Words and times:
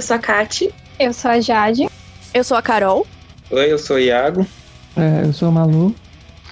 Eu 0.00 0.02
sou 0.02 0.16
a 0.16 0.18
Kati. 0.18 0.74
Eu 0.98 1.12
sou 1.12 1.30
a 1.30 1.40
Jade. 1.40 1.86
Eu 2.32 2.42
sou 2.42 2.56
a 2.56 2.62
Carol. 2.62 3.06
Oi, 3.50 3.70
eu 3.70 3.78
sou 3.78 3.96
o 3.96 3.98
Iago. 3.98 4.46
É, 4.96 5.26
eu 5.26 5.32
sou 5.34 5.48
a 5.48 5.50
Malu. 5.50 5.94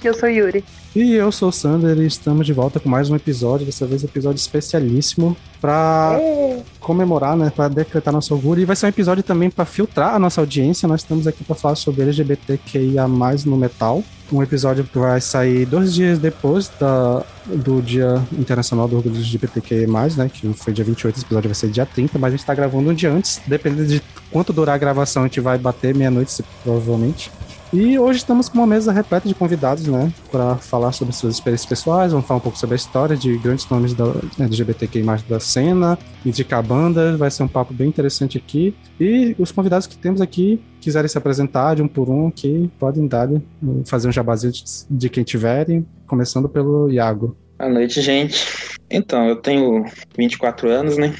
Eu 0.03 0.13
sou 0.13 0.29
Yuri. 0.29 0.63
E 0.95 1.15
eu 1.15 1.31
sou 1.31 1.49
o 1.49 1.51
Sander 1.51 1.97
e 1.97 2.05
estamos 2.05 2.45
de 2.45 2.53
volta 2.53 2.79
com 2.79 2.87
mais 2.87 3.09
um 3.09 3.15
episódio, 3.15 3.65
dessa 3.65 3.87
vez 3.87 4.03
um 4.03 4.05
episódio 4.05 4.37
especialíssimo 4.37 5.35
para 5.59 6.19
comemorar, 6.89 7.37
né, 7.37 7.51
para 7.55 7.67
decretar 7.67 8.11
nosso 8.11 8.33
orgulho. 8.33 8.61
E 8.61 8.65
vai 8.65 8.75
ser 8.75 8.87
um 8.87 8.89
episódio 8.89 9.21
também 9.21 9.47
para 9.47 9.63
filtrar 9.63 10.15
a 10.15 10.17
nossa 10.17 10.41
audiência. 10.41 10.87
Nós 10.87 11.01
estamos 11.01 11.27
aqui 11.27 11.43
para 11.43 11.55
falar 11.55 11.75
sobre 11.75 12.01
LGBTQIA+, 12.01 13.07
no 13.45 13.55
metal. 13.55 14.03
Um 14.33 14.41
episódio 14.41 14.83
que 14.83 14.97
vai 14.97 15.21
sair 15.21 15.67
dois 15.67 15.93
dias 15.93 16.17
depois 16.17 16.67
da, 16.79 17.23
do 17.45 17.79
Dia 17.79 18.19
Internacional 18.33 18.87
do 18.87 18.95
Orgulho 18.95 19.17
LGBTQIA+, 19.17 19.87
né, 20.17 20.31
que 20.33 20.51
foi 20.53 20.73
dia 20.73 20.83
28, 20.83 21.17
esse 21.17 21.25
episódio 21.25 21.47
vai 21.47 21.55
ser 21.55 21.69
dia 21.69 21.85
30, 21.85 22.17
mas 22.17 22.29
a 22.29 22.31
gente 22.31 22.39
está 22.39 22.55
gravando 22.55 22.89
um 22.89 22.93
dia 22.95 23.11
antes. 23.11 23.39
Dependendo 23.45 23.87
de 23.87 24.01
quanto 24.31 24.51
durar 24.51 24.73
a 24.73 24.79
gravação, 24.79 25.23
a 25.23 25.27
gente 25.27 25.39
vai 25.39 25.59
bater 25.59 25.93
meia-noite, 25.93 26.43
provavelmente. 26.63 27.31
E 27.71 27.99
hoje 27.99 28.17
estamos 28.17 28.49
com 28.49 28.57
uma 28.57 28.65
mesa 28.65 28.91
repleta 28.91 29.27
de 29.27 29.35
convidados, 29.35 29.85
né, 29.85 30.11
para 30.31 30.55
falar 30.55 30.91
sobre 30.91 31.13
suas 31.13 31.35
experiências 31.35 31.69
pessoais, 31.69 32.11
vamos 32.11 32.25
falar 32.25 32.39
um 32.39 32.41
pouco 32.41 32.57
sobre 32.57 32.73
a 32.73 32.77
história 32.77 33.15
de 33.15 33.37
grandes 33.37 33.69
nomes 33.69 33.93
da 33.93 34.05
LGBTQI+, 34.39 35.03
da 35.29 35.39
cena, 35.39 35.95
indicar 36.25 36.63
bandas, 36.63 37.19
vai 37.19 37.29
ser 37.29 37.43
um 37.43 37.47
papo 37.47 37.71
bem 37.71 37.87
interessante 37.87 38.39
aqui. 38.39 38.73
E 38.99 39.35
os 39.37 39.51
convidados 39.51 39.85
que 39.85 39.95
temos 39.95 40.19
aqui 40.19 40.59
quiserem 40.81 41.07
se 41.07 41.17
apresentar 41.17 41.75
de 41.75 41.83
um 41.83 41.87
por 41.87 42.09
um 42.09 42.27
aqui, 42.27 42.71
podem 42.79 43.05
dar, 43.05 43.29
fazer 43.85 44.07
um 44.07 44.11
jabazinho 44.11 44.51
de, 44.89 45.07
quem 45.07 45.23
tiverem, 45.23 45.85
começando 46.07 46.49
pelo 46.49 46.89
Iago. 46.89 47.37
Boa 47.59 47.69
noite, 47.69 48.01
gente. 48.01 48.47
Então, 48.89 49.27
eu 49.27 49.35
tenho 49.35 49.85
24 50.17 50.69
anos, 50.71 50.97
né? 50.97 51.13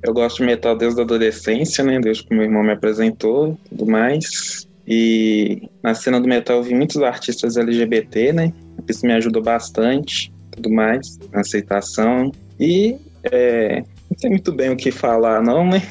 Eu 0.00 0.14
gosto 0.14 0.36
de 0.36 0.44
metal 0.44 0.76
desde 0.76 1.00
a 1.00 1.02
adolescência, 1.02 1.82
né? 1.82 1.98
Desde 1.98 2.22
que 2.22 2.32
meu 2.32 2.44
irmão 2.44 2.62
me 2.62 2.70
apresentou 2.70 3.58
tudo 3.68 3.84
mais. 3.84 4.67
E 4.90 5.68
na 5.82 5.94
cena 5.94 6.18
do 6.18 6.26
metal 6.26 6.56
eu 6.56 6.62
vi 6.62 6.74
muitos 6.74 6.96
artistas 7.02 7.58
LGBT, 7.58 8.32
né? 8.32 8.52
Isso 8.88 9.06
me 9.06 9.12
ajudou 9.12 9.42
bastante, 9.42 10.32
tudo 10.50 10.70
mais, 10.70 11.18
na 11.30 11.40
aceitação. 11.40 12.32
E 12.58 12.96
é, 13.24 13.84
não 14.10 14.18
sei 14.18 14.30
muito 14.30 14.50
bem 14.50 14.70
o 14.70 14.76
que 14.76 14.90
falar, 14.90 15.42
não, 15.42 15.66
né? 15.66 15.82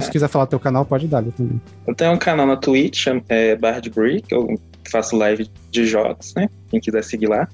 Se 0.00 0.10
quiser 0.10 0.28
falar 0.28 0.46
teu 0.46 0.60
canal, 0.60 0.84
pode 0.84 1.06
dar 1.06 1.22
também. 1.22 1.58
Eu 1.86 1.94
tenho 1.94 2.12
um 2.12 2.18
canal 2.18 2.46
na 2.46 2.56
Twitch, 2.56 3.06
é 3.30 3.56
Bard 3.56 3.88
Brick, 3.88 4.30
eu 4.30 4.54
faço 4.90 5.16
live 5.16 5.48
de 5.70 5.86
jogos, 5.86 6.34
né? 6.36 6.50
Quem 6.68 6.78
quiser 6.78 7.02
seguir 7.04 7.28
lá. 7.28 7.48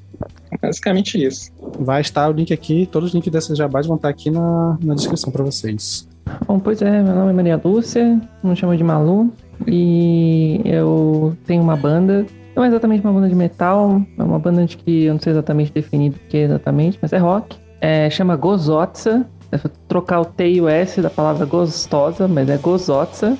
Basicamente 0.61 1.23
isso. 1.23 1.53
Vai 1.79 2.01
estar 2.01 2.29
o 2.29 2.33
link 2.33 2.53
aqui, 2.53 2.89
todos 2.91 3.11
os 3.11 3.15
links 3.15 3.31
dessas 3.31 3.57
jabás 3.57 3.87
vão 3.87 3.95
estar 3.95 4.09
aqui 4.09 4.31
na, 4.31 4.77
na 4.83 4.95
descrição 4.95 5.31
para 5.31 5.45
vocês. 5.45 6.09
Bom, 6.47 6.59
pois 6.59 6.83
é, 6.83 7.03
meu 7.03 7.15
nome 7.15 7.31
é 7.31 7.35
Maria 7.35 7.61
Lúcia, 7.63 8.21
me 8.43 8.57
chamo 8.57 8.77
de 8.77 8.83
Malu, 8.83 9.33
e 9.67 10.61
eu 10.65 11.37
tenho 11.47 11.63
uma 11.63 11.77
banda, 11.77 12.25
não 12.55 12.65
é 12.65 12.69
exatamente 12.69 13.03
uma 13.05 13.13
banda 13.13 13.29
de 13.29 13.35
metal, 13.35 14.01
é 14.19 14.23
uma 14.23 14.39
banda 14.39 14.65
de 14.65 14.77
que 14.77 15.05
eu 15.05 15.15
não 15.15 15.21
sei 15.21 15.33
exatamente 15.33 15.73
definir 15.73 16.11
o 16.11 16.15
que 16.29 16.37
é 16.37 16.41
exatamente, 16.43 16.99
mas 17.01 17.13
é 17.13 17.19
rock. 17.19 17.57
É, 17.81 18.11
chama 18.11 18.37
Gozotsa, 18.37 19.25
é 19.53 19.59
trocar 19.87 20.21
o 20.21 20.25
T 20.25 20.49
e 20.51 20.61
o 20.61 20.69
S 20.69 21.01
da 21.01 21.11
palavra 21.11 21.47
gostosa, 21.47 22.27
mas 22.29 22.49
é 22.49 22.57
Gozotsa. 22.57 23.37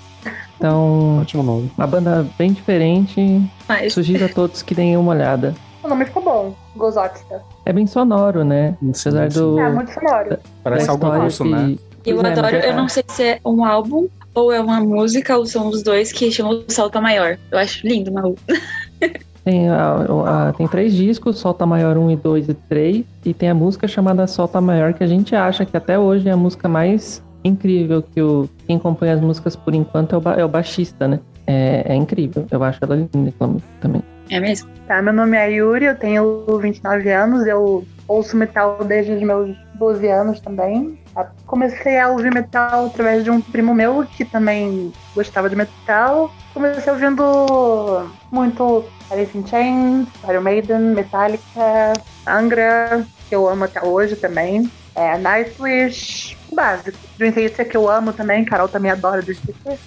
Então, 0.57 1.19
Ótimo 1.21 1.43
nome. 1.43 1.71
uma 1.79 1.87
banda 1.87 2.27
bem 2.37 2.53
diferente. 2.53 3.41
Mas 3.69 3.93
Sugiro 3.93 4.25
a 4.25 4.29
todos 4.29 4.63
que 4.63 4.75
deem 4.75 4.97
uma 4.97 5.13
olhada. 5.13 5.55
O 5.83 5.89
nome 5.89 6.05
ficou 6.05 6.23
bom, 6.23 6.55
Gozotska. 6.77 7.43
É 7.65 7.73
bem 7.73 7.87
sonoro, 7.87 8.43
né? 8.45 8.77
Sim, 8.81 8.91
Apesar 8.91 9.31
sim. 9.31 9.39
do. 9.41 9.61
É, 9.61 9.71
muito 9.71 9.93
sonoro. 9.93 10.39
Parece 10.65 10.91
algo 10.91 11.09
russo, 11.09 11.45
que- 11.45 11.51
né? 11.51 11.77
eu 12.05 12.21
é, 12.23 12.33
adoro, 12.33 12.57
eu 12.57 12.75
não 12.75 12.89
sei 12.89 13.05
se 13.09 13.23
é 13.23 13.41
um 13.45 13.65
álbum 13.65 14.09
ou 14.39 14.53
é 14.53 14.61
uma 14.61 14.81
música 14.81 15.37
ou 15.37 15.45
são 15.47 15.69
os 15.69 15.83
dois 15.83 16.13
que 16.13 16.31
chamam 16.31 16.63
Salta 16.69 17.01
Maior. 17.01 17.39
Eu 17.51 17.59
acho 17.59 17.87
lindo, 17.87 18.13
Malu. 18.13 18.35
Tem, 19.45 19.67
a- 19.71 20.05
a- 20.27 20.53
tem 20.53 20.69
três 20.69 20.93
discos, 20.93 21.39
Solta 21.39 21.65
Maior 21.65 21.97
1 21.97 22.11
e 22.11 22.17
2 22.17 22.49
e 22.51 22.55
3, 22.55 23.03
e 23.25 23.33
tem 23.33 23.49
a 23.49 23.55
música 23.55 23.89
chamada 23.89 24.27
Solta 24.27 24.61
Maior, 24.61 24.93
que 24.93 25.03
a 25.03 25.07
gente 25.07 25.35
acha 25.35 25.65
que 25.65 25.75
até 25.75 25.99
hoje 25.99 26.29
é 26.29 26.33
a 26.33 26.37
música 26.37 26.69
mais 26.69 27.23
incrível 27.43 28.03
que 28.03 28.21
o, 28.21 28.47
quem 28.67 28.77
acompanha 28.77 29.15
as 29.15 29.21
músicas 29.23 29.57
por 29.57 29.75
enquanto 29.75 30.15
é 30.15 30.19
o, 30.19 30.41
é 30.41 30.45
o 30.45 30.49
baixista, 30.49 31.09
né? 31.09 31.19
É, 31.47 31.83
é 31.89 31.95
incrível, 31.95 32.45
eu 32.51 32.63
acho 32.63 32.79
ela 32.83 32.95
linda 32.95 33.33
também. 33.81 34.03
É 34.29 34.39
mesmo? 34.39 34.69
Tá, 34.87 35.01
meu 35.01 35.15
nome 35.15 35.35
é 35.39 35.51
Yuri, 35.51 35.87
eu 35.87 35.97
tenho 35.97 36.45
29 36.61 37.11
anos, 37.11 37.47
eu 37.47 37.87
ouço 38.09 38.37
metal 38.37 38.83
desde 38.83 39.13
os 39.13 39.23
meus 39.23 39.57
12 39.75 40.09
anos 40.09 40.41
também. 40.41 40.99
Comecei 41.47 41.99
a 41.99 42.09
ouvir 42.09 42.33
metal 42.33 42.87
através 42.87 43.23
de 43.23 43.31
um 43.31 43.41
primo 43.41 43.75
meu 43.75 44.05
que 44.17 44.25
também 44.25 44.93
gostava 45.15 45.49
de 45.49 45.55
metal. 45.55 46.33
Comecei 46.55 46.93
ouvindo 46.93 48.11
muito 48.33 48.85
Alice 49.11 49.37
in 49.37 49.47
Chains, 49.47 50.09
Iron 50.29 50.41
Maiden, 50.41 50.81
Metallica, 50.81 51.93
Angra, 52.27 53.07
que 53.29 53.35
eu 53.35 53.49
amo 53.49 53.65
até 53.65 53.85
hoje 53.85 54.17
também. 54.17 54.71
É, 54.95 55.17
Nightwish, 55.19 56.37
o 56.51 56.57
básico. 56.57 56.99
Dream 57.19 57.33
Theater 57.33 57.69
que 57.69 57.77
eu 57.77 57.89
amo 57.89 58.13
também, 58.13 58.45
Carol 58.45 58.69
também 58.69 58.91
adora 58.91 59.23
Dream 59.23 59.39
Theater. 59.45 59.79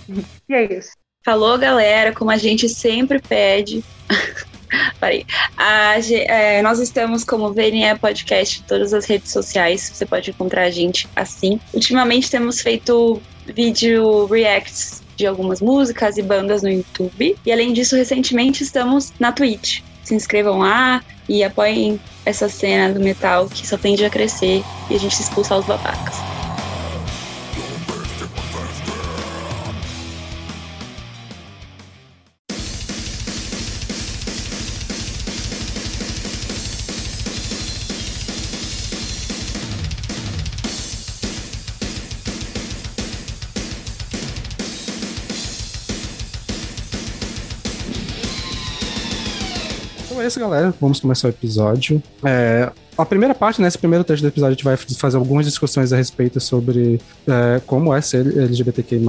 E 0.47 0.53
é 0.53 0.73
isso. 0.77 0.91
Falou, 1.23 1.57
galera, 1.57 2.13
como 2.13 2.31
a 2.31 2.37
gente 2.37 2.69
sempre 2.69 3.19
pede. 3.19 3.83
Parei. 4.99 5.25
A 5.57 5.95
é, 6.11 6.61
nós 6.61 6.79
estamos 6.79 7.23
como 7.23 7.53
VNE 7.53 7.97
Podcast 7.99 8.59
em 8.59 8.63
todas 8.63 8.93
as 8.93 9.05
redes 9.05 9.31
sociais. 9.31 9.91
Você 9.93 10.05
pode 10.05 10.29
encontrar 10.29 10.63
a 10.63 10.71
gente 10.71 11.07
assim. 11.15 11.59
Ultimamente 11.73 12.29
temos 12.29 12.61
feito 12.61 13.21
vídeo 13.45 14.25
reacts 14.25 15.01
de 15.15 15.27
algumas 15.27 15.61
músicas 15.61 16.17
e 16.17 16.21
bandas 16.21 16.63
no 16.63 16.69
YouTube. 16.69 17.37
E 17.45 17.51
além 17.51 17.73
disso, 17.73 17.95
recentemente 17.95 18.63
estamos 18.63 19.13
na 19.19 19.31
Twitch. 19.31 19.81
Se 20.03 20.15
inscrevam 20.15 20.59
lá 20.59 21.03
e 21.29 21.43
apoiem 21.43 21.99
essa 22.25 22.49
cena 22.49 22.93
do 22.93 22.99
metal 22.99 23.47
que 23.47 23.67
só 23.67 23.77
tende 23.77 24.03
a 24.03 24.09
crescer 24.09 24.63
e 24.89 24.95
a 24.95 24.99
gente 24.99 25.19
expulsar 25.19 25.59
os 25.59 25.65
babacas. 25.65 26.40
Galera. 50.39 50.73
Vamos 50.79 50.99
começar 50.99 51.27
o 51.27 51.31
episódio. 51.31 52.01
É, 52.23 52.71
a 53.01 53.05
primeira 53.05 53.33
parte, 53.33 53.61
nesse 53.61 53.77
primeiro 53.77 54.03
trecho 54.03 54.21
do 54.21 54.27
episódio, 54.27 54.51
a 54.51 54.55
gente 54.55 54.63
vai 54.63 54.77
fazer 54.77 55.17
algumas 55.17 55.45
discussões 55.45 55.91
a 55.91 55.97
respeito 55.97 56.39
sobre 56.39 56.99
é, 57.27 57.61
como 57.65 57.93
é 57.93 58.01
ser 58.01 58.25
LGBTQI+, 58.37 59.01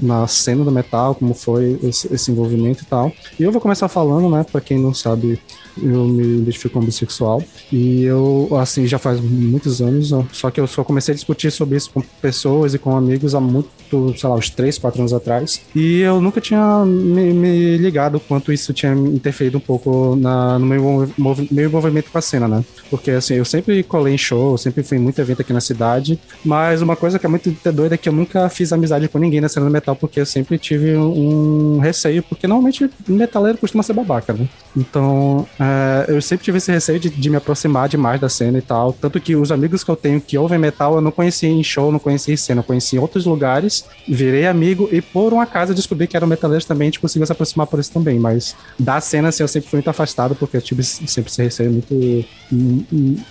na 0.00 0.26
cena 0.26 0.64
do 0.64 0.70
metal, 0.70 1.14
como 1.14 1.34
foi 1.34 1.78
esse, 1.82 2.12
esse 2.12 2.30
envolvimento 2.30 2.82
e 2.82 2.86
tal. 2.86 3.12
E 3.38 3.42
eu 3.42 3.52
vou 3.52 3.60
começar 3.60 3.88
falando, 3.88 4.28
né, 4.30 4.44
pra 4.50 4.60
quem 4.60 4.78
não 4.78 4.94
sabe, 4.94 5.38
eu 5.80 6.04
me 6.06 6.38
identifico 6.38 6.74
como 6.74 6.86
bissexual. 6.86 7.42
E 7.72 8.02
eu, 8.02 8.48
assim, 8.60 8.86
já 8.86 8.98
faz 8.98 9.20
muitos 9.20 9.80
anos, 9.80 10.12
ó, 10.12 10.24
só 10.32 10.50
que 10.50 10.60
eu 10.60 10.66
só 10.66 10.82
comecei 10.82 11.12
a 11.12 11.14
discutir 11.14 11.50
sobre 11.50 11.76
isso 11.76 11.90
com 11.90 12.00
pessoas 12.20 12.74
e 12.74 12.78
com 12.78 12.96
amigos 12.96 13.34
há 13.34 13.40
muito, 13.40 13.68
sei 14.16 14.28
lá, 14.28 14.36
uns 14.36 14.50
3, 14.50 14.78
4 14.78 15.00
anos 15.00 15.12
atrás. 15.12 15.60
E 15.74 16.00
eu 16.00 16.20
nunca 16.20 16.40
tinha 16.40 16.84
me, 16.84 17.32
me 17.32 17.76
ligado 17.76 18.16
o 18.16 18.20
quanto 18.20 18.52
isso 18.52 18.72
tinha 18.72 18.92
interferido 18.92 19.58
um 19.58 19.60
pouco 19.60 20.16
na, 20.16 20.58
no 20.58 20.66
meu, 20.66 21.10
meu 21.50 21.64
envolvimento 21.64 22.10
com 22.10 22.18
a 22.18 22.22
cena, 22.22 22.48
né? 22.48 22.64
Porque 22.88 23.09
porque 23.10 23.16
assim, 23.16 23.34
eu 23.34 23.44
sempre 23.44 23.82
colei 23.82 24.14
em 24.14 24.18
show, 24.18 24.56
sempre 24.56 24.82
fui 24.82 24.96
em 24.96 25.00
muito 25.00 25.20
evento 25.20 25.42
aqui 25.42 25.52
na 25.52 25.60
cidade, 25.60 26.18
mas 26.44 26.80
uma 26.80 26.94
coisa 26.94 27.18
que 27.18 27.26
é 27.26 27.28
muito 27.28 27.50
doida 27.72 27.96
é 27.96 27.98
que 27.98 28.08
eu 28.08 28.12
nunca 28.12 28.48
fiz 28.48 28.72
amizade 28.72 29.08
com 29.08 29.18
ninguém 29.18 29.40
na 29.40 29.48
cena 29.48 29.66
do 29.66 29.72
metal, 29.72 29.96
porque 29.96 30.20
eu 30.20 30.26
sempre 30.26 30.58
tive 30.58 30.96
um 30.96 31.78
receio, 31.78 32.22
porque 32.22 32.46
normalmente 32.46 32.88
metaleiro 33.08 33.58
costuma 33.58 33.82
ser 33.82 33.94
babaca, 33.94 34.32
né? 34.32 34.48
Então, 34.76 35.46
é, 35.58 36.06
eu 36.08 36.22
sempre 36.22 36.44
tive 36.44 36.58
esse 36.58 36.70
receio 36.70 37.00
de, 37.00 37.10
de, 37.10 37.30
me 37.30 37.36
aproximar 37.36 37.88
demais 37.88 38.20
da 38.20 38.28
cena 38.28 38.58
e 38.58 38.62
tal. 38.62 38.92
Tanto 38.92 39.20
que 39.20 39.34
os 39.34 39.50
amigos 39.50 39.82
que 39.82 39.90
eu 39.90 39.96
tenho 39.96 40.20
que 40.20 40.38
ouvem 40.38 40.58
metal, 40.58 40.94
eu 40.94 41.00
não 41.00 41.10
conheci 41.10 41.46
em 41.46 41.62
show, 41.62 41.90
não 41.90 41.98
conheci 41.98 42.32
em 42.32 42.36
cena, 42.36 42.60
eu 42.60 42.64
conheci 42.64 42.96
em 42.96 42.98
outros 42.98 43.26
lugares, 43.26 43.84
virei 44.06 44.46
amigo 44.46 44.88
e 44.92 45.00
por 45.00 45.32
um 45.32 45.40
acaso 45.40 45.74
descobri 45.74 46.06
que 46.06 46.16
eram 46.16 46.28
metaleiros 46.28 46.64
também, 46.64 46.86
a 46.86 46.90
gente 46.90 47.00
conseguiu 47.00 47.26
se 47.26 47.32
aproximar 47.32 47.66
por 47.66 47.80
isso 47.80 47.92
também. 47.92 48.18
Mas 48.18 48.54
da 48.78 49.00
cena, 49.00 49.28
assim, 49.28 49.42
eu 49.42 49.48
sempre 49.48 49.68
fui 49.68 49.78
muito 49.78 49.90
afastado, 49.90 50.36
porque 50.36 50.56
eu 50.56 50.62
tive 50.62 50.84
sempre 50.84 51.30
esse 51.30 51.42
receio 51.42 51.72
muito, 51.72 52.24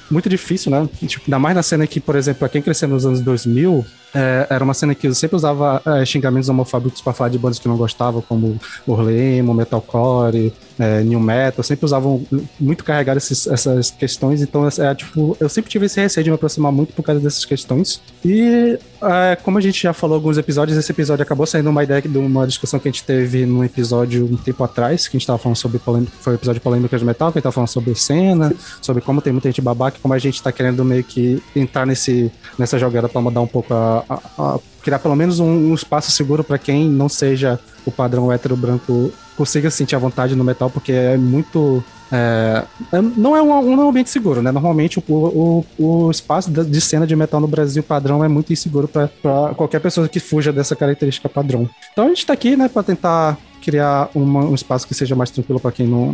muito 0.10 0.30
difícil, 0.30 0.72
né? 0.72 0.88
Tipo, 1.06 1.26
ainda 1.28 1.40
mais 1.40 1.56
na 1.56 1.64
cena 1.64 1.86
que, 1.88 2.00
por 2.00 2.16
exemplo, 2.16 2.40
pra 2.40 2.50
quem 2.50 2.62
cresceu 2.62 2.88
nos 2.88 3.06
anos 3.06 3.22
2000, 3.22 3.86
é, 4.14 4.48
era 4.50 4.64
uma 4.64 4.74
cena 4.74 4.96
que 4.96 5.08
eu 5.08 5.14
sempre 5.14 5.36
usava 5.36 5.82
é, 5.86 6.06
xingamentos 6.06 6.50
homofóbicos 6.50 7.02
para 7.02 7.14
falar 7.14 7.30
de 7.30 7.38
bandas 7.38 7.60
que 7.60 7.68
não 7.68 7.78
gostava, 7.78 8.22
como 8.22 8.60
Orlemo, 8.88 9.54
Metalcore, 9.54 10.54
é, 10.80 11.04
New 11.04 11.20
Metal, 11.20 11.64
sempre 11.64 11.86
usavam 11.86 12.26
muito 12.60 12.84
carregar 12.84 13.18
esses, 13.18 13.46
essas 13.48 13.92
questões, 13.92 14.42
então 14.42 14.68
é, 14.68 14.96
tipo, 14.96 15.36
eu 15.40 15.50
sempre 15.50 15.70
tive 15.70 15.86
esse 15.86 16.00
receio 16.00 16.24
de 16.24 16.30
me 16.30 16.36
aproximar 16.36 16.72
muito 16.72 16.94
por 16.94 17.04
causa 17.04 17.20
dessas 17.20 17.44
questões. 17.46 18.02
E 18.24 18.80
é, 19.02 19.36
como 19.36 19.58
a 19.58 19.62
gente 19.62 19.82
já 19.82 19.94
falou 19.94 20.16
alguns 20.16 20.38
episódios, 20.38 20.78
esse 20.78 20.92
episódio 20.92 21.24
acabou 21.24 21.46
saindo 21.46 21.70
uma 21.70 21.84
ideia 21.84 22.02
de 22.02 22.18
uma 22.18 22.48
discussão 22.48 22.80
que 22.80 22.88
a 22.88 22.92
gente 22.92 23.04
teve 23.04 23.46
num 23.46 23.64
episódio 23.64 24.26
um 24.26 24.38
tempo 24.38 24.64
atrás, 24.64 25.08
que 25.08 25.18
a 25.18 25.20
gente 25.20 25.28
tava 25.28 25.38
falando 25.40 25.58
sobre 25.58 25.80
polêmica, 25.80 26.14
foi 26.22 26.34
o 26.34 26.36
episódio 26.36 26.62
polêmica 26.62 26.98
de 26.98 27.06
metal, 27.06 27.32
que 27.32 27.38
a 27.38 27.40
gente 27.40 27.44
tava 27.44 27.54
falando 27.54 27.70
sobre 27.70 27.94
cena, 27.96 28.54
sobre 28.82 29.02
como 29.02 29.22
tem 29.22 29.34
muita 29.34 29.50
gente 29.50 29.62
babaca, 29.62 29.98
como 30.02 30.14
a 30.14 30.20
gente 30.20 30.42
tá 30.42 30.52
querendo 30.52 30.84
meio 30.86 31.04
que 31.04 31.42
entrar 31.56 31.86
nesse, 31.86 32.32
nessa 32.58 32.80
jogada 32.80 33.10
para 33.10 33.22
mudar 33.22 33.42
um 33.42 33.48
pouco 33.48 33.74
a, 33.74 33.99
a, 34.10 34.20
a 34.38 34.60
criar 34.82 35.00
pelo 35.00 35.16
menos 35.16 35.40
um, 35.40 35.72
um 35.72 35.74
espaço 35.74 36.12
seguro 36.12 36.44
para 36.44 36.58
quem 36.58 36.88
não 36.88 37.10
seja 37.10 37.60
o 37.86 37.92
padrão 37.92 38.32
hétero 38.32 38.56
branco 38.56 39.12
consiga 39.40 39.70
sentir 39.72 39.96
a 39.96 40.00
vontade 40.00 40.36
no 40.36 40.44
metal, 40.44 40.70
porque 40.70 40.92
é 40.92 41.16
muito. 41.16 41.82
É, 42.12 42.66
é 42.92 43.02
não, 43.02 43.38
é 43.38 43.42
um, 43.42 43.52
um 43.52 43.90
ambiente 43.90 44.10
seguro, 44.10 44.42
né? 44.42 44.52
Normalmente 44.52 45.00
o, 45.00 45.04
o, 45.08 45.66
o 45.78 46.12
espaço 46.12 46.52
de 46.52 46.82
cena 46.82 47.08
de 47.08 47.16
metal 47.16 47.40
no 47.40 47.48
Brasil 47.48 47.82
padrão 47.82 48.22
é 48.22 48.28
muito 48.28 48.52
inseguro 48.52 48.88
para 48.88 49.54
qualquer 49.56 49.80
pessoa 49.80 50.10
que 50.10 50.20
fuja 50.20 50.52
dessa 50.52 50.76
característica 50.76 51.30
padrão. 51.30 51.70
Então 51.94 52.06
a 52.06 52.10
gente 52.10 52.26
tá 52.26 52.34
aqui, 52.34 52.58
né, 52.58 52.68
para 52.68 52.84
tentar 52.84 53.38
criar 53.62 54.10
uma, 54.14 54.42
um 54.42 54.56
espaço 54.56 54.86
que 54.86 54.94
seja 54.94 55.16
mais 55.16 55.32
tranquilo 55.32 55.60
para 55.60 55.72
quem 55.72 55.88
não. 55.88 56.14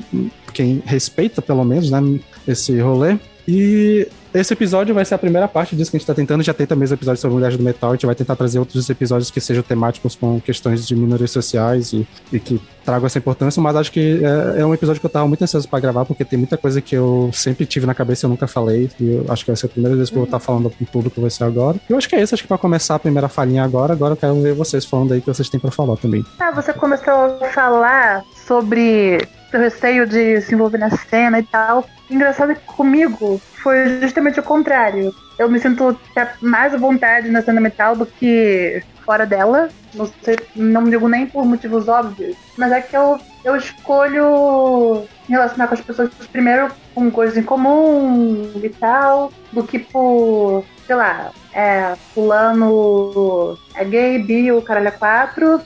quem 0.54 0.84
respeita, 0.86 1.42
pelo 1.42 1.64
menos, 1.64 1.90
né, 1.90 2.00
esse 2.48 2.80
rolê. 2.80 3.18
E 3.48 4.08
esse 4.36 4.54
episódio 4.54 4.94
vai 4.94 5.06
ser 5.06 5.16
a 5.16 5.18
primeira 5.18 5.48
parte 5.48 5.76
disso 5.76 5.90
que 5.90 5.98
a 5.98 6.00
gente 6.00 6.08
tá 6.08 6.14
tentando. 6.14 6.44
Já 6.44 6.54
tem 6.54 6.68
também 6.68 6.86
os 6.86 6.92
episódios 6.92 7.22
sobre 7.22 7.36
mulheres 7.36 7.58
do 7.58 7.64
metal. 7.64 7.92
A 7.92 7.94
gente 7.94 8.06
vai 8.06 8.16
tentar 8.16 8.36
trazer 8.36 8.60
outros 8.60 8.90
episódios 8.90 9.32
que 9.32 9.40
sejam 9.40 9.64
temáticos 9.64 10.16
com 10.16 10.40
questões 10.42 10.86
de 10.86 10.96
minorias 10.96 11.32
sociais 11.32 11.94
e, 11.94 12.08
e 12.32 12.40
que 12.40 12.62
tragam 12.84 13.06
essa 13.06 13.18
importância. 13.18 13.62
Mas 13.62 13.76
acho 13.76 13.92
que 13.92 14.22
é, 14.24 14.62
é, 14.62 14.66
um 14.66 14.74
episódio 14.74 15.00
que 15.00 15.06
eu 15.06 15.10
tava 15.10 15.28
muito 15.28 15.44
ansioso 15.44 15.68
pra 15.68 15.80
gravar, 15.80 16.06
porque 16.06 16.26
tem 16.26 16.38
muita 16.38 16.58
coisa 16.58 16.82
que 16.82 16.96
eu 16.96 17.30
sempre 17.34 17.66
tive 17.66 17.86
na 17.86 17.94
cabeça 17.94 18.26
e 18.26 18.28
eu 18.28 18.30
nunca 18.30 18.48
falei. 18.48 18.90
E 19.00 19.16
eu 19.16 19.26
acho 19.30 19.46
que 19.46 19.52
vai 19.52 19.56
ser 19.56 19.68
a 19.68 19.70
primeira 19.70 19.96
vez 19.96 20.10
que 20.10 20.16
eu 20.16 20.20
vou 20.20 20.26
estar 20.26 20.40
tá 20.40 20.46
falando 20.46 20.70
com 20.70 20.86
tudo 20.86 21.10
que 21.10 21.20
vai 21.20 21.30
ser 21.30 21.46
agora. 21.46 21.78
E 21.90 21.94
eu 21.94 21.98
acho 21.98 22.10
que 22.10 22.16
é 22.16 22.22
isso. 22.22 22.36
Acho 22.36 22.44
que 22.44 22.48
pra 22.48 22.58
começar 22.58 22.96
a 22.96 23.00
primeira 23.00 23.30
falinha 23.30 23.64
agora, 23.64 23.94
agora 23.94 24.14
eu 24.14 24.18
quero 24.18 24.42
ver 24.42 24.54
vocês 24.54 24.86
falando 24.86 25.14
aí 25.14 25.20
o 25.20 25.22
que 25.22 25.28
vocês 25.28 25.50
têm 25.50 25.60
pra 25.60 25.72
falar 25.72 25.96
também. 25.98 26.26
Ah, 26.40 26.52
você 26.52 26.74
começou 26.74 27.14
a 27.14 27.50
falar 27.54 28.24
sobre 28.46 29.18
seu 29.50 29.60
receio 29.60 30.06
de 30.06 30.42
se 30.42 30.54
envolver 30.54 30.78
na 30.78 30.90
cena 30.90 31.40
e 31.40 31.44
tal. 31.44 31.86
Engraçado 32.10 32.52
é 32.52 32.56
que 32.56 32.66
comigo 32.66 33.42
foi 33.65 34.00
justamente 34.00 34.39
o 34.39 34.44
contrário. 34.44 35.12
Eu 35.39 35.50
me 35.50 35.59
sinto 35.59 36.00
mais 36.39 36.71
à 36.71 36.77
vontade 36.77 37.31
na 37.31 37.41
cena 37.41 37.59
metal 37.59 37.95
do 37.95 38.06
que 38.06 38.83
fora 39.03 39.25
dela. 39.25 39.69
Não, 39.95 40.06
sei, 40.21 40.38
não 40.56 40.83
digo 40.83 41.09
nem 41.09 41.25
por 41.25 41.44
motivos 41.44 41.88
óbvios, 41.88 42.38
mas 42.56 42.71
é 42.71 42.79
que 42.79 42.95
eu, 42.95 43.19
eu 43.44 43.56
escolho 43.56 45.07
relacionar 45.27 45.67
com 45.67 45.73
as 45.73 45.81
pessoas 45.81 46.12
primeiro 46.31 46.71
com 46.94 47.09
coisas 47.09 47.38
em 47.38 47.41
comum 47.41 48.51
e 48.62 48.69
tal, 48.69 49.33
do 49.51 49.63
que 49.63 49.79
por, 49.79 50.63
sei 50.85 50.95
lá, 50.95 51.31
é, 51.51 51.95
fulano 52.13 53.57
é 53.73 53.83
gay, 53.83 54.19
bi, 54.19 54.51
o 54.51 54.62
caralho 54.62 54.89
é 54.89 54.91
quatro, 54.91 55.59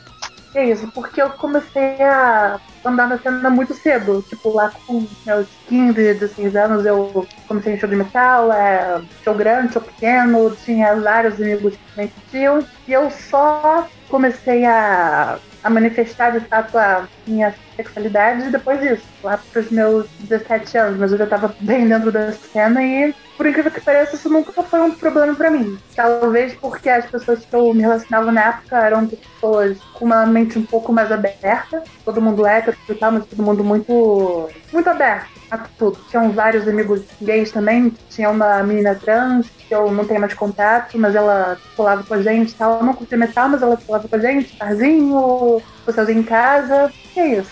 é 0.55 0.69
isso, 0.69 0.89
porque 0.93 1.21
eu 1.21 1.31
comecei 1.31 2.01
a 2.01 2.61
andar 2.85 3.07
na 3.07 3.17
cena 3.17 3.49
muito 3.49 3.73
cedo. 3.73 4.23
Tipo, 4.27 4.53
lá 4.53 4.71
com 4.85 5.05
meus 5.25 5.47
15, 5.67 5.93
16 5.93 6.55
anos, 6.55 6.85
eu 6.85 7.27
comecei 7.47 7.73
em 7.73 7.79
show 7.79 7.89
de 7.89 7.95
metal, 7.95 8.51
é, 8.51 9.01
show 9.23 9.33
grande, 9.33 9.73
show 9.73 9.81
pequeno, 9.81 10.55
tinha 10.63 10.95
vários 10.95 11.35
amigos 11.41 11.73
que 11.75 12.01
me 12.01 12.11
tinham. 12.31 12.65
E 12.87 12.93
eu 12.93 13.09
só 13.09 13.87
comecei 14.09 14.65
a, 14.65 15.39
a 15.63 15.69
manifestar 15.69 16.31
de 16.31 16.39
fato 16.41 16.77
a 16.77 17.07
minha 17.27 17.53
sexualidade 17.75 18.49
depois 18.49 18.79
disso, 18.79 19.03
lá 19.23 19.39
pros 19.51 19.69
meus 19.69 20.07
17 20.19 20.77
anos. 20.77 20.99
Mas 20.99 21.11
eu 21.11 21.17
já 21.17 21.27
tava 21.27 21.55
bem 21.61 21.87
dentro 21.87 22.11
da 22.11 22.31
cena 22.31 22.83
e 22.83 23.13
por 23.37 23.45
incrível 23.45 23.71
que 23.71 23.79
pareça, 23.79 24.15
isso 24.15 24.29
nunca 24.29 24.61
foi 24.63 24.81
um 24.81 24.93
problema 24.93 25.33
para 25.33 25.49
mim. 25.49 25.77
Talvez 25.95 26.53
porque 26.55 26.89
as 26.89 27.05
pessoas 27.05 27.45
que 27.45 27.55
eu 27.55 27.73
me 27.73 27.81
relacionava 27.81 28.31
na 28.31 28.49
época 28.49 28.77
eram 28.77 29.07
pessoas 29.07 29.79
com 29.93 30.05
uma 30.05 30.25
mente 30.25 30.59
um 30.59 30.65
pouco 30.65 30.91
mais 30.91 31.11
aberta. 31.11 31.83
Todo 32.03 32.21
mundo 32.21 32.45
hétero 32.45 32.75
e 32.89 32.93
tal, 32.95 33.13
mas 33.13 33.25
todo 33.25 33.41
mundo 33.41 33.63
muito, 33.63 34.49
muito 34.73 34.89
aberto 34.89 35.38
a 35.49 35.57
tudo. 35.57 35.97
Tinham 36.09 36.31
vários 36.31 36.67
amigos 36.67 37.01
gays 37.21 37.51
também. 37.51 37.93
Tinha 38.09 38.29
uma 38.29 38.61
menina 38.63 38.95
trans 38.95 39.47
que 39.49 39.73
eu 39.73 39.91
não 39.91 40.05
tenho 40.05 40.19
mais 40.19 40.33
contato, 40.33 40.97
mas 40.97 41.15
ela 41.15 41.57
colava 41.75 42.03
com 42.03 42.13
a 42.13 42.21
gente 42.21 42.53
tal. 42.55 42.79
Eu 42.79 42.83
não 42.83 42.93
curtia 42.93 43.17
metal, 43.17 43.49
mas 43.49 43.61
ela 43.61 43.77
colava 43.77 44.07
com 44.07 44.15
a 44.15 44.19
gente, 44.19 44.57
tarzinho, 44.57 45.61
sozinha 45.93 46.19
em 46.19 46.23
casa. 46.23 46.91
E 47.15 47.19
é 47.19 47.39
isso. 47.39 47.51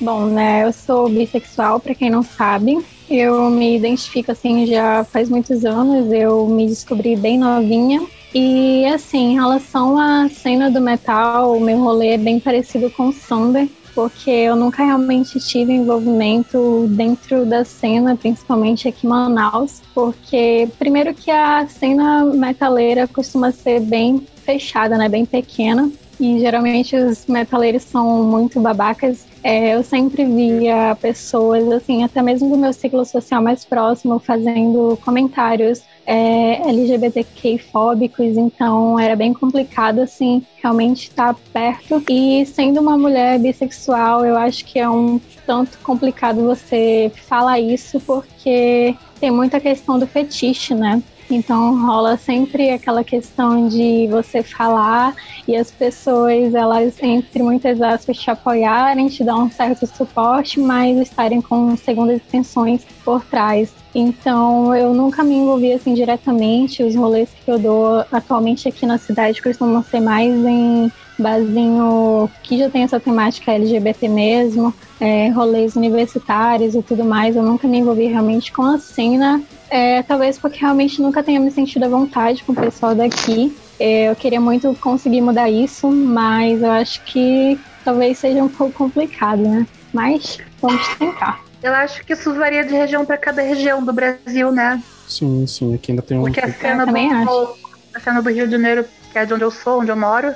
Bom, 0.00 0.26
né, 0.26 0.64
eu 0.64 0.72
sou 0.72 1.08
bissexual, 1.08 1.80
para 1.80 1.94
quem 1.94 2.10
não 2.10 2.22
sabe. 2.22 2.84
Eu 3.08 3.48
me 3.48 3.76
identifico 3.76 4.32
assim 4.32 4.66
já 4.66 5.04
faz 5.04 5.28
muitos 5.28 5.64
anos, 5.64 6.12
eu 6.12 6.46
me 6.46 6.66
descobri 6.66 7.16
bem 7.16 7.38
novinha. 7.38 8.06
E 8.34 8.84
assim, 8.86 9.32
em 9.32 9.34
relação 9.34 9.98
à 9.98 10.28
cena 10.28 10.70
do 10.70 10.80
metal, 10.80 11.56
o 11.56 11.60
meu 11.60 11.78
rolê 11.78 12.08
é 12.08 12.18
bem 12.18 12.38
parecido 12.38 12.90
com 12.90 13.08
o 13.08 13.12
Sander, 13.12 13.68
porque 13.96 14.30
eu 14.30 14.54
nunca 14.54 14.84
realmente 14.84 15.40
tive 15.40 15.72
envolvimento 15.72 16.86
dentro 16.90 17.46
da 17.46 17.64
cena, 17.64 18.14
principalmente 18.14 18.86
aqui 18.86 19.06
em 19.06 19.08
Manaus, 19.08 19.80
porque 19.94 20.68
primeiro 20.78 21.14
que 21.14 21.30
a 21.30 21.66
cena 21.66 22.22
metaleira 22.26 23.08
costuma 23.08 23.50
ser 23.50 23.80
bem 23.80 24.26
fechada, 24.44 24.98
né, 24.98 25.08
bem 25.08 25.24
pequena, 25.24 25.90
e 26.18 26.38
geralmente 26.38 26.96
os 26.96 27.26
metaleiros 27.26 27.82
são 27.82 28.22
muito 28.24 28.60
babacas 28.60 29.26
é, 29.48 29.76
eu 29.76 29.84
sempre 29.84 30.24
via 30.24 30.96
pessoas, 31.00 31.70
assim, 31.70 32.02
até 32.02 32.20
mesmo 32.20 32.50
do 32.50 32.58
meu 32.58 32.72
ciclo 32.72 33.04
social 33.04 33.40
mais 33.40 33.64
próximo, 33.64 34.18
fazendo 34.18 34.98
comentários 35.04 35.84
é, 36.04 36.68
LGBTQ-fóbicos, 36.68 38.36
então 38.36 38.98
era 38.98 39.14
bem 39.14 39.32
complicado, 39.32 40.00
assim, 40.00 40.44
realmente 40.60 41.04
estar 41.04 41.32
perto. 41.52 42.02
E 42.10 42.44
sendo 42.44 42.80
uma 42.80 42.98
mulher 42.98 43.38
bissexual, 43.38 44.26
eu 44.26 44.36
acho 44.36 44.64
que 44.64 44.80
é 44.80 44.90
um 44.90 45.20
tanto 45.46 45.78
complicado 45.78 46.42
você 46.42 47.12
falar 47.14 47.60
isso, 47.60 48.00
porque 48.00 48.96
tem 49.20 49.30
muita 49.30 49.60
questão 49.60 49.96
do 49.96 50.08
fetiche, 50.08 50.74
né? 50.74 51.00
Então 51.30 51.86
rola 51.86 52.16
sempre 52.16 52.70
aquela 52.70 53.02
questão 53.02 53.68
de 53.68 54.06
você 54.08 54.42
falar 54.42 55.14
e 55.46 55.56
as 55.56 55.70
pessoas, 55.70 56.54
elas 56.54 57.02
entre 57.02 57.42
muitas 57.42 57.80
aspas 57.80 58.16
te 58.18 58.30
apoiarem, 58.30 59.08
te 59.08 59.24
dar 59.24 59.36
um 59.36 59.50
certo 59.50 59.86
suporte, 59.86 60.60
mas 60.60 60.98
estarem 60.98 61.40
com 61.40 61.76
segundas 61.76 62.16
intenções 62.16 62.84
por 63.04 63.24
trás. 63.24 63.74
Então 63.98 64.76
eu 64.76 64.92
nunca 64.92 65.24
me 65.24 65.34
envolvi 65.34 65.72
assim 65.72 65.94
diretamente. 65.94 66.82
Os 66.82 66.94
rolês 66.94 67.30
que 67.42 67.50
eu 67.50 67.58
dou 67.58 68.04
atualmente 68.12 68.68
aqui 68.68 68.84
na 68.84 68.98
cidade 68.98 69.40
costumam 69.40 69.82
ser 69.82 70.00
mais 70.00 70.34
em 70.44 70.92
barzinho 71.18 72.28
que 72.42 72.58
já 72.58 72.68
tem 72.68 72.82
essa 72.82 73.00
temática 73.00 73.52
LGBT 73.52 74.06
mesmo, 74.06 74.74
é, 75.00 75.30
rolês 75.30 75.76
universitários 75.76 76.74
e 76.74 76.82
tudo 76.82 77.06
mais. 77.06 77.36
Eu 77.36 77.42
nunca 77.42 77.66
me 77.66 77.78
envolvi 77.78 78.04
realmente 78.04 78.52
com 78.52 78.62
a 78.62 78.78
cena 78.78 79.42
é, 79.70 80.02
talvez 80.02 80.38
porque 80.38 80.60
realmente 80.60 81.00
nunca 81.00 81.22
tenha 81.22 81.40
me 81.40 81.50
sentido 81.50 81.84
à 81.84 81.88
vontade 81.88 82.44
com 82.44 82.52
o 82.52 82.54
pessoal 82.54 82.94
daqui. 82.94 83.56
É, 83.80 84.10
eu 84.10 84.14
queria 84.14 84.42
muito 84.42 84.74
conseguir 84.74 85.22
mudar 85.22 85.48
isso, 85.48 85.90
mas 85.90 86.62
eu 86.62 86.70
acho 86.70 87.02
que 87.04 87.58
talvez 87.82 88.18
seja 88.18 88.44
um 88.44 88.48
pouco 88.48 88.74
complicado, 88.74 89.40
né? 89.40 89.66
Mas 89.90 90.38
vamos 90.60 90.86
tentar. 90.98 91.45
Eu 91.62 91.72
acho 91.72 92.04
que 92.04 92.12
isso 92.12 92.34
varia 92.34 92.64
de 92.64 92.74
região 92.74 93.04
para 93.04 93.16
cada 93.16 93.42
região 93.42 93.84
do 93.84 93.92
Brasil, 93.92 94.52
né? 94.52 94.82
Sim, 95.08 95.46
sim, 95.46 95.74
aqui 95.74 95.92
ainda 95.92 96.02
tem 96.02 96.18
um. 96.18 96.22
Porque 96.22 96.40
a 96.40 96.52
cena, 96.52 96.86
do, 96.86 97.56
a 97.94 98.00
cena 98.00 98.22
do 98.22 98.30
Rio 98.30 98.46
de 98.46 98.52
Janeiro, 98.52 98.84
que 99.12 99.18
é 99.18 99.24
de 99.24 99.32
onde 99.32 99.44
eu 99.44 99.50
sou, 99.50 99.80
onde 99.80 99.90
eu 99.90 99.96
moro, 99.96 100.34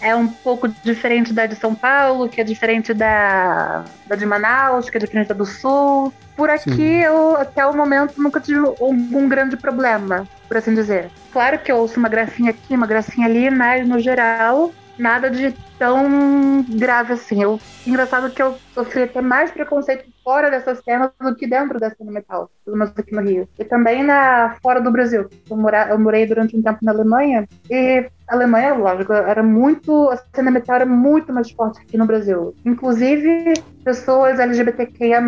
é 0.00 0.14
um 0.14 0.26
pouco 0.26 0.68
diferente 0.68 1.32
da 1.32 1.46
de 1.46 1.54
São 1.54 1.74
Paulo, 1.74 2.28
que 2.28 2.40
é 2.40 2.44
diferente 2.44 2.92
da, 2.92 3.84
da 4.06 4.16
de 4.16 4.26
Manaus, 4.26 4.90
que 4.90 4.96
é 4.96 5.00
diferente 5.00 5.28
da 5.28 5.34
do 5.34 5.46
Sul. 5.46 6.12
Por 6.36 6.50
aqui, 6.50 6.74
Sim. 6.74 7.02
eu 7.02 7.36
até 7.36 7.64
o 7.64 7.74
momento 7.74 8.20
nunca 8.20 8.40
tive 8.40 8.58
algum 8.58 9.28
grande 9.28 9.56
problema, 9.56 10.26
por 10.48 10.56
assim 10.56 10.74
dizer. 10.74 11.08
Claro 11.32 11.58
que 11.58 11.70
eu 11.70 11.76
ouço 11.76 11.98
uma 11.98 12.08
gracinha 12.08 12.50
aqui, 12.50 12.74
uma 12.74 12.86
gracinha 12.86 13.26
ali, 13.26 13.48
mas 13.50 13.86
no 13.86 14.00
geral, 14.00 14.72
nada 14.98 15.30
de 15.30 15.54
tão 15.78 16.64
grave 16.68 17.14
assim. 17.14 17.42
Eu, 17.42 17.58
engraçado 17.86 18.30
que 18.30 18.42
eu 18.42 18.56
sofri 18.74 19.02
até 19.02 19.20
mais 19.20 19.50
preconceito 19.50 20.04
fora 20.22 20.50
dessa 20.50 20.74
cena 20.74 21.12
do 21.20 21.34
que 21.34 21.46
dentro 21.46 21.78
da 21.78 21.90
cena 21.90 22.10
metal, 22.10 22.50
pelo 22.64 22.76
menos 22.76 22.92
aqui 22.96 23.14
no 23.14 23.22
Rio. 23.22 23.48
E 23.58 23.64
também 23.64 24.02
na 24.02 24.56
fora 24.62 24.80
do 24.80 24.90
Brasil. 24.90 25.28
Eu, 25.50 25.56
mora, 25.56 25.88
eu 25.88 25.98
morei 25.98 26.26
durante 26.26 26.56
um 26.56 26.62
tempo 26.62 26.78
na 26.82 26.92
Alemanha 26.92 27.48
e 27.70 28.08
a 28.28 28.34
Alemanha, 28.34 28.74
lógico, 28.74 29.12
era 29.12 29.42
muito. 29.42 30.08
A 30.10 30.16
cena 30.34 30.50
metal 30.50 30.76
era 30.76 30.86
muito 30.86 31.32
mais 31.32 31.50
forte 31.50 31.80
aqui 31.80 31.96
no 31.96 32.06
Brasil. 32.06 32.54
Inclusive 32.64 33.54
pessoas 33.84 34.38
LGBTQIA 34.38 35.20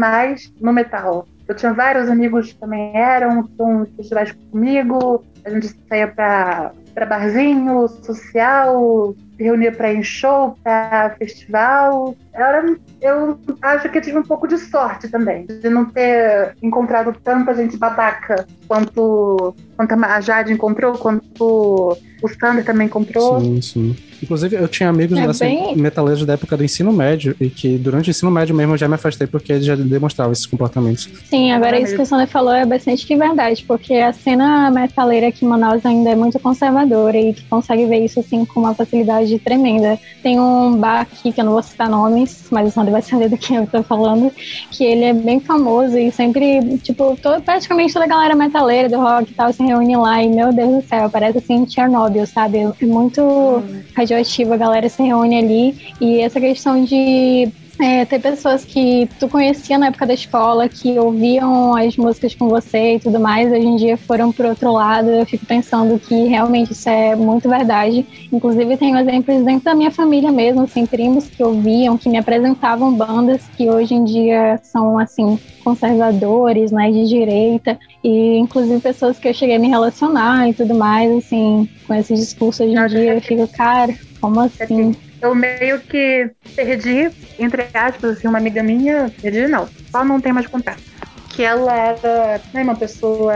no 0.60 0.72
metal. 0.72 1.26
Eu 1.46 1.54
tinha 1.54 1.74
vários 1.74 2.08
amigos 2.08 2.52
que 2.52 2.58
também 2.58 2.96
eram, 2.96 3.42
estão 3.42 3.86
festivais 3.96 4.32
comigo, 4.50 5.22
a 5.44 5.50
gente 5.50 5.68
saía 5.86 6.08
pra, 6.08 6.72
pra 6.94 7.04
barzinho, 7.04 7.88
social, 7.88 9.14
se 9.36 9.42
reunia 9.42 9.72
para 9.72 10.00
show, 10.02 10.56
para 10.62 11.16
festival. 11.18 12.14
Era, 12.32 12.64
eu 13.00 13.38
acho 13.60 13.88
que 13.88 13.98
eu 13.98 14.02
tive 14.02 14.18
um 14.18 14.22
pouco 14.22 14.46
de 14.46 14.56
sorte 14.58 15.08
também, 15.08 15.46
de 15.46 15.68
não 15.68 15.84
ter 15.84 16.56
encontrado 16.62 17.12
tanta 17.12 17.54
gente 17.54 17.76
babaca 17.76 18.46
quanto, 18.68 19.54
quanto 19.76 19.92
a 19.92 20.20
Jade 20.20 20.52
encontrou, 20.52 20.92
quanto 20.94 21.96
o 22.22 22.28
Sander 22.28 22.64
também 22.64 22.86
encontrou. 22.86 23.40
Sim, 23.40 23.60
sim. 23.60 23.96
Inclusive, 24.22 24.56
eu 24.56 24.66
tinha 24.66 24.88
amigos 24.88 25.18
é 25.18 25.24
assim, 25.24 25.44
bem... 25.44 25.76
metaleiros 25.76 26.24
da 26.24 26.32
época 26.32 26.56
do 26.56 26.64
ensino 26.64 26.92
médio, 26.92 27.36
e 27.38 27.50
que 27.50 27.76
durante 27.76 28.08
o 28.08 28.10
ensino 28.10 28.30
médio 28.30 28.54
mesmo 28.54 28.72
eu 28.72 28.78
já 28.78 28.88
me 28.88 28.94
afastei 28.94 29.26
porque 29.26 29.52
eles 29.52 29.66
já 29.66 29.74
demonstravam 29.74 30.32
esses 30.32 30.46
comportamentos. 30.46 31.08
Sim, 31.28 31.52
agora 31.52 31.78
isso 31.78 31.94
que 31.94 32.00
o 32.00 32.06
Sander 32.06 32.26
falou 32.26 32.54
é 32.54 32.64
bastante 32.64 33.06
que 33.06 33.14
verdade, 33.16 33.62
porque 33.66 33.94
a 33.94 34.12
cena 34.12 34.70
metaleira 34.70 35.28
aqui 35.28 35.44
em 35.44 35.48
Manaus 35.48 35.84
ainda 35.84 36.10
é 36.10 36.14
muito 36.14 36.38
conservadora 36.38 37.18
e 37.18 37.34
que 37.34 37.42
consegue 37.44 37.84
ver 37.84 38.04
isso 38.04 38.20
assim 38.20 38.46
com 38.46 38.60
uma 38.60 38.74
facilidade 38.74 39.38
tremenda. 39.40 39.98
Tem 40.22 40.40
um 40.40 40.76
bar 40.78 41.02
aqui, 41.02 41.30
que 41.30 41.40
eu 41.40 41.44
não 41.44 41.52
vou 41.52 41.62
citar 41.62 41.90
nomes, 41.90 42.46
mas 42.50 42.68
o 42.68 42.70
Sander 42.70 42.92
vai 42.92 43.02
saber 43.02 43.28
do 43.28 43.36
que 43.36 43.54
eu 43.54 43.66
tô 43.66 43.82
falando, 43.82 44.32
que 44.70 44.84
ele 44.84 45.04
é 45.04 45.12
bem 45.12 45.40
famoso 45.40 45.98
e 45.98 46.10
sempre, 46.10 46.78
tipo, 46.78 47.18
todo, 47.20 47.42
praticamente 47.42 47.92
toda 47.92 48.06
a 48.06 48.08
galera 48.08 48.34
metaleira 48.34 48.88
do 48.88 48.96
rock 48.96 49.30
e 49.30 49.34
tal 49.34 49.52
se 49.52 49.62
reúne 49.64 49.96
lá 49.96 50.22
e, 50.22 50.28
meu 50.28 50.52
Deus 50.52 50.82
do 50.82 50.88
céu, 50.88 51.10
parece 51.10 51.38
assim 51.38 51.66
Chernobyl, 51.68 52.26
sabe? 52.26 52.58
É 52.58 52.86
muito 52.86 53.22
hum. 53.22 53.82
radioativo, 53.96 54.52
a 54.52 54.56
galera 54.56 54.88
se 54.88 55.02
reúne 55.02 55.38
ali 55.38 55.94
e 56.00 56.20
essa 56.20 56.40
questão 56.40 56.84
de 56.84 57.48
é, 57.80 58.04
ter 58.04 58.20
pessoas 58.20 58.64
que 58.64 59.08
tu 59.18 59.28
conhecia 59.28 59.78
na 59.78 59.88
época 59.88 60.06
da 60.06 60.14
escola, 60.14 60.68
que 60.68 60.98
ouviam 60.98 61.76
as 61.76 61.96
músicas 61.96 62.34
com 62.34 62.48
você 62.48 62.94
e 62.94 63.00
tudo 63.00 63.18
mais, 63.18 63.50
hoje 63.50 63.66
em 63.66 63.76
dia 63.76 63.96
foram 63.96 64.32
pro 64.32 64.48
outro 64.48 64.72
lado. 64.72 65.10
Eu 65.10 65.26
fico 65.26 65.44
pensando 65.46 65.98
que 65.98 66.14
realmente 66.26 66.72
isso 66.72 66.88
é 66.88 67.16
muito 67.16 67.48
verdade. 67.48 68.06
Inclusive, 68.32 68.76
tenho 68.76 68.96
exemplos 68.98 69.44
dentro 69.44 69.64
da 69.64 69.74
minha 69.74 69.90
família 69.90 70.30
mesmo, 70.30 70.62
assim, 70.62 70.86
primos 70.86 71.28
que 71.28 71.42
ouviam, 71.42 71.98
que 71.98 72.08
me 72.08 72.18
apresentavam 72.18 72.94
bandas 72.94 73.48
que 73.56 73.68
hoje 73.68 73.94
em 73.94 74.04
dia 74.04 74.58
são, 74.62 74.98
assim, 74.98 75.38
conservadores, 75.64 76.70
né, 76.70 76.90
de 76.90 77.08
direita, 77.08 77.78
e 78.04 78.36
inclusive 78.36 78.80
pessoas 78.80 79.18
que 79.18 79.26
eu 79.26 79.34
cheguei 79.34 79.56
a 79.56 79.58
me 79.58 79.68
relacionar 79.68 80.48
e 80.48 80.54
tudo 80.54 80.74
mais, 80.74 81.10
assim, 81.10 81.66
com 81.86 81.94
esse 81.94 82.14
discurso 82.14 82.62
hoje 82.62 82.76
em 82.76 82.86
dia. 82.86 83.14
Eu 83.14 83.22
fico, 83.22 83.48
cara, 83.48 83.94
como 84.20 84.40
assim? 84.40 84.94
Eu 85.24 85.34
meio 85.34 85.80
que 85.80 86.30
perdi, 86.54 87.10
entre 87.38 87.66
aspas, 87.72 88.18
assim, 88.18 88.28
uma 88.28 88.38
amiga 88.38 88.62
minha, 88.62 89.10
perdi 89.20 89.46
não, 89.46 89.68
só 89.90 90.04
não 90.04 90.20
tem 90.20 90.32
mais 90.32 90.46
contato. 90.46 90.82
Que 91.30 91.42
ela 91.42 91.74
era 91.74 92.40
né, 92.52 92.62
uma 92.62 92.76
pessoa 92.76 93.34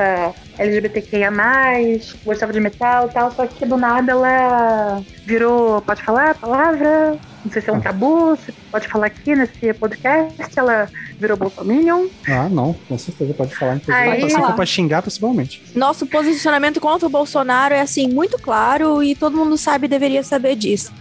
LGBTQIA, 0.59 1.31
gostava 2.25 2.53
de 2.53 2.61
metal 2.61 3.09
e 3.09 3.13
tal, 3.13 3.33
só 3.33 3.47
que 3.47 3.67
do 3.67 3.77
nada 3.77 4.13
ela 4.13 5.03
virou, 5.25 5.81
pode 5.83 6.03
falar 6.03 6.31
a 6.31 6.35
palavra? 6.35 7.19
Não 7.45 7.53
sei 7.53 7.63
se 7.63 7.71
é 7.71 7.73
um 7.73 7.81
tabu, 7.81 8.37
se 8.37 8.53
pode 8.71 8.87
falar 8.87 9.07
aqui 9.07 9.35
nesse 9.35 9.73
podcast, 9.73 10.59
ela 10.59 10.89
virou 11.19 11.37
Bolsominion. 11.37 12.07
Ah, 12.29 12.49
não, 12.49 12.75
com 12.89 12.99
certeza 12.99 13.33
pode 13.35 13.55
falar. 13.55 13.77
Inclusive, 13.77 14.09
Aí, 14.09 14.31
se 14.31 14.37
for 14.37 14.55
pra 14.55 14.67
xingar, 14.67 15.03
principalmente. 15.03 15.63
Nosso 15.75 16.07
posicionamento 16.07 16.81
contra 16.81 17.07
o 17.07 17.11
Bolsonaro 17.11 17.75
é 17.75 17.81
assim, 17.81 18.09
muito 18.09 18.39
claro 18.39 19.03
e 19.03 19.15
todo 19.15 19.37
mundo 19.37 19.57
sabe 19.57 19.89
deveria 19.89 20.23
saber 20.23 20.55
disso. 20.55 20.93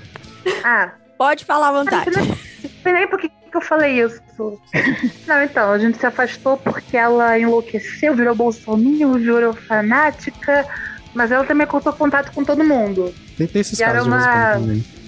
Ah. 0.64 0.92
Pode 1.18 1.46
falar 1.46 1.70
à 1.70 1.72
vontade. 1.72 2.12
Não 2.12 2.38
sei 2.84 2.94
nem 2.94 3.08
por 3.08 3.20
que 3.20 3.32
eu 3.54 3.62
falei 3.62 4.02
isso. 4.04 4.22
Não, 5.26 5.44
então, 5.44 5.72
a 5.72 5.80
gente 5.80 5.98
se 5.98 6.06
afastou 6.06 6.58
porque 6.58 6.96
ela 6.96 7.38
enlouqueceu, 7.40 8.16
virou 8.16 8.36
bolsominion, 8.36 9.14
virou 9.14 9.54
fanática, 9.54 10.66
mas 11.14 11.32
ela 11.32 11.44
também 11.44 11.66
cortou 11.66 11.92
contato 11.94 12.32
com 12.32 12.44
todo 12.44 12.64
mundo. 12.64 13.14
Tem, 13.36 13.48
tem 13.48 13.62
esses 13.62 13.80
e 13.80 13.84
era 13.84 14.04
uma 14.04 14.60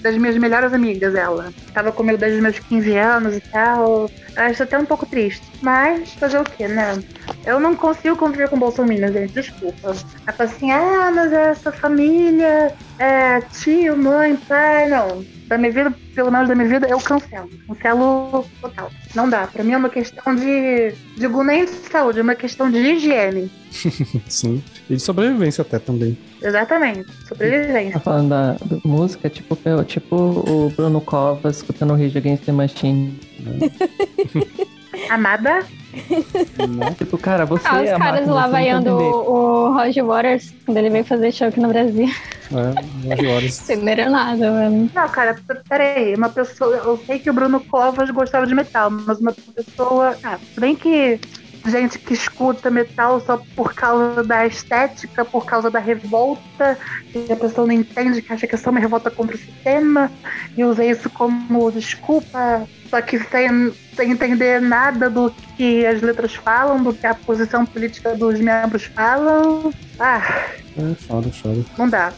das 0.02 0.16
minhas 0.16 0.36
melhores 0.36 0.72
amigas, 0.72 1.14
ela. 1.14 1.52
Tava 1.72 1.92
comigo 1.92 2.18
desde 2.18 2.38
os 2.38 2.42
meus 2.42 2.58
15 2.58 2.96
anos 2.96 3.36
e 3.36 3.40
tal. 3.40 4.10
Acho 4.36 4.62
até 4.62 4.78
um 4.78 4.86
pouco 4.86 5.06
triste. 5.06 5.50
Mas 5.60 6.14
fazer 6.14 6.38
o 6.38 6.44
quê, 6.44 6.66
né? 6.68 7.02
Eu 7.44 7.60
não 7.60 7.76
consigo 7.76 8.16
conviver 8.16 8.48
com 8.48 8.58
bolsominions, 8.58 9.12
gente. 9.12 9.32
Desculpa. 9.32 9.92
Fala 9.92 10.50
assim, 10.50 10.70
ah, 10.70 11.10
mas 11.12 11.32
essa 11.32 11.72
família, 11.72 12.74
é, 12.98 13.40
tio, 13.42 13.96
mãe, 13.96 14.36
pai, 14.36 14.88
não 14.88 15.26
da 15.50 15.58
minha 15.58 15.72
vida, 15.72 15.92
pelo 16.14 16.30
menos 16.30 16.48
da 16.48 16.54
minha 16.54 16.68
vida, 16.68 16.86
eu 16.86 16.98
cancelo. 17.00 17.50
Cancelo 17.66 18.46
total. 18.60 18.88
Não 19.16 19.28
dá. 19.28 19.48
Pra 19.48 19.64
mim 19.64 19.72
é 19.72 19.76
uma 19.76 19.90
questão 19.90 20.34
de. 20.34 20.94
Digo 21.16 21.42
nem 21.42 21.64
de 21.64 21.72
saúde, 21.72 22.20
é 22.20 22.22
uma 22.22 22.36
questão 22.36 22.70
de 22.70 22.78
higiene. 22.78 23.50
Sim. 24.28 24.62
E 24.88 24.94
de 24.94 25.02
sobrevivência 25.02 25.62
até 25.62 25.80
também. 25.80 26.16
Exatamente. 26.40 27.04
Sobrevivência. 27.26 27.94
Tá 27.94 28.00
falando 28.00 28.28
da, 28.28 28.56
música, 28.84 29.28
tipo, 29.28 29.58
tipo 29.84 30.16
o 30.16 30.70
Bruno 30.70 31.00
Covas 31.00 31.56
escutando 31.56 31.94
o 31.94 31.96
Rage 31.96 32.16
Against 32.16 32.44
the 32.44 32.52
Machine. 32.52 33.18
Amada? 35.10 35.66
Não. 36.68 36.94
Tipo, 36.94 37.18
cara, 37.18 37.44
você 37.44 37.66
ah, 37.66 37.82
os 37.82 37.88
é 37.88 37.98
caras 37.98 38.26
lá 38.26 38.46
vaiando 38.46 38.90
o, 38.90 39.68
o 39.68 39.72
Roger 39.72 40.04
Waters 40.04 40.54
quando 40.64 40.76
ele 40.76 40.90
veio 40.90 41.04
fazer 41.04 41.32
show 41.32 41.48
aqui 41.48 41.60
no 41.60 41.68
Brasil. 41.68 42.08
É, 42.52 43.14
Roger 43.14 43.34
Waters. 43.34 43.54
Sem 43.66 43.76
nada, 43.78 44.50
mano. 44.50 44.90
Não, 44.94 45.08
cara, 45.08 45.36
peraí. 45.68 46.14
Uma 46.14 46.28
pessoa. 46.28 46.76
Eu 46.76 46.96
sei 47.06 47.18
que 47.18 47.30
o 47.30 47.32
Bruno 47.32 47.60
Covas 47.60 48.10
gostava 48.10 48.46
de 48.46 48.54
metal, 48.54 48.90
mas 48.90 49.18
uma 49.20 49.32
pessoa. 49.32 50.16
Ah, 50.22 50.38
bem 50.58 50.76
que 50.76 51.18
gente 51.66 51.98
que 51.98 52.14
escuta 52.14 52.70
metal 52.70 53.20
só 53.20 53.40
por 53.54 53.74
causa 53.74 54.22
da 54.22 54.46
estética, 54.46 55.24
por 55.24 55.44
causa 55.44 55.70
da 55.70 55.78
revolta, 55.78 56.78
e 57.14 57.32
a 57.32 57.36
pessoa 57.36 57.66
não 57.66 57.74
entende 57.74 58.22
que 58.22 58.32
acha 58.32 58.46
que 58.46 58.54
é 58.54 58.58
só 58.58 58.70
uma 58.70 58.80
revolta 58.80 59.10
contra 59.10 59.36
o 59.36 59.38
sistema, 59.38 60.10
e 60.56 60.64
usa 60.64 60.84
isso 60.84 61.10
como 61.10 61.70
desculpa, 61.70 62.66
só 62.88 63.00
que 63.02 63.18
sem, 63.18 63.72
sem 63.94 64.12
entender 64.12 64.60
nada 64.60 65.10
do 65.10 65.32
que 65.56 65.84
as 65.84 66.00
letras 66.00 66.34
falam, 66.34 66.82
do 66.82 66.94
que 66.94 67.06
a 67.06 67.14
posição 67.14 67.66
política 67.66 68.14
dos 68.16 68.40
membros 68.40 68.84
falam. 68.84 69.72
Ah. 69.98 70.46
É 70.76 70.94
foda, 70.94 71.30
foda. 71.30 71.64
Não 71.76 71.88
dá. 71.88 72.12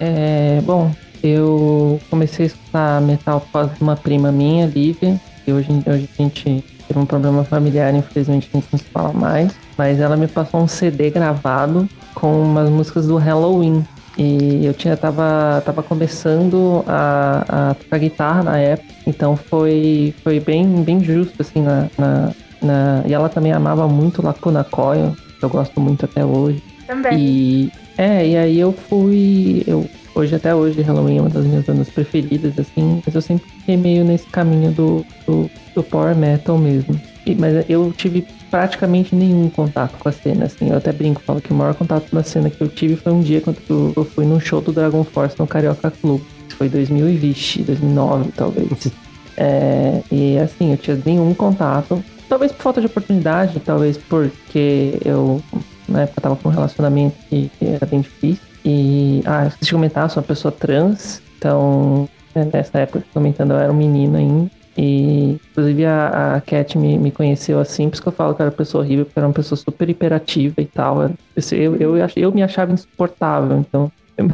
É, 0.00 0.60
bom, 0.62 0.92
eu 1.22 2.00
comecei 2.08 2.46
a 2.46 2.48
escutar 2.48 3.00
metal 3.02 3.40
por 3.40 3.52
causa 3.52 3.74
de 3.74 3.82
uma 3.82 3.96
prima 3.96 4.32
minha, 4.32 4.66
Lívia, 4.66 5.20
e 5.46 5.52
hoje, 5.52 5.68
hoje 5.86 6.08
a 6.18 6.22
gente 6.22 6.64
teve 6.90 6.98
um 6.98 7.06
problema 7.06 7.44
familiar, 7.44 7.94
infelizmente 7.94 8.50
a 8.52 8.56
gente 8.58 8.68
não 8.72 8.78
se 8.78 8.84
fala 8.86 9.12
mais. 9.12 9.54
Mas 9.78 10.00
ela 10.00 10.16
me 10.16 10.26
passou 10.26 10.60
um 10.60 10.66
CD 10.66 11.08
gravado 11.08 11.88
com 12.14 12.42
umas 12.42 12.68
músicas 12.68 13.06
do 13.06 13.16
Halloween. 13.16 13.84
E 14.18 14.66
eu 14.66 14.74
tinha 14.74 14.96
tava, 14.96 15.62
tava 15.64 15.84
começando 15.84 16.84
a, 16.86 17.70
a 17.70 17.74
tocar 17.74 17.98
guitarra 17.98 18.42
na 18.42 18.58
época, 18.58 18.92
então 19.06 19.36
foi, 19.36 20.12
foi 20.24 20.40
bem, 20.40 20.82
bem 20.82 21.02
justo, 21.02 21.40
assim, 21.40 21.62
na, 21.62 21.88
na, 21.96 22.32
na... 22.60 23.02
E 23.06 23.14
ela 23.14 23.28
também 23.28 23.52
amava 23.52 23.86
muito 23.86 24.20
Lacuna 24.20 24.64
Coil, 24.64 25.16
que 25.38 25.44
eu 25.44 25.48
gosto 25.48 25.80
muito 25.80 26.04
até 26.04 26.24
hoje. 26.24 26.60
Também. 26.88 27.18
E, 27.18 27.72
é, 27.96 28.26
e 28.26 28.36
aí 28.36 28.58
eu 28.58 28.72
fui... 28.72 29.62
Eu, 29.64 29.88
hoje 30.12 30.34
até 30.34 30.52
hoje 30.52 30.82
Halloween 30.82 31.18
é 31.18 31.20
uma 31.20 31.30
das 31.30 31.46
minhas 31.46 31.64
bandas 31.64 31.88
preferidas, 31.88 32.58
assim, 32.58 33.00
mas 33.06 33.14
eu 33.14 33.22
sempre 33.22 33.48
fiquei 33.48 33.76
meio 33.76 34.04
nesse 34.04 34.26
caminho 34.26 34.72
do, 34.72 35.06
do 35.24 35.48
do 35.74 35.82
power 35.82 36.14
metal 36.16 36.58
mesmo. 36.58 37.00
E, 37.26 37.34
mas 37.34 37.64
eu 37.68 37.92
tive 37.96 38.26
praticamente 38.50 39.14
nenhum 39.14 39.48
contato 39.48 39.96
com 39.98 40.08
a 40.08 40.12
cena, 40.12 40.46
assim. 40.46 40.70
Eu 40.70 40.76
até 40.76 40.92
brinco, 40.92 41.22
falo 41.22 41.40
que 41.40 41.52
o 41.52 41.54
maior 41.54 41.74
contato 41.74 42.06
na 42.12 42.22
cena 42.22 42.50
que 42.50 42.60
eu 42.60 42.68
tive 42.68 42.96
foi 42.96 43.12
um 43.12 43.20
dia 43.20 43.40
quando 43.40 43.58
eu, 43.96 44.04
fui 44.04 44.24
num 44.24 44.40
show 44.40 44.60
do 44.60 44.72
Dragon 44.72 45.04
Force 45.04 45.38
no 45.38 45.46
Carioca 45.46 45.90
Club. 45.90 46.20
Isso 46.48 46.56
foi 46.56 46.68
2020, 46.68 47.62
2009, 47.62 48.32
talvez. 48.36 48.92
É, 49.36 50.02
e 50.10 50.38
assim, 50.38 50.72
eu 50.72 50.76
tinha 50.76 51.00
nenhum 51.04 51.32
contato. 51.34 52.02
Talvez 52.28 52.52
por 52.52 52.62
falta 52.62 52.80
de 52.80 52.86
oportunidade, 52.86 53.60
talvez 53.60 53.96
porque 53.96 54.98
eu, 55.04 55.42
na 55.88 56.02
época, 56.02 56.20
tava 56.20 56.36
com 56.36 56.48
um 56.48 56.52
relacionamento 56.52 57.16
que, 57.28 57.50
era 57.60 57.86
bem 57.86 58.00
difícil. 58.00 58.42
E, 58.64 59.22
ah, 59.24 59.46
esqueci 59.46 59.66
de 59.66 59.72
comentar, 59.72 60.10
sou 60.10 60.20
uma 60.20 60.26
pessoa 60.26 60.52
trans, 60.52 61.22
então 61.38 62.08
né, 62.34 62.48
nessa 62.52 62.78
época, 62.78 63.02
comentando, 63.12 63.52
eu 63.52 63.58
era 63.58 63.72
um 63.72 63.76
menino 63.76 64.16
ainda. 64.16 64.50
E, 64.82 65.38
inclusive, 65.50 65.84
a, 65.84 66.36
a 66.36 66.40
Cat 66.40 66.78
me, 66.78 66.96
me 66.96 67.10
conheceu 67.10 67.60
assim, 67.60 67.90
por 67.90 67.94
isso 67.94 68.02
que 68.02 68.08
eu 68.08 68.12
falo 68.12 68.34
que 68.34 68.40
era 68.40 68.50
uma 68.50 68.56
pessoa 68.56 68.82
horrível, 68.82 69.04
porque 69.04 69.18
era 69.18 69.28
uma 69.28 69.34
pessoa 69.34 69.58
super 69.58 69.90
hiperativa 69.90 70.54
e 70.58 70.64
tal. 70.64 71.02
Eu, 71.02 71.76
eu, 71.76 71.96
eu, 71.98 72.06
eu 72.16 72.32
me 72.32 72.42
achava 72.42 72.72
insuportável, 72.72 73.58
então 73.58 73.92
eu, 74.16 74.26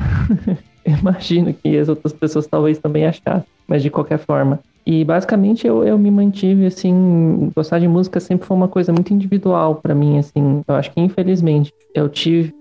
imagino 0.87 1.53
que 1.53 1.76
as 1.76 1.88
outras 1.88 2.12
pessoas 2.12 2.47
talvez 2.47 2.79
também 2.79 3.05
achassem, 3.07 3.43
mas 3.67 3.83
de 3.83 3.91
qualquer 3.91 4.19
forma. 4.19 4.61
E 4.87 5.05
basicamente 5.05 5.67
eu, 5.67 5.83
eu 5.83 5.99
me 5.99 6.12
mantive 6.12 6.65
assim, 6.65 7.50
gostar 7.53 7.81
de 7.81 7.88
música 7.88 8.21
sempre 8.21 8.47
foi 8.47 8.57
uma 8.57 8.69
coisa 8.69 8.93
muito 8.93 9.12
individual 9.12 9.75
para 9.75 9.97
mim, 9.97 10.17
assim. 10.17 10.62
Eu 10.69 10.75
acho 10.76 10.93
que 10.93 11.00
infelizmente 11.00 11.75
eu 11.93 12.09
tive 12.09 12.55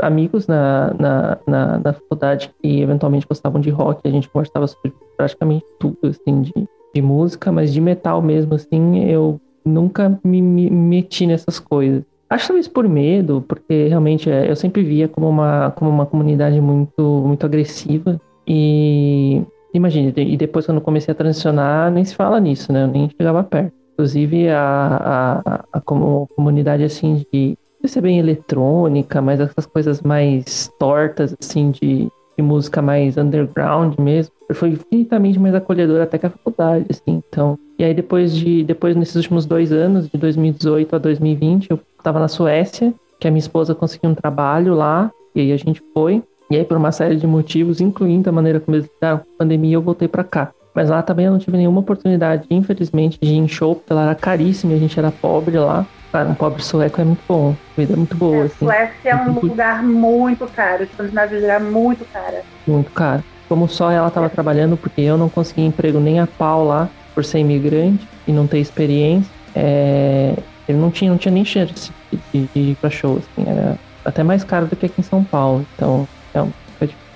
amigos 0.00 0.46
na, 0.46 0.94
na, 0.98 1.38
na, 1.46 1.78
na, 1.78 1.92
faculdade 1.92 2.50
que 2.62 2.80
eventualmente 2.80 3.26
gostavam 3.26 3.60
de 3.60 3.68
rock, 3.68 4.00
a 4.02 4.10
gente 4.10 4.30
conversava 4.30 4.66
sobre 4.66 4.94
praticamente 5.18 5.66
tudo, 5.78 5.98
assim, 6.04 6.40
de, 6.40 6.66
de 6.94 7.02
música, 7.02 7.52
mas 7.52 7.72
de 7.72 7.80
metal 7.80 8.22
mesmo, 8.22 8.54
assim, 8.54 9.04
eu 9.04 9.40
nunca 9.64 10.18
me, 10.24 10.40
me 10.40 10.70
meti 10.70 11.26
nessas 11.26 11.58
coisas. 11.58 12.02
Acho 12.28 12.48
talvez 12.48 12.66
por 12.66 12.88
medo, 12.88 13.44
porque 13.46 13.86
realmente 13.88 14.30
é, 14.30 14.50
eu 14.50 14.56
sempre 14.56 14.82
via 14.82 15.06
como 15.06 15.28
uma, 15.28 15.70
como 15.72 15.90
uma 15.90 16.06
comunidade 16.06 16.60
muito, 16.60 17.02
muito 17.24 17.46
agressiva. 17.46 18.20
E 18.46 19.42
imagine, 19.72 20.12
e 20.16 20.36
depois 20.36 20.66
quando 20.66 20.80
comecei 20.80 21.12
a 21.12 21.14
transicionar, 21.14 21.90
nem 21.90 22.04
se 22.04 22.14
fala 22.14 22.40
nisso, 22.40 22.72
né? 22.72 22.82
Eu 22.82 22.88
nem 22.88 23.10
chegava 23.10 23.44
perto. 23.44 23.72
Inclusive 23.92 24.48
a, 24.50 25.42
a, 25.44 25.64
a, 25.72 25.80
como 25.80 26.28
comunidade 26.34 26.82
assim 26.82 27.24
de, 27.32 27.56
de 27.82 27.88
ser 27.88 28.00
bem 28.00 28.18
eletrônica, 28.18 29.22
mas 29.22 29.40
essas 29.40 29.64
coisas 29.64 30.02
mais 30.02 30.70
tortas, 30.78 31.34
assim, 31.40 31.70
de, 31.70 32.08
de 32.36 32.42
música 32.42 32.82
mais 32.82 33.16
underground 33.16 33.98
mesmo, 33.98 34.32
foi 34.52 34.70
infinitamente 34.70 35.38
mais 35.38 35.54
acolhedora 35.54 36.04
até 36.04 36.18
que 36.18 36.26
a 36.26 36.30
faculdade, 36.30 36.86
assim. 36.90 37.22
Então, 37.28 37.58
e 37.78 37.84
aí 37.84 37.94
depois 37.94 38.34
de 38.34 38.62
depois 38.64 38.94
nesses 38.94 39.16
últimos 39.16 39.46
dois 39.46 39.72
anos, 39.72 40.08
de 40.08 40.18
2018 40.18 40.96
a 40.96 40.98
2020, 40.98 41.70
eu 41.70 41.80
estava 41.98 42.20
na 42.20 42.28
Suécia, 42.28 42.92
que 43.18 43.26
a 43.26 43.30
minha 43.30 43.40
esposa 43.40 43.74
conseguiu 43.74 44.10
um 44.10 44.14
trabalho 44.14 44.74
lá, 44.74 45.10
e 45.34 45.40
aí 45.40 45.52
a 45.52 45.56
gente 45.56 45.82
foi. 45.94 46.22
E 46.48 46.56
aí, 46.56 46.64
por 46.64 46.76
uma 46.76 46.92
série 46.92 47.16
de 47.16 47.26
motivos, 47.26 47.80
incluindo 47.80 48.28
a 48.30 48.32
maneira 48.32 48.60
como 48.60 48.76
eles 48.76 48.88
lidaram 48.94 49.18
com 49.18 49.24
a 49.24 49.38
pandemia, 49.38 49.74
eu 49.74 49.82
voltei 49.82 50.06
para 50.06 50.22
cá. 50.22 50.52
Mas 50.76 50.90
lá 50.90 51.00
também 51.00 51.24
eu 51.24 51.32
não 51.32 51.38
tive 51.38 51.56
nenhuma 51.56 51.80
oportunidade, 51.80 52.44
infelizmente, 52.50 53.18
de 53.18 53.30
ir 53.30 53.38
em 53.38 53.48
show, 53.48 53.74
porque 53.74 53.90
ela 53.90 54.02
era 54.02 54.14
caríssima 54.14 54.74
e 54.74 54.76
a 54.76 54.78
gente 54.78 54.98
era 54.98 55.10
pobre 55.10 55.58
lá. 55.58 55.86
Cara, 56.12 56.28
um 56.28 56.34
pobre 56.34 56.62
sueco 56.62 57.00
é 57.00 57.04
muito 57.04 57.22
bom, 57.26 57.54
a 57.72 57.80
vida 57.80 57.94
é 57.94 57.96
muito 57.96 58.14
boa. 58.14 58.36
É, 58.36 58.42
assim. 58.42 58.66
Suécia 58.66 59.10
é 59.10 59.16
um 59.16 59.40
lugar 59.40 59.82
muito 59.82 60.46
caro, 60.48 60.82
Escandinávia 60.84 61.38
é 61.38 61.58
muito 61.58 62.04
cara. 62.12 62.42
Muito 62.66 62.90
caro. 62.90 63.24
Como 63.48 63.66
só 63.66 63.90
ela 63.90 64.08
estava 64.08 64.28
trabalhando, 64.28 64.76
porque 64.76 65.00
eu 65.00 65.16
não 65.16 65.30
consegui 65.30 65.62
emprego 65.62 65.98
nem 65.98 66.20
a 66.20 66.26
pau 66.26 66.62
lá, 66.62 66.90
por 67.14 67.24
ser 67.24 67.38
imigrante 67.38 68.06
e 68.26 68.32
não 68.32 68.46
ter 68.46 68.58
experiência, 68.58 69.30
é... 69.54 70.34
ele 70.68 70.76
não 70.76 70.90
tinha, 70.90 71.10
não 71.10 71.16
tinha 71.16 71.32
nem 71.32 71.44
chance 71.44 71.90
de, 72.12 72.48
de 72.54 72.60
ir 72.60 72.76
pra 72.76 72.90
show, 72.90 73.16
assim, 73.16 73.48
era 73.48 73.78
até 74.04 74.22
mais 74.22 74.44
caro 74.44 74.66
do 74.66 74.76
que 74.76 74.84
aqui 74.84 75.00
em 75.00 75.04
São 75.04 75.24
Paulo. 75.24 75.64
Então, 75.74 76.06
então, 76.28 76.52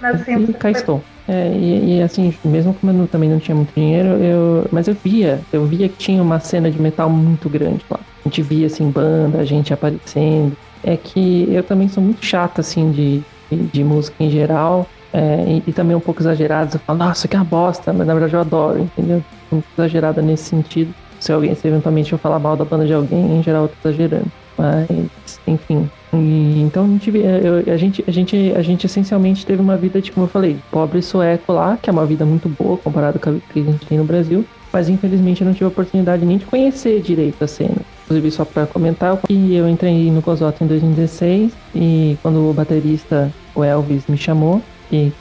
mas, 0.00 0.22
assim, 0.22 0.44
e 0.44 0.54
cá 0.54 0.70
estou. 0.70 1.04
É, 1.30 1.56
e, 1.56 1.98
e, 1.98 2.02
assim, 2.02 2.32
mesmo 2.44 2.74
como 2.74 2.90
eu 2.90 3.06
também 3.06 3.30
não 3.30 3.38
tinha 3.38 3.54
muito 3.54 3.72
dinheiro, 3.72 4.20
eu, 4.20 4.68
mas 4.72 4.88
eu 4.88 4.94
via, 4.94 5.44
eu 5.52 5.64
via 5.64 5.88
que 5.88 5.96
tinha 5.96 6.20
uma 6.20 6.40
cena 6.40 6.68
de 6.68 6.80
metal 6.80 7.08
muito 7.08 7.48
grande 7.48 7.84
lá. 7.88 8.00
A 8.00 8.28
gente 8.28 8.42
via, 8.42 8.66
assim, 8.66 8.90
banda, 8.90 9.38
a 9.40 9.44
gente 9.44 9.72
aparecendo. 9.72 10.54
É 10.82 10.96
que 10.96 11.46
eu 11.48 11.62
também 11.62 11.86
sou 11.86 12.02
muito 12.02 12.24
chata, 12.26 12.62
assim, 12.62 12.90
de, 12.90 13.22
de, 13.52 13.68
de 13.72 13.84
música 13.84 14.16
em 14.18 14.28
geral. 14.28 14.88
É, 15.14 15.44
e, 15.48 15.62
e, 15.68 15.72
também 15.72 15.94
um 15.94 16.00
pouco 16.00 16.20
exagerado. 16.20 16.76
Eu 16.76 16.80
falo, 16.84 16.98
nossa, 16.98 17.28
que 17.28 17.36
é 17.36 17.38
uma 17.38 17.44
bosta, 17.44 17.92
mas 17.92 18.06
na 18.08 18.12
verdade 18.12 18.34
eu 18.34 18.40
adoro, 18.40 18.80
entendeu? 18.80 19.22
Muito 19.52 19.66
exagerada 19.78 20.20
nesse 20.20 20.44
sentido. 20.44 20.92
Se 21.20 21.32
alguém, 21.32 21.54
se 21.54 21.66
eventualmente 21.68 22.12
eu 22.12 22.18
falar 22.18 22.40
mal 22.40 22.56
da 22.56 22.64
banda 22.64 22.86
de 22.86 22.92
alguém, 22.92 23.38
em 23.38 23.42
geral 23.42 23.64
eu 23.64 23.68
tô 23.68 23.88
exagerando. 23.88 24.30
Mas, 24.60 25.40
enfim. 25.46 25.90
E, 26.12 26.60
então 26.60 26.84
a 26.84 26.88
gente, 26.88 27.10
eu, 27.16 27.72
a, 27.72 27.76
gente, 27.78 28.04
a, 28.06 28.10
gente, 28.10 28.52
a 28.54 28.62
gente 28.62 28.84
essencialmente 28.84 29.46
teve 29.46 29.62
uma 29.62 29.76
vida, 29.76 30.02
de, 30.02 30.12
como 30.12 30.26
eu 30.26 30.30
falei, 30.30 30.58
pobre 30.70 31.00
sueco 31.00 31.50
lá, 31.52 31.78
que 31.80 31.88
é 31.88 31.92
uma 31.92 32.04
vida 32.04 32.26
muito 32.26 32.46
boa 32.46 32.76
comparado 32.76 33.18
com 33.18 33.30
a 33.30 33.34
que 33.52 33.60
a 33.60 33.62
gente 33.62 33.86
tem 33.86 33.96
no 33.96 34.04
Brasil. 34.04 34.44
Mas 34.70 34.88
infelizmente 34.88 35.40
eu 35.40 35.46
não 35.46 35.54
tive 35.54 35.64
a 35.64 35.68
oportunidade 35.68 36.24
nem 36.26 36.36
de 36.36 36.44
conhecer 36.44 37.00
direito 37.00 37.42
a 37.42 37.46
cena. 37.46 37.78
Inclusive, 38.04 38.30
só 38.30 38.44
para 38.44 38.66
comentar, 38.66 39.16
que 39.26 39.54
eu 39.54 39.68
entrei 39.68 40.10
no 40.10 40.20
Cosota 40.20 40.62
em 40.62 40.66
2016 40.66 41.52
e 41.74 42.18
quando 42.22 42.50
o 42.50 42.52
baterista, 42.52 43.32
o 43.54 43.64
Elvis, 43.64 44.04
me 44.06 44.16
chamou, 44.16 44.60
e 44.92 45.12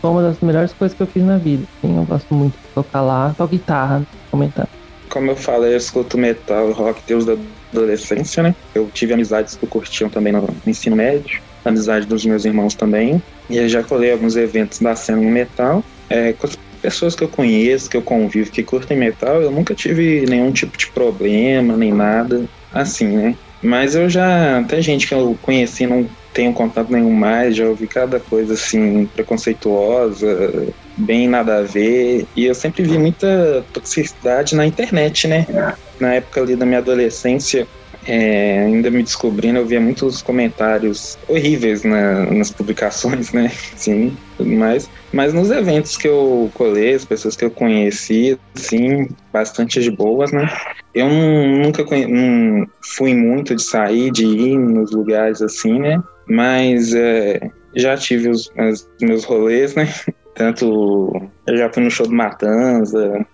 foi 0.00 0.10
uma 0.10 0.22
das 0.22 0.40
melhores 0.40 0.72
coisas 0.72 0.96
que 0.96 1.02
eu 1.02 1.06
fiz 1.06 1.22
na 1.22 1.38
vida. 1.38 1.64
Assim, 1.78 1.96
eu 1.96 2.04
gosto 2.04 2.34
muito 2.34 2.54
de 2.54 2.74
tocar 2.74 3.02
lá, 3.02 3.34
tocar 3.36 3.50
guitarra, 3.50 4.02
comentar. 4.30 4.68
Como 5.08 5.30
eu 5.30 5.36
falei, 5.36 5.72
eu 5.72 5.76
escuto 5.76 6.16
metal, 6.16 6.72
rock 6.72 7.00
desde 7.06 7.32
a 7.32 7.36
adolescência, 7.72 8.42
né? 8.42 8.54
Eu 8.74 8.90
tive 8.90 9.14
amizades 9.14 9.56
que 9.56 9.66
curtiam 9.66 10.08
também 10.10 10.32
no 10.32 10.46
ensino 10.66 10.96
médio, 10.96 11.40
amizade 11.64 12.06
dos 12.06 12.24
meus 12.24 12.44
irmãos 12.44 12.74
também. 12.74 13.22
E 13.48 13.56
eu 13.56 13.68
já 13.68 13.82
colei 13.82 14.12
alguns 14.12 14.36
eventos 14.36 14.78
da 14.78 14.94
cena 14.94 15.20
no 15.20 15.30
metal. 15.30 15.84
É, 16.08 16.32
com 16.32 16.46
as 16.46 16.56
pessoas 16.80 17.14
que 17.14 17.22
eu 17.22 17.28
conheço, 17.28 17.88
que 17.88 17.96
eu 17.96 18.02
convivo, 18.02 18.50
que 18.50 18.64
curtem 18.64 18.98
metal, 18.98 19.40
eu 19.42 19.50
nunca 19.50 19.74
tive 19.74 20.24
nenhum 20.28 20.50
tipo 20.52 20.76
de 20.76 20.90
problema, 20.92 21.76
nem 21.76 21.92
nada 21.92 22.48
assim, 22.72 23.08
né? 23.08 23.34
Mas 23.62 23.94
eu 23.94 24.08
já, 24.08 24.58
até 24.58 24.80
gente 24.80 25.06
que 25.06 25.14
eu 25.14 25.36
conheci 25.40 25.86
não 25.86 26.08
tenho 26.32 26.52
contato 26.52 26.90
nenhum 26.90 27.12
mais, 27.12 27.56
já 27.56 27.68
ouvi 27.68 27.86
cada 27.86 28.18
coisa 28.18 28.54
assim 28.54 29.06
preconceituosa, 29.06 30.72
bem 30.96 31.28
nada 31.28 31.58
a 31.58 31.62
ver, 31.62 32.26
e 32.36 32.46
eu 32.46 32.54
sempre 32.54 32.82
vi 32.82 32.98
muita 32.98 33.64
toxicidade 33.72 34.54
na 34.54 34.66
internet, 34.66 35.28
né? 35.28 35.44
Na 36.00 36.14
época 36.14 36.40
ali 36.40 36.56
da 36.56 36.66
minha 36.66 36.78
adolescência, 36.78 37.68
é, 38.06 38.60
ainda 38.60 38.90
me 38.90 39.02
descobrindo, 39.02 39.58
eu 39.58 39.66
via 39.66 39.80
muitos 39.80 40.22
comentários 40.22 41.18
horríveis 41.28 41.84
na, 41.84 42.24
nas 42.26 42.50
publicações, 42.50 43.32
né? 43.32 43.50
Sim, 43.76 44.16
tudo 44.36 44.50
mais. 44.50 44.88
Mas 45.12 45.34
nos 45.34 45.50
eventos 45.50 45.96
que 45.96 46.08
eu 46.08 46.50
colei, 46.54 46.94
as 46.94 47.04
pessoas 47.04 47.36
que 47.36 47.44
eu 47.44 47.50
conheci, 47.50 48.38
sim, 48.54 49.08
bastante 49.32 49.80
de 49.80 49.90
boas, 49.90 50.32
né? 50.32 50.48
Eu 50.94 51.08
nunca 51.08 51.84
não 52.06 52.66
fui 52.96 53.14
muito 53.14 53.54
de 53.54 53.62
sair, 53.62 54.10
de 54.10 54.24
ir 54.24 54.58
nos 54.58 54.92
lugares 54.92 55.42
assim, 55.42 55.78
né? 55.78 56.02
Mas 56.26 56.94
é, 56.94 57.50
já 57.76 57.96
tive 57.96 58.28
os, 58.30 58.50
os, 58.56 58.88
meus 59.00 59.24
rolês, 59.24 59.74
né? 59.74 59.88
Tanto 60.34 61.12
eu 61.46 61.56
já 61.56 61.70
fui 61.70 61.82
no 61.82 61.90
show 61.90 62.06
do 62.06 62.14
Matanza, 62.14 63.26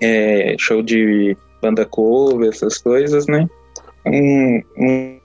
é, 0.00 0.56
show 0.58 0.82
de 0.82 1.36
banda 1.64 1.84
cover, 1.86 2.48
essas 2.48 2.78
coisas, 2.78 3.26
né? 3.26 3.48
Um, 4.06 4.62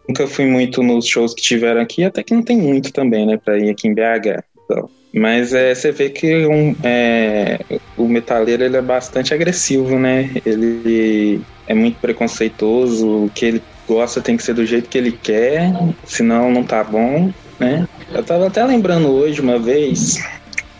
nunca 0.07 0.25
fui 0.25 0.45
muito 0.45 0.81
nos 0.81 1.05
shows 1.05 1.33
que 1.33 1.41
tiveram 1.41 1.81
aqui, 1.81 2.03
até 2.03 2.23
que 2.23 2.33
não 2.33 2.41
tem 2.41 2.57
muito 2.57 2.93
também, 2.93 3.25
né, 3.25 3.37
pra 3.37 3.57
ir 3.57 3.69
aqui 3.69 3.87
em 3.87 3.93
BH. 3.93 4.43
Então. 4.63 4.89
Mas 5.13 5.53
é, 5.53 5.73
você 5.73 5.91
vê 5.91 6.09
que 6.09 6.45
um, 6.45 6.75
é, 6.83 7.59
o 7.97 8.07
metaleiro 8.07 8.63
ele 8.63 8.77
é 8.77 8.81
bastante 8.81 9.33
agressivo, 9.33 9.97
né? 9.97 10.29
Ele 10.45 11.41
é 11.67 11.73
muito 11.73 11.99
preconceituoso, 11.99 13.25
o 13.25 13.31
que 13.33 13.45
ele 13.45 13.63
gosta 13.87 14.21
tem 14.21 14.37
que 14.37 14.43
ser 14.43 14.53
do 14.53 14.65
jeito 14.65 14.87
que 14.87 14.97
ele 14.97 15.11
quer, 15.11 15.71
senão 16.05 16.51
não 16.51 16.63
tá 16.63 16.83
bom, 16.83 17.31
né? 17.59 17.87
Eu 18.13 18.23
tava 18.23 18.47
até 18.47 18.63
lembrando 18.63 19.09
hoje 19.09 19.41
uma 19.41 19.57
vez, 19.57 20.23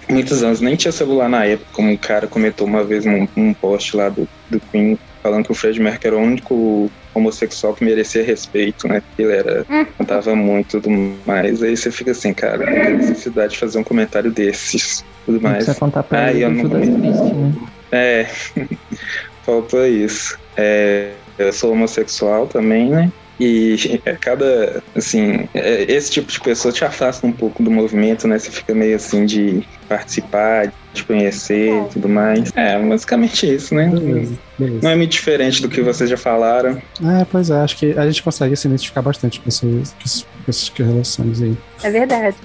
muitos 0.08 0.44
anos, 0.44 0.62
nem 0.62 0.76
tinha 0.76 0.92
celular 0.92 1.28
na 1.28 1.46
época, 1.46 1.72
como 1.74 1.92
um 1.92 1.98
cara 1.98 2.28
comentou 2.28 2.68
uma 2.68 2.84
vez 2.84 3.06
num, 3.06 3.28
num 3.36 3.54
post 3.54 3.98
lá 3.98 4.10
do, 4.10 4.28
do 4.50 4.60
Queen, 4.60 4.98
falando 5.22 5.46
que 5.46 5.52
o 5.52 5.56
Fred 5.56 5.80
Mercury 5.80 6.08
era 6.08 6.18
o 6.18 6.22
único 6.22 6.92
homossexual 7.14 7.74
que 7.74 7.84
merecia 7.84 8.24
respeito, 8.24 8.88
né? 8.88 9.02
Ele 9.18 9.34
era, 9.34 9.66
hum. 9.70 9.86
cantava 9.98 10.36
muito 10.36 10.78
e 10.78 10.82
tudo 10.82 10.90
mais. 11.26 11.62
Aí 11.62 11.76
você 11.76 11.92
fica 11.92 12.12
assim, 12.12 12.34
cara, 12.34 12.58
não 12.58 12.66
tem 12.66 12.98
necessidade 12.98 13.54
de 13.54 13.60
fazer 13.60 13.80
um 13.80 13.84
comentário 13.84 14.32
desses 14.32 15.04
tudo 15.26 15.42
mais. 15.42 15.58
Precisa 15.58 15.80
contar 15.80 16.04
pra 16.04 16.26
ah, 16.26 16.32
ele 16.32 16.44
eu 16.44 16.50
não... 16.50 16.70
Triste, 16.70 17.34
né? 17.34 17.54
É, 17.92 18.28
faltou 19.44 19.86
isso. 19.86 20.38
É, 20.58 21.12
eu 21.38 21.54
sou 21.54 21.72
homossexual 21.72 22.48
também, 22.48 22.90
né? 22.90 23.12
E 23.40 24.02
é 24.06 24.14
cada, 24.16 24.84
assim, 24.96 25.48
é, 25.54 25.84
esse 25.92 26.12
tipo 26.12 26.30
de 26.32 26.40
pessoa 26.42 26.74
te 26.74 26.84
afasta 26.84 27.26
um 27.26 27.32
pouco 27.32 27.64
do 27.64 27.72
movimento, 27.72 28.28
né? 28.28 28.38
Você 28.38 28.52
fica 28.52 28.74
meio 28.74 28.98
assim 28.98 29.26
de 29.26 29.66
participar, 29.88 30.74
de 30.94 31.04
conhecer 31.04 31.72
e 31.72 31.90
tudo 31.90 32.10
mais. 32.10 32.52
É, 32.56 32.78
basicamente 32.80 33.56
isso, 33.56 33.74
né? 33.74 33.88
Beleza, 33.88 34.38
beleza. 34.58 34.80
Não 34.84 34.90
é 34.92 34.96
muito 34.96 35.12
diferente 35.12 35.62
do 35.62 35.70
que 35.70 35.82
vocês 35.82 36.10
já 36.10 36.18
falaram. 36.18 36.82
É, 37.02 37.26
pois 37.32 37.50
é, 37.50 37.56
acho 37.62 37.78
que 37.78 37.98
a 37.98 38.06
gente 38.06 38.22
consegue 38.22 38.56
se 38.58 38.68
identificar 38.68 39.02
bastante 39.02 39.40
com 39.40 39.48
essas, 39.48 39.94
com 39.94 40.50
essas 40.50 40.70
relações 40.70 41.42
aí. 41.42 41.58
É 41.82 41.90
verdade. 41.90 42.36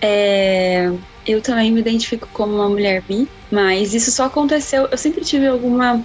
É, 0.00 0.90
eu 1.26 1.42
também 1.42 1.70
me 1.70 1.80
identifico 1.80 2.26
como 2.32 2.54
uma 2.54 2.68
mulher 2.68 3.02
bi, 3.06 3.28
mas 3.50 3.92
isso 3.92 4.10
só 4.10 4.24
aconteceu. 4.24 4.88
Eu 4.90 4.96
sempre 4.96 5.22
tive 5.22 5.46
alguma 5.46 6.02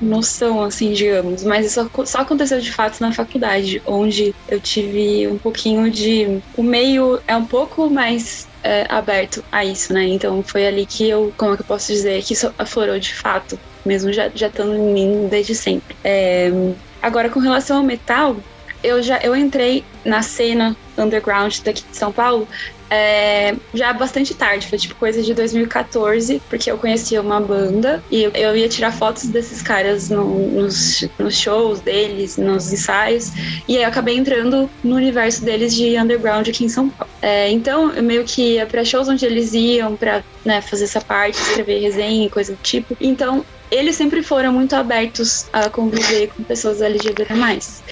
noção, 0.00 0.62
assim, 0.62 0.92
digamos. 0.92 1.44
Mas 1.44 1.66
isso 1.66 1.90
só 2.04 2.20
aconteceu 2.20 2.60
de 2.60 2.72
fato 2.72 3.00
na 3.00 3.12
faculdade, 3.12 3.82
onde 3.86 4.34
eu 4.48 4.60
tive 4.60 5.28
um 5.28 5.38
pouquinho 5.38 5.90
de. 5.90 6.40
O 6.56 6.62
meio 6.62 7.20
é 7.26 7.36
um 7.36 7.44
pouco 7.44 7.90
mais 7.90 8.48
é, 8.62 8.86
aberto 8.88 9.44
a 9.50 9.64
isso, 9.64 9.92
né? 9.92 10.04
Então 10.04 10.42
foi 10.42 10.66
ali 10.66 10.86
que 10.86 11.08
eu, 11.08 11.32
como 11.36 11.52
é 11.52 11.56
que 11.56 11.62
eu 11.62 11.66
posso 11.66 11.92
dizer, 11.92 12.22
que 12.22 12.32
isso 12.32 12.52
aflorou 12.58 12.98
de 12.98 13.14
fato, 13.14 13.58
mesmo 13.84 14.12
já, 14.12 14.30
já 14.34 14.46
estando 14.46 14.74
em 14.74 14.92
mim 14.92 15.28
desde 15.30 15.54
sempre. 15.54 15.96
É, 16.04 16.50
agora, 17.02 17.28
com 17.28 17.40
relação 17.40 17.78
ao 17.78 17.82
metal, 17.82 18.36
eu 18.82 19.02
já 19.02 19.18
eu 19.18 19.36
entrei 19.36 19.84
na 20.04 20.22
cena 20.22 20.76
underground 20.96 21.54
daqui 21.64 21.84
de 21.88 21.96
São 21.96 22.12
Paulo 22.12 22.48
é, 22.90 23.54
já 23.72 23.92
bastante 23.92 24.34
tarde, 24.34 24.66
foi 24.66 24.76
tipo 24.76 24.96
coisa 24.96 25.22
de 25.22 25.32
2014, 25.32 26.42
porque 26.48 26.70
eu 26.70 26.76
conhecia 26.76 27.20
uma 27.20 27.40
banda 27.40 28.02
e 28.10 28.24
eu, 28.24 28.32
eu 28.32 28.56
ia 28.56 28.68
tirar 28.68 28.92
fotos 28.92 29.28
desses 29.28 29.62
caras 29.62 30.10
no, 30.10 30.48
nos, 30.48 31.08
nos, 31.18 31.38
shows 31.38 31.80
deles, 31.80 32.36
nos 32.36 32.72
ensaios, 32.72 33.30
e 33.68 33.76
aí 33.76 33.84
eu 33.84 33.88
acabei 33.88 34.16
entrando 34.16 34.68
no 34.82 34.96
universo 34.96 35.44
deles 35.44 35.72
de 35.74 35.96
underground 35.96 36.48
aqui 36.48 36.64
em 36.64 36.68
São 36.68 36.88
Paulo. 36.88 37.12
É, 37.22 37.50
então 37.50 37.92
eu 37.92 38.02
meio 38.02 38.24
que 38.24 38.54
ia 38.54 38.66
pra 38.66 38.84
shows 38.84 39.08
onde 39.08 39.24
eles 39.24 39.54
iam 39.54 39.94
pra 39.94 40.24
né, 40.44 40.60
fazer 40.60 40.84
essa 40.84 41.00
parte, 41.00 41.38
escrever 41.38 41.80
resenha 41.80 42.26
e 42.26 42.30
coisa 42.30 42.52
do 42.52 42.58
tipo. 42.62 42.96
Então 43.00 43.44
eles 43.70 43.94
sempre 43.94 44.22
foram 44.22 44.52
muito 44.52 44.74
abertos 44.74 45.46
a 45.52 45.70
conviver 45.70 46.28
com 46.28 46.42
pessoas 46.42 46.82
LGBT+. 46.82 47.24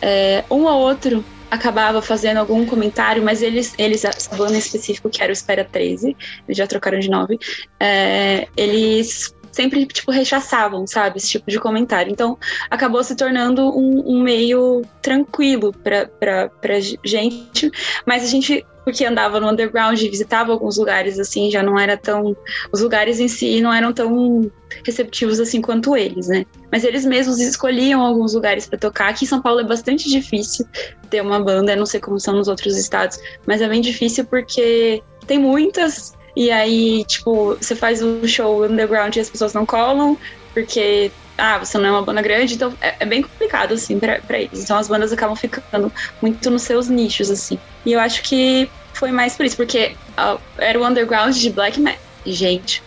É, 0.03 0.45
um 0.51 0.65
ou 0.65 0.81
outro 0.81 1.25
acabava 1.51 2.03
fazendo 2.03 2.39
algum 2.39 2.65
comentário, 2.67 3.23
mas 3.23 3.43
eles, 3.43 3.75
eles 3.79 4.03
banda 4.37 4.55
em 4.55 4.59
específico, 4.59 5.09
que 5.09 5.23
era 5.23 5.31
o 5.31 5.33
Espera 5.33 5.65
13, 5.65 6.17
eles 6.47 6.59
já 6.59 6.67
trocaram 6.67 6.99
de 6.99 7.09
nome, 7.09 7.39
é, 7.81 8.49
eles 8.57 9.35
sempre, 9.53 9.87
tipo, 9.87 10.11
rechaçavam, 10.11 10.87
sabe, 10.87 11.19
esse 11.19 11.29
tipo 11.29 11.51
de 11.51 11.59
comentário. 11.59 12.11
Então, 12.11 12.39
acabou 12.71 13.03
se 13.03 13.17
tornando 13.17 13.69
um, 13.77 14.03
um 14.07 14.23
meio 14.23 14.83
tranquilo 15.03 15.73
pra, 15.73 16.07
pra, 16.07 16.49
pra 16.49 16.81
gente, 16.81 17.71
mas 18.07 18.25
a 18.25 18.27
gente 18.27 18.65
porque 18.89 19.05
andava 19.05 19.39
no 19.39 19.51
underground 19.51 20.01
e 20.01 20.09
visitava 20.09 20.51
alguns 20.51 20.79
lugares 20.79 21.19
assim, 21.19 21.51
já 21.51 21.63
não 21.63 21.79
era 21.79 21.95
tão. 21.95 22.35
Os 22.73 22.81
lugares 22.81 23.21
em 23.21 23.29
si 23.29 23.61
não 23.61 23.71
eram 23.71 23.93
tão 23.93 24.51
receptivos 24.83 25.39
assim 25.39 25.61
quanto 25.61 25.95
eles, 25.95 26.29
né? 26.29 26.47
Mas 26.73 26.85
eles 26.85 27.05
mesmos 27.05 27.39
escolhiam 27.39 28.01
alguns 28.01 28.33
lugares 28.33 28.67
para 28.67 28.79
tocar. 28.79 29.11
Aqui 29.11 29.27
em 29.27 29.29
São 29.29 29.43
Paulo 29.43 29.61
é 29.61 29.65
bastante 29.65 30.09
difícil 30.09 30.67
ter 31.11 31.21
uma 31.21 31.39
banda, 31.39 31.77
não 31.77 31.85
sei 31.85 32.01
como 32.01 32.19
são 32.19 32.35
nos 32.35 32.49
outros 32.49 32.79
estados, 32.79 33.19
mas 33.47 33.61
é 33.61 33.69
bem 33.69 33.83
difícil 33.83 34.25
porque 34.25 35.03
tem 35.27 35.39
muitas. 35.39 36.17
E 36.39 36.53
aí, 36.53 37.05
tipo, 37.05 37.57
você 37.57 37.75
faz 37.75 38.01
um 38.01 38.25
show 38.25 38.65
underground 38.65 39.17
e 39.17 39.19
as 39.19 39.29
pessoas 39.29 39.53
não 39.53 39.67
colam, 39.67 40.17
porque 40.55 41.11
ah, 41.37 41.59
você 41.59 41.77
não 41.79 41.87
é 41.87 41.91
uma 41.91 42.03
banda 42.03 42.23
grande, 42.23 42.55
então 42.55 42.73
é, 42.81 42.95
é 43.01 43.05
bem 43.05 43.23
complicado, 43.23 43.75
assim, 43.75 43.99
pra, 43.99 44.21
pra, 44.21 44.39
eles. 44.39 44.63
Então 44.63 44.79
as 44.79 44.87
bandas 44.87 45.13
acabam 45.13 45.35
ficando 45.35 45.93
muito 46.23 46.49
nos 46.49 46.63
seus 46.63 46.89
nichos, 46.89 47.29
assim. 47.29 47.59
E 47.85 47.93
eu 47.93 47.99
acho 47.99 48.23
que 48.23 48.71
foi 48.93 49.11
mais 49.11 49.37
por 49.37 49.47
isso, 49.47 49.57
porque 49.57 49.97
uh, 50.17 50.41
era 50.59 50.81
o 50.81 50.87
underground 50.87 51.35
de 51.35 51.51
black 51.51 51.81
metal. 51.81 52.01
Gente. 52.25 52.85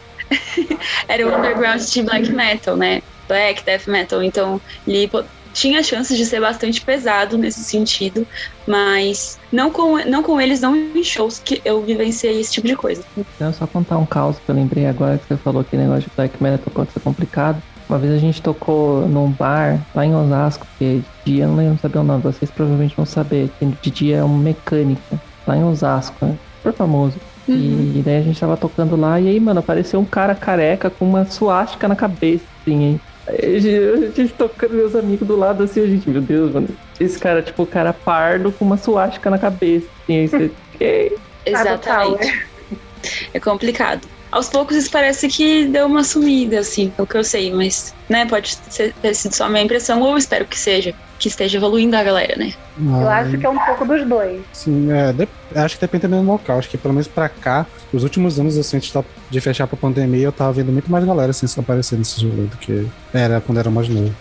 era 1.10 1.28
o 1.28 1.38
underground 1.38 1.82
de 1.82 2.04
black 2.04 2.32
metal, 2.32 2.78
né? 2.78 3.02
Black, 3.28 3.66
death 3.66 3.86
metal. 3.86 4.24
Então, 4.24 4.62
ele 4.88 5.12
tinha 5.54 5.84
chances 5.84 6.18
de 6.18 6.26
ser 6.26 6.40
bastante 6.40 6.82
pesado 6.82 7.38
nesse 7.38 7.64
sentido, 7.64 8.26
mas 8.68 9.40
não 9.52 9.72
com, 9.72 9.98
não 10.06 10.24
com 10.24 10.40
eles, 10.40 10.62
não 10.62 10.76
em 10.76 11.04
shows 11.04 11.40
que 11.40 11.62
eu 11.66 11.82
vivenciei 11.82 12.40
esse 12.40 12.54
tipo 12.54 12.68
de 12.68 12.76
coisa. 12.76 13.04
Então, 13.18 13.52
só 13.54 13.68
contar 13.68 13.98
um 13.98 14.06
caos 14.06 14.38
que 14.38 14.50
eu 14.50 14.56
lembrei 14.56 14.86
agora 14.86 15.18
que 15.18 15.28
você 15.28 15.38
falou 15.38 15.64
que 15.64 15.76
negócio 15.76 16.04
de 16.04 16.16
black 16.16 16.42
metal 16.42 16.72
pode 16.74 16.92
ser 16.92 17.00
complicado. 17.00 17.62
Uma 17.90 18.00
vez 18.00 18.14
a 18.14 18.18
gente 18.18 18.42
tocou 18.42 19.08
num 19.08 19.30
bar 19.30 19.86
lá 19.94 20.06
em 20.06 20.16
Osasco, 20.16 20.66
que 20.80 21.04
de 21.26 21.34
dia 21.34 21.44
eu 21.44 21.50
não 21.50 21.58
lembro 21.58 21.80
saber 21.82 22.00
o 22.00 22.04
nome, 22.04 22.24
vocês 22.24 22.50
provavelmente 22.50 22.96
vão 22.96 23.06
saber, 23.06 23.50
que 23.60 23.66
de 23.66 23.92
dia 23.92 24.18
é 24.18 24.24
um 24.24 24.38
mecânico 24.38 25.20
lá 25.46 25.58
em 25.58 25.64
Osasco, 25.64 26.26
né? 26.26 26.38
super 26.62 26.74
famoso. 26.74 27.18
Uhum. 27.48 27.94
E 27.96 28.02
daí 28.06 28.18
a 28.18 28.22
gente 28.22 28.40
tava 28.40 28.56
tocando 28.56 28.96
lá 28.96 29.20
e 29.20 29.28
aí, 29.28 29.40
mano, 29.40 29.60
apareceu 29.60 30.00
um 30.00 30.06
cara 30.06 30.36
careca 30.36 30.90
com 30.90 31.06
uma 31.06 31.26
suástica 31.26 31.88
na 31.88 31.96
cabeça, 31.96 32.46
assim, 32.62 32.84
hein? 32.84 33.02
Aí, 33.28 33.56
a 33.56 33.60
gente 34.12 34.34
tocando 34.34 34.74
meus 34.74 34.96
amigos 34.96 35.28
do 35.28 35.36
lado 35.36 35.64
assim, 35.64 35.82
a 35.82 35.88
gente, 35.88 36.10
meu 36.10 36.22
Deus, 36.22 36.54
mano. 36.54 36.68
Esse 37.00 37.20
cara, 37.20 37.42
tipo, 37.42 37.64
o 37.64 37.68
cara 37.68 37.94
pardo 37.94 38.52
com 38.52 38.66
uma 38.66 38.78
suástica 38.78 39.30
na 39.30 39.38
cabeça, 39.38 39.88
assim, 40.04 40.18
aí 40.18 40.28
você. 40.28 40.52
okay. 40.76 41.18
Exatamente. 41.46 42.48
É 43.34 43.40
complicado. 43.40 44.08
Aos 44.32 44.48
poucos 44.48 44.78
isso 44.78 44.90
parece 44.90 45.28
que 45.28 45.66
deu 45.66 45.88
uma 45.88 46.04
sumida, 46.04 46.60
assim, 46.60 46.90
pelo 46.90 47.08
que 47.08 47.18
eu 47.18 47.24
sei, 47.24 47.52
mas, 47.54 47.94
né, 48.08 48.26
pode 48.26 48.58
ser, 48.70 48.94
ter 49.02 49.14
sido 49.14 49.36
só 49.36 49.46
a 49.46 49.50
minha 49.50 49.64
impressão, 49.64 50.02
ou 50.02 50.18
espero 50.18 50.46
que 50.46 50.58
seja 50.58 50.94
que 51.22 51.28
esteja 51.28 51.60
evoluindo 51.60 51.96
a 51.96 52.04
galera, 52.04 52.36
né? 52.36 52.52
Eu 52.80 53.08
acho 53.08 53.38
que 53.38 53.46
é 53.46 53.50
um 53.50 53.60
pouco 53.60 53.86
dos 53.86 54.08
dois. 54.08 54.42
Sim, 54.52 54.92
é, 54.92 55.14
de, 55.14 55.28
acho 55.56 55.76
que 55.76 55.82
depende 55.82 56.02
também 56.02 56.20
do 56.20 56.26
local. 56.26 56.58
Acho 56.58 56.68
que 56.68 56.80
pelo 56.80 56.96
menos 56.96 57.08
pra 57.08 57.30
cá, 57.30 57.68
os 57.94 58.02
últimos 58.02 58.40
anos, 58.40 58.58
assim, 58.58 58.78
antes 58.78 58.92
de 59.30 59.40
fechar 59.40 59.68
pra 59.68 59.78
pandemia, 59.78 60.24
eu 60.24 60.32
tava 60.32 60.52
vendo 60.52 60.72
muito 60.72 60.92
mais 60.92 61.06
galera 61.06 61.30
assim, 61.30 61.46
aparecendo 61.60 62.00
nesses 62.00 62.24
rolês 62.24 62.50
do 62.50 62.58
que 62.58 62.88
era 63.14 63.40
quando 63.40 63.60
era 63.60 63.70
mais 63.70 63.88
novo. 63.88 64.16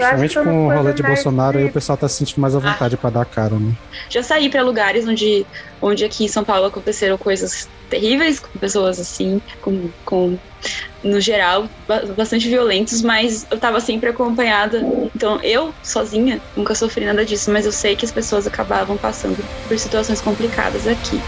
Principalmente 0.00 0.34
com 0.34 0.66
o 0.66 0.74
rolê 0.74 0.92
de 0.92 1.02
Bolsonaro, 1.02 1.58
aí 1.58 1.66
o 1.66 1.72
pessoal 1.72 1.96
tá 1.96 2.08
se 2.08 2.16
sentindo 2.16 2.40
mais 2.40 2.54
à 2.54 2.58
vontade 2.58 2.94
ah. 2.94 2.98
para 2.98 3.10
dar 3.10 3.24
cara, 3.24 3.54
né? 3.56 3.72
Já 4.08 4.22
saí 4.22 4.48
para 4.48 4.62
lugares 4.62 5.06
onde, 5.06 5.46
onde 5.80 6.04
aqui 6.04 6.24
em 6.24 6.28
São 6.28 6.44
Paulo 6.44 6.66
aconteceram 6.66 7.16
coisas 7.18 7.68
terríveis, 7.88 8.38
com 8.40 8.58
pessoas 8.58 8.98
assim, 8.98 9.40
com, 9.60 9.88
com 10.04 10.38
no 11.02 11.20
geral, 11.20 11.68
bastante 12.16 12.48
violentos, 12.48 13.02
mas 13.02 13.46
eu 13.50 13.58
tava 13.58 13.80
sempre 13.80 14.10
acompanhada. 14.10 14.78
Então, 15.14 15.40
eu, 15.42 15.74
sozinha, 15.82 16.40
nunca 16.56 16.74
sofri 16.74 17.04
nada 17.04 17.24
disso, 17.24 17.50
mas 17.50 17.66
eu 17.66 17.72
sei 17.72 17.96
que 17.96 18.04
as 18.04 18.12
pessoas 18.12 18.46
acabavam 18.46 18.96
passando 18.96 19.42
por 19.66 19.78
situações 19.78 20.20
complicadas 20.20 20.86
aqui. 20.86 21.20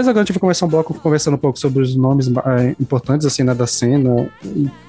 Beleza, 0.00 0.10
agora 0.10 0.22
a 0.22 0.24
gente 0.24 0.32
vai 0.32 0.40
começar 0.40 0.64
um 0.64 0.68
bloco 0.68 0.94
conversando 0.94 1.34
um 1.34 1.38
pouco 1.38 1.58
sobre 1.58 1.82
os 1.82 1.94
nomes 1.94 2.26
é, 2.28 2.74
importantes, 2.80 3.26
assim, 3.26 3.42
né, 3.42 3.54
da 3.54 3.66
cena, 3.66 4.30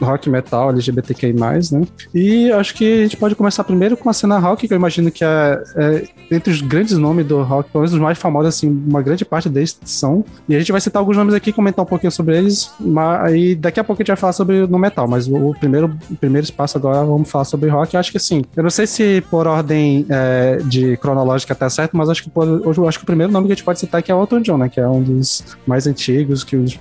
rock, 0.02 0.30
metal, 0.30 0.70
LGBTQI+, 0.70 1.34
né? 1.34 1.82
E 2.16 2.50
acho 2.52 2.74
que 2.74 3.02
a 3.02 3.04
gente 3.04 3.18
pode 3.18 3.36
começar 3.36 3.64
primeiro 3.66 3.98
com 3.98 4.10
a 4.10 4.14
cena 4.14 4.40
rock, 4.40 4.68
que 4.68 4.74
eu 4.74 4.78
imagino 4.78 5.12
que 5.12 5.24
é, 5.24 5.64
é 5.76 6.04
entre 6.32 6.54
os 6.54 6.62
grandes 6.62 6.98
nomes 6.98 7.26
do 7.26 7.42
rock, 7.44 7.70
pelo 7.70 7.82
menos 7.82 7.94
os 7.94 8.00
mais 8.00 8.18
famosos, 8.18 8.56
assim, 8.56 8.70
uma 8.70 9.02
grande 9.02 9.26
parte 9.26 9.50
deles 9.50 9.78
são. 9.84 10.24
E 10.48 10.56
a 10.56 10.60
gente 10.60 10.72
vai 10.72 10.80
citar 10.80 11.02
alguns 11.02 11.18
nomes 11.18 11.34
aqui, 11.34 11.52
comentar 11.52 11.84
um 11.84 11.88
pouquinho 11.88 12.12
sobre 12.12 12.38
eles, 12.38 12.72
mas 12.80 13.26
aí 13.26 13.54
daqui 13.54 13.82
a 13.82 13.84
pouco 13.84 14.02
a 14.02 14.04
gente 14.04 14.12
vai 14.12 14.18
falar 14.18 14.34
sobre 14.34 14.66
no 14.66 14.80
metal, 14.80 15.10
mas 15.10 15.28
o 15.28 15.54
primeiro, 15.60 15.94
o 16.10 16.16
primeiro 16.16 16.46
espaço 16.46 16.78
agora 16.78 17.04
vamos 17.04 17.30
falar 17.30 17.44
sobre 17.44 17.70
rock. 17.70 17.98
Acho 17.98 18.12
que 18.12 18.18
assim, 18.18 18.44
eu 18.56 18.64
não 18.64 18.70
sei 18.70 18.88
se 18.88 19.22
por 19.30 19.46
ordem 19.46 20.06
é, 20.10 20.58
de 20.64 20.96
cronológica 20.98 21.54
tá 21.54 21.70
certo, 21.70 21.98
mas 21.98 22.10
acho 22.10 22.24
que 22.24 22.30
por, 22.30 22.48
acho 22.88 22.98
que 22.98 23.04
o 23.04 23.08
primeiro 23.08 23.32
nome 23.32 23.48
que 23.48 23.52
a 23.52 23.56
gente 23.56 23.66
pode 23.66 23.80
citar 23.80 24.00
aqui 24.00 24.10
é 24.10 24.16
o 24.16 24.22
Elton 24.22 24.40
John, 24.40 24.58
né? 24.58 24.70
Que 24.70 24.80
é 24.80 24.88
um 24.88 25.01
dos 25.02 25.58
mais 25.66 25.88
antigos, 25.88 26.44
que 26.44 26.56
os 26.56 26.80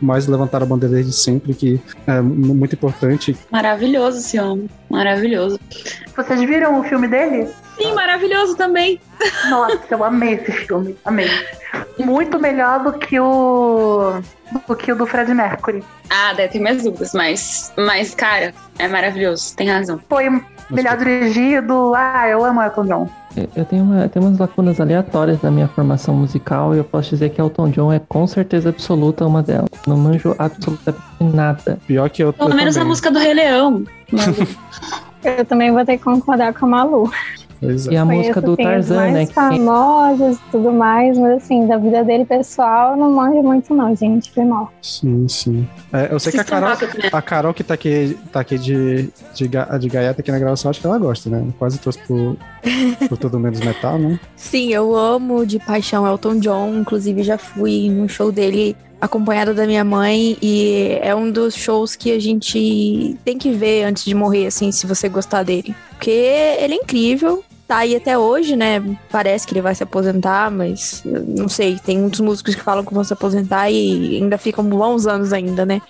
mais 0.00 0.26
levantaram 0.26 0.66
a 0.66 0.68
bandeira 0.68 0.96
desde 0.96 1.12
sempre, 1.12 1.54
que 1.54 1.80
é 2.06 2.20
muito 2.20 2.74
importante. 2.74 3.36
Maravilhoso 3.50 4.18
esse 4.18 4.38
homem, 4.38 4.68
maravilhoso. 4.88 5.58
Vocês 6.16 6.40
viram 6.40 6.80
o 6.80 6.84
filme 6.84 7.08
dele? 7.08 7.48
Sim, 7.76 7.94
maravilhoso 7.94 8.56
também. 8.56 9.00
Nossa, 9.48 9.80
eu 9.90 10.04
amei 10.04 10.34
esse 10.34 10.52
filme, 10.52 10.96
amei. 11.04 11.28
Muito 11.98 12.38
melhor 12.38 12.82
do 12.84 12.98
que 12.98 13.18
o 13.18 14.20
do 14.68 14.76
que 14.76 14.92
o 14.92 14.96
do 14.96 15.06
Fred 15.06 15.32
Mercury. 15.32 15.82
Ah, 16.10 16.34
deve 16.34 16.52
ter 16.52 16.58
minhas 16.58 16.82
dúvidas, 16.82 17.12
mas, 17.14 17.72
mas 17.76 18.14
cara, 18.14 18.52
é 18.78 18.86
maravilhoso, 18.86 19.56
tem 19.56 19.70
razão. 19.70 20.00
Foi 20.08 20.28
melhor 20.70 20.96
dirigido, 20.96 21.94
ah, 21.94 22.28
eu 22.28 22.44
amo 22.44 22.62
Elton 22.62 22.84
John. 22.84 23.08
Eu 23.56 23.64
tenho, 23.64 23.82
uma, 23.84 24.02
eu 24.02 24.08
tenho 24.08 24.26
umas 24.26 24.38
lacunas 24.38 24.78
aleatórias 24.78 25.40
na 25.40 25.50
minha 25.50 25.66
formação 25.68 26.14
musical 26.14 26.74
e 26.74 26.78
eu 26.78 26.84
posso 26.84 27.10
dizer 27.10 27.30
que 27.30 27.40
Elton 27.40 27.70
John 27.70 27.92
é 27.92 27.98
com 27.98 28.26
certeza 28.26 28.68
absoluta 28.68 29.26
uma 29.26 29.42
delas. 29.42 29.70
Não 29.86 29.96
manjo 29.96 30.34
absolutamente 30.38 31.02
nada. 31.20 31.78
Pior 31.86 32.10
que 32.10 32.22
eu. 32.22 32.32
Pelo 32.32 32.54
menos 32.54 32.74
também. 32.74 32.86
a 32.86 32.88
música 32.88 33.10
do 33.10 33.18
Rei 33.18 33.32
Leão. 33.32 33.84
eu 35.24 35.44
também 35.46 35.72
vou 35.72 35.84
ter 35.84 35.96
que 35.96 36.04
concordar 36.04 36.52
com 36.52 36.66
a 36.66 36.68
Malu. 36.68 37.10
É. 37.62 37.92
E 37.92 37.96
a 37.96 38.04
música 38.04 38.40
do 38.40 38.54
assim, 38.54 38.62
Tarzan, 38.62 39.10
né? 39.12 39.26
famosas 39.26 40.36
e 40.36 40.50
tudo 40.50 40.72
mais, 40.72 41.16
mas 41.16 41.42
assim, 41.42 41.66
da 41.66 41.78
vida 41.78 42.02
dele 42.04 42.24
pessoal, 42.24 42.96
não 42.96 43.12
manjo 43.12 43.42
muito 43.42 43.72
não, 43.72 43.94
gente, 43.94 44.32
foi 44.32 44.44
mal. 44.44 44.72
Sim, 44.82 45.28
sim. 45.28 45.68
É, 45.92 46.08
eu 46.10 46.18
sei 46.18 46.32
que 46.32 46.40
a 46.40 46.44
Carol, 46.44 46.70
a 47.12 47.22
Carol 47.22 47.54
que 47.54 47.62
tá 47.62 47.74
aqui, 47.74 48.18
tá 48.32 48.40
aqui 48.40 48.58
de, 48.58 49.08
de, 49.34 49.48
de 49.48 49.88
gaiata 49.88 50.20
aqui 50.20 50.32
na 50.32 50.38
gravação, 50.38 50.70
acho 50.70 50.80
que 50.80 50.86
ela 50.86 50.98
gosta, 50.98 51.30
né? 51.30 51.46
Quase 51.58 51.78
trouxe 51.78 52.00
pro, 52.00 52.36
pro 53.06 53.16
Tudo 53.16 53.38
Menos 53.38 53.60
Metal, 53.60 53.98
né? 53.98 54.18
Sim, 54.34 54.72
eu 54.72 54.96
amo 54.96 55.46
de 55.46 55.58
paixão 55.60 56.06
Elton 56.06 56.40
John, 56.40 56.74
inclusive 56.80 57.22
já 57.22 57.38
fui 57.38 57.88
no 57.88 58.08
show 58.08 58.32
dele 58.32 58.76
acompanhada 59.00 59.52
da 59.52 59.66
minha 59.66 59.84
mãe 59.84 60.36
e 60.40 60.96
é 61.02 61.12
um 61.12 61.28
dos 61.28 61.56
shows 61.56 61.96
que 61.96 62.12
a 62.12 62.20
gente 62.20 63.16
tem 63.24 63.36
que 63.36 63.50
ver 63.50 63.82
antes 63.82 64.04
de 64.04 64.14
morrer, 64.14 64.46
assim, 64.46 64.70
se 64.70 64.86
você 64.86 65.08
gostar 65.08 65.42
dele. 65.42 65.74
Porque 65.90 66.10
ele 66.10 66.74
é 66.74 66.76
incrível, 66.76 67.42
tá 67.72 67.78
aí 67.78 67.96
até 67.96 68.18
hoje, 68.18 68.54
né? 68.54 68.82
Parece 69.10 69.46
que 69.46 69.54
ele 69.54 69.62
vai 69.62 69.74
se 69.74 69.82
aposentar, 69.82 70.50
mas 70.50 71.02
não 71.04 71.48
sei. 71.48 71.78
Tem 71.82 71.98
muitos 71.98 72.20
músicos 72.20 72.54
que 72.54 72.60
falam 72.60 72.84
que 72.84 72.92
vão 72.92 73.02
se 73.02 73.14
aposentar 73.14 73.70
e 73.70 74.16
ainda 74.16 74.36
ficam 74.36 74.62
bons 74.62 75.06
anos 75.06 75.32
ainda, 75.32 75.64
né? 75.64 75.80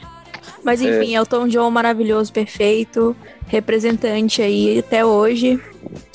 Mas 0.62 0.80
enfim, 0.80 1.16
é. 1.16 1.18
Elton 1.18 1.48
John 1.48 1.68
maravilhoso, 1.72 2.32
perfeito, 2.32 3.16
representante 3.48 4.40
aí 4.40 4.78
até 4.78 5.04
hoje. 5.04 5.60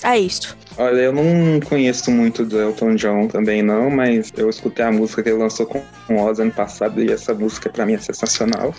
É 0.02 0.18
isso. 0.18 0.56
Olha, 0.78 1.02
eu 1.02 1.12
não 1.12 1.60
conheço 1.60 2.12
muito 2.12 2.46
do 2.46 2.58
Elton 2.62 2.96
John 2.96 3.28
também 3.28 3.62
não, 3.62 3.90
mas 3.90 4.32
eu 4.38 4.50
escutei 4.50 4.86
a 4.86 4.92
música 4.92 5.22
que 5.22 5.28
ele 5.28 5.40
lançou 5.40 5.66
com 5.66 5.84
o 6.10 6.16
Oz 6.16 6.40
ano 6.40 6.52
passado 6.52 7.04
e 7.04 7.12
essa 7.12 7.34
música 7.34 7.70
pra 7.70 7.86
mim 7.86 7.96
é 7.96 7.98
sensacional. 7.98 8.74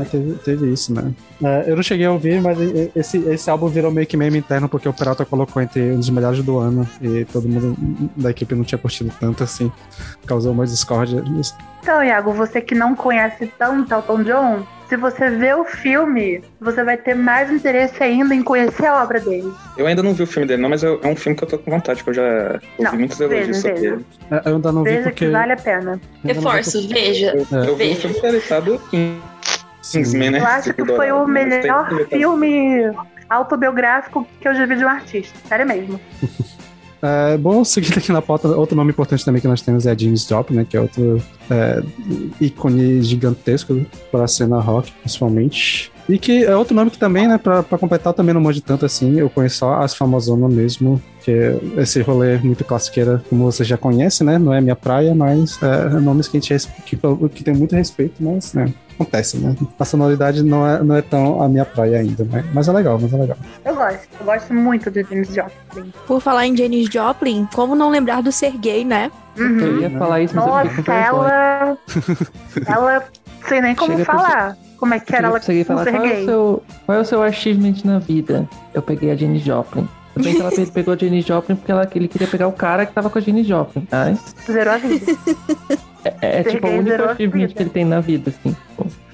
É, 0.00 0.04
teve, 0.04 0.34
teve, 0.44 0.72
isso, 0.72 0.92
né? 0.92 1.12
É, 1.42 1.64
eu 1.66 1.76
não 1.76 1.82
cheguei 1.82 2.06
a 2.06 2.12
ouvir, 2.12 2.40
mas 2.40 2.58
esse, 2.94 3.18
esse 3.28 3.50
álbum 3.50 3.68
virou 3.68 3.90
meio 3.90 4.06
que 4.06 4.16
meme 4.16 4.38
interno 4.38 4.68
porque 4.68 4.88
o 4.88 4.92
Peralta 4.92 5.24
colocou 5.24 5.60
entre 5.62 5.92
um 5.92 5.98
dos 5.98 6.10
melhores 6.10 6.42
do 6.42 6.58
ano 6.58 6.88
e 7.00 7.24
todo 7.24 7.48
mundo 7.48 7.76
da 8.16 8.30
equipe 8.30 8.54
não 8.54 8.64
tinha 8.64 8.78
curtido 8.78 9.12
tanto 9.18 9.42
assim. 9.42 9.70
Causou 10.26 10.54
mais 10.54 10.70
discórdia. 10.70 11.22
Então, 11.82 12.02
Iago, 12.02 12.32
você 12.32 12.60
que 12.60 12.74
não 12.74 12.94
conhece 12.94 13.50
tanto 13.58 13.92
Elton 13.92 14.22
John, 14.22 14.66
se 14.88 14.96
você 14.96 15.30
vê 15.30 15.54
o 15.54 15.64
filme, 15.64 16.42
você 16.60 16.84
vai 16.84 16.96
ter 16.96 17.14
mais 17.14 17.50
interesse 17.50 18.02
ainda 18.02 18.34
em 18.34 18.42
conhecer 18.42 18.86
a 18.86 19.02
obra 19.02 19.18
dele. 19.18 19.52
Eu 19.76 19.86
ainda 19.86 20.02
não 20.02 20.12
vi 20.12 20.22
o 20.22 20.26
filme 20.26 20.46
dele, 20.46 20.62
não, 20.62 20.68
mas 20.68 20.84
é 20.84 20.90
um 20.90 21.16
filme 21.16 21.36
que 21.36 21.44
eu 21.44 21.48
tô 21.48 21.58
com 21.58 21.70
vontade, 21.70 22.04
porque 22.04 22.20
eu 22.20 22.24
já 22.24 22.52
ouvi 22.52 22.82
não, 22.82 22.92
muitos 22.94 23.20
elogios 23.20 23.56
sobre 23.56 23.72
veja. 23.72 23.94
ele. 23.94 24.04
É, 24.30 24.48
eu 24.48 24.54
ainda 24.56 24.72
não 24.72 24.82
veja 24.82 24.96
vi 24.98 25.02
porque... 25.04 25.26
que 25.26 25.30
vale 25.30 25.52
a 25.52 25.56
pena. 25.56 26.00
Reforço, 26.22 26.88
veja. 26.88 27.34
É. 27.52 27.68
Eu 27.68 27.76
vi 27.76 27.92
o 27.92 27.96
filme 27.96 28.16
interessado 28.16 28.80
em 28.92 29.20
Kingsman, 29.92 30.30
né? 30.30 30.40
Eu 30.40 30.46
acho 30.46 30.74
que 30.74 30.84
foi 30.84 31.12
o 31.12 31.26
melhor 31.26 31.88
filme 32.08 32.90
autobiográfico 33.28 34.26
que 34.40 34.48
eu 34.48 34.54
já 34.54 34.66
vi 34.66 34.76
de 34.76 34.84
um 34.84 34.88
artista. 34.88 35.36
Sério 35.48 35.66
mesmo. 35.66 36.00
É, 37.06 37.36
bom, 37.36 37.62
seguindo 37.66 37.98
aqui 37.98 38.10
na 38.10 38.22
pauta, 38.22 38.48
outro 38.48 38.74
nome 38.74 38.90
importante 38.90 39.22
também 39.22 39.38
que 39.38 39.46
nós 39.46 39.60
temos 39.60 39.84
é 39.84 39.94
James 39.94 40.26
Joplin, 40.26 40.56
né, 40.56 40.66
que 40.66 40.74
é 40.74 40.80
outro 40.80 41.22
é, 41.50 41.82
ícone 42.40 43.02
gigantesco 43.02 43.84
para 44.10 44.24
a 44.24 44.26
cena 44.26 44.58
rock, 44.58 44.90
principalmente. 45.02 45.92
E 46.08 46.18
que 46.18 46.44
é 46.44 46.54
outro 46.54 46.74
nome 46.74 46.90
que 46.90 46.98
também, 46.98 47.26
né, 47.26 47.38
pra, 47.38 47.62
pra 47.62 47.78
completar, 47.78 48.12
também 48.12 48.34
não 48.34 48.40
manjo 48.40 48.60
tanto 48.60 48.84
assim, 48.84 49.18
eu 49.18 49.30
conheço 49.30 49.58
só 49.58 49.80
as 49.80 49.94
famosonas 49.94 50.52
mesmo, 50.52 51.02
que 51.22 51.30
é 51.30 51.58
esse 51.78 52.02
rolê 52.02 52.36
muito 52.38 52.64
classiqueira, 52.64 53.22
como 53.30 53.44
você 53.44 53.64
já 53.64 53.78
conhece, 53.78 54.22
né, 54.22 54.38
não 54.38 54.52
é 54.52 54.60
minha 54.60 54.76
praia, 54.76 55.14
mas 55.14 55.58
é, 55.62 55.88
nomes 56.00 56.28
que 56.28 56.36
a 56.36 56.40
gente 56.40 56.68
que, 56.84 56.98
que 57.34 57.44
tem 57.44 57.54
muito 57.54 57.74
respeito, 57.74 58.22
mas, 58.22 58.52
né, 58.52 58.72
acontece, 58.94 59.38
né? 59.38 59.56
A 59.78 59.84
sonoridade 59.84 60.42
não 60.42 60.66
é, 60.66 60.82
não 60.82 60.94
é 60.94 61.02
tão 61.02 61.42
a 61.42 61.48
minha 61.48 61.64
praia 61.64 61.98
ainda, 61.98 62.24
né? 62.24 62.44
mas 62.52 62.68
é 62.68 62.72
legal, 62.72 62.98
mas 63.00 63.12
é 63.12 63.16
legal. 63.16 63.36
Eu 63.64 63.74
gosto, 63.74 64.08
eu 64.20 64.26
gosto 64.26 64.54
muito 64.54 64.90
de 64.90 65.02
Janis 65.02 65.28
Joplin. 65.28 65.92
Por 66.06 66.20
falar 66.20 66.46
em 66.46 66.56
Janis 66.56 66.88
Joplin, 66.88 67.48
como 67.52 67.74
não 67.74 67.90
lembrar 67.90 68.22
do 68.22 68.30
Sergei, 68.30 68.84
né? 68.84 69.10
Uhum. 69.36 69.58
Eu 69.58 69.80
ia 69.80 69.90
falar 69.90 70.20
isso, 70.20 70.36
mas 70.36 70.46
Nossa, 70.46 70.80
eu 70.86 70.94
ela... 70.94 71.78
ela... 72.66 73.04
sei 73.48 73.60
nem 73.60 73.74
como 73.74 73.92
Chega 73.92 74.04
falar. 74.04 74.56
Como 74.84 74.92
é 74.92 75.00
que 75.00 75.16
era 75.16 75.28
ela 75.28 75.38
o 75.38 75.64
falar, 75.64 75.90
qual 75.90 76.04
é 76.04 76.20
o, 76.20 76.24
seu, 76.26 76.62
qual 76.84 76.98
é 76.98 77.00
o 77.00 77.04
seu 77.06 77.22
achievement 77.22 77.76
na 77.86 77.98
vida? 77.98 78.46
Eu 78.74 78.82
peguei 78.82 79.10
a 79.10 79.16
Janis 79.16 79.42
Joplin. 79.42 79.88
Eu 80.14 80.22
bem 80.22 80.34
que 80.34 80.42
ela 80.42 80.50
pegou 80.74 80.92
a 80.92 80.96
Jenny 80.98 81.22
Joplin 81.22 81.56
porque 81.56 81.72
ela, 81.72 81.88
ele 81.94 82.06
queria 82.06 82.28
pegar 82.28 82.46
o 82.48 82.52
cara 82.52 82.84
que 82.84 82.92
tava 82.92 83.08
com 83.08 83.18
a 83.18 83.20
Jenny 83.22 83.42
Joplin. 83.44 83.88
Mas... 83.90 84.34
Zerou 84.46 84.74
a 84.74 84.76
vida. 84.76 85.06
É, 86.20 86.40
é 86.40 86.42
tipo 86.44 86.66
o 86.66 86.70
único 86.70 87.02
achievement 87.02 87.48
que 87.48 87.62
ele 87.62 87.70
tem 87.70 87.84
na 87.86 88.00
vida, 88.00 88.30
assim. 88.30 88.54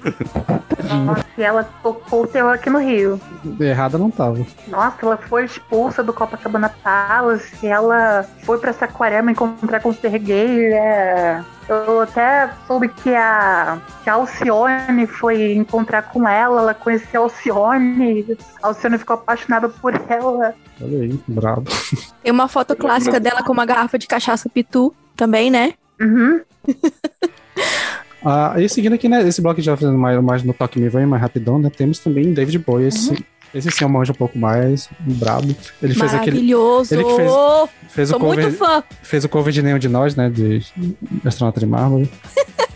Nossa, 0.95 1.25
e 1.37 1.43
ela 1.43 1.63
tocou 1.83 2.23
o 2.23 2.27
terror 2.27 2.53
aqui 2.53 2.69
no 2.69 2.79
Rio. 2.79 3.19
Errada 3.59 3.97
não 3.97 4.09
tava. 4.09 4.45
Nossa, 4.67 4.97
ela 5.01 5.17
foi 5.17 5.45
expulsa 5.45 6.03
do 6.03 6.13
Copacabana 6.13 6.69
Palace, 6.83 7.65
ela 7.65 8.25
foi 8.43 8.57
pra 8.57 8.73
Saquarema 8.73 9.31
encontrar 9.31 9.79
com 9.79 9.89
o 9.89 9.93
Serguei. 9.93 10.73
É... 10.73 11.41
Eu 11.69 12.01
até 12.01 12.49
soube 12.67 12.89
que 12.89 13.15
a, 13.15 13.79
que 14.03 14.09
a 14.09 14.13
Alcione 14.15 15.07
foi 15.07 15.53
encontrar 15.53 16.01
com 16.01 16.27
ela, 16.27 16.61
ela 16.61 16.73
conheceu 16.73 17.21
a 17.21 17.23
Alcione, 17.25 18.37
a 18.61 18.67
Alcione 18.67 18.97
ficou 18.97 19.13
apaixonada 19.13 19.69
por 19.69 19.93
ela. 20.09 20.53
Olha 20.81 20.99
aí, 20.99 21.19
brabo. 21.27 21.71
Tem 22.21 22.31
uma 22.31 22.49
foto 22.49 22.75
clássica 22.75 23.19
dela 23.21 23.41
com 23.43 23.53
uma 23.53 23.65
garrafa 23.65 23.97
de 23.97 24.05
cachaça 24.05 24.49
pitu 24.49 24.93
também, 25.15 25.49
né? 25.49 25.73
Uhum. 26.01 26.41
ah, 28.23 28.55
e 28.57 28.69
seguindo 28.69 28.93
aqui, 28.93 29.09
né, 29.09 29.27
esse 29.27 29.41
bloco 29.41 29.61
já 29.61 29.75
fazendo 29.75 29.97
mais, 29.97 30.21
mais 30.23 30.43
no 30.43 30.53
Toque 30.53 30.79
Me 30.79 30.89
Vai, 30.89 31.05
mais 31.05 31.21
rapidão, 31.21 31.59
né, 31.59 31.69
temos 31.75 31.99
também 31.99 32.33
David 32.33 32.59
Bowie, 32.59 32.87
esse, 32.87 33.11
uhum. 33.11 33.17
esse 33.53 33.71
sim 33.71 33.83
é 33.83 33.87
um 33.87 33.89
manjo 33.89 34.11
um 34.11 34.15
pouco 34.15 34.37
mais 34.37 34.89
brabo. 34.99 35.55
Ele 35.81 35.93
fez 35.93 36.13
aquele... 36.13 36.37
Maravilhoso! 36.37 36.93
Ele 36.93 37.03
fez, 37.03 37.31
fez 37.89 38.11
o 38.11 38.19
cover, 38.19 38.43
muito 38.43 38.57
fã! 38.57 38.83
Fez 39.01 39.23
o 39.23 39.29
cover 39.29 39.51
de 39.51 39.61
Nenhum 39.61 39.79
de 39.79 39.89
Nós, 39.89 40.15
né, 40.15 40.29
de 40.29 40.61
Astronauta 41.25 41.59
de 41.59 41.65
Mármore. 41.65 42.09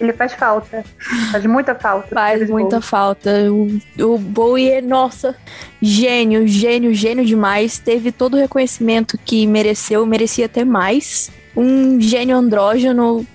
Ele 0.00 0.12
faz 0.12 0.32
falta. 0.34 0.84
Faz 1.32 1.46
muita 1.46 1.74
falta. 1.74 2.14
Faz 2.14 2.50
muita 2.50 2.80
falta. 2.80 3.30
O, 3.50 3.80
o 3.98 4.18
Bowie 4.18 4.70
é, 4.70 4.80
nossa, 4.82 5.34
gênio, 5.80 6.46
gênio, 6.46 6.92
gênio 6.92 7.24
demais. 7.24 7.78
Teve 7.78 8.12
todo 8.12 8.34
o 8.34 8.36
reconhecimento 8.36 9.18
que 9.24 9.46
mereceu, 9.46 10.04
merecia 10.04 10.46
até 10.46 10.64
mais 10.64 11.30
um 11.56 11.98
gênio 12.00 12.36
andrógeno. 12.36 13.26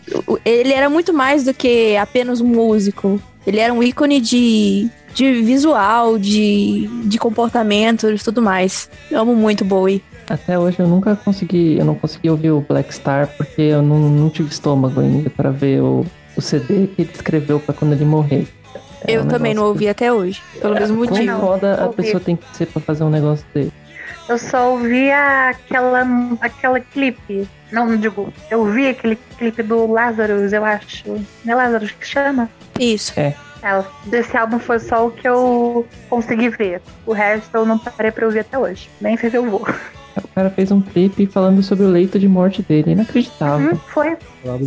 Ele 0.46 0.72
era 0.72 0.90
muito 0.90 1.12
mais 1.12 1.44
do 1.44 1.54
que 1.54 1.98
apenas 1.98 2.40
um 2.40 2.48
músico. 2.48 3.20
Ele 3.46 3.60
era 3.60 3.74
um 3.74 3.82
ícone 3.82 4.22
de, 4.22 4.88
de 5.16 5.42
visual, 5.42 6.20
de, 6.20 6.88
de 7.06 7.18
comportamento, 7.18 8.14
de 8.14 8.24
tudo 8.24 8.42
mais. 8.42 8.90
Eu 9.10 9.22
amo 9.22 9.36
muito 9.36 9.66
Bowie. 9.66 10.04
Até 10.30 10.58
hoje 10.58 10.80
eu 10.80 10.88
nunca 10.88 11.16
consegui, 11.16 11.78
eu 11.78 11.84
não 11.84 11.96
consegui 11.96 12.30
ouvir 12.30 12.52
o 12.52 12.62
Black 12.62 12.94
Star 12.94 13.28
porque 13.36 13.64
eu 13.64 13.82
não, 13.82 13.98
não 14.10 14.30
tive 14.30 14.50
estômago 14.50 15.02
ainda 15.02 15.30
para 15.30 15.50
ver 15.50 15.82
o, 15.82 16.06
o 16.36 16.42
CD 16.42 16.88
que 16.88 17.02
ele 17.02 17.12
escreveu 17.14 17.60
para 17.60 17.74
quando 17.74 17.94
ele 17.94 18.06
morrer. 18.06 18.48
É 19.08 19.14
eu 19.14 19.24
um 19.24 19.28
também 19.28 19.54
não 19.54 19.64
ouvi 19.64 19.86
que... 19.86 19.90
até 19.90 20.14
hoje, 20.14 20.42
pelo 20.62 20.76
mesmo 20.76 20.98
motivo. 20.98 21.26
Quão 21.26 21.40
foda 21.40 21.86
a 21.86 21.90
pessoa 21.90 22.20
tem 22.20 22.36
que 22.36 22.56
ser 22.56 22.68
para 22.68 22.82
fazer 22.82 23.04
um 23.04 23.10
negócio 23.10 23.46
dele. 23.54 23.72
Eu 24.30 24.38
só 24.38 24.72
ouvi 24.72 25.12
aquela, 25.12 26.08
aquela 26.40 26.80
clipe. 26.80 27.48
Não, 27.72 27.86
não 27.86 27.98
digo. 27.98 28.32
Eu 28.50 28.66
vi 28.66 28.88
aquele 28.88 29.18
clipe 29.38 29.64
do 29.64 29.92
Lazarus, 29.92 30.54
eu 30.54 30.64
acho. 30.64 31.04
Não 31.44 31.54
é 31.54 31.56
Lazarus 31.56 31.92
que 31.92 32.08
chama? 32.08 32.50
Isso. 32.80 33.20
É. 33.20 33.36
é. 33.64 33.84
Desse 34.06 34.36
álbum 34.36 34.60
foi 34.60 34.80
só 34.80 35.08
o 35.08 35.12
que 35.12 35.28
eu 35.28 35.86
consegui 36.10 36.50
ver. 36.50 36.82
O 37.06 37.14
resto 37.14 37.56
eu 37.56 37.66
não 37.66 37.78
parei 37.78 38.12
pra 38.12 38.26
ouvir 38.26 38.40
até 38.40 38.58
hoje. 38.58 38.90
Nem 39.00 39.18
sei 39.18 39.30
se 39.30 39.38
eu 39.38 39.50
vou. 39.50 39.66
O 40.18 40.28
cara 40.36 40.50
fez 40.50 40.72
um 40.72 40.82
clipe 40.82 41.26
falando 41.26 41.64
sobre 41.64 41.86
o 41.86 41.90
leito 41.90 42.20
de 42.20 42.28
morte 42.28 42.62
dele. 42.62 42.92
Inacreditável. 42.92 43.72
Uhum, 43.72 43.78
foi. 43.78 44.18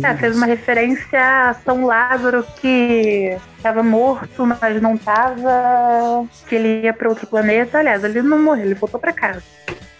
É, 0.03 0.15
fez 0.15 0.35
uma 0.35 0.45
referência 0.45 1.49
a 1.49 1.53
São 1.53 1.85
Lázaro 1.85 2.43
que 2.59 3.37
estava 3.57 3.83
morto, 3.83 4.45
mas 4.45 4.81
não 4.81 4.95
estava. 4.95 6.25
Que 6.47 6.55
ele 6.55 6.81
ia 6.81 6.93
para 6.93 7.09
outro 7.09 7.27
planeta. 7.27 7.79
Aliás, 7.79 8.03
ele 8.03 8.21
não 8.21 8.41
morreu, 8.41 8.65
ele 8.65 8.75
voltou 8.75 8.99
para 8.99 9.13
casa. 9.13 9.43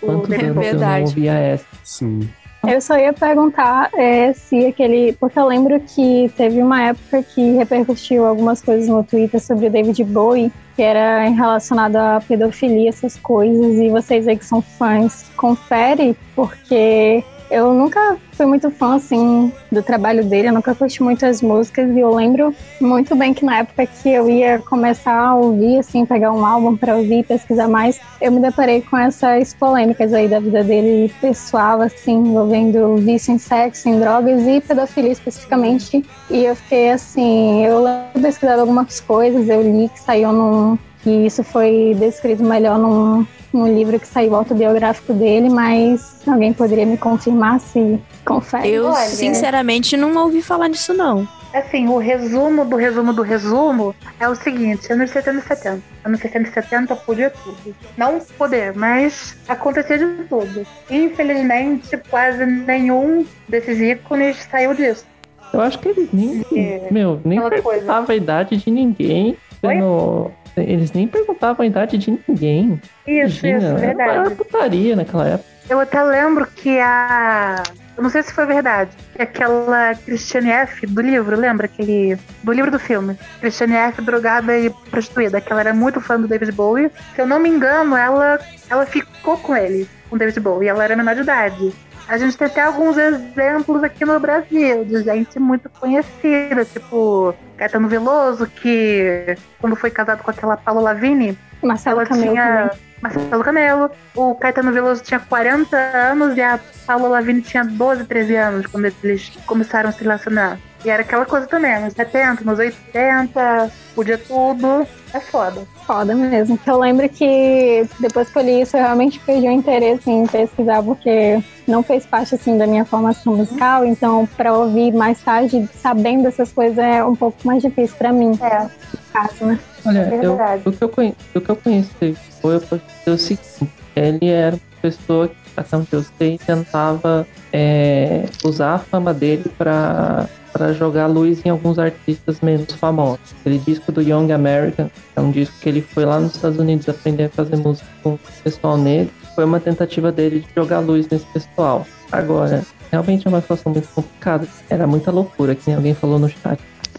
Quanto 0.02 0.28
tempo 0.28 0.62
eu 0.62 0.80
não 0.80 1.02
ouvia 1.02 1.34
essa? 1.34 1.66
Sim. 1.84 2.30
Eu 2.68 2.82
só 2.82 2.98
ia 2.98 3.14
perguntar 3.14 3.90
é, 3.94 4.34
se 4.34 4.66
aquele. 4.66 5.14
Porque 5.14 5.40
eu 5.40 5.46
lembro 5.46 5.80
que 5.80 6.32
teve 6.36 6.62
uma 6.62 6.82
época 6.82 7.24
que 7.24 7.52
repercutiu 7.54 8.26
algumas 8.26 8.62
coisas 8.62 8.88
no 8.88 9.04
Twitter 9.04 9.40
sobre 9.40 9.68
o 9.68 9.70
David 9.70 10.04
Bowie, 10.04 10.52
que 10.76 10.82
era 10.82 11.28
relacionado 11.30 11.96
à 11.96 12.22
pedofilia, 12.26 12.90
essas 12.90 13.18
coisas, 13.18 13.78
e 13.78 13.90
vocês 13.90 14.28
aí 14.28 14.38
que 14.38 14.46
são 14.46 14.62
fãs, 14.62 15.26
confere, 15.36 16.18
porque 16.36 17.24
eu 17.56 17.74
nunca 17.74 18.18
fui 18.34 18.46
muito 18.46 18.70
fã, 18.70 18.96
assim, 18.96 19.50
do 19.72 19.82
trabalho 19.82 20.26
dele, 20.26 20.50
eu 20.50 20.54
nunca 20.54 20.76
curti 20.76 21.02
muito 21.02 21.26
as 21.26 21.42
músicas, 21.42 21.90
e 21.90 22.00
eu 22.02 22.14
lembro 22.14 22.54
muito 22.82 23.16
bem 23.16 23.34
que 23.34 23.46
na 23.46 23.60
época 23.60 23.86
que 23.86 24.10
eu 24.10 24.30
ia 24.30 24.60
começar 24.60 25.18
a 25.18 25.36
ouvir, 25.36 25.80
assim, 25.80 26.06
pegar 26.06 26.34
um 26.34 26.46
álbum 26.46 26.76
para 26.76 26.98
ouvir, 26.98 27.26
pesquisar 27.26 27.70
mais, 27.70 27.98
eu 28.20 28.30
me 28.34 28.42
deparei 28.42 28.82
com 28.82 28.98
essas 28.98 29.54
polêmicas 29.54 30.14
aí 30.14 30.28
da 30.28 30.42
vida 30.42 30.66
dele 30.66 31.14
pessoal, 31.22 31.82
assim, 31.82 32.16
envolvendo 32.16 32.98
vício 32.98 33.34
em 33.34 33.38
sexo, 33.38 33.88
em 33.88 34.02
drogas 34.02 34.46
e 34.46 34.60
pedofilia 34.60 35.14
especificamente, 35.14 36.06
e 36.30 36.44
eu 36.44 36.58
fiquei 36.58 36.92
assim, 36.92 37.66
eu 37.66 37.82
lembro 37.82 38.22
pesquisado 38.22 38.60
algumas 38.60 39.00
coisas, 39.00 39.48
eu 39.48 39.62
li 39.62 39.88
que 39.88 40.00
saiu 40.02 40.34
num 40.34 40.78
que 41.06 41.12
isso 41.12 41.44
foi 41.44 41.96
descrito 42.00 42.44
melhor 42.44 42.80
num, 42.80 43.28
num 43.54 43.68
livro 43.72 44.00
que 44.00 44.08
saiu 44.08 44.36
autobiográfico 44.36 45.14
dele, 45.14 45.52
mas 45.52 46.28
alguém 46.28 46.52
poderia 46.52 46.84
me 46.84 46.98
confirmar 46.98 47.60
se 47.60 48.00
confere? 48.26 48.70
Eu, 48.70 48.88
Olha, 48.88 49.06
sinceramente, 49.06 49.96
não 49.96 50.16
ouvi 50.18 50.42
falar 50.42 50.68
disso, 50.68 50.96
não. 50.96 51.28
Assim, 51.54 51.88
o 51.88 52.00
resumo 52.00 52.66
do 52.66 52.76
resumo 52.76 53.14
do 53.14 53.22
resumo 53.22 53.96
é 54.20 54.28
o 54.28 54.36
seguinte: 54.36 54.92
anos 54.92 55.12
70 55.12 55.38
e 55.38 55.42
70. 55.44 55.82
Anos 56.04 56.20
60 56.20 56.50
e 56.50 56.52
70 56.52 56.96
podia 56.96 57.30
tudo. 57.30 57.76
Não 57.96 58.20
poder, 58.20 58.74
mas 58.76 59.38
acontecia 59.48 60.00
de 60.00 60.24
tudo. 60.24 60.66
Infelizmente, 60.90 61.96
quase 62.10 62.44
nenhum 62.48 63.26
desses 63.48 63.80
ícones 63.80 64.38
saiu 64.50 64.74
disso. 64.74 65.06
Eu 65.54 65.62
acho 65.62 65.78
que 65.78 65.88
eles 65.88 66.10
nem. 66.12 66.44
É, 66.52 66.88
meu, 66.90 67.22
nem 67.24 67.40
a 67.40 68.16
idade 68.16 68.58
de 68.58 68.72
ninguém. 68.72 69.38
No, 69.64 70.32
eles 70.58 70.92
nem 70.92 71.08
perguntavam 71.08 71.64
a 71.64 71.68
idade 71.68 71.98
de 71.98 72.20
ninguém. 72.28 72.82
Isso, 73.08 73.46
Imagina, 73.46 73.58
isso, 73.58 73.68
Era 73.68 73.96
verdade. 73.96 74.36
putaria 74.36 74.96
naquela 74.96 75.28
época. 75.28 75.50
Eu 75.70 75.80
até 75.80 76.02
lembro 76.04 76.46
que 76.48 76.80
a. 76.80 77.64
Eu 77.98 78.04
não 78.04 78.10
sei 78.10 78.22
se 78.22 78.34
foi 78.34 78.46
verdade. 78.46 78.92
Que 79.16 79.22
aquela 79.22 79.96
Christiane 79.96 80.52
F. 80.52 80.86
do 80.86 81.02
livro, 81.02 81.36
lembra? 81.36 81.66
Aquele. 81.66 82.18
Do 82.44 82.52
livro 82.52 82.70
do 82.70 82.78
filme. 82.78 83.18
Christiane 83.40 83.74
F. 83.74 84.02
drogada 84.02 84.58
e 84.60 84.70
prostituída. 84.92 85.42
Que 85.42 85.52
ela 85.52 85.62
era 85.62 85.74
muito 85.74 86.00
fã 86.02 86.20
do 86.20 86.28
David 86.28 86.52
Bowie. 86.52 86.92
Se 87.16 87.22
eu 87.22 87.26
não 87.26 87.40
me 87.40 87.50
engano, 87.50 87.96
ela, 87.96 88.40
ela 88.70 88.86
ficou 88.86 89.38
com 89.38 89.56
ele, 89.56 89.88
com 90.10 90.16
o 90.18 90.20
David 90.20 90.40
Bowie. 90.40 90.68
E 90.68 90.70
ela 90.70 90.84
era 90.84 90.96
menor 90.96 91.16
de 91.16 91.22
idade. 91.22 91.74
A 92.08 92.18
gente 92.18 92.38
tem 92.38 92.48
até 92.48 92.62
alguns 92.62 92.98
exemplos 92.98 93.84
aqui 93.84 94.06
no 94.06 94.20
Brasil 94.20 94.86
de 94.86 95.04
gente 95.04 95.40
muito 95.40 95.70
conhecida, 95.70 96.64
tipo 96.64 97.34
Caetano 97.58 97.88
Veloso, 97.88 98.46
que 98.46 99.36
quando 99.60 99.76
foi 99.76 99.90
casado 99.90 100.22
com 100.22 100.30
aquela 100.30 100.56
Paula 100.56 100.82
Lavigne, 100.82 101.38
Marcelo 101.64 102.02
ela 102.02 102.08
Camelo 102.08 102.32
tinha 102.32 102.70
também. 102.70 102.80
Marcelo 103.02 103.44
Camelo. 103.44 103.92
O 104.16 104.36
Caetano 104.36 104.72
Veloso 104.72 105.04
tinha 105.04 105.20
40 105.20 105.76
anos 105.76 106.38
e 106.38 106.42
a 106.42 106.60
Paula 106.86 107.08
Lavigne 107.08 107.42
tinha 107.42 107.64
12, 107.64 108.06
13 108.06 108.36
anos 108.36 108.66
quando 108.68 108.86
eles 109.04 109.32
começaram 109.46 109.90
a 109.90 109.92
se 109.92 110.02
relacionar. 110.04 110.60
E 110.86 110.90
era 110.90 111.02
aquela 111.02 111.26
coisa 111.26 111.48
também, 111.48 111.74
anos 111.74 111.94
70, 111.94 112.44
nos 112.44 112.60
80, 112.60 113.72
podia 113.96 114.20
tudo. 114.20 114.86
É 115.12 115.20
foda. 115.20 115.64
Foda 115.88 116.14
mesmo. 116.14 116.60
Eu 116.66 116.78
lembro 116.80 117.10
que 117.10 117.88
depois 118.00 118.30
que 118.30 118.38
eu 118.38 118.44
li 118.44 118.62
isso, 118.62 118.78
eu 118.78 118.84
realmente 118.84 119.20
perdi 119.20 119.48
o 119.48 119.52
interesse 119.52 120.12
em 120.12 120.28
pesquisar, 120.28 120.84
porque 120.84 121.42
não 121.68 121.82
fez 121.82 122.06
parte 122.06 122.36
assim 122.36 122.56
da 122.56 122.68
minha 122.68 122.86
formação 122.86 123.36
musical. 123.36 123.84
Então, 123.84 124.28
para 124.38 124.54
ouvir 124.54 124.94
mais 124.94 125.20
tarde, 125.24 125.68
sabendo 125.82 126.24
dessas 126.24 126.52
coisas, 126.52 126.78
é 126.78 127.04
um 127.04 127.16
pouco 127.16 127.38
mais 127.44 127.64
difícil 127.64 127.96
para 127.98 128.14
mim, 128.14 128.38
É, 128.40 128.60
no 128.64 128.70
caso, 129.12 129.46
né? 129.46 129.60
Olha, 129.88 130.00
É 130.00 130.16
eu, 130.24 130.36
verdade. 130.36 130.62
o, 130.66 130.72
que 130.72 130.84
eu 130.84 130.90
conhe, 130.90 131.16
o 131.34 131.42
que 131.42 131.50
eu 131.50 131.56
conheci 131.56 131.90
dele 132.00 132.18
foi 132.42 133.14
o 133.14 133.18
seguinte: 133.18 133.72
ele 133.96 134.30
era 134.30 134.56
uma 134.56 134.82
pessoa 134.84 135.28
que, 135.30 135.36
até 135.58 135.78
onde 135.78 135.88
eu 135.94 136.06
sei, 136.18 136.38
tentava 136.38 137.26
é, 137.52 138.26
usar 138.44 138.76
a 138.76 138.80
fama 138.80 139.14
dele 139.16 139.52
para 139.58 140.28
para 140.56 140.72
jogar 140.72 141.08
luz 141.08 141.46
em 141.46 141.50
alguns 141.50 141.78
artistas 141.78 142.40
menos 142.40 142.72
famosos. 142.72 143.36
Aquele 143.42 143.60
disco 143.60 143.92
do 143.92 144.02
Young 144.02 144.32
American 144.32 144.90
é 145.14 145.20
um 145.20 145.30
disco 145.30 145.54
que 145.60 145.68
ele 145.68 145.82
foi 145.82 146.06
lá 146.06 146.18
nos 146.18 146.34
Estados 146.34 146.58
Unidos 146.58 146.88
aprender 146.88 147.26
a 147.26 147.30
fazer 147.30 147.58
música 147.58 147.86
com 148.02 148.14
o 148.14 148.20
pessoal 148.42 148.78
nele. 148.78 149.12
Foi 149.36 149.44
uma 149.44 149.60
tentativa 149.60 150.14
dele 150.14 150.40
de 150.40 150.48
jogar 150.56 150.80
luz 150.80 151.10
nesse 151.10 151.26
pessoal. 151.26 151.86
Agora, 152.10 152.64
realmente 152.90 153.28
é 153.28 153.30
uma 153.30 153.42
situação 153.42 153.74
muito 153.74 153.90
complicada. 153.90 154.48
Era 154.70 154.88
muita 154.88 155.12
loucura, 155.12 155.56
que 155.56 155.64
nem 155.68 155.76
alguém 155.76 155.94
falou 155.94 156.18
no 156.18 156.30
chat. 156.30 156.58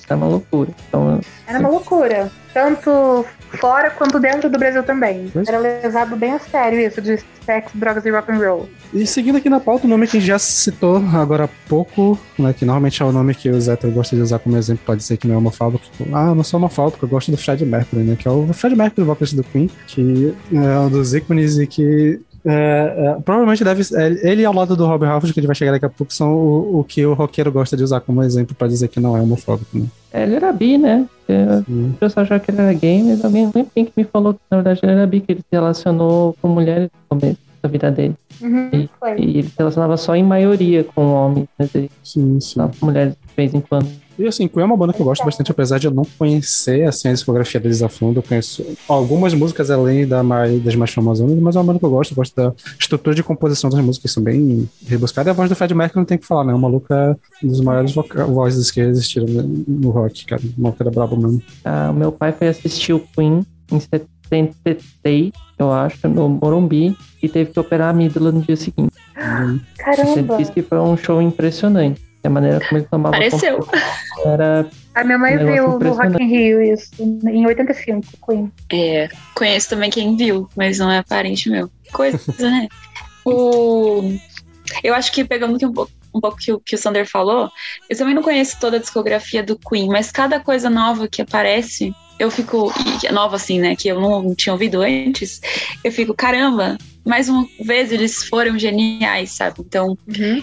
Era 0.08 0.16
uma 0.16 0.28
loucura. 0.28 0.70
Então, 0.88 1.20
Era 1.46 1.58
uma 1.58 1.68
loucura. 1.68 2.30
Tanto 2.54 3.24
fora 3.60 3.90
quanto 3.90 4.18
dentro 4.18 4.48
do 4.48 4.58
Brasil 4.58 4.82
também. 4.82 5.28
Pois. 5.32 5.48
Era 5.48 5.58
levado 5.58 6.16
bem 6.16 6.32
a 6.32 6.38
sério 6.38 6.80
isso 6.80 7.00
de 7.00 7.18
sexo, 7.44 7.76
drogas 7.76 8.04
e 8.04 8.10
rock 8.10 8.32
and 8.32 8.38
roll. 8.38 8.68
E 8.92 9.06
seguindo 9.06 9.36
aqui 9.36 9.48
na 9.48 9.60
pauta, 9.60 9.86
o 9.86 9.90
nome 9.90 10.06
que 10.06 10.16
a 10.16 10.20
gente 10.20 10.28
já 10.28 10.38
citou 10.38 10.96
agora 11.14 11.44
há 11.44 11.48
pouco, 11.68 12.18
né, 12.38 12.52
que 12.52 12.64
normalmente 12.64 13.02
é 13.02 13.04
o 13.04 13.12
nome 13.12 13.34
que 13.34 13.48
o 13.48 13.60
Zé 13.60 13.76
gosta 13.84 14.16
de 14.16 14.22
usar 14.22 14.38
como 14.38 14.56
exemplo, 14.56 14.82
pode 14.84 15.00
dizer 15.00 15.16
que 15.16 15.28
não 15.28 15.34
é 15.34 15.38
homofóbico. 15.38 15.84
Ah, 16.12 16.34
não 16.34 16.42
sou 16.42 16.58
homofóbico, 16.58 17.04
eu 17.04 17.08
gosto 17.08 17.30
do 17.30 17.36
Fred 17.36 17.64
Mercury, 17.64 18.02
né? 18.02 18.16
Que 18.16 18.26
é 18.26 18.30
o 18.30 18.52
Fred 18.52 18.74
Mercury, 18.74 19.02
o 19.02 19.06
vocalista 19.06 19.36
do 19.36 19.44
Queen, 19.44 19.70
que 19.86 20.34
é 20.52 20.78
um 20.78 20.88
dos 20.88 21.14
ícones 21.14 21.58
e 21.58 21.66
que 21.66 22.20
é, 22.46 23.16
é, 23.18 23.20
provavelmente 23.22 23.64
deve 23.64 23.82
é, 23.94 24.30
ele 24.30 24.44
ao 24.44 24.54
lado 24.54 24.76
do 24.76 24.86
Robert 24.86 25.10
Halford, 25.10 25.34
que 25.34 25.40
a 25.40 25.42
gente 25.42 25.48
vai 25.48 25.56
chegar 25.56 25.72
daqui 25.72 25.84
a 25.86 25.90
pouco, 25.90 26.12
são 26.12 26.32
o, 26.32 26.80
o 26.80 26.84
que 26.84 27.04
o 27.04 27.12
roqueiro 27.12 27.50
gosta 27.50 27.76
de 27.76 27.82
usar 27.82 28.00
como 28.00 28.22
exemplo 28.22 28.54
pra 28.54 28.68
dizer 28.68 28.88
que 28.88 29.00
não 29.00 29.16
é 29.16 29.20
homofóbico, 29.20 29.76
né? 29.76 29.86
É, 30.12 30.22
ele 30.22 30.36
era 30.36 30.52
bi, 30.52 30.78
né? 30.78 31.06
O 31.68 31.94
pessoal 31.98 32.24
achava 32.24 32.38
que 32.40 32.50
ele 32.52 32.60
era 32.60 32.72
gay, 32.72 33.02
mas 33.02 33.24
alguém 33.24 33.50
que 33.50 33.92
me 33.96 34.04
falou 34.04 34.34
que 34.34 34.40
na 34.48 34.58
verdade 34.58 34.80
ele 34.82 34.92
era 34.92 35.06
bi, 35.06 35.20
que 35.20 35.32
ele 35.32 35.40
se 35.40 35.46
relacionou 35.52 36.36
com 36.40 36.48
mulheres 36.48 36.88
no 37.10 37.18
começo 37.18 37.38
da 37.60 37.68
vida 37.68 37.90
dele. 37.90 38.14
Uhum, 38.40 38.70
E-. 38.72 38.88
E 39.18 39.38
ele 39.38 39.48
se 39.48 39.54
relacionava 39.58 39.96
só 39.96 40.14
em 40.14 40.22
maioria 40.22 40.84
com 40.84 41.04
homens, 41.12 41.48
mas 41.58 41.74
ele 41.74 41.90
Sim, 42.04 42.20
sim. 42.22 42.28
relacionava 42.28 42.72
com 42.78 42.86
mulheres 42.86 43.14
de 43.14 43.34
vez 43.36 43.54
em 43.54 43.60
quando. 43.60 43.88
E 44.18 44.26
assim, 44.26 44.48
Queen 44.48 44.62
é 44.62 44.64
uma 44.64 44.76
banda 44.76 44.92
que 44.92 45.00
eu 45.00 45.04
gosto 45.04 45.24
bastante, 45.24 45.50
apesar 45.50 45.78
de 45.78 45.86
eu 45.86 45.90
não 45.90 46.04
conhecer 46.18 46.84
assim, 46.88 47.08
a 47.08 47.12
discografia 47.12 47.60
deles 47.60 47.82
a 47.82 47.88
fundo. 47.88 48.18
Eu 48.18 48.22
conheço 48.22 48.64
algumas 48.88 49.34
músicas 49.34 49.70
além 49.70 50.06
da 50.06 50.22
mais, 50.22 50.62
das 50.62 50.74
mais 50.74 50.90
famosas, 50.90 51.30
mas 51.38 51.54
é 51.54 51.58
uma 51.58 51.64
banda 51.64 51.78
que 51.78 51.84
eu 51.84 51.90
gosto. 51.90 52.12
Eu 52.12 52.16
gosto 52.16 52.34
da 52.34 52.52
estrutura 52.80 53.14
de 53.14 53.22
composição 53.22 53.68
das 53.68 53.80
músicas, 53.84 54.12
são 54.12 54.22
bem 54.22 54.68
rebuscadas. 54.86 55.28
E 55.28 55.30
a 55.30 55.34
voz 55.34 55.48
do 55.50 55.54
Fred 55.56 55.74
Mercury 55.74 55.98
não 55.98 56.04
tem 56.06 56.16
o 56.16 56.20
que 56.20 56.26
falar, 56.26 56.44
né? 56.44 56.54
O 56.54 56.58
maluco 56.58 56.92
é 56.92 57.14
um 57.44 57.48
dos 57.48 57.60
maiores 57.60 57.92
vozes 57.94 58.70
que 58.70 58.80
existiram 58.80 59.26
no- 59.26 59.90
rock, 59.90 60.24
cara. 60.24 60.40
O 60.56 60.60
maluco 60.62 60.82
era 60.82 60.90
brabo 60.90 61.16
mesmo. 61.16 61.42
Ah, 61.64 61.90
o 61.90 61.94
meu 61.94 62.10
pai 62.10 62.32
foi 62.32 62.48
assistir 62.48 62.92
o 62.94 63.00
Queen 63.14 63.44
em 63.70 63.80
76, 63.80 65.32
eu 65.58 65.72
acho, 65.72 66.08
no 66.08 66.28
Morumbi, 66.28 66.96
e 67.22 67.28
teve 67.28 67.50
que 67.50 67.60
operar 67.60 67.88
a 67.88 67.90
amígdala 67.90 68.32
no 68.32 68.40
dia 68.40 68.56
seguinte. 68.56 68.92
Ele 69.16 69.60
Caramba! 69.76 70.36
disse 70.36 70.52
que 70.52 70.62
foi 70.62 70.78
um 70.78 70.96
show 70.96 71.20
impressionante. 71.22 72.00
A 72.26 72.30
maneira 72.30 72.60
como 72.60 72.78
ele 72.78 72.86
tomava 72.90 73.16
Pareceu. 73.16 73.58
conta 73.58 73.78
era 74.24 74.66
A 74.94 75.04
minha 75.04 75.18
mãe 75.18 75.36
Um 75.36 75.52
viu 75.52 75.78
no. 75.78 75.92
Rock 75.92 76.22
in 76.22 76.26
Rio 76.26 76.62
isso, 76.62 76.90
em 76.98 77.46
85, 77.46 78.04
Queen. 78.26 78.52
É, 78.72 79.08
conheço 79.34 79.70
também 79.70 79.90
quem 79.90 80.16
viu, 80.16 80.48
mas 80.56 80.78
não 80.78 80.90
é 80.90 81.02
parente 81.02 81.50
meu. 81.50 81.70
Coisa, 81.92 82.18
né? 82.38 82.68
O... 83.24 84.12
Eu 84.82 84.94
acho 84.94 85.12
que 85.12 85.24
pegando 85.24 85.56
aqui 85.56 85.66
um 85.66 85.72
pouco, 85.72 85.92
um 86.16 86.20
pouco 86.20 86.38
que, 86.38 86.52
o, 86.52 86.60
que 86.60 86.74
o 86.74 86.78
Sander 86.78 87.08
falou, 87.08 87.50
eu 87.88 87.96
também 87.96 88.14
não 88.14 88.22
conheço 88.22 88.58
toda 88.60 88.76
a 88.76 88.80
discografia 88.80 89.42
do 89.42 89.58
Queen, 89.58 89.88
mas 89.88 90.10
cada 90.10 90.40
coisa 90.40 90.70
nova 90.70 91.08
que 91.08 91.22
aparece, 91.22 91.94
eu 92.18 92.30
fico. 92.30 92.72
é 93.04 93.12
nova 93.12 93.36
assim, 93.36 93.58
né? 93.58 93.76
Que 93.76 93.88
eu 93.88 94.00
não 94.00 94.34
tinha 94.34 94.52
ouvido 94.52 94.82
antes, 94.82 95.40
eu 95.84 95.92
fico, 95.92 96.14
caramba, 96.14 96.78
mais 97.04 97.28
uma 97.28 97.46
vez 97.60 97.92
eles 97.92 98.24
foram 98.24 98.58
geniais, 98.58 99.32
sabe? 99.32 99.56
Então, 99.60 99.96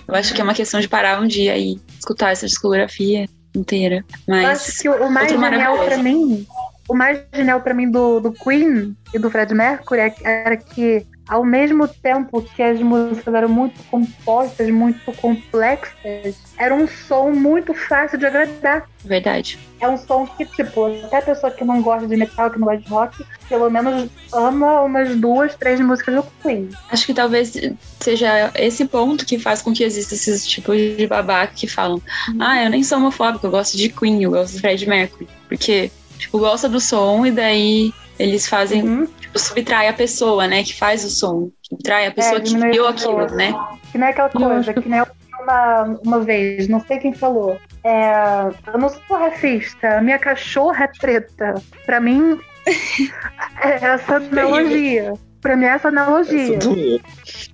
eu 0.08 0.16
acho 0.16 0.34
que 0.34 0.42
é 0.42 0.44
uma 0.44 0.54
questão 0.54 0.80
de 0.80 0.88
parar 0.88 1.22
um 1.22 1.28
dia 1.28 1.58
e 1.58 1.80
escutar 2.00 2.32
essa 2.32 2.46
discografia 2.46 3.28
inteira. 3.56 3.98
Eu 3.98 4.14
Mas. 4.28 4.70
acho 4.70 4.82
que 4.82 4.90
o 4.90 5.12
mais 5.12 5.30
genial 5.30 5.78
pra 5.86 5.98
mim, 5.98 6.46
o 6.88 6.96
mais 6.96 7.22
genial 7.34 7.62
pra 7.62 7.74
mim 7.74 7.90
do, 7.90 8.20
do 8.20 8.32
Queen 8.32 8.96
e 9.14 9.20
do 9.20 9.30
Fred 9.30 9.54
Mercury 9.54 10.00
é- 10.02 10.16
era 10.24 10.58
que 10.58 11.06
ao 11.28 11.44
mesmo 11.46 11.88
tempo 11.88 12.42
que 12.42 12.62
as 12.62 12.80
músicas 12.82 13.34
eram 13.34 13.48
muito 13.48 13.82
compostas, 13.90 14.70
muito 14.70 15.10
complexas, 15.14 16.36
era 16.58 16.76
um 16.76 16.88
som 16.88 17.32
muito 17.32 17.74
fácil 17.74 18.18
de 18.18 18.26
agradar. 18.26 18.86
Verdade. 19.06 19.58
É 19.80 19.88
um 19.88 19.98
som 19.98 20.26
que, 20.28 20.46
tipo, 20.46 20.86
até 21.06 21.18
a 21.18 21.22
pessoa 21.22 21.52
que 21.52 21.64
não 21.64 21.82
gosta 21.82 22.08
de 22.08 22.16
metal, 22.18 22.50
que 22.50 22.60
não 22.60 22.68
gosta 22.68 22.82
de 22.82 22.90
rock, 22.90 23.26
pelo 23.50 23.70
menos 23.70 24.10
ama 24.34 24.82
umas 24.82 25.16
duas, 25.16 25.56
três 25.56 25.80
músicas 25.80 26.16
do 26.16 26.24
Queen. 26.42 26.70
Acho 26.90 27.06
que 27.06 27.14
talvez 27.14 27.54
seja 28.00 28.52
esse 28.56 28.86
ponto 28.86 29.26
que 29.26 29.40
faz 29.40 29.62
com 29.62 29.74
que 29.74 29.84
existam 29.84 30.16
esses 30.16 30.46
tipos 30.46 30.76
de 30.78 31.08
babaca 31.08 31.54
que 31.56 31.68
falam: 31.68 32.02
Ah, 32.40 32.64
eu 32.64 32.70
nem 32.70 32.84
sou 32.84 32.98
homofóbico, 32.98 33.46
eu 33.48 33.52
gosto 33.52 33.78
de 33.78 33.90
Queen, 33.90 34.24
eu 34.24 34.32
gosto 34.32 34.54
do 34.56 34.60
Fred 34.60 34.88
Mercury. 34.88 35.28
Porque, 35.48 35.92
tipo, 36.18 36.40
gosta 36.40 36.68
do 36.70 36.80
som 36.80 37.26
e 37.26 37.32
daí 37.32 37.94
eles 38.20 38.48
fazem, 38.48 38.84
Uhum. 38.84 39.06
tipo, 39.20 39.38
subtrai 39.40 39.88
a 39.88 39.94
pessoa, 39.94 40.48
né, 40.48 40.64
que 40.64 40.74
faz 40.78 41.04
o 41.04 41.10
som. 41.10 41.50
Subtrai 41.68 42.08
a 42.08 42.12
pessoa 42.12 42.40
que 42.40 42.48
diminui 42.50 42.70
criou 42.72 42.88
a 42.88 42.94
pessoa. 42.94 43.24
aquilo, 43.24 43.38
né? 43.38 43.54
Que 43.92 43.98
não 43.98 44.08
é 44.08 44.10
aquela 44.12 44.30
coisa, 44.30 44.72
acho- 44.72 44.82
que 44.82 44.90
nem 44.90 45.00
eu 45.00 45.08
uma, 45.42 46.00
uma 46.06 46.20
vez, 46.22 46.68
não 46.70 46.80
sei 46.80 47.00
quem 47.00 47.12
falou. 47.14 47.58
É, 47.84 48.14
eu 48.74 48.80
não 48.80 48.88
sou 48.88 49.18
racista, 49.18 50.00
minha 50.02 50.18
cachorra 50.18 50.86
é 50.86 50.88
preta. 51.00 51.56
Pra 51.86 52.00
mim, 52.00 52.40
é 53.62 53.86
essa 53.86 54.16
analogia. 54.18 55.14
Pra 55.42 55.58
mim, 55.58 55.66
é 55.66 55.70
essa 55.70 55.90
analogia. 55.90 56.58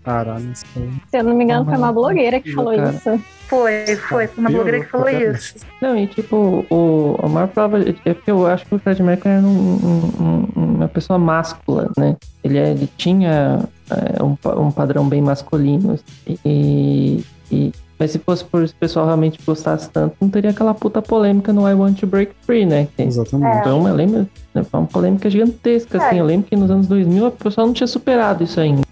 Caralho, 0.03 0.51
isso 0.51 0.65
foi- 0.67 0.89
Se 1.09 1.17
eu 1.17 1.23
não 1.23 1.35
me 1.35 1.43
engano, 1.45 1.65
foi 1.65 1.75
uma 1.77 1.91
blogueira 1.91 2.39
que 2.39 2.53
falou 2.53 2.73
isso. 2.73 3.19
Foi, 3.49 3.85
foi, 4.07 4.27
foi 4.27 4.43
uma 4.43 4.49
blogueira 4.51 4.79
que 4.81 4.85
falou 4.91 5.09
isso. 5.09 5.55
Não, 5.81 5.97
e 5.97 6.05
tipo, 6.07 6.65
o, 6.69 7.15
a 7.23 7.27
maior 7.27 7.47
prova 7.47 7.79
é 7.79 8.13
porque 8.13 8.29
eu 8.29 8.45
acho 8.45 8.65
que 8.65 8.75
o 8.75 8.79
Fred 8.79 9.01
Mercury 9.01 9.33
era 9.33 9.41
um- 9.41 9.49
um- 9.49 10.47
um- 10.55 10.75
uma 10.75 10.87
pessoa 10.87 11.17
máscula, 11.17 11.89
né? 11.97 12.15
Ele, 12.43 12.57
ele 12.59 12.89
tinha 12.95 13.59
é, 13.89 14.23
um, 14.23 14.37
um 14.61 14.71
padrão 14.71 15.07
bem 15.09 15.21
masculino. 15.21 15.93
assim, 15.93 16.37
E, 16.45 17.23
e- 17.51 17.71
mas 17.97 18.11
se 18.11 18.19
fosse 18.19 18.45
por 18.45 18.63
esse 18.63 18.73
pessoal 18.73 19.05
realmente 19.07 19.39
gostasse 19.45 19.89
tanto, 19.89 20.15
não 20.21 20.29
teria 20.29 20.51
aquela 20.51 20.73
puta 20.73 21.01
polêmica 21.01 21.51
no 21.51 21.67
I 21.67 21.73
Want 21.73 21.99
to 21.99 22.07
Break 22.07 22.31
Free, 22.45 22.65
né? 22.65 22.87
Que 22.95 23.01
Exatamente. 23.03 23.57
Então, 23.57 23.85
eu 23.87 23.93
lembro, 23.95 24.19
né, 24.53 24.63
foi 24.63 24.79
uma 24.79 24.85
polêmica 24.87 25.29
gigantesca, 25.29 25.97
assim. 25.97 26.15
É. 26.17 26.21
Eu 26.21 26.25
lembro 26.25 26.47
que 26.47 26.55
nos 26.55 26.69
anos 26.71 26.87
2000 26.87 27.27
o 27.27 27.31
pessoal 27.31 27.67
não 27.67 27.73
tinha 27.73 27.87
superado 27.87 28.43
isso 28.43 28.57
ainda. 28.59 28.83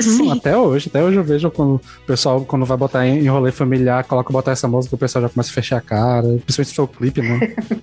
Sim. 0.00 0.32
até 0.32 0.56
hoje, 0.56 0.88
até 0.88 1.02
hoje 1.02 1.16
eu 1.16 1.24
vejo 1.24 1.50
quando 1.50 1.74
o 1.76 1.80
pessoal, 2.06 2.44
quando 2.44 2.64
vai 2.66 2.76
botar 2.76 3.06
em 3.06 3.18
em 3.20 3.28
rolê 3.28 3.50
familiar, 3.52 4.04
coloca 4.04 4.32
botar 4.32 4.52
essa 4.52 4.68
música, 4.68 4.94
o 4.94 4.98
pessoal 4.98 5.22
já 5.22 5.28
começa 5.28 5.50
a 5.50 5.54
fechar 5.54 5.76
a 5.78 5.80
cara, 5.80 6.22
principalmente 6.44 6.68
se 6.68 6.74
for 6.74 6.82
o 6.84 6.88
clipe, 6.88 7.20
né? 7.22 7.40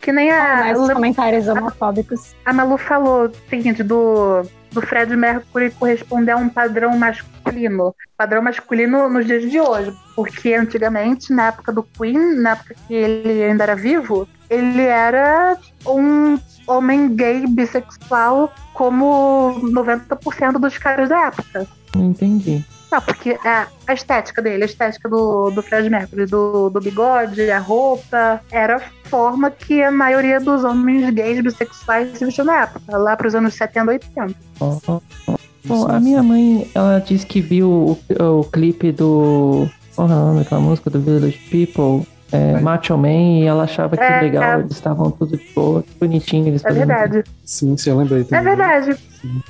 Que 0.00 0.12
nem 0.12 0.30
a, 0.30 0.56
Mais 0.56 0.72
eu 0.76 0.80
lembro- 0.82 0.96
comentários 0.96 1.48
homofóbicos. 1.48 2.34
a 2.44 2.52
Malu 2.52 2.76
falou 2.76 3.24
o 3.26 3.32
seguinte, 3.48 3.82
do, 3.82 4.42
do 4.70 4.82
Fred 4.82 5.16
Mercury 5.16 5.70
corresponder 5.70 6.32
a 6.32 6.36
um 6.36 6.48
padrão 6.50 6.98
masculino. 6.98 7.94
Padrão 8.14 8.42
masculino 8.42 9.08
nos 9.08 9.24
dias 9.24 9.50
de 9.50 9.58
hoje. 9.58 9.90
Porque 10.14 10.52
antigamente, 10.52 11.32
na 11.32 11.46
época 11.46 11.72
do 11.72 11.82
Queen, 11.82 12.34
na 12.36 12.50
época 12.50 12.74
que 12.86 12.92
ele 12.92 13.44
ainda 13.44 13.62
era 13.64 13.74
vivo, 13.74 14.28
ele 14.50 14.82
era 14.82 15.56
um 15.86 16.38
homem 16.66 17.14
gay 17.14 17.46
bissexual 17.46 18.52
como 18.72 19.60
90% 19.62 20.58
dos 20.58 20.78
caras 20.78 21.08
da 21.08 21.26
época. 21.26 21.66
Não 21.94 22.06
entendi. 22.06 22.64
Não, 22.90 23.00
porque 23.00 23.30
é, 23.44 23.66
a 23.86 23.92
estética 23.92 24.40
dele, 24.40 24.62
a 24.62 24.66
estética 24.66 25.08
do, 25.08 25.50
do 25.50 25.62
Fred 25.62 25.90
Mercury, 25.90 26.26
do, 26.26 26.70
do 26.70 26.80
bigode, 26.80 27.50
a 27.50 27.58
roupa, 27.58 28.40
era 28.52 28.76
a 28.76 29.08
forma 29.08 29.50
que 29.50 29.82
a 29.82 29.90
maioria 29.90 30.38
dos 30.38 30.62
homens 30.62 31.10
gays 31.10 31.40
bissexuais 31.42 32.16
se 32.16 32.24
vestiam 32.24 32.44
na 32.44 32.62
época, 32.62 32.96
lá 32.96 33.16
pros 33.16 33.34
anos 33.34 33.54
70, 33.54 33.90
80. 33.90 34.34
Ó, 34.60 34.78
ó, 34.86 35.00
ó. 35.26 35.34
Bom, 35.64 35.88
a 35.88 35.98
minha 35.98 36.22
mãe, 36.22 36.70
ela 36.74 36.98
disse 37.00 37.24
que 37.24 37.40
viu 37.40 37.98
o, 38.20 38.40
o 38.40 38.44
clipe 38.44 38.92
do. 38.92 39.66
Qual 39.96 40.08
é 40.08 40.12
o 40.12 40.14
nome 40.14 40.38
daquela 40.40 40.60
música 40.60 40.90
do 40.90 41.00
Village 41.00 41.38
People? 41.50 42.06
É, 42.34 42.60
Macho 42.60 42.98
Man, 42.98 43.08
e 43.10 43.44
ela 43.44 43.62
achava 43.62 43.96
que 43.96 44.02
É, 44.02 44.20
legal, 44.22 44.58
é. 44.58 44.60
eles 44.62 44.72
estavam 44.72 45.08
tudo 45.12 45.36
de 45.36 45.44
boa, 45.54 45.82
que 45.84 45.90
bonitinho, 46.00 46.48
eles 46.48 46.64
É 46.64 46.72
verdade. 46.72 47.22
Sim, 47.44 47.76
sim, 47.76 47.90
eu 47.90 47.96
lembrei 47.98 48.22
É 48.22 48.24
também. 48.24 48.44
verdade. 48.44 48.96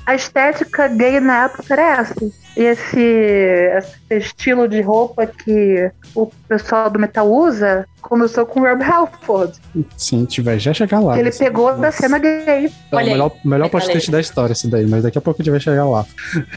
A 0.05 0.15
estética 0.15 0.87
gay 0.87 1.19
na 1.19 1.45
época 1.45 1.73
era 1.73 2.01
essa. 2.01 2.15
E 2.57 2.61
esse, 2.63 2.99
esse 3.77 3.95
estilo 4.17 4.67
de 4.67 4.81
roupa 4.81 5.27
que 5.27 5.91
o 6.15 6.27
pessoal 6.47 6.89
do 6.89 6.97
metal 6.97 7.29
usa 7.29 7.85
começou 8.01 8.45
com 8.45 8.61
o 8.61 8.63
Rob 8.63 8.81
Halford. 8.83 9.53
Sim, 9.97 10.23
tiver 10.25 10.57
já 10.59 10.73
chegar 10.73 10.99
lá. 10.99 11.19
ele 11.19 11.29
Assim, 11.29 11.43
pegou 11.43 11.75
da 11.75 11.91
cena 11.91 12.17
gay. 12.19 12.67
É 12.91 12.95
o 12.95 12.95
melhor, 12.97 13.31
melhor 13.43 13.69
podcast 13.69 14.09
da 14.11 14.21
história, 14.21 14.53
esse 14.53 14.67
daí, 14.69 14.85
mas 14.85 15.03
daqui 15.03 15.17
a 15.17 15.21
pouco 15.21 15.41
a 15.41 15.43
gente 15.43 15.51
vai 15.51 15.59
chegar 15.59 15.85
lá. 15.85 16.05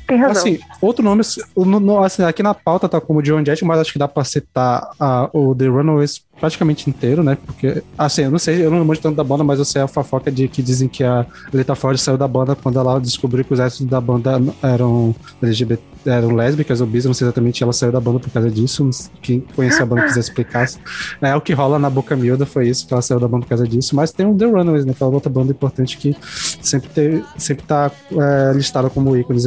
Tem 0.07 0.19
razão. 0.19 0.43
Assim, 0.43 0.59
outro 0.81 1.03
nome, 1.03 1.23
no- 1.57 2.05
assim, 2.05 2.23
aqui 2.23 2.43
na 2.43 2.55
pauta 2.55 2.89
tá 2.89 3.01
como 3.01 3.23
John 3.23 3.45
Jett, 3.45 3.64
mas 3.64 3.81
acho 3.81 3.93
que 3.93 3.99
dá 3.99 4.07
pra 4.07 4.25
citar 4.25 4.91
ah, 5.01 5.29
o 5.33 5.55
The 5.55 5.66
Runaways 5.66 6.21
praticamente 6.39 6.89
inteiro, 6.89 7.22
né? 7.22 7.36
Porque, 7.45 7.82
assim, 7.97 8.22
eu 8.22 8.30
não 8.30 8.39
sei, 8.39 8.64
eu 8.64 8.70
não 8.70 8.84
manjo 8.84 9.01
tanto 9.01 9.16
da 9.16 9.24
banda, 9.24 9.45
mas 9.45 9.59
eu 9.59 9.64
sei 9.64 9.82
a 9.82 9.89
fofoca 9.89 10.30
de 10.30 10.49
que 10.49 10.62
dizem 10.62 10.89
que 10.89 11.05
a 11.05 11.26
Lita 11.53 11.74
Ford 11.74 11.99
saiu 11.99 12.16
da 12.16 12.28
banda 12.28 12.55
quando 12.55 12.78
ela 12.78 12.99
descobriu 13.01 13.45
que 13.45 13.53
os 13.53 13.59
restos 13.59 13.86
da 13.86 14.01
banda 14.01 14.41
eram 14.62 15.14
LGBT, 15.43 15.82
eram 16.07 16.34
lésbicas 16.34 16.80
ou 16.80 16.86
bis, 16.86 17.05
não 17.05 17.14
sei 17.14 17.26
exatamente, 17.26 17.62
ela 17.62 17.72
saiu 17.72 17.93
da 17.93 18.01
banda 18.01 18.18
por 18.18 18.30
causa 18.30 18.51
disso. 18.51 18.89
Quem 19.20 19.41
conhecia 19.55 19.82
a 19.82 19.86
banda 19.86 20.05
quiser 20.05 20.20
explicar. 20.20 20.68
É, 21.20 21.34
o 21.34 21.41
que 21.41 21.53
rola 21.53 21.78
na 21.78 21.91
Boca 21.91 22.14
Miúda 22.16 22.47
foi 22.47 22.68
isso, 22.68 22.86
que 22.86 22.93
ela 22.93 23.03
saiu 23.03 23.18
da 23.18 23.26
banda 23.26 23.43
por 23.43 23.49
causa 23.51 23.66
disso. 23.66 23.95
Mas 23.95 24.12
tem 24.12 24.26
o 24.26 24.34
The 24.34 24.45
Runaways, 24.47 24.84
né? 24.84 24.95
Que 24.95 25.03
é 25.03 25.07
outra 25.07 25.30
banda 25.30 25.51
importante 25.51 25.97
que 25.97 26.16
sempre, 26.62 26.89
tem, 26.91 27.24
sempre 27.36 27.64
tá 27.64 27.91
é, 28.12 28.53
listada 28.53 28.89
como 28.89 29.16
ícones 29.16 29.45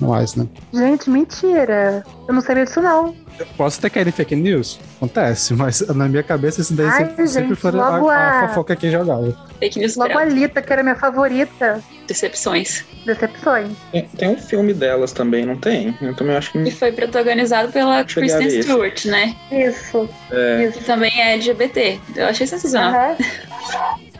mais, 0.00 0.34
né? 0.34 0.46
Gente, 0.72 1.10
mentira. 1.10 2.04
Eu 2.26 2.34
não 2.34 2.40
sabia 2.40 2.64
disso, 2.64 2.80
não. 2.80 3.14
Eu 3.38 3.46
posso 3.56 3.80
ter 3.80 3.90
caído 3.90 4.10
em 4.10 4.12
fake 4.12 4.36
news? 4.36 4.78
Acontece, 4.96 5.54
mas 5.54 5.80
na 5.88 6.08
minha 6.08 6.22
cabeça 6.22 6.60
isso 6.60 6.72
daí 6.74 6.86
Ai, 6.86 7.04
sempre, 7.06 7.26
sempre 7.28 7.56
foi 7.56 7.70
a, 7.78 7.82
a 7.84 8.44
a- 8.44 8.48
fofoca 8.48 8.76
que 8.76 8.90
jogava. 8.90 9.36
Fake 9.58 9.78
news 9.78 9.96
Logo 9.96 10.16
a. 10.16 10.24
Lita, 10.24 10.62
que 10.62 10.72
era 10.72 10.82
minha 10.82 10.94
favorita. 10.94 11.82
Decepções. 12.06 12.84
Decepções. 13.04 13.70
Tem, 13.90 14.02
tem 14.02 14.28
um 14.28 14.36
filme 14.36 14.72
delas 14.74 15.12
também, 15.12 15.44
não 15.46 15.56
tem? 15.56 15.96
Eu 16.00 16.14
também 16.14 16.36
acho 16.36 16.56
E 16.58 16.64
que. 16.64 16.70
foi 16.70 16.92
protagonizado 16.92 17.72
pela 17.72 18.04
Kristen. 18.04 18.62
Stewart, 18.62 19.04
né? 19.06 19.34
Isso. 19.50 20.08
É, 20.30 20.64
Isso. 20.64 20.78
Que 20.78 20.84
também 20.84 21.12
é 21.20 21.32
LGBT. 21.34 21.98
Eu 22.16 22.26
achei 22.26 22.46
sensacional. 22.46 22.92
Aham. 22.92 23.16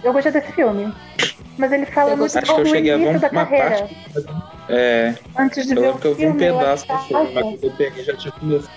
Eu 0.02 0.12
gostei 0.12 0.32
desse 0.32 0.50
filme. 0.52 0.92
Mas 1.56 1.70
ele 1.72 1.86
fala 1.86 2.10
Eu 2.12 2.16
muito 2.16 2.32
do 2.32 2.76
início 2.76 3.20
da 3.20 3.28
carreira. 3.30 3.70
parte. 3.70 3.96
É, 4.68 5.14
Antes 5.38 5.66
de 5.66 5.74
eu 5.74 5.80
ver 5.82 5.88
o 5.90 5.98
que 5.98 6.06
eu 6.06 6.14
vi 6.14 6.26
um 6.26 6.30
eu 6.30 6.36
pedaço 6.36 6.86
do 6.86 6.92
achava- 6.92 7.06
filme, 7.06 7.32
mas 7.34 7.42
quando 7.44 7.64
eu 7.64 7.70
peguei 7.72 8.04
já 8.04 8.16
tinha 8.16 8.32
começado. 8.32 8.70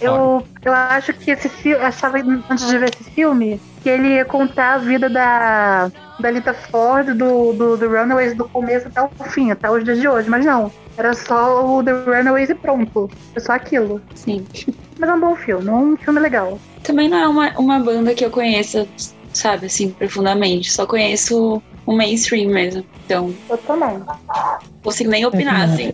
Eu, 0.00 0.46
eu 0.64 0.72
acho 0.72 1.12
que 1.14 1.30
esse 1.30 1.48
filme, 1.48 1.82
achava 1.82 2.18
antes 2.50 2.66
de 2.68 2.78
ver 2.78 2.90
esse 2.92 3.04
filme, 3.04 3.60
que 3.82 3.88
ele 3.88 4.08
ia 4.16 4.24
contar 4.24 4.74
a 4.74 4.78
vida 4.78 5.08
da, 5.08 5.90
da 6.18 6.30
Lita 6.30 6.52
Ford, 6.52 7.14
do, 7.14 7.52
do, 7.54 7.76
do 7.76 7.88
Runaways, 7.88 8.36
do 8.36 8.48
começo 8.50 8.88
até 8.88 9.00
o 9.02 9.24
fim, 9.24 9.50
até 9.50 9.70
os 9.70 9.82
dias 9.84 9.98
de 9.98 10.06
hoje. 10.08 10.28
Mas 10.28 10.44
não, 10.44 10.70
era 10.98 11.14
só 11.14 11.66
o 11.66 11.82
The 11.82 11.92
Runaways 11.92 12.50
e 12.50 12.54
pronto. 12.54 13.08
Foi 13.32 13.42
só 13.42 13.52
aquilo. 13.52 14.00
Sim. 14.14 14.46
Mas 14.98 15.08
é 15.08 15.12
um 15.14 15.20
bom 15.20 15.34
filme, 15.36 15.68
é 15.68 15.72
um 15.72 15.96
filme 15.96 16.20
legal. 16.20 16.58
Também 16.82 17.08
não 17.08 17.18
é 17.18 17.28
uma, 17.28 17.58
uma 17.58 17.78
banda 17.80 18.14
que 18.14 18.24
eu 18.24 18.30
conheça, 18.30 18.86
sabe, 19.36 19.66
assim, 19.66 19.90
profundamente. 19.90 20.72
Só 20.72 20.86
conheço 20.86 21.62
o 21.84 21.92
mainstream 21.92 22.50
mesmo. 22.50 22.84
Então, 23.04 23.32
Eu 23.48 23.58
também. 23.58 23.98
não 23.98 24.58
consigo 24.82 25.10
nem 25.10 25.24
opinar, 25.24 25.70
assim. 25.70 25.92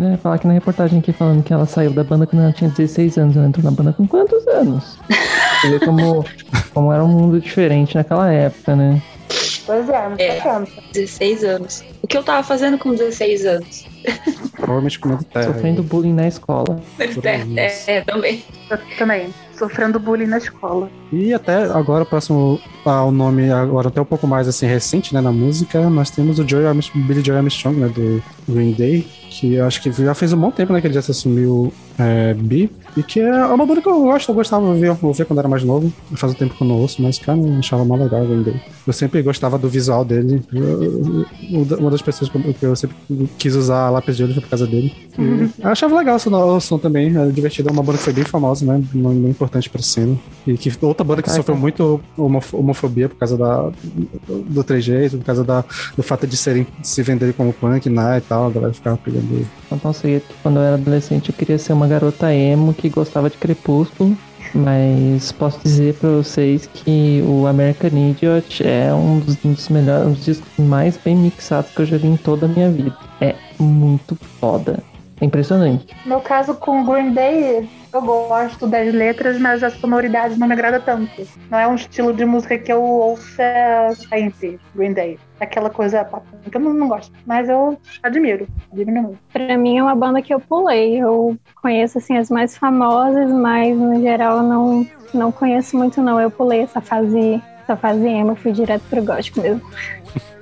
É, 0.00 0.16
falar 0.22 0.36
aqui 0.36 0.46
na 0.46 0.54
reportagem 0.54 0.98
aqui 0.98 1.12
falando 1.12 1.42
que 1.42 1.52
ela 1.52 1.66
saiu 1.66 1.92
da 1.92 2.02
banda 2.04 2.26
quando 2.26 2.42
ela 2.42 2.52
tinha 2.52 2.70
16 2.70 3.18
anos. 3.18 3.36
Ela 3.36 3.46
entrou 3.46 3.64
na 3.64 3.70
banda 3.70 3.92
com 3.92 4.06
quantos 4.06 4.46
anos? 4.48 4.98
Você 5.60 5.70
vê 5.70 5.84
como, 5.84 6.24
como 6.72 6.92
era 6.92 7.04
um 7.04 7.08
mundo 7.08 7.40
diferente 7.40 7.94
naquela 7.94 8.32
época, 8.32 8.74
né? 8.74 9.02
Pois 9.66 9.88
é, 9.88 10.08
não 10.08 10.16
É. 10.18 10.38
é. 10.38 10.66
16 10.92 11.44
anos. 11.44 11.84
O 12.02 12.06
que 12.06 12.16
eu 12.16 12.22
tava 12.22 12.42
fazendo 12.42 12.78
com 12.78 12.90
16 12.90 13.46
anos? 13.46 13.84
Provavelmente 14.56 14.98
comendo 14.98 15.22
terra. 15.24 15.52
Sofrendo 15.52 15.82
bullying 15.82 16.12
na 16.14 16.26
escola. 16.26 16.80
É, 16.98 17.60
é, 17.60 17.96
é, 17.98 18.00
também. 18.00 18.42
Eu 18.68 18.78
também. 18.98 19.32
Sofrendo 19.60 20.00
bullying 20.00 20.26
na 20.26 20.38
escola. 20.38 20.90
E 21.12 21.34
até 21.34 21.64
agora, 21.64 22.06
próximo 22.06 22.58
ao 22.82 23.12
nome, 23.12 23.50
agora 23.52 23.88
até 23.88 24.00
um 24.00 24.06
pouco 24.06 24.26
mais 24.26 24.48
assim, 24.48 24.64
recente, 24.64 25.12
né, 25.12 25.20
na 25.20 25.30
música, 25.30 25.90
nós 25.90 26.08
temos 26.08 26.38
o 26.38 26.48
Joey 26.48 26.66
Armstrong, 26.66 27.06
Billy 27.06 27.22
Joy 27.22 27.36
Armstrong, 27.36 27.78
né, 27.78 27.88
do 27.88 28.22
Green 28.48 28.72
Day, 28.72 29.06
que 29.28 29.54
eu 29.56 29.66
acho 29.66 29.82
que 29.82 29.92
já 29.92 30.14
fez 30.14 30.32
um 30.32 30.40
bom 30.40 30.50
tempo, 30.50 30.72
né, 30.72 30.80
que 30.80 30.86
ele 30.86 30.94
já 30.94 31.02
se 31.02 31.10
assumiu 31.10 31.70
é, 31.98 32.32
e 32.96 33.02
que 33.02 33.20
é 33.20 33.44
uma 33.46 33.64
banda 33.66 33.80
que 33.80 33.88
eu 33.88 34.00
gosto, 34.02 34.28
eu 34.30 34.34
gostava 34.34 34.64
de 34.74 34.88
ouvir, 34.88 35.24
quando 35.26 35.38
era 35.38 35.48
mais 35.48 35.62
novo, 35.64 35.92
faz 36.14 36.32
um 36.32 36.36
tempo 36.36 36.54
que 36.54 36.62
eu 36.62 36.66
não 36.68 36.76
ouço, 36.76 37.00
mas, 37.02 37.18
cara, 37.18 37.38
eu 37.38 37.58
achava 37.58 37.84
mal 37.84 37.98
legal 37.98 38.24
Day. 38.26 38.60
Eu 38.86 38.92
sempre 38.92 39.22
gostava 39.22 39.58
do 39.58 39.68
visual 39.68 40.04
dele, 40.04 40.42
eu- 40.52 41.78
uma 41.78 41.90
das 41.90 42.02
pessoas 42.02 42.30
que 42.30 42.62
eu- 42.64 42.76
sempre 42.76 42.96
quis 43.38 43.54
usar 43.54 43.90
lápis 43.90 44.16
de 44.16 44.24
olho 44.24 44.32
foi 44.32 44.42
por 44.42 44.50
causa 44.50 44.66
dele. 44.66 44.92
E 45.18 45.50
eu 45.62 45.68
achava 45.70 45.96
legal 45.98 46.16
o 46.16 46.18
som, 46.18 46.30
o 46.56 46.60
som 46.60 46.78
também, 46.78 47.14
era 47.14 47.30
divertido, 47.30 47.68
é 47.68 47.72
uma 47.72 47.82
banda 47.82 47.98
que 47.98 48.04
foi 48.04 48.12
bem 48.12 48.24
famosa, 48.24 48.64
né, 48.64 48.82
bem 48.92 49.02
bem 49.20 49.30
importante 49.30 49.68
pra 49.68 49.82
cena. 49.82 50.16
E 50.46 50.56
que 50.56 50.72
outra 50.84 51.04
banda 51.04 51.22
que 51.22 51.30
Ah, 51.30 51.34
sofreu 51.34 51.54
então. 51.54 51.60
muito 51.60 52.00
homof- 52.16 52.54
homofobia 52.54 53.08
por 53.08 53.16
causa 53.16 53.36
da, 53.36 53.70
do 54.28 54.64
3G, 54.64 55.10
por 55.10 55.24
causa 55.24 55.44
da, 55.44 55.64
do 55.96 56.02
fato 56.02 56.26
de 56.26 56.36
serem, 56.36 56.66
se 56.82 57.02
venderem 57.02 57.32
como 57.34 57.52
punk, 57.52 57.88
né, 57.88 58.18
e 58.18 58.20
tal, 58.20 58.46
a 58.46 58.50
galera 58.50 58.72
ficava 58.72 58.96
pegando. 58.96 59.46
Então, 59.72 59.92
sei 59.92 60.20
que 60.20 60.34
quando 60.42 60.56
eu 60.56 60.62
era 60.62 60.74
adolescente 60.74 61.28
eu 61.30 61.34
queria 61.34 61.58
ser 61.58 61.72
uma 61.72 61.86
garota 61.86 62.32
emo 62.34 62.74
que 62.80 62.88
gostava 62.88 63.28
de 63.28 63.36
Crepúsculo. 63.36 64.16
Mas 64.54 65.30
posso 65.30 65.60
dizer 65.62 65.94
pra 65.94 66.10
vocês 66.10 66.66
que 66.66 67.22
o 67.24 67.46
American 67.46 67.90
Idiot 67.90 68.66
é 68.66 68.92
um 68.92 69.20
dos, 69.20 69.36
um 69.44 69.52
dos 69.52 69.68
melhores, 69.68 70.08
um 70.08 70.12
dos 70.12 70.24
discos 70.24 70.48
mais 70.58 70.96
bem 70.96 71.14
mixados 71.14 71.70
que 71.70 71.82
eu 71.82 71.86
já 71.86 71.96
vi 71.96 72.08
em 72.08 72.16
toda 72.16 72.46
a 72.46 72.48
minha 72.48 72.68
vida. 72.70 72.96
É 73.20 73.36
muito 73.58 74.16
foda. 74.40 74.82
É 75.20 75.24
impressionante. 75.24 75.86
No 76.06 76.20
caso 76.20 76.54
com 76.54 76.84
Green 76.84 77.12
Day, 77.12 77.68
eu 77.92 78.02
gosto 78.02 78.66
das 78.66 78.92
letras, 78.92 79.38
mas 79.38 79.62
a 79.62 79.70
sonoridade 79.70 80.38
não 80.38 80.46
me 80.46 80.52
agrada 80.52 80.80
tanto. 80.80 81.10
Não 81.50 81.58
é 81.58 81.66
um 81.66 81.74
estilo 81.74 82.12
de 82.12 82.24
música 82.24 82.58
que 82.58 82.72
eu 82.72 82.82
ouça 82.82 83.42
sempre, 84.08 84.60
Green 84.74 84.92
Day. 84.92 85.18
Aquela 85.40 85.70
coisa 85.70 86.08
que 86.50 86.56
eu 86.56 86.60
não, 86.60 86.72
não 86.72 86.88
gosto. 86.88 87.12
Mas 87.26 87.48
eu 87.48 87.78
admiro. 88.02 88.46
Admiro 88.72 89.02
muito. 89.02 89.18
Pra 89.32 89.56
mim 89.56 89.78
é 89.78 89.82
uma 89.82 89.94
banda 89.94 90.22
que 90.22 90.32
eu 90.32 90.40
pulei. 90.40 91.00
Eu 91.00 91.36
conheço 91.60 91.98
assim 91.98 92.16
as 92.16 92.30
mais 92.30 92.56
famosas, 92.56 93.30
mas 93.30 93.76
no 93.76 94.00
geral 94.00 94.42
não 94.42 94.86
não 95.12 95.32
conheço 95.32 95.76
muito 95.76 96.00
não. 96.00 96.20
Eu 96.20 96.30
pulei 96.30 96.60
essa 96.60 96.80
fase, 96.80 97.42
essa 97.62 97.76
fase 97.76 98.06
emo, 98.06 98.34
fui 98.34 98.52
direto 98.52 98.82
pro 98.88 99.04
gótico 99.04 99.40
mesmo. 99.40 99.62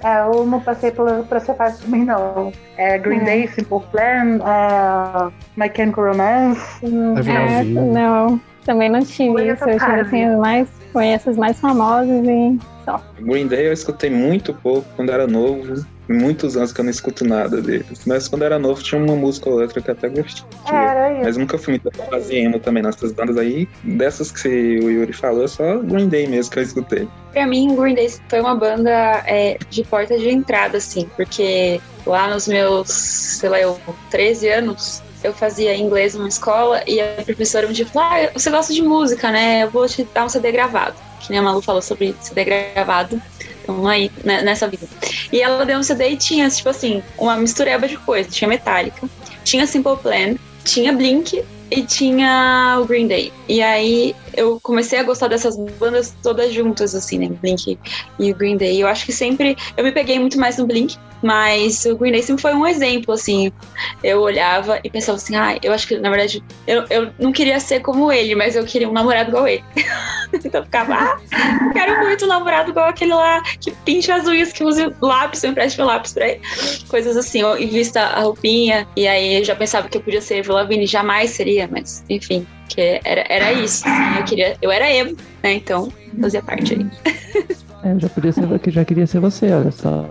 É, 0.04 0.20
eu 0.20 0.46
não 0.46 0.60
passei 0.60 0.90
por 0.92 1.08
essa 1.32 1.54
fase 1.54 1.82
também, 1.82 2.04
não. 2.04 2.52
É 2.76 2.96
Green 2.98 3.20
É. 3.20 3.24
Day, 3.24 3.48
Simple 3.48 3.80
Plan, 3.90 4.38
é, 4.44 5.32
My 5.56 5.70
Chemical 5.74 6.04
Romance. 6.06 6.84
É, 6.84 6.88
Lavigne. 6.88 7.74
não, 7.74 8.40
também 8.64 8.88
não 8.88 9.00
tive 9.00 9.50
isso. 9.52 9.64
Eu 9.64 9.78
tive 9.78 10.00
assim 10.00 10.24
as 10.24 10.38
mais 10.38 10.68
conheço 10.92 11.30
as 11.30 11.36
mais 11.36 11.60
famosas 11.60 12.24
e 12.24 12.58
só. 12.84 13.00
Green 13.20 13.46
Day 13.46 13.66
eu 13.68 13.72
escutei 13.72 14.10
muito 14.10 14.54
pouco 14.54 14.86
quando 14.96 15.10
era 15.10 15.26
novo. 15.26 15.84
Muitos 16.08 16.56
anos 16.56 16.72
que 16.72 16.80
eu 16.80 16.84
não 16.84 16.90
escuto 16.90 17.24
nada 17.24 17.60
deles. 17.60 18.00
Mas 18.06 18.28
quando 18.28 18.42
era 18.42 18.58
novo 18.58 18.82
tinha 18.82 19.00
uma 19.00 19.14
música 19.14 19.50
ou 19.50 19.60
outra 19.60 19.80
que 19.80 19.90
eu 19.90 19.94
até 19.94 20.08
gostei. 20.08 20.44
É, 20.70 20.74
era 20.74 21.12
isso. 21.12 21.22
Mas 21.24 21.36
nunca 21.36 21.58
fui 21.58 21.74
muito 21.74 21.90
fazer 22.10 22.36
emo 22.36 22.58
também 22.58 22.82
nessas 22.82 23.12
bandas 23.12 23.36
aí. 23.36 23.68
Dessas 23.84 24.32
que 24.32 24.48
o 24.48 24.90
Yuri 24.90 25.12
falou, 25.12 25.46
só 25.46 25.78
Green 25.78 26.08
Day 26.08 26.26
mesmo 26.26 26.52
que 26.52 26.58
eu 26.58 26.62
escutei. 26.62 27.08
Pra 27.32 27.46
mim, 27.46 27.76
Green 27.76 27.94
Day 27.94 28.12
foi 28.28 28.40
uma 28.40 28.54
banda 28.54 28.90
é, 29.26 29.58
de 29.68 29.84
porta 29.84 30.18
de 30.18 30.30
entrada, 30.30 30.78
assim, 30.78 31.08
porque 31.16 31.80
lá 32.06 32.28
nos 32.28 32.48
meus, 32.48 32.88
sei 32.90 33.48
lá, 33.50 33.60
eu, 33.60 33.78
13 34.10 34.48
anos, 34.48 35.02
eu 35.22 35.32
fazia 35.32 35.76
inglês 35.76 36.14
numa 36.14 36.28
escola 36.28 36.82
e 36.86 37.00
a 37.00 37.22
professora 37.24 37.66
me 37.66 37.74
disse: 37.74 37.90
Ah, 37.96 38.30
você 38.32 38.50
gosta 38.50 38.72
de 38.72 38.82
música, 38.82 39.30
né? 39.30 39.64
Eu 39.64 39.70
vou 39.70 39.86
te 39.86 40.04
dar 40.14 40.24
um 40.24 40.28
CD 40.28 40.52
gravado. 40.52 40.94
Que 41.20 41.30
nem 41.30 41.40
a 41.40 41.42
Malu 41.42 41.60
falou 41.60 41.82
sobre 41.82 42.14
CD 42.20 42.44
gravado. 42.44 43.20
Então, 43.68 43.86
aí, 43.86 44.10
né, 44.24 44.40
nessa 44.40 44.66
vida. 44.66 44.86
E 45.30 45.42
ela 45.42 45.66
deu 45.66 45.78
um 45.78 45.82
CD 45.82 46.10
e 46.10 46.16
tinha, 46.16 46.48
tipo 46.48 46.70
assim, 46.70 47.02
uma 47.18 47.36
mistureba 47.36 47.86
de 47.86 47.98
coisas. 47.98 48.34
Tinha 48.34 48.48
Metallica, 48.48 49.06
tinha 49.44 49.66
Simple 49.66 49.98
Plan, 49.98 50.36
tinha 50.64 50.90
Blink 50.90 51.44
e 51.70 51.82
tinha 51.82 52.78
o 52.80 52.86
Green 52.86 53.06
Day. 53.06 53.30
E 53.46 53.60
aí 53.60 54.16
eu 54.38 54.60
comecei 54.60 54.98
a 54.98 55.02
gostar 55.02 55.28
dessas 55.28 55.56
bandas 55.56 56.16
todas 56.22 56.52
juntas, 56.52 56.94
assim, 56.94 57.18
né? 57.18 57.28
Blink 57.28 57.78
e 58.18 58.30
o 58.30 58.34
Green 58.34 58.56
Day. 58.56 58.80
Eu 58.80 58.86
acho 58.86 59.04
que 59.04 59.12
sempre. 59.12 59.56
Eu 59.76 59.82
me 59.82 59.90
peguei 59.90 60.18
muito 60.18 60.38
mais 60.38 60.56
no 60.56 60.66
Blink, 60.66 60.96
mas 61.22 61.84
o 61.84 61.96
Green 61.96 62.12
Day 62.12 62.22
sempre 62.22 62.42
foi 62.42 62.54
um 62.54 62.66
exemplo, 62.66 63.12
assim. 63.12 63.52
Eu 64.02 64.20
olhava 64.20 64.80
e 64.84 64.90
pensava 64.90 65.16
assim, 65.16 65.34
ah, 65.36 65.58
eu 65.62 65.72
acho 65.72 65.88
que, 65.88 65.98
na 65.98 66.08
verdade, 66.08 66.42
eu, 66.66 66.84
eu 66.88 67.10
não 67.18 67.32
queria 67.32 67.58
ser 67.58 67.80
como 67.80 68.12
ele, 68.12 68.34
mas 68.36 68.54
eu 68.54 68.64
queria 68.64 68.88
um 68.88 68.92
namorado 68.92 69.30
igual 69.30 69.48
ele. 69.48 69.64
então 70.32 70.60
eu 70.60 70.64
ficava, 70.64 70.94
ah, 70.94 71.20
quero 71.72 71.98
muito 72.00 72.24
um 72.24 72.28
namorado 72.28 72.70
igual 72.70 72.88
aquele 72.88 73.14
lá, 73.14 73.42
que 73.60 73.72
pinte 73.84 74.12
as 74.12 74.26
unhas, 74.26 74.52
que 74.52 74.62
use 74.62 74.94
lápis, 75.00 75.42
eu 75.42 75.50
empreste 75.50 75.78
meu 75.78 75.86
lápis 75.86 76.12
pra 76.12 76.28
ele. 76.28 76.40
Coisas 76.88 77.16
assim, 77.16 77.42
e 77.58 77.66
vista 77.66 78.00
a 78.00 78.20
roupinha. 78.20 78.86
E 78.96 79.08
aí 79.08 79.38
eu 79.38 79.44
já 79.44 79.56
pensava 79.56 79.88
que 79.88 79.96
eu 79.96 80.02
podia 80.02 80.20
ser 80.20 80.38
Avril 80.48 80.86
jamais 80.86 81.30
seria, 81.30 81.68
mas 81.70 82.04
enfim, 82.08 82.46
que 82.68 83.00
era, 83.04 83.24
era 83.28 83.52
isso. 83.52 83.88
Assim, 83.88 84.18
eu 84.18 84.24
queria, 84.24 84.56
eu 84.60 84.70
era 84.70 84.92
emo, 84.92 85.16
né? 85.42 85.54
Então 85.54 85.90
fazia 86.20 86.42
parte 86.42 86.74
aí. 86.74 86.86
É, 87.80 87.92
eu 87.92 88.00
já 88.00 88.08
podia 88.08 88.32
ser, 88.32 88.58
que 88.58 88.70
já 88.72 88.84
queria 88.84 89.06
ser 89.06 89.20
você, 89.20 89.52
olha 89.52 89.70
só. 89.70 90.10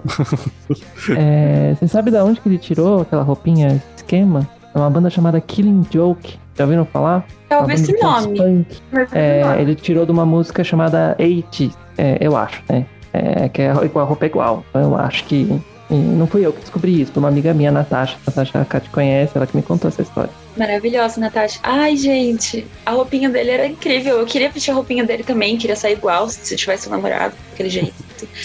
é, 1.18 1.76
você 1.76 1.86
sabe 1.86 2.12
da 2.12 2.24
onde 2.24 2.40
que 2.40 2.48
ele 2.48 2.58
tirou 2.58 3.02
aquela 3.02 3.24
roupinha 3.24 3.84
esquema? 3.96 4.48
É 4.74 4.78
uma 4.78 4.90
banda 4.90 5.10
chamada 5.10 5.42
Killing 5.42 5.86
Joke. 5.92 6.40
Já 6.56 6.64
ouviram 6.64 6.86
falar? 6.86 7.26
Eu 7.50 7.60
ouvi 7.60 7.74
esse 7.74 7.92
nome. 8.02 8.66
É, 9.12 9.42
ele 9.60 9.76
tirou 9.76 10.06
de 10.06 10.12
uma 10.12 10.26
música 10.26 10.64
chamada 10.64 11.16
Eight, 11.20 11.72
é, 11.98 12.18
eu 12.22 12.38
acho, 12.38 12.64
né? 12.70 12.86
É, 13.12 13.50
que 13.50 13.62
é 13.62 13.72
igual 13.84 14.06
a 14.06 14.08
roupa 14.08 14.26
é 14.26 14.30
igual. 14.30 14.64
Então 14.70 14.82
eu 14.82 14.96
acho 14.96 15.26
que. 15.26 15.62
não 15.90 16.26
fui 16.26 16.46
eu 16.46 16.54
que 16.54 16.62
descobri 16.62 17.02
isso, 17.02 17.12
foi 17.12 17.22
uma 17.22 17.30
amiga 17.30 17.54
minha, 17.54 17.72
Natasha. 17.72 18.18
Natasha 18.26 18.66
a 18.70 18.80
te 18.80 18.90
conhece, 18.90 19.34
ela 19.36 19.46
que 19.46 19.56
me 19.58 19.64
contou 19.64 19.90
essa 19.90 20.02
história. 20.02 20.32
Maravilhosa, 20.58 21.20
Natasha. 21.20 21.60
Ai, 21.62 21.96
gente, 21.96 22.66
a 22.86 22.92
roupinha 22.92 23.30
dele 23.30 23.52
era 23.52 23.68
incrível. 23.68 24.18
Eu 24.18 24.26
queria 24.26 24.50
vestir 24.50 24.72
a 24.72 24.74
roupinha 24.74 25.04
dele 25.04 25.24
também, 25.24 25.58
queria 25.58 25.76
sair 25.76 25.94
igual 25.94 26.28
se 26.30 26.56
tivesse 26.56 26.88
um 26.88 26.92
namorado, 26.92 27.36
daquele 27.52 27.70
jeito. 27.70 27.94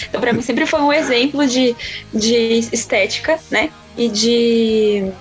Então, 0.07 0.21
pra 0.21 0.31
mim, 0.31 0.41
sempre 0.41 0.65
foi 0.67 0.79
um 0.81 0.93
exemplo 0.93 1.45
de, 1.47 1.75
de 2.13 2.69
estética, 2.71 3.39
né? 3.49 3.71
E 3.97 4.07
de. 4.07 5.11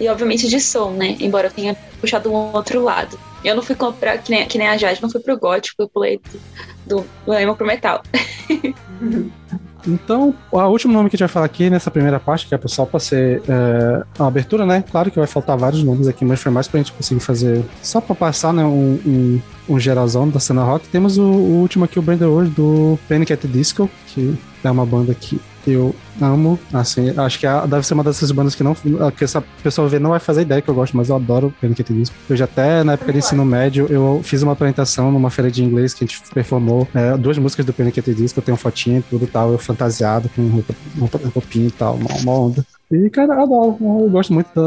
E, 0.00 0.08
obviamente, 0.08 0.48
de 0.48 0.60
som, 0.60 0.92
né? 0.92 1.16
Embora 1.20 1.48
eu 1.48 1.52
tenha 1.52 1.76
puxado 2.00 2.32
um 2.32 2.54
outro 2.54 2.82
lado. 2.82 3.18
Eu 3.44 3.54
não 3.54 3.62
fui 3.62 3.74
comprar, 3.74 4.18
que 4.18 4.30
nem, 4.30 4.46
que 4.46 4.56
nem 4.56 4.68
a 4.68 4.76
Jade, 4.76 5.02
não 5.02 5.10
fui 5.10 5.20
pro 5.20 5.38
gótico, 5.38 5.82
eu 5.82 5.88
pulei 5.88 6.18
do, 6.18 6.40
do, 6.86 7.06
do 7.26 7.34
emo 7.34 7.54
pro 7.54 7.66
metal. 7.66 8.02
Então, 9.86 10.34
o 10.50 10.58
último 10.58 10.92
nome 10.92 11.08
que 11.08 11.16
a 11.16 11.18
gente 11.18 11.26
vai 11.26 11.32
falar 11.32 11.46
aqui 11.46 11.70
nessa 11.70 11.90
primeira 11.90 12.18
parte, 12.18 12.46
que 12.46 12.54
é 12.54 12.60
só 12.66 12.84
para 12.84 13.00
ser 13.00 13.42
é, 13.48 14.02
a 14.18 14.26
abertura, 14.26 14.66
né? 14.66 14.84
Claro 14.90 15.10
que 15.10 15.18
vai 15.18 15.26
faltar 15.26 15.56
vários 15.56 15.82
nomes 15.82 16.08
aqui, 16.08 16.24
mas 16.24 16.40
foi 16.40 16.50
mais 16.50 16.66
pra 16.66 16.78
gente 16.78 16.92
conseguir 16.92 17.20
fazer, 17.20 17.64
só 17.82 18.00
para 18.00 18.14
passar, 18.14 18.52
né, 18.52 18.64
um, 18.64 18.98
um, 19.06 19.40
um, 19.68 19.78
geralzão 19.78 20.28
da 20.28 20.40
cena 20.40 20.64
rock. 20.64 20.88
Temos 20.88 21.18
o, 21.18 21.22
o 21.22 21.60
último 21.60 21.84
aqui, 21.84 21.98
o 21.98 22.02
Brandon 22.02 22.26
hoje, 22.26 22.50
do 22.50 22.98
Panic! 23.08 23.32
at 23.32 23.40
the 23.40 23.48
Disco, 23.48 23.88
que 24.08 24.36
é 24.64 24.70
uma 24.70 24.86
banda 24.86 25.14
que 25.14 25.40
eu 25.66 25.94
amo, 26.20 26.58
assim, 26.72 27.12
acho 27.16 27.38
que 27.38 27.46
a, 27.46 27.66
deve 27.66 27.86
ser 27.86 27.94
uma 27.94 28.04
dessas 28.04 28.30
bandas 28.30 28.54
que 28.54 28.62
não 28.62 28.74
que 29.16 29.24
essa 29.24 29.42
pessoa 29.62 29.88
vê 29.88 29.98
não 29.98 30.10
vai 30.10 30.20
fazer 30.20 30.42
ideia 30.42 30.60
que 30.60 30.68
eu 30.68 30.74
gosto, 30.74 30.96
mas 30.96 31.08
eu 31.08 31.16
adoro 31.16 31.54
Panic! 31.60 31.82
at 31.82 31.92
Disco. 31.92 32.14
Eu 32.28 32.36
já 32.36 32.44
até, 32.44 32.82
na 32.82 32.94
época 32.94 33.12
de 33.12 33.18
ensino 33.18 33.44
médio, 33.44 33.86
eu 33.88 34.20
fiz 34.22 34.42
uma 34.42 34.52
apresentação 34.52 35.12
numa 35.12 35.30
feira 35.30 35.50
de 35.50 35.62
inglês 35.62 35.94
que 35.94 36.04
a 36.04 36.06
gente 36.06 36.20
performou 36.32 36.88
é, 36.94 37.16
duas 37.16 37.38
músicas 37.38 37.64
do 37.66 37.72
Panic! 37.72 38.00
at 38.00 38.06
Disco, 38.14 38.38
eu 38.38 38.42
tenho 38.42 38.56
fotinha 38.56 38.98
e 38.98 39.02
tudo 39.02 39.26
tal, 39.26 39.52
eu 39.52 39.58
fantasiado 39.58 40.28
com 40.34 40.46
roupa, 40.48 40.74
roupa, 40.98 41.20
roupinha 41.34 41.68
e 41.68 41.70
tal, 41.70 41.94
uma, 41.96 42.10
uma 42.20 42.32
onda. 42.32 42.64
E, 42.90 43.10
cara, 43.10 43.42
adoro. 43.42 43.76
Eu 43.80 44.08
gosto 44.10 44.32
muito 44.32 44.48
da. 44.54 44.62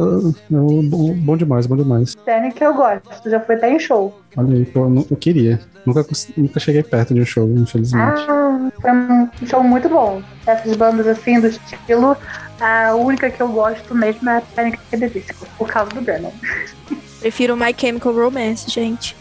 Eu, 0.52 0.82
bom 1.16 1.36
demais, 1.36 1.66
bom 1.66 1.76
demais. 1.76 2.14
Panic 2.16 2.62
eu 2.62 2.74
gosto, 2.74 3.30
já 3.30 3.40
foi 3.40 3.56
até 3.56 3.74
em 3.74 3.80
show. 3.80 4.22
Olha 4.38 4.56
aí, 4.56 4.68
eu, 4.74 5.08
eu 5.10 5.18
queria. 5.18 5.60
Nunca, 5.86 6.06
nunca 6.38 6.60
cheguei 6.60 6.84
perto 6.84 7.16
de 7.16 7.22
um 7.22 7.26
show, 7.26 7.50
infelizmente. 7.50 8.22
Ah, 8.30 8.70
foi 8.80 8.92
um 8.92 9.30
show 9.48 9.64
muito 9.64 9.90
bom. 9.90 10.22
Essas 10.46 10.76
bandas 10.76 11.08
assim 11.08 11.40
do 11.40 11.48
estilo, 11.48 12.16
a 12.60 12.94
única 12.94 13.32
que 13.32 13.42
eu 13.42 13.48
gosto 13.48 13.96
mesmo 13.96 14.30
é 14.30 14.38
a 14.38 14.98
the 14.98 15.08
Disco, 15.10 15.48
por 15.58 15.68
causa 15.68 15.90
do 15.92 16.02
Brennan. 16.02 16.32
Prefiro 17.20 17.58
My 17.58 17.74
Chemical 17.76 18.14
Romance, 18.14 18.70
gente. 18.70 19.16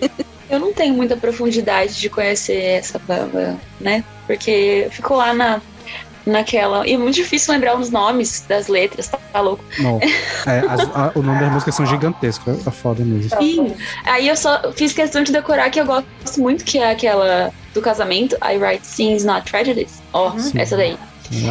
eu 0.48 0.58
não 0.58 0.72
tenho 0.72 0.94
muita 0.94 1.16
profundidade 1.16 2.00
de 2.00 2.08
conhecer 2.08 2.62
essa 2.62 2.98
banda, 2.98 3.58
né? 3.78 4.02
Porque 4.26 4.88
ficou 4.90 5.18
lá 5.18 5.34
na 5.34 5.60
naquela. 6.28 6.86
E 6.86 6.94
é 6.94 6.98
muito 6.98 7.14
difícil 7.14 7.52
lembrar 7.52 7.78
os 7.78 7.90
nomes 7.90 8.44
das 8.48 8.68
letras, 8.68 9.08
tá, 9.08 9.18
tá 9.32 9.40
louco? 9.40 9.64
Não. 9.78 9.98
É, 10.46 10.60
as, 10.60 10.80
a, 10.80 11.12
o 11.14 11.22
nome 11.22 11.40
das 11.40 11.52
músicas 11.52 11.74
são 11.74 11.84
gigantescos, 11.84 12.66
é 12.66 12.70
foda 12.70 13.04
mesmo. 13.04 13.36
Sim. 13.38 13.74
Aí 14.04 14.28
eu 14.28 14.36
só 14.36 14.72
fiz 14.72 14.92
questão 14.92 15.22
de 15.22 15.32
decorar 15.32 15.68
que 15.68 15.80
eu 15.80 15.84
gosto 15.84 16.04
muito, 16.38 16.64
que 16.64 16.78
é 16.78 16.90
aquela 16.90 17.52
do 17.74 17.82
casamento, 17.82 18.36
I 18.36 18.56
Write 18.56 18.86
Scenes 18.86 19.24
Not 19.24 19.50
Tragedies. 19.50 20.00
Ó, 20.12 20.32
oh, 20.32 20.58
essa 20.58 20.76
daí. 20.76 20.96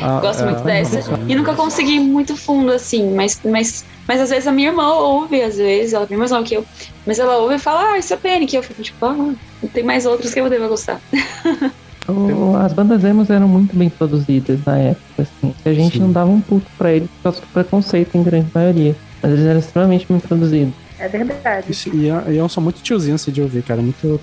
Ah, 0.01 0.19
Gosto 0.19 0.43
muito 0.43 0.67
é, 0.67 0.81
dessa. 0.81 1.19
E 1.27 1.35
nunca 1.35 1.53
consegui 1.53 1.99
muito 1.99 2.35
fundo, 2.35 2.71
assim, 2.71 3.13
mas, 3.13 3.39
mas, 3.43 3.85
mas 4.07 4.21
às 4.21 4.29
vezes 4.29 4.47
a 4.47 4.51
minha 4.51 4.69
irmã 4.69 4.93
ouve, 4.93 5.41
às 5.41 5.57
vezes, 5.57 5.93
ela 5.93 6.05
é 6.05 6.07
bem 6.07 6.17
mais 6.17 6.31
nova 6.31 6.43
que 6.43 6.55
eu, 6.55 6.65
mas 7.05 7.19
ela 7.19 7.37
ouve 7.37 7.55
e 7.55 7.59
fala, 7.59 7.91
ah, 7.91 7.97
isso 7.97 8.13
é 8.13 8.17
Penny, 8.17 8.47
que 8.47 8.57
eu 8.57 8.63
fico 8.63 8.81
tipo, 8.81 9.05
ah, 9.05 9.33
tem 9.73 9.83
mais 9.83 10.05
outros 10.05 10.33
que 10.33 10.39
eu 10.39 10.49
devo 10.49 10.67
gostar. 10.67 10.99
O, 12.07 12.55
as 12.55 12.73
bandas 12.73 13.03
emos 13.03 13.29
eram 13.29 13.47
muito 13.47 13.75
bem 13.75 13.89
produzidas 13.89 14.59
na 14.65 14.77
época, 14.77 15.23
assim. 15.23 15.53
A 15.65 15.73
gente 15.73 15.93
Sim. 15.93 16.03
não 16.03 16.11
dava 16.11 16.29
um 16.29 16.39
puto 16.39 16.67
pra 16.77 16.93
eles 16.93 17.09
por 17.09 17.23
causa 17.23 17.41
do 17.41 17.47
preconceito 17.47 18.15
em 18.15 18.23
grande 18.23 18.47
maioria. 18.53 18.95
Mas 19.21 19.31
eles 19.31 19.45
eram 19.45 19.59
extremamente 19.59 20.05
bem 20.07 20.19
produzidos. 20.19 20.73
É 20.99 21.07
verdade. 21.07 21.71
Isso, 21.71 21.95
e, 21.95 22.09
é, 22.09 22.23
e 22.31 22.37
é 22.37 22.43
um 22.43 22.49
som 22.49 22.61
muito 22.61 22.81
tiozinho 22.81 23.15
assim 23.15 23.31
de 23.31 23.41
ouvir, 23.41 23.61
cara. 23.63 23.81
Muito 23.81 24.19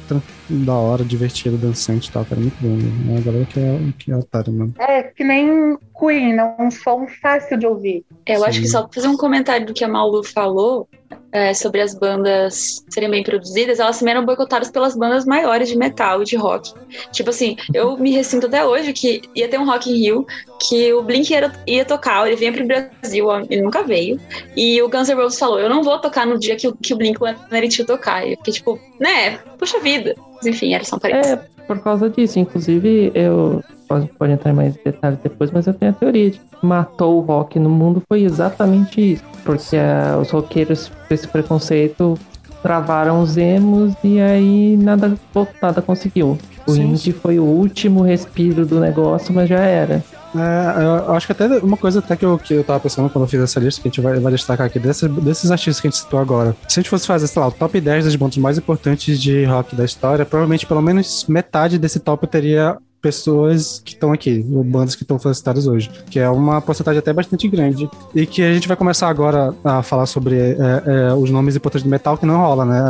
da 0.48 0.74
hora, 0.74 1.04
divertido, 1.04 1.56
dançante 1.56 2.08
e 2.08 2.12
tal, 2.12 2.24
cara. 2.24 2.40
Muito 2.40 2.56
bom. 2.60 2.76
Né? 2.76 3.18
A 3.18 3.20
galera 3.20 3.44
que 3.46 3.60
é, 3.60 3.78
que 3.98 4.12
é 4.12 4.16
otário 4.16 4.52
mesmo. 4.52 4.74
É, 4.78 5.02
que 5.02 5.24
nem 5.24 5.76
Queen, 5.98 6.38
é 6.38 6.56
um 6.58 6.70
som 6.70 7.06
fácil 7.22 7.58
de 7.58 7.66
ouvir. 7.66 8.04
Eu 8.26 8.40
Sim. 8.40 8.46
acho 8.46 8.60
que 8.60 8.68
só 8.68 8.82
pra 8.82 8.92
fazer 8.92 9.08
um 9.08 9.16
comentário 9.16 9.66
do 9.66 9.74
que 9.74 9.84
a 9.84 9.88
Malu 9.88 10.22
falou, 10.24 10.88
é, 11.34 11.52
sobre 11.52 11.80
as 11.80 11.94
bandas 11.94 12.84
serem 12.88 13.10
bem 13.10 13.22
produzidas, 13.24 13.80
elas 13.80 13.98
também 13.98 14.14
eram 14.14 14.24
boicotadas 14.24 14.70
pelas 14.70 14.96
bandas 14.96 15.24
maiores 15.24 15.68
de 15.68 15.76
metal 15.76 16.22
e 16.22 16.24
de 16.24 16.36
rock. 16.36 16.72
Tipo 17.10 17.30
assim, 17.30 17.56
eu 17.74 17.96
me 17.98 18.12
ressinto 18.12 18.46
até 18.46 18.64
hoje 18.64 18.92
que 18.92 19.20
ia 19.34 19.48
ter 19.48 19.58
um 19.58 19.66
Rock 19.66 19.90
in 19.90 19.96
Rio, 19.96 20.26
que 20.60 20.92
o 20.92 21.02
Blink 21.02 21.32
ia, 21.32 21.52
ia 21.66 21.84
tocar, 21.84 22.24
ele 22.26 22.36
vinha 22.36 22.52
pro 22.52 22.64
Brasil, 22.64 23.26
ele 23.50 23.62
nunca 23.62 23.82
veio, 23.82 24.20
e 24.56 24.80
o 24.80 24.88
Guns 24.88 25.08
N' 25.08 25.14
Roses 25.14 25.38
falou, 25.38 25.58
eu 25.58 25.68
não 25.68 25.82
vou 25.82 25.98
tocar 25.98 26.24
no 26.24 26.38
dia 26.38 26.54
que, 26.54 26.72
que 26.74 26.94
o 26.94 26.96
Blink 26.96 27.18
ia 27.20 27.84
tocar. 27.84 28.24
E 28.24 28.32
eu 28.32 28.36
fiquei 28.38 28.52
tipo, 28.52 28.78
né, 28.98 29.38
puxa 29.58 29.80
vida. 29.80 30.14
Mas 30.36 30.46
enfim, 30.46 30.74
era 30.74 30.84
só 30.84 30.96
um 30.96 30.98
parênteses. 30.98 31.32
É, 31.32 31.64
por 31.66 31.80
causa 31.80 32.08
disso, 32.10 32.38
inclusive 32.38 33.10
eu 33.14 33.62
pode, 33.88 34.06
pode 34.18 34.32
entrar 34.32 34.50
em 34.50 34.54
mais 34.54 34.74
detalhes 34.76 35.18
depois, 35.22 35.50
mas 35.50 35.66
eu 35.66 35.74
tenho 35.74 35.92
a 35.92 35.94
teoria 35.94 36.30
de 36.30 36.38
que 36.38 36.66
matou 36.66 37.18
o 37.18 37.20
rock 37.20 37.58
no 37.58 37.70
mundo 37.70 38.02
foi 38.08 38.22
exatamente 38.22 39.14
isso. 39.14 39.24
Porque 39.44 39.76
uh, 39.76 40.20
os 40.20 40.30
roqueiros, 40.30 40.88
com 40.88 41.14
esse 41.14 41.28
preconceito, 41.28 42.18
travaram 42.62 43.20
os 43.20 43.36
emos 43.36 43.94
e 44.02 44.20
aí 44.20 44.76
nada, 44.76 45.16
nada 45.60 45.82
conseguiu. 45.82 46.38
O 46.66 46.72
sim, 46.72 46.82
indie 46.82 47.12
foi 47.12 47.38
o 47.38 47.44
último 47.44 48.02
respiro 48.02 48.64
do 48.64 48.80
negócio, 48.80 49.34
mas 49.34 49.48
já 49.48 49.60
era. 49.60 50.02
É, 50.34 51.06
eu 51.08 51.14
acho 51.14 51.26
que 51.26 51.32
até 51.32 51.46
uma 51.58 51.76
coisa 51.76 52.00
até 52.00 52.16
que 52.16 52.24
eu, 52.24 52.38
que 52.38 52.54
eu 52.54 52.64
tava 52.64 52.80
pensando 52.80 53.08
quando 53.08 53.24
eu 53.24 53.28
fiz 53.28 53.40
essa 53.40 53.60
lista, 53.60 53.80
que 53.80 53.88
a 53.88 53.90
gente 53.90 54.00
vai, 54.00 54.18
vai 54.18 54.32
destacar 54.32 54.66
aqui, 54.66 54.78
desses, 54.78 55.08
desses 55.08 55.50
artistas 55.50 55.80
que 55.80 55.86
a 55.86 55.90
gente 55.90 56.00
citou 56.00 56.18
agora. 56.18 56.56
Se 56.68 56.78
a 56.78 56.82
gente 56.82 56.90
fosse 56.90 57.06
fazer, 57.06 57.26
sei 57.26 57.40
lá, 57.40 57.48
o 57.48 57.52
top 57.52 57.80
10 57.80 58.04
dos 58.04 58.16
pontos 58.16 58.38
mais 58.38 58.58
importantes 58.58 59.20
de 59.20 59.44
rock 59.44 59.76
da 59.76 59.84
história, 59.84 60.24
provavelmente 60.24 60.66
pelo 60.66 60.82
menos 60.82 61.26
metade 61.28 61.78
desse 61.78 62.00
top 62.00 62.26
teria 62.26 62.76
pessoas 63.04 63.82
que 63.84 63.92
estão 63.92 64.14
aqui, 64.14 64.42
bandas 64.42 64.96
que 64.96 65.02
estão 65.02 65.18
solicitadas 65.18 65.66
hoje, 65.66 65.90
que 66.08 66.18
é 66.18 66.26
uma 66.30 66.62
porcentagem 66.62 67.00
até 67.00 67.12
bastante 67.12 67.46
grande. 67.48 67.86
E 68.14 68.24
que 68.24 68.40
a 68.40 68.54
gente 68.54 68.66
vai 68.66 68.78
começar 68.78 69.10
agora 69.10 69.54
a 69.62 69.82
falar 69.82 70.06
sobre 70.06 70.36
é, 70.36 70.56
é, 70.86 71.12
os 71.12 71.28
nomes 71.30 71.54
importantes 71.54 71.84
do 71.84 71.90
metal, 71.90 72.16
que 72.16 72.24
não 72.24 72.38
rola, 72.38 72.64
né? 72.64 72.80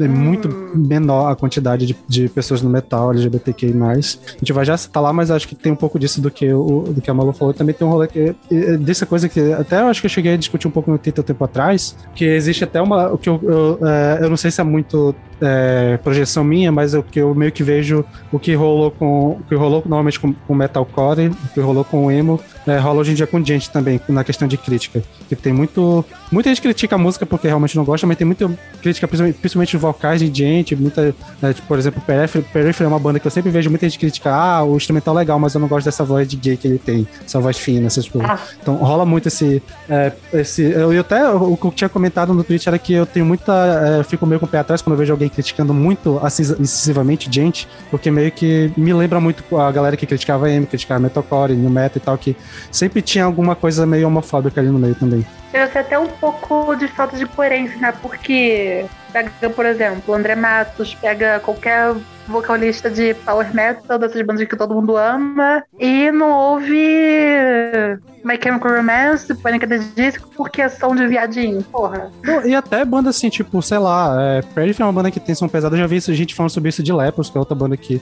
É 0.00 0.08
muito 0.08 0.48
menor 0.74 1.30
a 1.30 1.36
quantidade 1.36 1.86
de, 1.86 1.96
de 2.08 2.28
pessoas 2.28 2.60
no 2.60 2.68
metal, 2.68 3.12
LGBTQI. 3.12 3.72
A 3.80 3.94
gente 3.94 4.52
vai 4.52 4.64
já 4.64 4.76
citar 4.76 5.00
lá, 5.00 5.12
mas 5.12 5.30
acho 5.30 5.46
que 5.46 5.54
tem 5.54 5.70
um 5.70 5.76
pouco 5.76 5.96
disso 5.96 6.20
do 6.20 6.28
que, 6.28 6.52
o, 6.52 6.80
do 6.88 7.00
que 7.00 7.08
a 7.08 7.14
Malu 7.14 7.32
falou. 7.32 7.54
Também 7.54 7.72
tem 7.72 7.86
um 7.86 7.90
rolê 7.90 8.08
que. 8.08 8.34
dessa 8.80 9.06
coisa 9.06 9.28
que 9.28 9.52
até 9.52 9.80
eu 9.80 9.86
acho 9.86 10.00
que 10.00 10.06
eu 10.06 10.10
cheguei 10.10 10.34
a 10.34 10.36
discutir 10.36 10.66
um 10.66 10.72
pouco 10.72 10.90
no 10.90 10.98
Twitter 10.98 11.22
tempo 11.22 11.44
atrás, 11.44 11.96
que 12.16 12.24
existe 12.24 12.64
até 12.64 12.82
uma. 12.82 13.12
O 13.12 13.16
que 13.16 13.28
eu, 13.28 13.40
eu, 13.44 13.78
é, 13.86 14.18
eu 14.22 14.28
não 14.28 14.36
sei 14.36 14.50
se 14.50 14.60
é 14.60 14.64
muito 14.64 15.14
é, 15.40 15.98
projeção 15.98 16.42
minha, 16.42 16.72
mas 16.72 16.94
o 16.94 17.02
que 17.02 17.20
eu 17.20 17.32
meio 17.32 17.52
que 17.52 17.62
vejo 17.62 18.04
o 18.32 18.38
que 18.38 18.54
rolou 18.54 18.90
com 18.90 19.38
que 19.52 19.56
rolou 19.56 19.82
normalmente 19.84 20.18
com, 20.18 20.32
com 20.32 20.54
metalcore, 20.54 21.28
o 21.28 21.48
que 21.52 21.60
rolou 21.60 21.84
com 21.84 22.06
o 22.06 22.10
emo, 22.10 22.40
é, 22.66 22.78
rola 22.78 23.00
hoje 23.00 23.12
em 23.12 23.14
dia 23.14 23.26
com 23.26 23.44
gente 23.44 23.70
também, 23.70 24.00
na 24.08 24.24
questão 24.24 24.48
de 24.48 24.56
crítica. 24.56 25.02
Que 25.28 25.36
tem 25.36 25.52
muito. 25.52 26.04
Muita 26.32 26.48
gente 26.48 26.62
critica 26.62 26.94
a 26.94 26.98
música 26.98 27.26
porque 27.26 27.46
realmente 27.46 27.76
não 27.76 27.84
gosta, 27.84 28.06
mas 28.06 28.16
tem 28.16 28.26
muita 28.26 28.50
crítica, 28.80 29.06
principalmente, 29.06 29.38
principalmente 29.38 29.76
vocais 29.76 30.18
de 30.18 30.32
gente, 30.34 30.74
muita. 30.74 31.14
Né, 31.42 31.52
tipo, 31.52 31.68
por 31.68 31.78
exemplo, 31.78 32.02
Periphery, 32.06 32.84
é 32.84 32.86
uma 32.86 32.98
banda 32.98 33.20
que 33.20 33.26
eu 33.26 33.30
sempre 33.30 33.50
vejo 33.50 33.68
muita 33.68 33.86
gente 33.86 33.98
criticar, 33.98 34.32
ah, 34.32 34.64
o 34.64 34.74
instrumental 34.74 35.14
é 35.14 35.18
legal, 35.18 35.38
mas 35.38 35.54
eu 35.54 35.60
não 35.60 35.68
gosto 35.68 35.84
dessa 35.84 36.02
voz 36.04 36.26
de 36.26 36.36
gay 36.36 36.56
que 36.56 36.66
ele 36.66 36.78
tem, 36.78 37.06
essa 37.22 37.38
voz 37.38 37.58
fina, 37.58 37.86
essas 37.86 38.08
coisas. 38.08 38.30
Ah. 38.30 38.38
Então 38.60 38.76
rola 38.76 39.04
muito 39.04 39.28
esse. 39.28 39.62
É, 39.90 40.10
esse 40.32 40.62
eu, 40.62 40.90
eu 40.90 41.02
até 41.02 41.28
o 41.28 41.54
que 41.54 41.66
eu 41.66 41.70
tinha 41.70 41.88
comentado 41.90 42.32
no 42.32 42.42
Twitter 42.42 42.68
era 42.68 42.78
que 42.78 42.94
eu 42.94 43.04
tenho 43.04 43.26
muita. 43.26 43.52
É, 44.00 44.02
fico 44.02 44.24
meio 44.26 44.40
com 44.40 44.46
o 44.46 44.48
pé 44.48 44.60
atrás 44.60 44.80
quando 44.80 44.94
eu 44.94 44.98
vejo 44.98 45.12
alguém 45.12 45.28
criticando 45.28 45.74
muito 45.74 46.18
assim, 46.22 46.42
excessivamente 46.42 47.28
gente, 47.30 47.68
porque 47.90 48.10
meio 48.10 48.32
que 48.32 48.72
me 48.74 48.94
lembra 48.94 49.20
muito 49.20 49.44
a 49.58 49.70
galera 49.70 49.98
que 49.98 50.06
criticava 50.06 50.50
M, 50.50 50.64
criticava 50.64 50.98
metalcore, 50.98 51.52
new 51.52 51.68
metal 51.68 51.96
e 51.96 52.00
tal, 52.00 52.16
que 52.16 52.34
sempre 52.70 53.02
tinha 53.02 53.26
alguma 53.26 53.54
coisa 53.54 53.84
meio 53.84 54.06
homofóbica 54.06 54.60
ali 54.60 54.70
no 54.70 54.78
meio 54.78 54.94
também. 54.94 55.26
Eu 55.52 55.70
sei 55.70 55.80
até 55.82 55.98
um 55.98 56.06
pouco 56.06 56.74
de 56.76 56.88
falta 56.88 57.16
de 57.16 57.26
coerência, 57.26 57.76
né? 57.78 57.92
Porque 58.00 58.86
pega, 59.12 59.50
por 59.50 59.66
exemplo, 59.66 60.14
André 60.14 60.34
Matos, 60.34 60.94
pega 60.94 61.40
qualquer 61.40 61.94
vocalista 62.28 62.90
de 62.90 63.14
power 63.14 63.54
metal, 63.54 63.98
dessas 63.98 64.22
bandas 64.22 64.46
que 64.46 64.56
todo 64.56 64.74
mundo 64.74 64.96
ama, 64.96 65.62
e 65.78 66.10
não 66.10 66.30
houve 66.30 67.98
My 68.24 68.38
Chemical 68.42 68.76
Romance, 68.76 69.34
Panic! 69.34 69.64
at 69.64 69.68
the 69.68 69.78
Disco, 69.94 70.28
porque 70.36 70.62
é 70.62 70.68
som 70.68 70.94
de 70.94 71.06
viadinho, 71.06 71.62
porra. 71.64 72.10
E 72.44 72.54
até 72.54 72.84
banda 72.84 73.10
assim, 73.10 73.28
tipo, 73.28 73.60
sei 73.62 73.78
lá, 73.78 74.16
é, 74.20 74.42
Prairie 74.42 74.74
é 74.78 74.84
uma 74.84 74.92
banda 74.92 75.10
que 75.10 75.20
tem 75.20 75.34
som 75.34 75.48
pesado, 75.48 75.74
eu 75.74 75.80
já 75.80 75.86
vi 75.86 76.00
gente 76.00 76.34
falando 76.34 76.50
sobre 76.50 76.68
isso 76.68 76.82
de 76.82 76.92
Lepros, 76.92 77.30
que 77.30 77.36
é 77.36 77.40
outra 77.40 77.54
banda 77.54 77.76
que, 77.76 78.00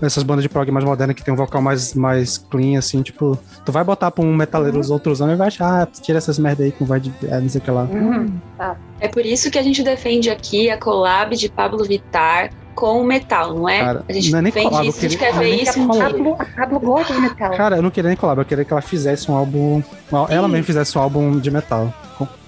essas 0.00 0.22
bandas 0.22 0.42
de 0.42 0.48
prog 0.48 0.70
mais 0.70 0.84
modernas 0.84 1.16
que 1.16 1.24
tem 1.24 1.32
um 1.32 1.36
vocal 1.36 1.62
mais, 1.62 1.94
mais 1.94 2.38
clean, 2.38 2.78
assim, 2.78 3.02
tipo, 3.02 3.38
tu 3.64 3.72
vai 3.72 3.84
botar 3.84 4.10
pra 4.10 4.24
um 4.24 4.34
metaleiro 4.34 4.76
uhum. 4.76 4.80
os 4.80 4.90
outros 4.90 5.20
anos 5.22 5.34
e 5.34 5.38
vai 5.38 5.48
achar, 5.48 5.82
ah, 5.82 5.86
tira 5.86 6.18
essas 6.18 6.38
merda 6.38 6.64
aí 6.64 6.72
com 6.72 6.84
vai 6.84 7.00
de, 7.00 7.12
é, 7.24 7.40
não 7.40 7.48
sei 7.48 7.60
o 7.60 7.64
que 7.64 7.70
lá. 7.70 7.84
Uhum. 7.84 8.26
Tá. 8.56 8.76
É 9.00 9.08
por 9.08 9.24
isso 9.24 9.50
que 9.50 9.58
a 9.58 9.62
gente 9.62 9.82
defende 9.82 10.30
aqui 10.30 10.70
a 10.70 10.78
collab 10.78 11.36
de 11.36 11.48
Pablo 11.48 11.84
Vittar 11.84 12.50
com 12.74 13.00
o 13.00 13.04
metal, 13.04 13.54
não 13.54 13.68
é? 13.68 13.80
Cara, 13.80 14.04
a 14.08 14.12
gente 14.12 14.30
não 14.30 14.38
é 14.38 14.42
nem 14.42 14.52
collab, 14.52 14.86
isso, 14.88 15.00
queria, 15.00 15.08
a 15.08 15.20
gente 15.20 15.32
quer 15.32 15.38
ver 15.38 15.62
isso 15.62 15.80
um 15.80 15.90
dia. 15.90 16.36
Pablo 16.56 16.80
gosta 16.80 17.14
de 17.14 17.20
metal. 17.20 17.56
Cara, 17.56 17.76
eu 17.76 17.82
não 17.82 17.90
queria 17.90 18.08
nem 18.08 18.16
collab, 18.16 18.40
eu 18.40 18.44
queria 18.44 18.64
que 18.64 18.72
ela 18.72 18.82
fizesse 18.82 19.30
um 19.30 19.36
álbum. 19.36 19.82
Ela 20.28 20.48
mesmo 20.48 20.64
fizesse 20.64 20.96
um 20.96 21.00
álbum 21.00 21.38
de 21.38 21.50
metal. 21.50 21.92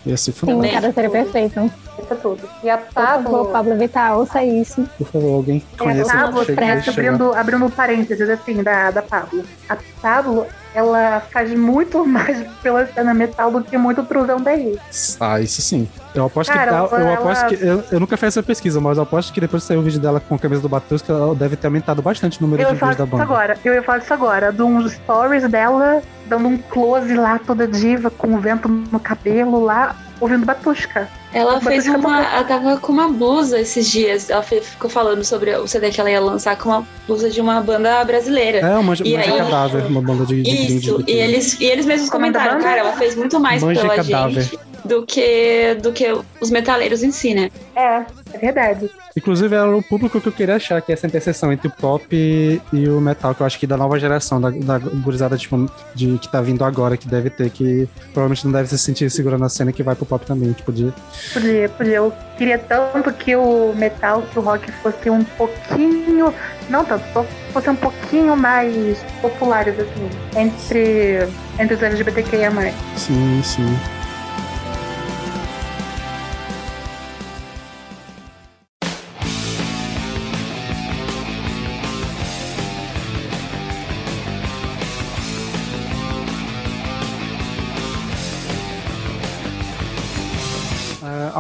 Ia 0.07 0.17
ser 0.17 0.33
Sim, 0.33 0.61
cara, 0.69 0.93
seria 0.93 1.11
perfeito. 1.11 1.71
Tudo. 2.05 2.49
E 2.63 2.71
a 2.71 2.79
Pablo. 2.79 3.25
Por 3.25 3.31
favor, 3.31 3.53
Pablo 3.53 3.77
Vittar, 3.77 4.19
ouça 4.19 4.43
isso. 4.43 4.89
Por 4.99 5.07
favor, 5.07 5.37
alguém 5.37 5.63
conhece 5.79 6.11
a 6.11 6.15
Pablo, 6.15 6.41
abrindo, 6.41 7.35
abrindo 7.35 7.71
parênteses 7.71 8.29
assim 8.29 8.63
da, 8.63 8.91
da 8.91 9.03
Pablo. 9.03 9.45
A 9.69 9.77
Pablo, 10.01 10.47
ela 10.75 11.21
faz 11.31 11.53
muito 11.55 12.05
mais 12.07 12.45
pela 12.63 12.87
cena 12.87 13.15
metal 13.15 13.51
do 13.51 13.63
que 13.63 13.77
muito 13.79 14.03
truzão 14.03 14.41
daí. 14.41 14.79
Ah, 15.21 15.41
isso 15.41 15.63
sim. 15.63 15.89
Eu 16.15 16.27
aposto 16.27 16.53
Cara, 16.53 16.71
que. 16.71 16.95
Ela, 16.95 17.03
eu, 17.03 17.15
aposto 17.15 17.47
que 17.47 17.55
eu, 17.55 17.85
eu, 17.93 18.01
nunca 18.01 18.17
fiz 18.17 18.29
essa 18.29 18.43
pesquisa, 18.43 18.81
mas 18.81 18.97
eu 18.97 19.03
aposto 19.03 19.33
que 19.33 19.41
depois 19.41 19.63
que 19.63 19.69
saiu 19.69 19.81
o 19.81 19.83
vídeo 19.83 20.01
dela 20.01 20.21
com 20.21 20.35
a 20.35 20.39
camisa 20.39 20.61
do 20.61 20.69
Batusca, 20.69 21.13
ela 21.13 21.35
deve 21.35 21.57
ter 21.57 21.67
aumentado 21.67 22.03
bastante 22.03 22.39
o 22.39 22.43
número 22.43 22.63
eu 22.63 22.69
de 22.69 22.75
vídeos 22.75 22.97
da 22.97 23.07
banda. 23.07 23.23
Agora, 23.23 23.57
eu 23.65 23.75
ia 23.75 23.83
falar 23.83 23.99
isso 23.99 24.13
agora, 24.13 24.53
de 24.53 24.63
uns 24.63 24.93
stories 24.93 25.49
dela, 25.49 26.03
dando 26.27 26.49
um 26.49 26.59
close 26.59 27.15
lá, 27.15 27.39
toda 27.39 27.67
diva, 27.67 28.11
com 28.11 28.35
o 28.35 28.39
vento 28.39 28.69
no 28.69 29.01
cabelo 29.01 29.63
lá, 29.63 29.97
ouvindo 30.21 30.45
Batusca. 30.45 31.09
Ela 31.35 31.61
fez 31.61 31.87
uma. 31.87 32.25
Ela 32.25 32.45
tava 32.45 32.77
com 32.79 32.93
uma 32.93 33.09
blusa 33.09 33.61
esses 33.61 33.91
dias. 33.91 34.31
Ela 34.31 34.43
ficou 34.43 34.89
falando 34.89 35.25
sobre 35.25 35.55
o 35.57 35.67
CD 35.67 35.91
que 35.91 36.01
ela 36.01 36.11
ia 36.11 36.21
lançar 36.21 36.57
com 36.57 36.69
uma 36.69 36.87
blusa 37.09 37.29
de 37.29 37.41
uma 37.41 37.61
banda 37.61 38.05
brasileira. 38.05 38.61
É, 38.61 38.79
uma 38.79 38.95
e 39.05 39.17
aí, 39.17 39.39
cadáver, 39.39 39.85
uma 39.87 40.01
banda 40.01 40.25
de. 40.25 40.43
de 40.43 40.77
isso, 40.77 41.03
de 41.03 41.11
e, 41.11 41.17
eles, 41.17 41.61
e 41.61 41.65
eles 41.65 41.85
mesmos 41.87 42.09
comentaram, 42.09 42.61
cara, 42.61 42.79
ela 42.79 42.93
fez 42.93 43.17
muito 43.17 43.41
mais 43.41 43.63
Manja 43.63 43.81
pela 43.81 43.97
cadáver. 43.97 44.43
gente 44.43 44.74
do 44.85 45.05
que, 45.07 45.75
do 45.83 45.93
que 45.93 46.07
os 46.41 46.51
metaleiros 46.51 47.03
em 47.03 47.11
si, 47.11 47.35
né? 47.35 47.51
É, 47.75 48.05
é 48.33 48.39
verdade. 48.39 48.91
Inclusive, 49.17 49.55
era 49.55 49.77
o 49.77 49.83
público 49.83 50.21
que 50.21 50.29
eu 50.29 50.33
queria 50.33 50.57
achar, 50.57 50.83
que 50.83 50.91
é 50.91 50.95
essa 50.95 51.07
interseção 51.07 51.53
entre 51.53 51.69
o 51.69 51.71
pop 51.71 52.05
e 52.13 52.89
o 52.89 53.01
metal, 53.01 53.35
que 53.35 53.43
eu 53.43 53.47
acho 53.47 53.59
que 53.59 53.67
da 53.67 53.77
nova 53.77 53.99
geração, 53.99 54.41
da, 54.41 54.51
da 54.51 54.79
gurizada 54.79 55.37
tipo, 55.37 55.71
de, 55.95 56.19
que 56.19 56.29
tá 56.29 56.41
vindo 56.41 56.65
agora, 56.65 56.97
que 56.97 57.09
deve 57.09 57.31
ter, 57.31 57.49
que 57.51 57.89
provavelmente 58.13 58.45
não 58.45 58.53
deve 58.53 58.69
se 58.69 58.79
sentir 58.79 59.09
segura 59.11 59.39
na 59.39 59.49
cena 59.49 59.73
que 59.73 59.83
vai 59.83 59.95
pro 59.95 60.05
pop 60.05 60.25
também, 60.27 60.53
tipo, 60.53 60.73
de... 60.73 60.93
Podia, 61.33 61.69
podia. 61.69 61.95
Eu 61.95 62.13
queria 62.37 62.59
tanto 62.59 63.13
que 63.13 63.37
o 63.37 63.73
metal, 63.75 64.23
que 64.23 64.39
o 64.39 64.43
rock 64.43 64.71
fosse 64.73 65.09
um 65.09 65.23
pouquinho, 65.23 66.35
não 66.69 66.85
tanto, 66.85 67.05
fosse 67.53 67.71
um 67.71 67.77
pouquinho 67.77 68.37
mais 68.37 68.99
populares, 69.23 69.79
assim, 69.79 70.11
entre, 70.37 71.29
entre 71.59 71.75
os 71.75 71.83
LGBTQIA+. 71.83 72.51
Sim, 72.97 73.41
sim. 73.45 73.79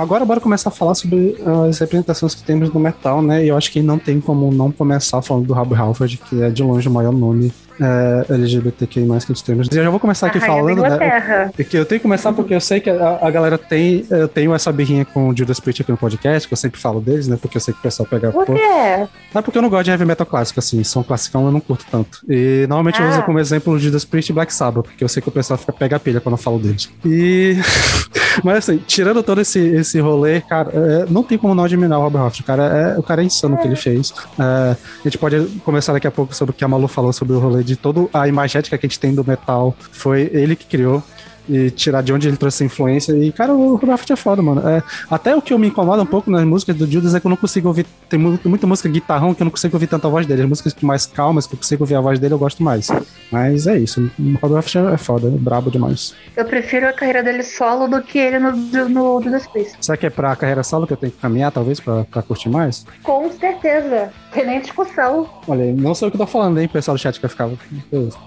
Agora 0.04 0.24
bora 0.24 0.40
começar 0.40 0.68
a 0.68 0.72
falar 0.72 0.94
sobre 0.94 1.36
as 1.68 1.78
representações 1.78 2.34
que 2.34 2.42
temos 2.42 2.72
no 2.72 2.78
metal, 2.78 3.22
né? 3.22 3.44
E 3.44 3.48
eu 3.48 3.56
acho 3.56 3.72
que 3.72 3.82
não 3.82 3.98
tem 3.98 4.20
como 4.20 4.52
não 4.52 4.70
começar 4.70 5.20
falando 5.22 5.46
do 5.46 5.54
Rob 5.54 5.74
Halford, 5.74 6.18
que 6.18 6.42
é 6.42 6.50
de 6.50 6.62
longe 6.62 6.88
o 6.88 6.92
maior 6.92 7.12
nome 7.12 7.52
é, 7.80 8.32
LGBTQI 8.34 9.04
mais 9.04 9.24
que 9.24 9.32
a 9.32 9.34
gente 9.34 9.44
tem. 9.44 9.56
Eu 9.56 9.84
já 9.84 9.90
vou 9.90 10.00
começar 10.00 10.28
aqui 10.28 10.40
falando, 10.40 10.82
né? 10.82 11.50
Que 11.68 11.76
eu 11.76 11.84
tenho 11.84 11.98
que 11.98 12.02
começar 12.02 12.32
porque 12.32 12.54
eu 12.54 12.60
sei 12.60 12.80
que 12.80 12.90
a, 12.90 13.18
a, 13.22 13.30
galera 13.30 13.58
tem. 13.58 14.04
Eu 14.10 14.28
tenho 14.28 14.54
essa 14.54 14.70
birrinha 14.70 15.04
com 15.04 15.28
o 15.28 15.36
Judas 15.36 15.58
Priest 15.60 15.82
aqui 15.82 15.90
no 15.90 15.96
podcast, 15.96 16.46
que 16.46 16.54
eu 16.54 16.58
sempre 16.58 16.80
falo 16.80 17.00
deles, 17.00 17.26
né? 17.28 17.36
Porque 17.40 17.56
eu 17.56 17.60
sei 17.60 17.74
que 17.74 17.80
o 17.80 17.82
pessoal 17.82 18.08
pega. 18.08 18.30
Por 18.30 18.46
quê? 18.46 18.52
É 18.52 19.08
porque 19.42 19.58
eu 19.58 19.62
não 19.62 19.68
gosto 19.68 19.84
de 19.84 19.90
heavy 19.90 20.04
metal 20.04 20.26
clássico, 20.26 20.60
assim. 20.60 20.82
Som 20.84 21.02
classicão 21.02 21.44
eu 21.46 21.52
não 21.52 21.60
curto 21.60 21.84
tanto. 21.90 22.20
E 22.28 22.66
normalmente 22.68 23.00
ah. 23.00 23.04
eu 23.04 23.10
uso 23.10 23.22
como 23.22 23.38
exemplo 23.38 23.72
o 23.72 23.78
Judas 23.78 24.04
Priest 24.04 24.30
e 24.30 24.34
Black 24.34 24.52
Sabbath, 24.52 24.84
porque 24.84 25.02
eu 25.02 25.08
sei 25.08 25.22
que 25.22 25.28
o 25.28 25.32
pessoal 25.32 25.58
fica 25.58 25.72
pega 25.72 25.96
a 25.96 26.00
pilha 26.00 26.20
quando 26.20 26.34
eu 26.34 26.38
falo 26.38 26.58
deles. 26.58 26.90
E. 27.04 27.56
Mas 28.42 28.58
assim, 28.58 28.78
tirando 28.78 29.22
todo 29.22 29.40
esse, 29.40 29.60
esse 29.60 30.00
rolê, 30.00 30.40
cara, 30.40 30.70
é, 30.72 31.06
não 31.08 31.22
tem 31.22 31.38
como 31.38 31.54
não 31.54 31.64
admirar 31.64 31.98
o 31.98 32.02
Robert 32.02 32.22
Hoff. 32.22 32.40
O 32.40 32.44
cara 32.44 32.64
é, 32.64 32.98
o 32.98 33.02
cara 33.02 33.22
é 33.22 33.24
insano 33.24 33.54
o 33.54 33.58
que 33.58 33.66
ele 33.66 33.76
fez. 33.76 34.12
É, 34.38 34.42
a 34.42 34.76
gente 35.04 35.18
pode 35.18 35.46
começar 35.64 35.92
daqui 35.92 36.06
a 36.06 36.10
pouco 36.10 36.34
sobre 36.34 36.50
o 36.50 36.54
que 36.54 36.64
a 36.64 36.68
Malu 36.68 36.88
falou 36.88 37.12
sobre 37.12 37.34
o 37.34 37.38
rolê 37.38 37.63
de 37.64 37.76
toda 37.76 38.08
a 38.12 38.28
imagética 38.28 38.78
que 38.78 38.86
a 38.86 38.88
gente 38.88 39.00
tem 39.00 39.14
do 39.14 39.24
metal. 39.24 39.74
Foi 39.90 40.30
ele 40.32 40.54
que 40.54 40.66
criou 40.66 41.02
e 41.48 41.70
tirar 41.70 42.02
de 42.02 42.12
onde 42.12 42.28
ele 42.28 42.36
trouxe 42.36 42.56
essa 42.56 42.64
influência. 42.64 43.12
E, 43.12 43.32
cara, 43.32 43.52
o 43.54 43.76
Raft 43.76 44.10
é 44.10 44.16
foda, 44.16 44.42
mano. 44.42 44.66
É, 44.68 44.82
até 45.10 45.34
o 45.34 45.42
que 45.42 45.52
eu 45.52 45.58
me 45.58 45.68
incomoda 45.68 46.02
um 46.02 46.06
pouco 46.06 46.30
nas 46.30 46.44
músicas 46.44 46.76
do 46.76 46.86
Judas 46.90 47.14
é 47.14 47.20
que 47.20 47.26
eu 47.26 47.30
não 47.30 47.36
consigo 47.36 47.68
ouvir. 47.68 47.86
Tem 48.08 48.18
muita 48.18 48.66
música 48.66 48.88
guitarrão 48.88 49.34
que 49.34 49.42
eu 49.42 49.44
não 49.44 49.50
consigo 49.50 49.74
ouvir 49.76 49.86
tanta 49.86 50.08
voz 50.08 50.26
dele. 50.26 50.42
As 50.42 50.48
músicas 50.48 50.74
mais 50.82 51.06
calmas, 51.06 51.46
que 51.46 51.54
eu 51.54 51.58
consigo 51.58 51.82
ouvir 51.82 51.94
a 51.94 52.00
voz 52.00 52.18
dele, 52.18 52.34
eu 52.34 52.38
gosto 52.38 52.62
mais. 52.62 52.88
Mas 53.30 53.66
é 53.66 53.78
isso. 53.78 54.10
O 54.42 54.46
Raft 54.54 54.74
é 54.76 54.96
foda, 54.96 55.28
é 55.28 55.30
brabo 55.30 55.70
demais. 55.70 56.14
Eu 56.36 56.44
prefiro 56.44 56.88
a 56.88 56.92
carreira 56.92 57.22
dele 57.22 57.42
solo 57.42 57.88
do 57.88 58.02
que 58.02 58.18
ele 58.18 58.38
no, 58.38 58.52
no 58.88 59.22
Judas 59.22 59.46
Priest. 59.46 59.76
Será 59.80 59.96
que 59.96 60.06
é 60.06 60.10
pra 60.10 60.34
carreira 60.36 60.62
solo 60.62 60.86
que 60.86 60.92
eu 60.92 60.96
tenho 60.96 61.12
que 61.12 61.18
caminhar, 61.18 61.50
talvez, 61.52 61.80
pra, 61.80 62.04
pra 62.04 62.22
curtir 62.22 62.48
mais? 62.48 62.86
Com 63.02 63.30
certeza. 63.32 64.10
Tem 64.32 64.46
nem 64.46 64.60
discussão. 64.60 65.28
Olha, 65.46 65.72
não 65.72 65.94
sou 65.94 66.08
eu 66.08 66.12
que 66.12 66.18
tô 66.18 66.26
falando, 66.26 66.58
hein, 66.60 66.68
pessoal 66.68 66.96
do 66.96 67.00
chat 67.00 67.14
que 67.14 67.22
vai 67.22 67.30
ficar. 67.30 67.48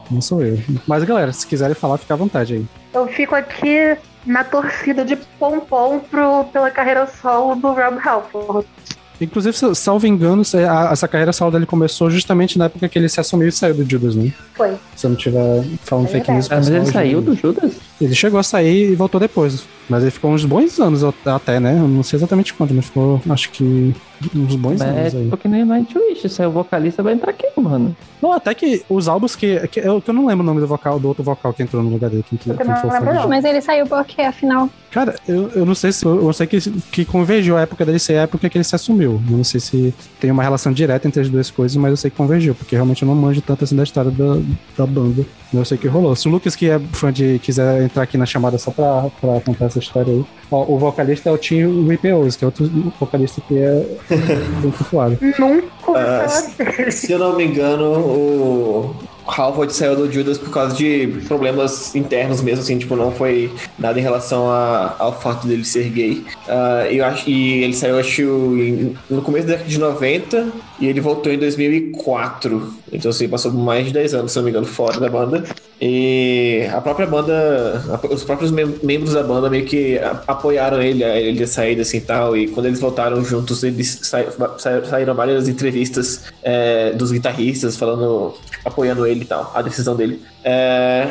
não 0.09 0.21
sou 0.21 0.41
eu. 0.43 0.57
Mas, 0.87 1.03
galera, 1.03 1.33
se 1.33 1.45
quiserem 1.45 1.75
falar, 1.75 1.97
fica 1.97 2.13
à 2.13 2.17
vontade 2.17 2.53
aí. 2.53 2.65
Eu 2.93 3.07
fico 3.07 3.35
aqui 3.35 3.97
na 4.25 4.43
torcida 4.43 5.05
de 5.05 5.15
pompom 5.15 5.99
pro, 5.99 6.45
pela 6.45 6.69
carreira 6.69 7.07
solo 7.07 7.55
do 7.55 7.67
Rob 7.67 7.97
Halford. 8.03 8.67
Inclusive, 9.19 9.75
salvo 9.75 10.05
engano, 10.05 10.43
essa 10.91 11.07
carreira 11.07 11.33
solo 11.33 11.49
dele 11.51 11.65
começou 11.65 12.09
justamente 12.09 12.57
na 12.57 12.65
época 12.65 12.87
que 12.87 12.99
ele 12.99 13.09
se 13.09 13.19
assumiu 13.19 13.47
e 13.47 13.51
saiu 13.51 13.73
do 13.73 13.89
Judas, 13.89 14.15
né? 14.15 14.31
Foi. 14.53 14.75
Se 14.95 15.07
eu 15.07 15.09
não 15.09 15.17
estiver 15.17 15.63
falando 15.83 16.05
é 16.05 16.09
fake 16.09 16.31
news. 16.31 16.51
Ah, 16.51 16.55
mas 16.57 16.69
ele 16.69 16.85
saiu 16.85 17.21
do 17.21 17.35
Judas? 17.35 17.73
Ele 17.99 18.15
chegou 18.15 18.39
a 18.39 18.43
sair 18.43 18.91
e 18.91 18.95
voltou 18.95 19.19
depois. 19.19 19.65
Mas 19.89 20.03
ele 20.03 20.11
ficou 20.11 20.31
uns 20.31 20.43
bons 20.43 20.79
anos 20.79 21.03
até, 21.03 21.59
né? 21.59 21.73
Eu 21.79 21.87
não 21.87 22.03
sei 22.03 22.17
exatamente 22.17 22.53
quanto, 22.53 22.73
mas 22.73 22.85
ficou, 22.85 23.21
acho 23.29 23.49
que 23.51 23.95
uns 24.35 24.55
bons 24.55 24.79
mas 24.79 24.81
anos 24.81 25.13
é, 25.13 25.17
aí. 25.17 25.29
Porque 25.29 25.47
nem 25.47 25.63
Nightwish, 25.63 26.27
se 26.27 26.41
é 26.41 26.47
o 26.47 26.51
vocalista, 26.51 27.01
vai 27.01 27.13
entrar 27.13 27.31
quem, 27.31 27.51
mano? 27.55 27.95
Não, 28.21 28.33
até 28.33 28.53
que 28.53 28.83
os 28.89 29.07
álbuns 29.07 29.35
que, 29.35 29.65
que, 29.67 29.79
eu, 29.79 30.01
que 30.01 30.09
eu 30.09 30.13
não 30.13 30.25
lembro 30.25 30.43
o 30.43 30.45
nome 30.45 30.59
do 30.59 30.67
vocal, 30.67 30.99
do 30.99 31.07
outro 31.07 31.23
vocal 31.23 31.53
que 31.53 31.63
entrou 31.63 31.81
no 31.81 31.89
lugar 31.89 32.09
dele. 32.09 32.25
Quem, 32.27 32.37
quem, 32.37 32.55
quem 32.55 32.75
foi 32.75 33.27
Mas 33.27 33.45
ele 33.45 33.61
saiu 33.61 33.85
porque, 33.87 34.21
afinal... 34.21 34.69
Cara, 34.91 35.15
eu, 35.27 35.49
eu 35.51 35.65
não 35.65 35.75
sei 35.75 35.91
se... 35.91 36.05
Eu, 36.05 36.25
eu 36.25 36.33
sei 36.33 36.47
que, 36.47 36.59
que 36.91 37.05
convergiu 37.05 37.55
a 37.55 37.61
época 37.61 37.85
dele 37.85 37.99
ser 37.99 38.17
a 38.17 38.23
época 38.23 38.49
que 38.49 38.57
ele 38.57 38.63
se 38.63 38.75
assumiu. 38.75 39.21
Eu 39.29 39.37
não 39.37 39.43
sei 39.43 39.59
se 39.61 39.93
tem 40.19 40.31
uma 40.31 40.43
relação 40.43 40.73
direta 40.73 41.07
entre 41.07 41.21
as 41.21 41.29
duas 41.29 41.49
coisas, 41.49 41.77
mas 41.77 41.91
eu 41.91 41.97
sei 41.97 42.11
que 42.11 42.17
convergiu, 42.17 42.55
porque 42.55 42.75
realmente 42.75 43.03
eu 43.03 43.07
não 43.07 43.15
manjo 43.15 43.41
tanto 43.41 43.63
assim 43.63 43.75
da 43.75 43.83
história 43.83 44.11
da, 44.11 44.37
da 44.77 44.85
banda. 44.85 45.25
Eu 45.53 45.63
sei 45.65 45.77
que 45.77 45.87
rolou. 45.87 46.15
Se 46.15 46.27
o 46.27 46.31
Lucas, 46.31 46.55
que 46.55 46.69
é 46.69 46.79
fã 46.79 47.11
de, 47.11 47.39
quiser 47.39 47.81
entrar 47.81 48.03
aqui 48.03 48.17
na 48.17 48.25
chamada 48.25 48.57
só 48.57 48.71
pra, 48.71 49.09
pra 49.21 49.39
contar 49.41 49.65
essa 49.65 49.79
história 49.79 50.11
aí. 50.11 50.25
Ó, 50.51 50.65
o 50.67 50.77
vocalista 50.77 51.29
é 51.29 51.31
o 51.31 51.37
Tim 51.37 51.87
Ripeoso, 51.87 52.37
que 52.37 52.43
é 52.43 52.47
outro 52.47 52.69
vocalista 52.99 53.41
que 53.47 53.57
é 53.57 53.97
bem 54.61 54.71
popular. 54.71 55.11
Nunca 55.11 55.67
dele. 56.67 56.91
Se 56.91 57.11
eu 57.11 57.19
não 57.19 57.35
me 57.35 57.45
engano, 57.45 57.85
o 57.85 58.95
Halford 59.27 59.73
saiu 59.73 59.95
do 59.95 60.11
Judas 60.11 60.37
por 60.37 60.49
causa 60.49 60.75
de 60.75 61.07
problemas 61.27 61.95
internos 61.95 62.41
mesmo, 62.41 62.61
assim, 62.61 62.77
tipo, 62.77 62.95
não 62.95 63.11
foi 63.11 63.51
nada 63.77 63.99
em 63.99 64.01
relação 64.03 64.49
a- 64.49 64.95
ao 64.97 65.19
fato 65.19 65.47
dele 65.47 65.63
ser 65.65 65.89
gay. 65.89 66.23
Ah, 66.47 66.87
eu 66.89 67.03
acho, 67.05 67.29
e 67.29 67.63
ele 67.63 67.73
saiu, 67.73 67.99
acho, 67.99 68.21
em- 68.21 68.95
no 69.09 69.21
começo 69.21 69.45
da 69.47 69.53
década 69.53 69.69
de 69.69 69.79
90 69.79 70.47
e 70.79 70.87
ele 70.87 70.99
voltou 71.01 71.31
em 71.31 71.37
2004. 71.37 72.73
Então, 72.91 73.11
assim, 73.11 73.27
passou 73.27 73.51
mais 73.51 73.85
de 73.87 73.93
10 73.93 74.13
anos, 74.13 74.31
se 74.31 74.37
não 74.37 74.43
me 74.45 74.49
engano, 74.51 74.65
fora 74.65 74.99
da 74.99 75.09
banda. 75.09 75.43
E 75.79 76.67
a 76.73 76.81
própria 76.81 77.05
banda, 77.05 77.83
os 78.09 78.23
próprios 78.23 78.51
mem- 78.51 78.75
membros 78.81 79.13
da 79.13 79.21
banda 79.21 79.47
meio 79.49 79.63
que 79.65 79.99
apoiaram 80.27 80.81
ele, 80.81 81.03
a 81.03 81.19
ele 81.19 81.43
a 81.43 81.47
saída 81.47 81.83
assim 81.83 81.97
e 81.97 82.01
tal. 82.01 82.35
E 82.35 82.47
quando 82.47 82.65
eles 82.65 82.79
voltaram 82.79 83.23
juntos, 83.23 83.63
eles 83.63 83.99
sa- 84.01 84.25
sa- 84.57 84.83
saíram 84.85 85.13
várias 85.13 85.47
entrevistas 85.47 86.23
é, 86.41 86.91
dos 86.93 87.11
guitarristas 87.11 87.77
falando, 87.77 88.33
apoiando 88.65 89.05
ele 89.05 89.21
e 89.21 89.25
tal, 89.25 89.51
a 89.53 89.61
decisão 89.61 89.95
dele. 89.95 90.19
É, 90.43 91.09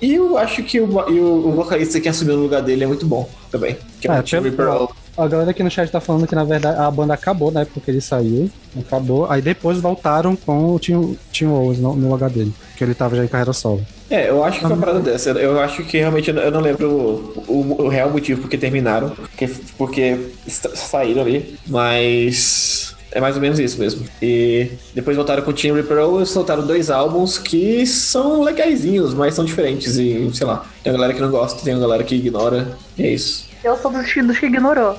e 0.00 0.14
eu 0.14 0.38
acho 0.38 0.62
que 0.62 0.80
o, 0.80 0.86
o, 0.86 1.48
o 1.48 1.52
vocalista 1.52 1.98
que 2.00 2.08
assumiu 2.08 2.36
no 2.36 2.42
lugar 2.42 2.62
dele 2.62 2.84
é 2.84 2.86
muito 2.86 3.06
bom 3.06 3.28
também. 3.50 3.76
Que 4.00 4.06
é 4.08 4.12
Ah, 4.12 4.20
o 4.20 4.22
Tim 4.22 4.42
pelo- 4.50 4.70
All. 4.70 4.96
A 5.16 5.28
galera 5.28 5.52
aqui 5.52 5.62
no 5.62 5.70
chat 5.70 5.90
tá 5.90 6.00
falando 6.00 6.26
que, 6.26 6.34
na 6.34 6.42
verdade, 6.42 6.76
a 6.78 6.90
banda 6.90 7.14
acabou 7.14 7.50
na 7.52 7.60
época 7.60 7.80
que 7.80 7.90
ele 7.90 8.00
saiu. 8.00 8.50
Acabou. 8.78 9.30
Aí 9.30 9.40
depois 9.40 9.78
voltaram 9.80 10.34
com 10.34 10.74
o 10.74 10.78
Tim, 10.80 11.16
Tim 11.30 11.46
Owens 11.46 11.78
no, 11.78 11.94
no 11.94 12.10
lugar 12.10 12.28
dele. 12.30 12.52
Que 12.76 12.82
ele 12.82 12.94
tava 12.94 13.14
já 13.14 13.24
em 13.24 13.28
carreira 13.28 13.52
solo. 13.52 13.80
É, 14.10 14.28
eu 14.28 14.42
acho 14.42 14.58
que 14.60 14.66
foi 14.66 14.74
uma 14.74 14.80
parada 14.84 15.00
dessa. 15.00 15.30
Eu 15.30 15.60
acho 15.60 15.84
que 15.84 15.98
realmente 15.98 16.30
eu 16.30 16.50
não- 16.50 16.60
lembro 16.60 16.90
o, 16.90 17.44
o- 17.52 17.82
o 17.84 17.88
real 17.88 18.10
motivo 18.10 18.40
porque 18.42 18.58
terminaram, 18.58 19.10
porque, 19.10 19.48
porque 19.78 20.18
sa- 20.48 20.74
saíram 20.74 21.22
ali, 21.22 21.56
mas 21.66 22.94
é 23.12 23.20
mais 23.20 23.36
ou 23.36 23.40
menos 23.40 23.58
isso 23.58 23.78
mesmo. 23.78 24.04
E 24.20 24.70
depois 24.94 25.16
voltaram 25.16 25.42
com 25.42 25.50
o 25.50 25.54
Team 25.54 25.74
Reaper 25.76 25.98
Owens, 25.98 26.30
soltaram 26.30 26.66
dois 26.66 26.90
álbuns 26.90 27.38
que 27.38 27.86
são 27.86 28.42
legaisinhos, 28.42 29.14
mas 29.14 29.34
são 29.34 29.44
diferentes 29.44 29.96
e 29.96 30.28
sei 30.34 30.46
lá. 30.46 30.66
Tem 30.82 30.92
uma 30.92 30.98
galera 30.98 31.14
que 31.14 31.20
não 31.20 31.30
gosta, 31.30 31.62
tem 31.62 31.72
uma 31.74 31.80
galera 31.80 32.02
que 32.04 32.16
ignora, 32.16 32.76
e 32.98 33.02
é 33.04 33.10
isso. 33.10 33.46
Eu 33.64 33.78
sou 33.78 33.90
dos, 33.90 34.04
dos 34.14 34.38
que 34.38 34.46
ignorou. 34.46 34.98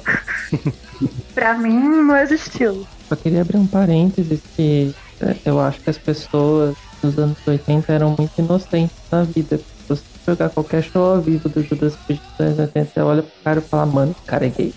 pra 1.36 1.53
mim, 1.53 1.80
não 2.03 2.18
existiu. 2.18 2.86
Só 3.07 3.16
queria 3.16 3.41
abrir 3.41 3.57
um 3.57 3.68
parênteses 3.68 4.41
que 4.55 4.93
é, 5.22 5.36
eu 5.45 5.59
acho 5.59 5.80
que 5.82 5.89
as 5.91 5.99
pessoas 5.99 6.76
nos 7.03 7.18
anos 7.20 7.38
80 7.45 7.93
eram 7.93 8.16
muito 8.18 8.32
inocentes 8.39 8.97
na 9.11 9.22
vida. 9.22 9.57
Se 9.57 9.63
você 9.88 10.03
jogar 10.26 10.49
qualquer 10.49 10.84
show 10.84 11.13
ao 11.13 11.22
vivo 11.22 11.47
do 11.47 11.61
Judas 11.61 11.95
Priest 12.07 12.24
dos 12.32 12.39
anos 12.47 12.59
80, 12.59 12.91
você 12.91 12.99
olha 13.01 13.22
pro 13.22 13.43
cara 13.43 13.59
e 13.59 13.61
fala, 13.61 13.86
mano, 13.86 14.16
o 14.20 14.26
cara 14.26 14.47
é 14.47 14.49
gay. 14.49 14.74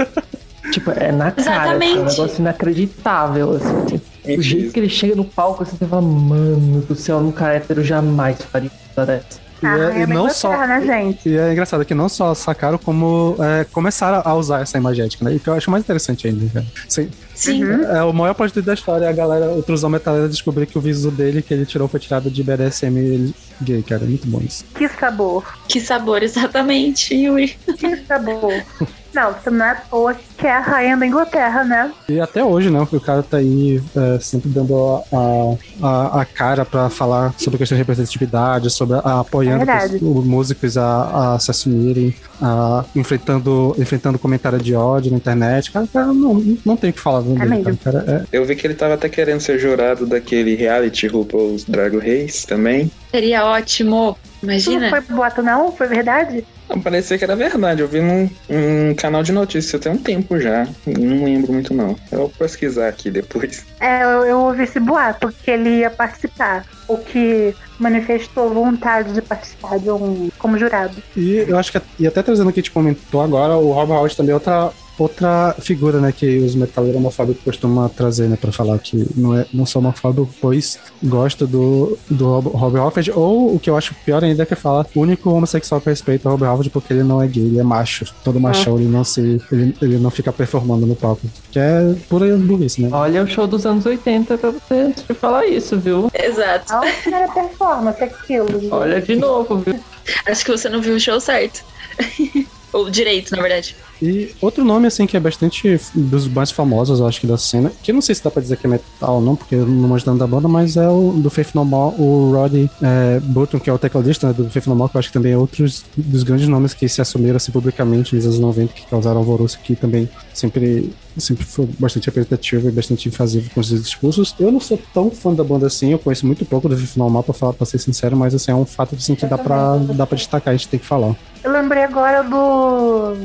tipo, 0.72 0.90
é 0.92 1.12
na 1.12 1.30
cara, 1.30 1.76
assim, 1.76 1.84
é 1.84 2.00
um 2.00 2.04
negócio 2.04 2.40
inacreditável, 2.40 3.56
assim. 3.56 3.96
O 4.24 4.28
Mentira. 4.28 4.42
jeito 4.42 4.72
que 4.72 4.80
ele 4.80 4.88
chega 4.88 5.14
no 5.14 5.24
palco, 5.24 5.62
assim, 5.62 5.76
você 5.76 5.86
fala, 5.86 6.00
mano 6.00 6.80
do 6.80 6.94
céu, 6.94 7.18
um 7.18 7.30
cara 7.30 7.56
hétero 7.56 7.84
jamais 7.84 8.40
faria 8.40 8.70
coisa 8.94 9.06
dessa. 9.06 9.47
E, 9.62 9.66
Ah, 9.66 9.76
é- 9.94 10.00
é 10.00 10.02
e 10.02 10.06
não 10.06 10.28
só. 10.30 10.50
terra, 10.50 10.66
né, 10.66 10.80
gente? 10.86 11.28
E 11.28 11.36
é 11.36 11.52
engraçado 11.52 11.84
que 11.84 11.94
não 11.94 12.08
só 12.08 12.34
sacaram, 12.34 12.78
como 12.78 13.36
é, 13.40 13.64
começaram 13.64 14.22
a 14.24 14.34
usar 14.34 14.60
essa 14.60 14.78
imagética, 14.78 15.24
né? 15.24 15.34
E 15.34 15.38
que 15.40 15.48
eu 15.48 15.54
acho 15.54 15.70
mais 15.70 15.82
interessante 15.82 16.26
ainda, 16.28 16.48
cara. 16.52 16.66
Sim, 16.88 17.10
Sim. 17.34 17.62
é, 17.84 18.02
o 18.02 18.12
maior 18.12 18.34
plot 18.34 18.60
da 18.62 18.74
história 18.74 19.06
é 19.06 19.08
a 19.08 19.12
galera, 19.12 19.46
outros 19.46 19.82
metaleros 19.84 20.30
descobrir 20.30 20.66
que 20.66 20.78
o 20.78 20.80
viso 20.80 21.10
dele 21.10 21.42
que 21.42 21.52
ele 21.52 21.66
tirou 21.66 21.88
foi 21.88 21.98
tirado 22.00 22.30
de 22.30 22.42
BDSM 22.42 23.32
gay, 23.60 23.82
cara. 23.82 24.04
É 24.04 24.06
muito 24.06 24.26
bom 24.28 24.40
isso. 24.40 24.64
Que 24.76 24.88
sabor. 24.88 25.44
Que 25.66 25.80
sabor, 25.80 26.22
exatamente, 26.22 27.14
Yuri. 27.14 27.56
Que 27.76 27.96
sabor. 28.04 28.52
Não, 29.14 29.32
você 29.32 29.50
não 29.50 29.64
é 29.64 29.70
à 29.70 29.74
toa 29.76 30.14
que 30.36 30.46
é 30.46 30.52
a 30.52 30.60
rainha 30.60 30.96
da 30.96 31.06
Inglaterra, 31.06 31.64
né? 31.64 31.92
E 32.08 32.20
até 32.20 32.44
hoje, 32.44 32.70
né? 32.70 32.80
O 32.80 33.00
cara 33.00 33.22
tá 33.22 33.38
aí 33.38 33.82
é, 33.96 34.18
sempre 34.20 34.48
dando 34.50 35.02
a, 35.12 35.56
a, 35.82 36.20
a 36.20 36.24
cara 36.24 36.64
pra 36.64 36.88
falar 36.88 37.34
sobre 37.36 37.56
a 37.56 37.58
questão 37.58 37.74
de 37.76 37.80
representatividade, 37.80 38.70
sobre 38.70 38.96
a, 38.98 39.20
apoiando 39.20 39.68
É 39.68 39.86
os 39.86 40.24
músicos 40.24 40.76
a, 40.76 41.34
a 41.34 41.38
se 41.38 41.50
assumirem, 41.50 42.14
a, 42.40 42.84
enfrentando, 42.94 43.74
enfrentando 43.78 44.18
comentário 44.18 44.58
de 44.58 44.74
ódio 44.74 45.10
na 45.10 45.16
internet. 45.16 45.72
Cara, 45.72 45.86
cara 45.92 46.06
não, 46.06 46.56
não 46.64 46.76
tem 46.76 46.90
o 46.90 46.92
que 46.92 47.00
falar 47.00 47.22
dele, 47.22 47.38
mesmo. 47.38 47.76
cara. 47.78 48.00
Cara, 48.02 48.26
é, 48.32 48.36
Eu 48.36 48.44
vi 48.44 48.54
que 48.54 48.66
ele 48.66 48.74
tava 48.74 48.94
até 48.94 49.08
querendo 49.08 49.40
ser 49.40 49.58
jurado 49.58 50.06
daquele 50.06 50.54
reality 50.54 51.06
RuPaul's 51.06 51.64
Drag 51.64 51.96
Race 51.96 52.46
também. 52.46 52.90
Seria 53.10 53.44
ótimo. 53.44 54.16
Isso 54.42 54.70
não 54.70 54.78
Imagina. 54.78 54.90
foi 54.90 55.00
boato, 55.16 55.42
não? 55.42 55.72
Foi 55.72 55.86
verdade? 55.88 56.44
Não, 56.68 56.80
parecia 56.80 57.16
que 57.16 57.24
era 57.24 57.34
verdade. 57.34 57.80
Eu 57.80 57.88
vi 57.88 58.00
num, 58.00 58.28
num 58.48 58.94
canal 58.94 59.22
de 59.22 59.32
notícias 59.32 59.80
tem 59.80 59.92
um 59.92 59.98
tempo 59.98 60.38
já. 60.38 60.66
Não 60.86 61.24
lembro 61.24 61.52
muito, 61.52 61.72
não. 61.72 61.96
Eu 62.12 62.18
vou 62.18 62.28
pesquisar 62.30 62.88
aqui 62.88 63.10
depois. 63.10 63.64
É, 63.80 64.02
eu, 64.02 64.24
eu 64.24 64.40
ouvi 64.40 64.64
esse 64.64 64.78
boato 64.78 65.32
que 65.42 65.50
ele 65.50 65.80
ia 65.80 65.90
participar. 65.90 66.64
O 66.86 66.98
que 66.98 67.54
manifestou 67.78 68.52
vontade 68.52 69.12
de 69.12 69.22
participar 69.22 69.78
de 69.78 69.90
um 69.90 70.30
como 70.38 70.58
jurado. 70.58 70.96
E 71.16 71.36
eu 71.36 71.58
acho 71.58 71.72
que, 71.72 71.80
e 71.98 72.06
até 72.06 72.22
trazendo 72.22 72.50
o 72.50 72.52
que 72.52 72.60
a 72.60 72.62
gente 72.62 72.72
comentou 72.72 73.22
agora, 73.22 73.56
o 73.56 73.72
Rob 73.72 73.92
Howard 73.92 74.16
também 74.16 74.32
é 74.32 74.34
outra, 74.34 74.70
outra 74.98 75.54
figura, 75.60 76.00
né, 76.00 76.12
que 76.12 76.38
os 76.38 76.54
metaleiros 76.54 76.98
homofóbicos 76.98 77.42
costumam 77.44 77.88
trazer, 77.88 78.28
né, 78.28 78.36
pra 78.40 78.52
falar 78.52 78.78
que 78.78 79.06
não, 79.16 79.36
é, 79.36 79.46
não 79.52 79.66
sou 79.66 79.80
homofóbico, 79.80 80.28
pois 80.40 80.78
gosto 81.02 81.46
do, 81.46 81.98
do 82.10 82.26
Rob, 82.28 82.48
Rob 82.48 82.78
Halford, 82.78 83.12
ou 83.12 83.54
o 83.54 83.58
que 83.58 83.70
eu 83.70 83.76
acho 83.76 83.94
pior 84.04 84.22
ainda 84.22 84.42
é 84.42 84.46
que 84.46 84.54
fala 84.54 84.86
o 84.94 85.00
único 85.00 85.30
homossexual 85.30 85.80
que 85.80 85.90
respeita 85.90 86.28
é 86.28 86.30
o 86.30 86.32
Rob 86.32 86.44
Halford 86.44 86.70
porque 86.70 86.92
ele 86.92 87.02
não 87.02 87.22
é 87.22 87.26
gay, 87.26 87.44
ele 87.44 87.58
é 87.58 87.62
macho. 87.62 88.06
Todo 88.24 88.40
machão, 88.40 88.76
ele 88.78 88.88
não 88.88 89.04
se, 89.04 89.40
ele, 89.50 89.76
ele 89.80 89.98
não 89.98 90.10
fica 90.10 90.32
performando 90.32 90.86
no 90.86 90.94
palco, 90.94 91.22
que 91.50 91.58
é 91.58 91.94
pura 92.08 92.36
burrice, 92.36 92.82
né? 92.82 92.88
Olha 92.92 93.22
o 93.22 93.26
show 93.26 93.46
dos 93.46 93.66
anos 93.66 93.86
80 93.86 94.38
pra 94.38 94.50
você 94.50 94.92
de 94.92 95.14
falar 95.14 95.46
isso, 95.46 95.78
viu? 95.78 96.10
Exato. 96.12 96.74
Que 97.02 97.14
era 97.14 97.28
performance 97.28 98.02
aquilo? 98.02 98.48
Olha 98.70 99.00
de 99.00 99.16
novo, 99.16 99.58
viu? 99.58 99.78
Acho 100.26 100.44
que 100.44 100.50
você 100.50 100.68
não 100.68 100.80
viu 100.80 100.96
o 100.96 101.00
show 101.00 101.20
certo. 101.20 101.64
Ou 102.72 102.90
direito, 102.90 103.34
na 103.34 103.42
verdade. 103.42 103.74
E 104.00 104.30
outro 104.40 104.64
nome, 104.64 104.86
assim, 104.86 105.06
que 105.06 105.16
é 105.16 105.20
bastante 105.20 105.80
dos 105.94 106.28
mais 106.28 106.50
famosos, 106.50 107.00
eu 107.00 107.06
acho 107.06 107.20
que 107.20 107.26
da 107.26 107.36
cena, 107.36 107.72
que 107.82 107.90
eu 107.90 107.94
não 107.94 108.02
sei 108.02 108.14
se 108.14 108.22
dá 108.22 108.30
pra 108.30 108.40
dizer 108.40 108.56
que 108.56 108.66
é 108.66 108.70
metal 108.70 109.16
ou 109.16 109.20
não, 109.20 109.34
porque 109.34 109.56
eu 109.56 109.66
não 109.66 109.88
manjo 109.88 110.04
tanto 110.04 110.18
da 110.18 110.26
banda, 110.26 110.46
mas 110.46 110.76
é 110.76 110.88
o 110.88 111.12
do 111.16 111.28
Faith 111.30 111.54
No 111.54 111.64
More, 111.64 111.96
o 111.98 112.30
Roddy 112.32 112.70
é, 112.80 113.20
Burton, 113.20 113.58
que 113.58 113.68
é 113.68 113.72
o 113.72 113.78
tecladista 113.78 114.28
né, 114.28 114.32
do 114.32 114.48
Faith 114.50 114.66
No 114.66 114.76
More, 114.76 114.90
que 114.90 114.96
eu 114.96 114.98
acho 115.00 115.08
que 115.08 115.14
também 115.14 115.32
é 115.32 115.36
outros 115.36 115.84
dos 115.96 116.22
grandes 116.22 116.46
nomes 116.46 116.74
que 116.74 116.88
se 116.88 117.00
assumiram 117.00 117.36
assim, 117.36 117.50
publicamente 117.50 118.14
nos 118.14 118.24
anos 118.24 118.38
90, 118.38 118.72
que 118.72 118.86
causaram 118.86 119.18
alvoroço, 119.18 119.58
que 119.64 119.74
também 119.74 120.08
sempre, 120.32 120.92
sempre 121.16 121.44
foi 121.44 121.68
bastante 121.78 122.06
representativo 122.06 122.68
e 122.68 122.70
bastante 122.70 123.08
invasivo 123.08 123.50
com 123.50 123.60
os 123.60 123.68
discursos. 123.68 124.34
Eu 124.38 124.52
não 124.52 124.60
sou 124.60 124.78
tão 124.94 125.10
fã 125.10 125.34
da 125.34 125.42
banda 125.42 125.66
assim, 125.66 125.90
eu 125.90 125.98
conheço 125.98 126.24
muito 126.24 126.44
pouco 126.44 126.68
do 126.68 126.76
Faith 126.76 126.96
No 126.96 127.10
More, 127.10 127.24
pra, 127.24 127.34
falar, 127.34 127.52
pra 127.52 127.66
ser 127.66 127.78
sincero, 127.78 128.16
mas 128.16 128.32
assim, 128.32 128.52
é 128.52 128.54
um 128.54 128.64
fato 128.64 128.94
assim, 128.94 129.16
que 129.16 129.26
dá 129.26 129.36
pra, 129.36 129.76
dá 129.76 130.06
pra 130.06 130.16
destacar, 130.16 130.54
a 130.54 130.56
gente 130.56 130.68
tem 130.68 130.78
que 130.78 130.86
falar. 130.86 131.16
Eu 131.44 131.50
lembrei 131.52 131.84
agora 131.84 132.22
do. 132.22 133.16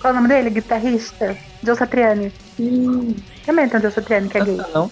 Qual 0.00 0.08
é 0.08 0.10
o 0.10 0.14
nome 0.14 0.28
dele? 0.28 0.50
Guitarrista? 0.50 1.36
Joe 1.62 1.76
Satriani. 1.76 2.32
Também 3.44 3.68
tem 3.68 3.78
o 3.78 3.82
Joe 3.82 3.90
Satriani 3.92 4.28
que 4.28 4.38
é 4.38 4.44
gay. 4.44 4.60
Ah, 4.60 4.68
não. 4.74 4.90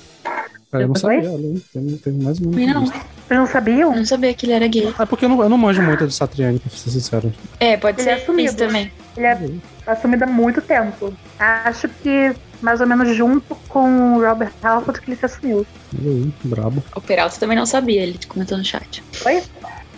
Eu 0.73 0.89
não 0.89 0.95
Oi? 0.95 0.99
sabia, 0.99 1.31
olha, 1.31 1.61
tem, 1.73 1.87
tem 1.99 2.13
mais 2.15 2.41
um. 2.41 2.51
Não. 2.51 2.87
Vocês 2.87 3.41
não 3.41 3.47
sabiam? 3.47 3.93
Eu 3.93 3.97
não 3.99 4.05
sabia 4.05 4.35
que 4.35 4.45
ele 4.47 4.53
era 4.53 4.67
gay. 4.67 4.93
É 4.99 5.07
porque 5.07 5.25
eu 5.25 5.29
não, 5.29 5.43
eu 5.43 5.49
não 5.49 5.57
manjo 5.57 5.81
muito 5.83 6.07
de 6.07 6.13
Satriani, 6.13 6.59
pra 6.59 6.69
ser 6.71 6.91
sincero. 6.91 7.33
É, 7.61 7.77
pode 7.77 8.01
Ele 8.01 8.11
é 8.11 8.17
ser 8.17 8.23
assumido. 8.23 8.49
isso 8.49 8.57
também. 8.57 8.93
Ele 9.17 9.27
é 9.27 9.39
assumido 9.87 10.25
há 10.25 10.27
muito 10.27 10.61
tempo. 10.61 11.15
Acho 11.39 11.89
que 11.89 12.35
mais 12.61 12.81
ou 12.81 12.87
menos 12.87 13.15
junto 13.17 13.55
com 13.69 14.17
o 14.17 14.21
Robert 14.27 14.53
Halford 14.63 15.01
que 15.01 15.11
ele 15.11 15.17
se 15.17 15.27
assumiu. 15.27 15.65
Aí, 15.97 16.33
brabo. 16.43 16.83
O 16.97 17.01
Peralta 17.01 17.37
também 17.39 17.57
não 17.57 17.67
sabia, 17.67 18.03
ele 18.03 18.19
comentou 18.27 18.59
no 18.59 18.65
chat. 18.65 19.03
Oi? 19.25 19.43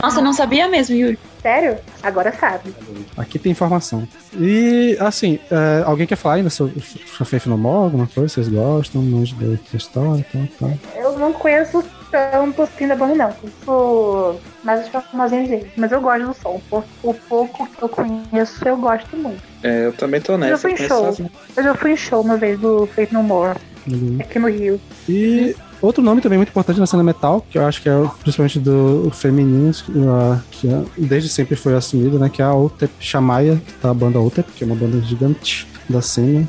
Nossa, 0.01 0.21
não 0.21 0.33
sabia 0.33 0.69
mesmo, 0.69 0.95
Yuri. 0.95 1.19
Sério? 1.43 1.79
Agora 2.03 2.33
sabe. 2.33 2.75
Aqui 3.17 3.39
tem 3.39 3.53
informação. 3.53 4.07
E, 4.39 4.97
assim, 5.01 5.39
é, 5.51 5.83
alguém 5.85 6.07
quer 6.07 6.17
falar 6.17 6.37
ainda 6.37 6.51
sobre 6.51 6.81
sobre 6.81 7.25
Faith 7.31 7.47
No 7.47 7.57
More, 7.57 7.85
alguma 7.85 8.07
coisa? 8.07 8.29
Vocês 8.35 8.49
gostam? 8.49 9.01
Manjo 9.03 9.37
da 9.37 9.57
história 9.77 10.21
e 10.21 10.25
tal, 10.25 10.69
tal. 10.69 10.79
Eu 11.03 11.19
não 11.19 11.33
conheço 11.33 11.85
tanto 12.11 12.63
assim 12.63 12.87
da 12.89 12.97
banda, 12.97 13.15
não. 13.15 13.33
Conheço 13.33 14.41
mais 14.65 14.85
os 14.85 14.89
famosinhos 14.89 15.49
deles. 15.49 15.69
Mas 15.77 15.93
eu 15.93 16.01
gosto 16.01 16.27
do 16.27 16.35
som. 16.35 16.61
O, 16.71 16.83
o 17.03 17.15
pouco 17.15 17.67
que 17.67 17.83
eu 17.83 17.89
conheço, 17.89 18.67
eu 18.69 18.77
gosto 18.77 19.17
muito. 19.17 19.43
É, 19.63 19.87
eu 19.87 19.93
também 19.93 20.21
tô 20.21 20.33
Eu 20.33 20.39
nessa. 20.39 20.59
fui 20.63 20.73
em 20.73 20.83
eu 20.83 20.89
show. 20.89 21.07
as- 21.07 21.19
Eu 21.57 21.63
já 21.63 21.75
fui 21.75 21.93
em 21.93 21.97
show 21.97 22.21
uma 22.21 22.37
vez 22.37 22.59
do 22.59 22.87
Faith 22.89 23.13
No 23.13 23.23
More, 23.23 23.59
aí. 23.87 24.17
aqui 24.21 24.39
no 24.39 24.49
Rio. 24.49 24.81
E 25.09 25.55
outro 25.83 26.03
nome 26.03 26.21
também 26.21 26.39
muito 26.39 26.51
importante 26.51 26.81
na 26.81 26.87
cena 26.87 27.03
metal, 27.03 27.45
que 27.51 27.59
eu 27.59 27.67
acho 27.67 27.83
que 27.83 27.89
é 27.89 28.11
principalmente 28.23 28.59
do 28.59 29.11
feminino, 29.13 29.73
que 30.51 30.69
é- 30.69 30.83
desde 30.97 31.29
sempre 31.29 31.57
foi 31.57 31.75
assumido, 31.75 32.19
né? 32.19 32.29
Que 32.29 32.43
é 32.43 32.45
a 32.45 32.55
Otep 32.55 32.93
Shamaya, 33.01 33.61
da 33.83 33.93
banda 33.95 34.19
Otep, 34.21 34.51
que 34.53 34.65
é 34.65 34.67
uma 34.67 34.77
banda 34.77 35.01
gigante 35.03 35.67
da 35.89 36.01
cena, 36.03 36.47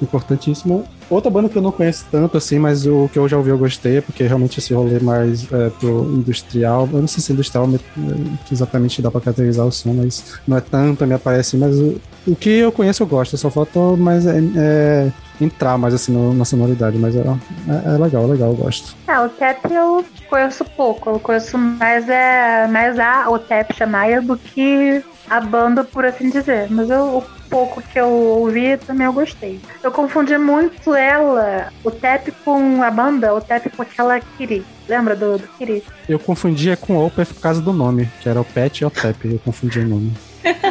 importantíssima. 0.00 0.82
Outra 1.14 1.30
banda 1.30 1.48
que 1.48 1.56
eu 1.56 1.62
não 1.62 1.72
conheço 1.72 2.06
tanto 2.10 2.36
assim, 2.36 2.58
mas 2.58 2.86
o 2.86 3.08
que 3.12 3.18
eu 3.18 3.28
já 3.28 3.36
ouvi 3.36 3.50
eu 3.50 3.58
gostei, 3.58 4.00
porque 4.00 4.24
realmente 4.24 4.58
esse 4.58 4.74
rolê 4.74 4.98
mais 5.00 5.50
é, 5.52 5.70
pro 5.70 6.04
industrial, 6.14 6.88
eu 6.92 7.00
não 7.00 7.08
sei 7.08 7.22
se 7.22 7.32
industrial 7.32 7.68
é, 7.68 8.52
exatamente 8.52 9.02
dá 9.02 9.10
pra 9.10 9.20
caracterizar 9.20 9.66
o 9.66 9.72
som, 9.72 9.92
mas 9.94 10.40
não 10.46 10.56
é 10.56 10.60
tanto 10.60 11.04
a 11.04 11.06
minha 11.06 11.18
praia 11.18 11.40
assim, 11.40 11.58
mas 11.58 11.78
o, 11.78 12.00
o 12.26 12.36
que 12.36 12.50
eu 12.50 12.72
conheço 12.72 13.02
eu 13.02 13.06
gosto, 13.06 13.36
só 13.36 13.50
falta 13.50 13.78
mais 13.96 14.26
é, 14.26 14.38
é, 14.56 15.12
entrar 15.40 15.76
mais 15.78 15.94
assim 15.94 16.12
no, 16.12 16.32
na 16.34 16.44
sonoridade, 16.44 16.98
mas 16.98 17.14
é, 17.16 17.20
é, 17.20 17.94
é, 17.94 17.98
legal, 17.98 18.24
é 18.24 18.26
legal, 18.26 18.50
eu 18.50 18.56
gosto. 18.56 18.96
É, 19.06 19.18
o 19.20 19.28
Tap 19.28 19.70
eu 19.70 20.04
conheço 20.28 20.64
pouco, 20.76 21.10
eu 21.10 21.20
conheço 21.20 21.58
mais, 21.58 22.08
é, 22.08 22.66
mais 22.68 22.98
a 22.98 23.28
o 23.30 23.38
Tap 23.38 23.72
Chamaia 23.72 24.20
do 24.20 24.36
que 24.36 25.02
a 25.28 25.40
banda, 25.40 25.82
por 25.84 26.04
assim 26.04 26.30
dizer. 26.30 26.66
Mas 26.70 26.90
eu, 26.90 27.24
pouco 27.52 27.82
que 27.82 28.00
eu 28.00 28.08
ouvi 28.08 28.78
também 28.78 29.06
eu 29.06 29.12
gostei. 29.12 29.60
Eu 29.82 29.92
confundi 29.92 30.38
muito 30.38 30.94
ela, 30.94 31.70
o 31.84 31.90
Tap 31.90 32.28
com 32.42 32.82
a 32.82 32.90
banda, 32.90 33.34
o 33.34 33.40
Tap 33.42 33.66
com 33.76 33.82
aquela 33.82 34.18
Kiri. 34.18 34.64
Lembra 34.88 35.14
do, 35.14 35.36
do 35.36 35.46
Kiri? 35.58 35.84
Eu 36.08 36.18
confundia 36.18 36.78
com 36.78 36.96
o 36.96 37.06
Opeth 37.06 37.26
por 37.26 37.40
causa 37.42 37.60
do 37.60 37.72
nome, 37.72 38.08
que 38.20 38.28
era 38.28 38.40
o 38.40 38.44
Pet 38.44 38.80
e 38.80 38.86
o 38.86 38.90
Tap. 38.90 39.22
Eu 39.24 39.38
confundi 39.38 39.80
o 39.80 39.86
nome. 39.86 40.12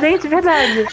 Gente, 0.02 0.28
verdade. 0.28 0.88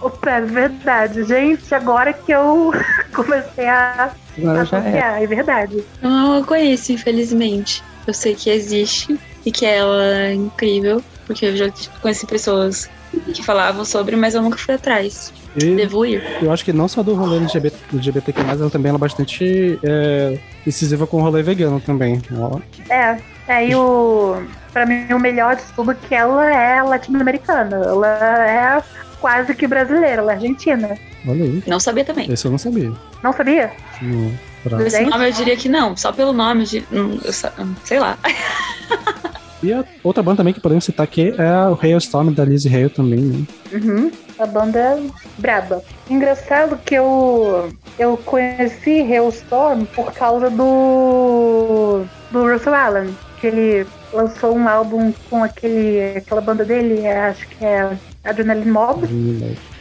Opa, 0.00 0.30
é 0.30 0.40
verdade. 0.40 1.24
Gente, 1.24 1.74
agora 1.74 2.14
que 2.14 2.32
eu 2.32 2.72
comecei 3.12 3.68
a 3.68 4.10
Agora 4.38 4.64
já 4.64 4.78
é. 4.78 5.22
é. 5.22 5.26
verdade. 5.26 5.84
Eu 6.02 6.08
não 6.08 6.42
conheço, 6.42 6.92
infelizmente. 6.92 7.84
Eu 8.06 8.14
sei 8.14 8.34
que 8.34 8.48
existe 8.48 9.18
e 9.44 9.52
que 9.52 9.66
ela 9.66 10.02
é 10.02 10.34
incrível, 10.34 11.02
porque 11.26 11.46
eu 11.46 11.56
já 11.56 11.70
conheci 12.00 12.26
pessoas 12.26 12.88
que 13.34 13.42
falavam 13.44 13.84
sobre, 13.84 14.16
mas 14.16 14.34
eu 14.34 14.42
nunca 14.42 14.56
fui 14.56 14.74
atrás. 14.74 15.32
E 15.56 15.74
Devo 15.74 16.04
ir. 16.06 16.22
eu 16.40 16.52
acho 16.52 16.64
que 16.64 16.72
não 16.72 16.86
só 16.88 17.02
do 17.02 17.14
rolê 17.14 17.36
LGBT, 17.38 17.76
LGBTQ+, 17.92 18.40
ela 18.42 18.70
também 18.70 18.90
ela 18.90 18.98
é 18.98 19.00
bastante 19.00 19.78
é, 19.82 20.38
incisiva 20.66 21.06
com 21.06 21.18
o 21.18 21.20
rolê 21.22 21.42
vegano 21.42 21.80
também. 21.80 22.20
Ó, 22.36 22.58
É, 22.88 23.18
é, 23.48 23.68
e 23.68 23.74
o. 23.74 24.42
Pra 24.72 24.86
mim, 24.86 25.06
o 25.12 25.18
melhor 25.18 25.56
de 25.56 25.62
tudo 25.74 25.90
é 25.90 25.94
que 25.94 26.14
ela 26.14 26.48
é 26.54 26.80
latino-americana. 26.82 27.76
Ela 27.84 28.78
é 28.78 28.82
quase 29.20 29.52
que 29.54 29.66
brasileira, 29.66 30.22
ela 30.22 30.32
é 30.32 30.34
argentina. 30.36 30.96
olha 31.26 31.44
aí. 31.44 31.62
Não 31.66 31.80
sabia 31.80 32.04
também. 32.04 32.30
Esse 32.32 32.44
eu 32.46 32.50
não 32.52 32.58
sabia. 32.58 32.92
Não 33.24 33.32
sabia? 33.32 33.72
Não, 34.00 34.32
pra- 34.62 34.80
Esse 34.86 35.04
nome 35.04 35.28
eu 35.28 35.32
diria 35.32 35.56
que 35.56 35.68
não. 35.68 35.96
Só 35.96 36.12
pelo 36.12 36.32
nome, 36.32 36.62
eu 36.62 36.66
dir- 36.66 36.86
eu 37.24 37.32
sa- 37.32 37.52
hum, 37.58 37.74
sei 37.84 37.98
lá. 37.98 38.16
E 39.62 39.72
a 39.72 39.84
outra 40.02 40.22
banda 40.22 40.38
também 40.38 40.54
que 40.54 40.60
podemos 40.60 40.84
citar 40.84 41.04
aqui 41.04 41.34
é 41.36 41.68
o 41.68 41.78
Hailstorm 41.80 42.32
da 42.32 42.44
Lizzie 42.44 42.74
Hale 42.74 42.88
também, 42.88 43.20
né? 43.20 43.44
Uhum. 43.72 44.10
A 44.38 44.46
banda 44.46 44.78
é 44.78 45.02
braba. 45.38 45.82
Engraçado 46.08 46.78
que 46.78 46.94
eu, 46.94 47.68
eu 47.98 48.16
conheci 48.16 49.02
Hailstorm 49.02 49.84
por 49.84 50.12
causa 50.12 50.48
do. 50.48 52.04
do 52.30 52.50
Russell 52.50 52.74
Allen. 52.74 53.14
Que 53.40 53.46
ele 53.46 53.86
lançou 54.12 54.54
um 54.54 54.68
álbum 54.68 55.12
com 55.28 55.42
aquele, 55.42 56.16
aquela 56.16 56.40
banda 56.40 56.64
dele, 56.64 57.00
é, 57.06 57.26
acho 57.26 57.46
que 57.48 57.64
é 57.64 57.96
Adrenaline 58.24 58.70
Mob. 58.70 59.06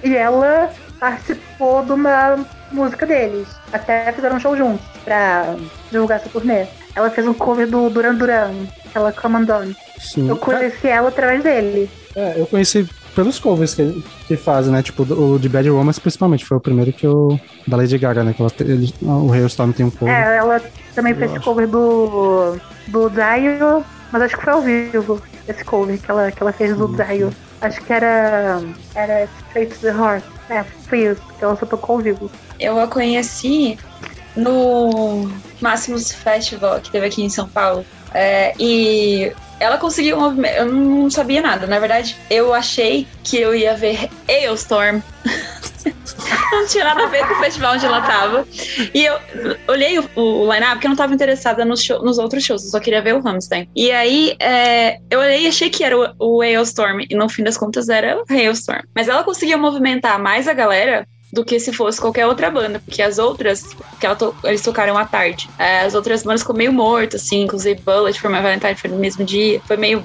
E 0.03 0.15
ela 0.15 0.69
participou 0.99 1.83
de 1.83 1.91
uma 1.91 2.45
música 2.71 3.05
deles. 3.05 3.47
Até 3.71 4.11
fizeram 4.11 4.37
um 4.37 4.39
show 4.39 4.55
juntos 4.57 4.85
pra 5.03 5.55
divulgar 5.91 6.19
essa 6.19 6.29
turnê. 6.29 6.65
Ela 6.95 7.09
fez 7.09 7.27
um 7.27 7.33
cover 7.33 7.67
do 7.67 7.89
Duran 7.89 8.15
Duran, 8.15 8.51
aquela 8.85 9.11
Down. 9.45 9.73
Sim. 9.99 10.27
Eu 10.29 10.37
conheci 10.37 10.87
ela 10.87 11.09
através 11.09 11.43
dele. 11.43 11.89
É, 12.15 12.33
eu 12.39 12.45
conheci 12.47 12.87
pelos 13.15 13.39
covers 13.39 13.73
que, 13.75 14.03
que 14.27 14.35
fazem, 14.35 14.71
né? 14.71 14.81
Tipo, 14.81 15.03
o 15.03 15.37
de 15.39 15.47
Bad 15.47 15.69
Romance, 15.69 16.01
principalmente. 16.01 16.45
Foi 16.45 16.57
o 16.57 16.59
primeiro 16.59 16.91
que 16.91 17.05
eu. 17.05 17.39
Da 17.67 17.77
Lady 17.77 17.97
Gaga, 17.97 18.23
né? 18.23 18.33
Que 18.33 18.41
ela, 18.41 18.51
ele- 18.61 18.93
o 19.01 19.31
Hailstorm 19.31 19.71
tem 19.71 19.85
um 19.85 19.91
cover. 19.91 20.13
É, 20.13 20.37
ela 20.37 20.61
também 20.95 21.13
fez 21.13 21.33
Eu 21.35 21.41
cover 21.41 21.67
do. 21.67 22.57
do 22.87 23.09
Dio, 23.09 23.85
mas 24.11 24.21
acho 24.23 24.37
que 24.37 24.43
foi 24.43 24.53
ao 24.53 24.61
vivo 24.61 25.21
esse 25.47 25.63
cover 25.63 25.99
que 25.99 26.09
ela, 26.09 26.31
que 26.31 26.41
ela 26.41 26.51
fez 26.51 26.75
do 26.75 26.87
Dio. 26.87 27.31
Acho 27.61 27.81
que 27.81 27.93
era. 27.93 28.61
Era 28.95 29.27
Straight 29.47 29.73
to 29.75 29.81
the 29.81 29.89
Heart. 29.91 30.23
É, 30.49 30.63
foi 30.63 31.05
isso, 31.05 31.21
que 31.37 31.43
ela 31.43 31.55
só 31.55 31.65
tocou 31.65 31.97
ao 31.97 32.01
vivo. 32.01 32.31
Eu 32.59 32.79
a 32.79 32.87
conheci 32.87 33.77
no 34.35 35.29
Máximos 35.61 36.11
Festival 36.11 36.79
que 36.81 36.91
teve 36.91 37.05
aqui 37.05 37.23
em 37.23 37.29
São 37.29 37.47
Paulo. 37.47 37.85
É, 38.13 38.53
e 38.59 39.31
ela 39.59 39.77
conseguiu 39.77 40.17
um 40.17 40.21
movimento. 40.21 40.55
Eu 40.55 40.65
não 40.65 41.09
sabia 41.09 41.41
nada. 41.41 41.67
Na 41.67 41.79
verdade, 41.79 42.17
eu 42.29 42.53
achei 42.53 43.07
que 43.23 43.37
eu 43.37 43.53
ia 43.53 43.75
ver 43.75 44.09
Ailstorm. 44.27 45.01
não 46.51 46.67
tinha 46.67 46.83
nada 46.83 47.03
a 47.03 47.07
ver 47.07 47.25
com 47.27 47.33
o 47.33 47.37
festival 47.37 47.73
onde 47.75 47.85
ela 47.85 48.01
tava. 48.01 48.45
E 48.93 49.05
eu 49.05 49.17
olhei 49.67 49.99
o, 49.99 50.09
o 50.15 50.51
line-up 50.53 50.73
porque 50.73 50.87
eu 50.87 50.89
não 50.89 50.97
tava 50.97 51.13
interessada 51.13 51.63
nos, 51.65 51.83
show- 51.83 52.03
nos 52.03 52.17
outros 52.17 52.43
shows, 52.43 52.63
eu 52.63 52.69
só 52.71 52.79
queria 52.79 53.01
ver 53.01 53.15
o 53.15 53.21
Rammstein. 53.21 53.69
E 53.75 53.91
aí 53.91 54.35
é, 54.39 54.99
eu 55.09 55.19
olhei 55.19 55.43
e 55.43 55.47
achei 55.47 55.69
que 55.69 55.83
era 55.83 55.95
o, 56.19 56.41
Hailstorm, 56.41 57.01
e 57.09 57.15
no 57.15 57.29
fim 57.29 57.43
das 57.43 57.57
contas 57.57 57.89
era 57.89 58.17
o 58.17 58.23
Hailstorm. 58.29 58.81
Mas 58.95 59.07
ela 59.07 59.23
conseguia 59.23 59.57
movimentar 59.57 60.19
mais 60.21 60.47
a 60.47 60.53
galera 60.53 61.07
do 61.31 61.45
que 61.45 61.59
se 61.59 61.71
fosse 61.71 62.01
qualquer 62.01 62.25
outra 62.25 62.49
banda, 62.49 62.79
porque 62.83 63.01
as 63.03 63.19
outras, 63.19 63.61
que 63.99 64.15
to- 64.15 64.35
eles 64.43 64.61
tocaram 64.63 64.97
à 64.97 65.05
tarde, 65.05 65.47
é, 65.59 65.81
as 65.81 65.93
outras 65.93 66.23
bandas 66.23 66.41
ficou 66.41 66.55
meio 66.55 66.73
morto, 66.73 67.17
assim, 67.17 67.43
inclusive 67.43 67.79
Bullet 67.85 68.19
for 68.19 68.31
My 68.31 68.41
Valentine 68.41 68.75
foi 68.75 68.89
no 68.89 68.97
mesmo 68.97 69.23
dia, 69.23 69.61
foi 69.67 69.77
meio 69.77 70.03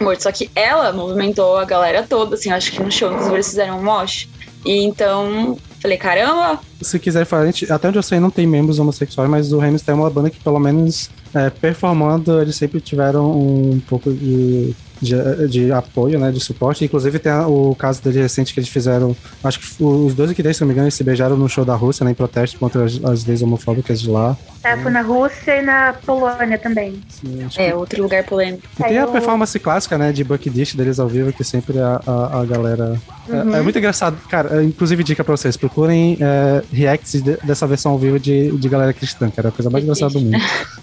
morto, 0.00 0.22
só 0.22 0.32
que 0.32 0.50
ela 0.54 0.92
movimentou 0.92 1.58
a 1.58 1.64
galera 1.66 2.06
toda, 2.08 2.36
assim, 2.36 2.50
acho 2.50 2.72
que 2.72 2.82
no 2.82 2.90
show, 2.90 3.10
inclusive 3.10 3.36
eles 3.36 3.48
fizeram 3.48 3.78
um 3.78 3.82
mosh, 3.84 4.28
e 4.66 4.84
então, 4.84 5.56
falei, 5.80 5.96
caramba, 5.96 6.60
Se 6.82 6.98
quiser 6.98 7.24
falar, 7.24 7.48
até 7.70 7.88
onde 7.88 7.98
eu 7.98 8.02
sei 8.02 8.18
não 8.18 8.30
tem 8.30 8.46
membros 8.46 8.78
homossexuais, 8.78 9.30
mas 9.30 9.52
o 9.52 9.60
Hamilton 9.60 9.92
é 9.92 9.94
uma 9.94 10.10
banda 10.10 10.30
que 10.30 10.40
pelo 10.40 10.58
menos 10.58 11.08
é, 11.32 11.48
performando, 11.48 12.40
eles 12.40 12.56
sempre 12.56 12.80
tiveram 12.80 13.30
um 13.30 13.80
pouco 13.88 14.12
de, 14.12 14.74
de, 15.00 15.48
de 15.48 15.72
apoio, 15.72 16.18
né, 16.18 16.30
de 16.30 16.40
suporte. 16.40 16.84
Inclusive 16.84 17.18
tem 17.18 17.32
o 17.32 17.74
caso 17.78 18.02
dele 18.02 18.20
recente 18.22 18.52
que 18.54 18.60
eles 18.60 18.68
fizeram, 18.68 19.14
acho 19.44 19.60
que 19.60 19.82
os 19.82 20.14
dois 20.14 20.30
aqui, 20.30 20.42
se 20.54 20.60
não 20.60 20.68
me 20.68 20.72
engano, 20.72 20.86
eles 20.86 20.94
se 20.94 21.04
beijaram 21.04 21.36
no 21.36 21.48
show 21.48 21.64
da 21.64 21.74
Rússia, 21.74 22.04
né, 22.04 22.10
em 22.10 22.14
protesto 22.14 22.58
contra 22.58 22.84
as, 22.84 23.02
as 23.04 23.24
leis 23.24 23.42
homofóbicas 23.42 24.00
de 24.00 24.10
lá. 24.10 24.36
É, 24.64 24.76
foi 24.76 24.90
na 24.90 25.00
Rússia 25.02 25.56
e 25.60 25.62
na 25.62 25.94
Polônia 26.04 26.58
também. 26.58 27.00
Acho 27.46 27.60
é, 27.60 27.74
outro 27.74 28.02
lugar 28.02 28.24
polêmico. 28.24 28.62
E 28.74 28.76
tem 28.76 28.86
Aí 28.86 28.98
a 28.98 29.02
eu- 29.02 29.08
performance 29.08 29.58
clássica, 29.60 29.96
né, 29.98 30.12
de 30.12 30.24
Buck 30.24 30.48
Dish 30.50 30.74
deles 30.74 30.98
ao 30.98 31.06
vivo, 31.08 31.32
que 31.32 31.44
sempre 31.44 31.78
a, 31.78 32.00
a, 32.06 32.40
a 32.40 32.44
galera. 32.44 33.00
É, 33.28 33.58
é 33.58 33.62
muito 33.62 33.78
engraçado, 33.78 34.16
cara. 34.28 34.60
é, 34.60 34.64
Inclusive, 34.64 35.04
dica 35.04 35.22
pra 35.22 35.36
vocês: 35.36 35.56
procurem 35.56 36.16
é, 36.20 36.62
reacts 36.72 37.22
de- 37.22 37.36
dessa 37.44 37.66
versão 37.66 37.92
ao 37.92 37.98
vivo 37.98 38.18
de, 38.18 38.50
de 38.56 38.68
galera 38.68 38.92
cristã, 38.92 39.30
que 39.30 39.38
era 39.38 39.50
a 39.50 39.52
coisa 39.52 39.70
mais 39.70 39.82
engraçada 39.84 40.12
do 40.14 40.20
mundo. 40.20 40.36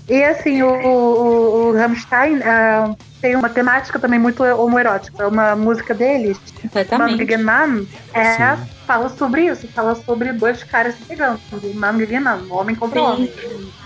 E 0.09 0.23
assim, 0.23 0.61
o, 0.61 0.69
o, 0.69 1.69
o 1.69 1.73
Rammstein 1.73 2.41
ah, 2.43 2.95
tem 3.23 3.37
uma 3.37 3.47
temática 3.47 3.97
também 3.97 4.19
muito 4.19 4.43
homoerótica. 4.43 5.25
Uma 5.29 5.55
música 5.55 5.93
deles, 5.93 6.37
gegen 7.17 7.37
Mann, 7.37 7.85
é, 8.13 8.57
Sim. 8.57 8.61
fala 8.85 9.07
sobre 9.07 9.45
isso. 9.45 9.65
Fala 9.69 9.95
sobre 9.95 10.33
dois 10.33 10.61
caras 10.65 10.93
se 10.95 11.05
pegando. 11.05 11.39
Gegen 11.97 12.19
Mann, 12.19 12.41
homem 12.49 12.75
contra 12.75 12.99
Sim. 12.99 13.05
homem. 13.05 13.33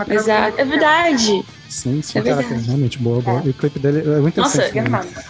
Exato, 0.09 0.59
é 0.59 0.65
verdade, 0.65 1.45
Sim, 1.69 2.01
sim, 2.01 2.17
É 2.17 2.21
cara, 2.23 2.35
verdade. 2.38 2.65
realmente 2.65 2.97
boa, 2.97 3.21
boa. 3.21 3.43
E 3.45 3.49
o 3.49 3.53
clipe 3.53 3.77
dele 3.77 3.99
é 3.99 4.19
muito 4.19 4.41
Nossa, 4.41 4.57
interessante. 4.57 4.73
Gegen 4.73 4.89
né? 4.89 5.23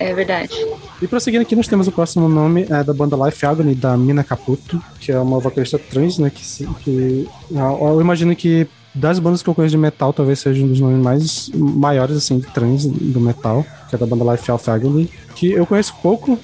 É 0.00 0.12
verdade. 0.14 0.54
E 1.00 1.06
prosseguindo 1.08 1.42
aqui, 1.42 1.56
nós 1.56 1.66
temos 1.66 1.88
o 1.88 1.92
próximo 1.92 2.28
nome 2.28 2.66
é, 2.68 2.84
da 2.84 2.92
banda 2.92 3.16
Life 3.16 3.44
Agony, 3.46 3.74
da 3.74 3.96
Mina 3.96 4.22
Caputo, 4.22 4.80
que 5.00 5.10
é 5.10 5.18
uma 5.18 5.38
vocalista 5.40 5.78
trans, 5.78 6.18
né? 6.18 6.30
Que, 6.30 6.44
se- 6.44 6.66
que 6.84 7.26
eu 7.50 8.00
imagino 8.00 8.36
que 8.36 8.68
das 8.94 9.18
bandas 9.18 9.42
que 9.42 9.48
eu 9.48 9.54
conheço 9.54 9.72
de 9.72 9.78
metal, 9.78 10.12
talvez 10.12 10.38
seja 10.40 10.64
um 10.64 10.68
dos 10.68 10.80
nomes 10.80 11.02
mais 11.02 11.50
maiores, 11.54 12.16
assim, 12.16 12.38
de 12.38 12.46
trans 12.48 12.84
do 12.86 13.20
metal, 13.20 13.64
que 13.88 13.94
é 13.94 13.98
da 13.98 14.06
banda 14.06 14.32
Life 14.32 14.50
Agony, 14.70 15.08
que 15.34 15.52
eu 15.52 15.66
conheço 15.66 15.94
pouco. 16.02 16.38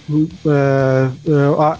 é, 0.46 1.08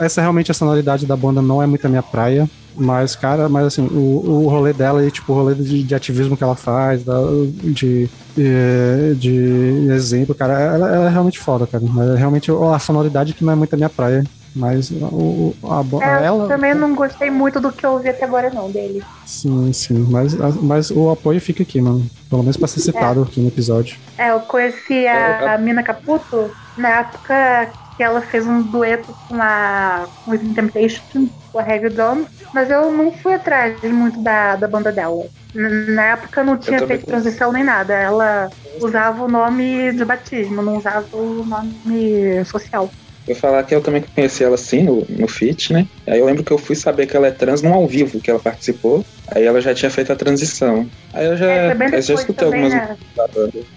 é, 0.01 0.05
essa 0.05 0.21
realmente 0.21 0.51
a 0.51 0.55
sonoridade 0.55 1.07
da 1.07 1.17
banda 1.17 1.41
não 1.41 1.63
é 1.63 1.67
muito 1.67 1.85
a 1.87 1.89
minha 1.89 2.03
praia. 2.03 2.49
Mas, 2.77 3.15
cara, 3.15 3.49
mas 3.49 3.67
assim, 3.67 3.83
o, 3.87 4.43
o 4.45 4.49
rolê 4.49 4.73
dela 4.73 5.07
e, 5.07 5.09
tipo, 5.09 5.33
o 5.33 5.37
rolê 5.37 5.55
de, 5.55 5.85
de 5.85 5.95
ativismo 5.95 6.37
que 6.37 6.43
ela 6.43 6.57
faz, 6.57 7.05
da- 7.05 7.21
de, 7.63 8.09
de, 8.37 9.15
de 9.17 9.89
exemplo, 9.93 10.35
cara, 10.35 10.55
ela, 10.61 10.89
ela 10.93 11.07
é 11.07 11.09
realmente 11.09 11.39
foda, 11.39 11.69
cara. 11.69 11.85
Mas 11.87 12.11
é 12.11 12.17
realmente 12.17 12.51
a 12.51 12.79
sonoridade 12.81 13.33
que 13.33 13.45
não 13.45 13.53
é 13.53 13.57
muito 13.57 13.73
a 13.75 13.77
minha 13.77 13.89
praia. 13.89 14.25
Mas 14.55 14.91
o, 14.91 15.55
o- 15.63 15.73
a, 15.73 15.83
bo- 15.83 16.03
É, 16.03 16.25
ela. 16.25 16.45
eu 16.45 16.49
também 16.49 16.75
não 16.75 16.95
gostei 16.95 17.29
muito 17.31 17.61
do 17.61 17.73
que 17.73 17.85
eu 17.85 17.93
ouvi 17.93 18.09
até 18.09 18.25
agora, 18.25 18.51
não, 18.51 18.71
dele. 18.71 19.03
Sim, 19.27 19.73
sim. 19.73 20.07
Mas, 20.09 20.35
mas 20.63 20.91
o 20.91 21.11
apoio 21.11 21.41
fica 21.41 21.63
aqui, 21.63 21.81
mano. 21.81 22.09
Pelo 22.31 22.43
menos 22.43 22.57
pra 22.57 22.69
ser 22.69 22.81
citado 22.81 23.23
aqui 23.23 23.41
no 23.41 23.49
episódio. 23.49 23.97
É, 24.17 24.31
eu 24.31 24.41
conheci 24.41 25.07
a, 25.09 25.55
a 25.55 25.59
Mina 25.59 25.83
Caputo 25.83 26.51
na 26.77 27.01
época 27.01 27.71
que 27.97 28.03
ela 28.03 28.21
fez 28.21 28.45
um 28.47 28.61
dueto 28.63 29.15
com 29.29 29.37
a 29.41 30.07
Within 30.27 30.53
Temptation, 30.53 31.29
com 31.53 31.59
a 31.61 31.63
Heavy 31.69 31.91
Dawn, 31.91 32.25
mas 32.53 32.69
eu 32.69 32.91
não 32.91 33.13
fui 33.13 33.35
atrás 33.35 33.81
muito 33.85 34.21
da, 34.21 34.57
da 34.57 34.67
banda 34.67 34.91
dela. 34.91 35.27
Na 35.55 36.03
época 36.07 36.43
não 36.43 36.57
tinha 36.57 36.85
feito 36.85 37.07
transição 37.07 37.53
nem 37.53 37.63
nada. 37.63 37.95
Ela 37.95 38.51
usava 38.81 39.23
o 39.25 39.29
nome 39.29 39.93
de 39.93 40.05
batismo, 40.05 40.61
não 40.63 40.77
usava 40.79 41.07
o 41.17 41.45
nome 41.45 42.45
social. 42.45 42.91
Eu 43.27 43.35
falar 43.35 43.63
que 43.63 43.75
eu 43.75 43.81
também 43.81 44.05
conheci 44.15 44.45
ela 44.45 44.55
assim 44.55 44.83
no, 44.83 45.07
no 45.09 45.27
Fit, 45.27 45.73
né? 45.73 45.87
Aí 46.07 46.19
eu 46.19 46.27
lembro 46.27 46.45
que 46.45 46.53
eu 46.53 46.59
fui 46.59 46.77
saber 46.77 47.07
que 47.07 47.17
ela 47.17 47.29
é 47.29 47.31
trans 47.31 47.63
no 47.63 47.73
ao 47.73 47.87
vivo 47.87 48.21
que 48.21 48.31
ela 48.31 48.41
participou. 48.41 49.05
Aí 49.29 49.45
ela 49.45 49.61
já 49.61 49.75
tinha 49.75 49.91
feito 49.91 50.13
a 50.13 50.17
transição. 50.17 50.87
Aí 51.13 51.27
eu 51.27 51.37
já, 51.37 51.47
É, 51.47 51.73
eu 51.73 52.03
já 52.03 52.15
escutei 52.15 52.45
também, 52.45 52.65
algumas 52.65 52.89
né? 52.89 52.97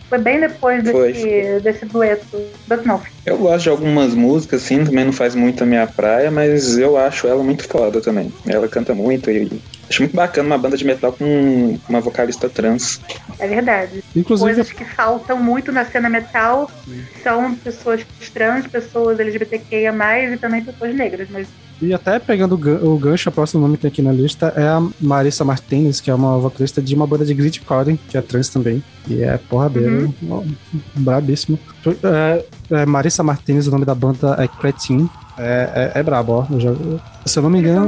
Foi 0.10 0.18
bem 0.18 0.40
depois 0.42 0.84
desse, 0.84 0.92
Foi. 0.92 1.60
desse 1.62 1.86
dueto. 1.86 2.38
Dueto 2.68 2.88
não. 2.88 3.02
Eu 3.26 3.38
gosto 3.38 3.64
de 3.64 3.70
algumas 3.70 4.14
músicas, 4.14 4.64
assim, 4.64 4.84
também 4.84 5.06
não 5.06 5.14
faz 5.14 5.36
muito 5.36 5.64
a 5.64 5.68
minha 5.68 5.88
praia, 5.88 6.30
mas 6.30 6.78
eu 6.78 6.98
acho 6.98 7.28
ela 7.28 7.44
muito 7.44 7.64
foda 7.68 8.02
também. 8.02 8.32
Ela 8.46 8.68
canta 8.68 8.94
muito 8.94 9.32
e 9.32 9.50
acho 9.90 10.02
muito 10.02 10.16
bacana 10.16 10.48
uma 10.48 10.58
banda 10.58 10.76
de 10.78 10.86
metal 10.86 11.12
com 11.14 11.80
uma 11.88 12.00
vocalista 12.02 12.50
trans. 12.50 13.00
É 13.40 13.48
verdade. 13.48 14.04
Inclusive, 14.16 14.54
Coisas 14.56 14.72
que 14.72 14.84
faltam 14.86 15.38
muito 15.42 15.72
na 15.72 15.86
cena 15.86 16.10
metal 16.10 16.70
são 17.24 17.56
pessoas 17.56 18.06
trans, 18.34 18.68
pessoas 18.68 19.20
LGBTQIA+, 19.20 19.94
e 20.34 20.38
também 20.38 20.64
pessoas 20.64 20.96
negras. 20.96 21.28
Mas 21.32 21.48
E 21.82 21.94
até 21.94 22.18
pegando 22.20 22.56
o 22.56 22.58
gan- 22.58 22.80
o 22.82 22.98
gancho, 22.98 23.30
o 23.30 23.32
próximo 23.32 23.62
nome 23.62 23.76
que 23.78 23.84
tem 23.84 23.90
aqui 23.90 24.02
na 24.02 24.12
lista 24.12 24.52
é 24.56 24.64
a 24.68 24.82
Marissa 25.00 25.46
Martinez, 25.46 26.02
que 26.02 26.10
é 26.10 26.14
uma 26.14 26.38
vocalista 26.40 26.82
de 26.82 26.96
uma 26.96 27.06
banda 27.06 27.24
de 27.24 27.34
gritcore, 27.36 28.00
que 28.10 28.18
é 28.18 28.22
trans 28.22 28.50
também. 28.50 28.84
E 29.08 29.22
é 29.22 29.38
porradeira, 29.38 30.10
ó, 30.30 30.42
brabíssimo. 30.96 31.60
É, 32.04 32.46
é 32.82 32.86
Marissa 32.86 33.22
Martinez, 33.24 33.68
o 33.68 33.72
nome 33.72 33.86
da 33.86 33.94
banda 33.96 34.36
é 34.40 34.48
Cretin. 34.48 35.08
É, 35.38 35.92
é, 35.96 36.00
é 36.00 36.04
brabo, 36.04 36.32
ó. 36.34 36.46
Eu 36.50 36.60
já- 36.60 36.74
se 37.26 37.38
eu 37.38 37.44
não 37.44 37.50
me 37.50 37.60
engano. 37.60 37.88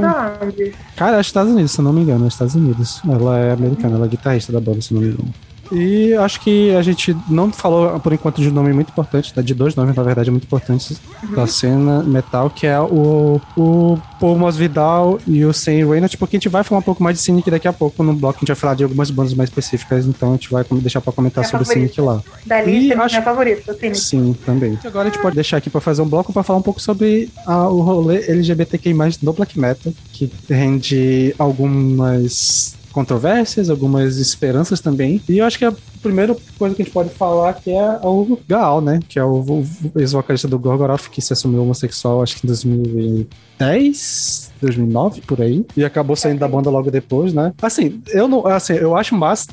Cara, 0.96 1.16
é 1.16 1.20
Estados 1.20 1.52
Unidos, 1.52 1.72
se 1.72 1.80
eu 1.80 1.84
não 1.84 1.92
me 1.92 2.02
engano, 2.02 2.24
é 2.24 2.28
Estados 2.28 2.54
Unidos. 2.54 3.00
Ela 3.08 3.38
é 3.38 3.52
americana, 3.52 3.96
ela 3.96 4.06
é 4.06 4.08
guitarrista 4.08 4.52
da 4.52 4.60
banda, 4.60 4.80
se 4.80 4.92
eu 4.94 5.00
não 5.00 5.06
me 5.06 5.12
engano. 5.14 5.34
E 5.72 6.14
acho 6.14 6.40
que 6.40 6.74
a 6.74 6.82
gente 6.82 7.16
não 7.28 7.52
falou, 7.52 7.98
por 8.00 8.12
enquanto, 8.12 8.40
de 8.40 8.48
um 8.48 8.52
nome 8.52 8.72
muito 8.72 8.90
importante, 8.90 9.32
tá? 9.32 9.40
de 9.42 9.54
dois 9.54 9.74
nomes, 9.74 9.94
na 9.94 10.02
verdade, 10.02 10.30
muito 10.30 10.44
importantes 10.44 11.00
da 11.34 11.46
cena 11.46 12.02
metal, 12.02 12.50
que 12.50 12.66
é 12.66 12.78
o, 12.80 13.40
o 13.56 13.98
Paul 14.18 14.38
Masvidal 14.38 15.18
e 15.26 15.44
o 15.44 15.52
Sam 15.52 15.88
Reynolds, 15.88 16.14
porque 16.16 16.36
a 16.36 16.38
gente 16.38 16.48
vai 16.48 16.62
falar 16.64 16.80
um 16.80 16.82
pouco 16.82 17.02
mais 17.02 17.16
de 17.16 17.22
Cynic 17.22 17.50
daqui 17.50 17.68
a 17.68 17.72
pouco 17.72 18.02
no 18.02 18.12
bloco, 18.12 18.38
a 18.38 18.40
gente 18.40 18.48
vai 18.48 18.56
falar 18.56 18.74
de 18.74 18.82
algumas 18.84 19.10
bandas 19.10 19.34
mais 19.34 19.48
específicas, 19.48 20.06
então 20.06 20.30
a 20.30 20.32
gente 20.32 20.50
vai 20.50 20.64
deixar 20.72 21.00
pra 21.00 21.12
comentar 21.12 21.42
Minha 21.42 21.50
sobre 21.50 21.64
o 21.64 21.66
favorita. 21.66 21.94
Cynic 21.94 22.00
lá. 22.00 22.22
Da 22.46 22.62
E 22.64 22.80
lista, 22.80 23.02
acho- 23.02 23.14
minha 23.14 23.22
favorita. 23.24 23.76
Sim, 23.94 24.36
também. 24.44 24.78
E 24.82 24.86
agora 24.86 25.08
a 25.08 25.10
gente 25.12 25.22
pode 25.22 25.34
deixar 25.34 25.56
aqui 25.56 25.70
pra 25.70 25.80
fazer 25.80 26.02
um 26.02 26.08
bloco 26.08 26.32
pra 26.32 26.42
falar 26.42 26.58
um 26.58 26.62
pouco 26.62 26.80
sobre 26.80 27.30
a- 27.46 27.68
o 27.68 27.80
rolê 27.80 28.24
LGBTQI+, 28.30 28.94
do 29.22 29.32
Black 29.32 29.58
Metal, 29.58 29.92
que 30.12 30.30
rende 30.48 31.34
algumas 31.38 32.74
controvérsias, 32.92 33.70
algumas 33.70 34.16
esperanças 34.16 34.80
também. 34.80 35.20
E 35.28 35.38
eu 35.38 35.44
acho 35.44 35.58
que 35.58 35.64
a 35.64 35.72
primeira 36.02 36.36
coisa 36.58 36.74
que 36.74 36.82
a 36.82 36.84
gente 36.84 36.92
pode 36.92 37.10
falar 37.10 37.54
que 37.54 37.70
é 37.70 38.00
o 38.02 38.38
Gaal, 38.48 38.80
né? 38.80 39.00
Que 39.08 39.18
é 39.18 39.24
o, 39.24 39.64
ex-vocalista 39.96 40.48
do 40.48 40.58
Gorgoroth, 40.58 41.08
que 41.08 41.20
se 41.20 41.32
assumiu 41.32 41.62
homossexual, 41.62 42.22
acho 42.22 42.36
que 42.36 42.46
em 42.46 42.48
2010, 42.48 44.52
2009, 44.60 45.20
por 45.22 45.40
aí. 45.40 45.64
E 45.76 45.84
acabou 45.84 46.16
saindo 46.16 46.40
da 46.40 46.48
banda 46.48 46.70
logo 46.70 46.90
depois, 46.90 47.32
né? 47.32 47.52
Assim, 47.62 48.02
eu 48.08 48.26
não, 48.26 48.46
assim, 48.46 48.74
eu 48.74 48.96
acho 48.96 49.14
massa 49.14 49.48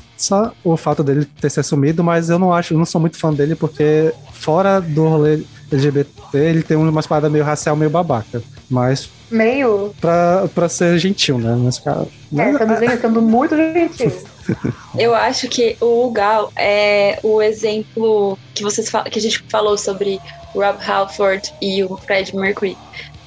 o 0.64 0.76
fato 0.76 1.04
dele 1.04 1.26
ter 1.40 1.50
se 1.50 1.60
assumido, 1.60 2.02
mas 2.02 2.30
eu 2.30 2.38
não 2.38 2.52
acho, 2.52 2.74
eu 2.74 2.78
não 2.78 2.84
sou 2.84 3.00
muito 3.00 3.18
fã 3.18 3.32
dele 3.32 3.54
porque 3.54 4.12
fora 4.32 4.80
do 4.80 5.08
rolê 5.08 5.42
LGBT, 5.70 6.38
ele 6.38 6.62
tem 6.62 6.76
umas 6.76 7.06
paradas 7.06 7.30
meio 7.30 7.44
racial, 7.44 7.76
meio 7.76 7.90
babaca. 7.90 8.42
Mas 8.70 9.08
Meio. 9.30 9.94
pra, 10.00 10.48
pra 10.54 10.68
ser 10.68 10.98
gentil, 10.98 11.38
né? 11.38 11.54
Mas, 11.58 11.78
cara. 11.78 12.06
É, 12.36 12.52
sendo, 12.58 12.76
gen- 12.78 13.00
sendo 13.00 13.22
muito 13.22 13.56
gentil. 13.56 14.12
Eu 14.98 15.14
acho 15.14 15.46
que 15.48 15.76
o 15.80 16.10
Gal 16.10 16.50
é 16.56 17.18
o 17.22 17.40
exemplo 17.42 18.38
que 18.54 18.62
vocês 18.62 18.88
que 19.10 19.18
a 19.18 19.22
gente 19.22 19.44
falou 19.48 19.76
sobre 19.76 20.18
o 20.54 20.60
Rob 20.60 20.78
Halford 20.82 21.52
e 21.60 21.84
o 21.84 21.96
Fred 21.98 22.34
Mercury. 22.34 22.76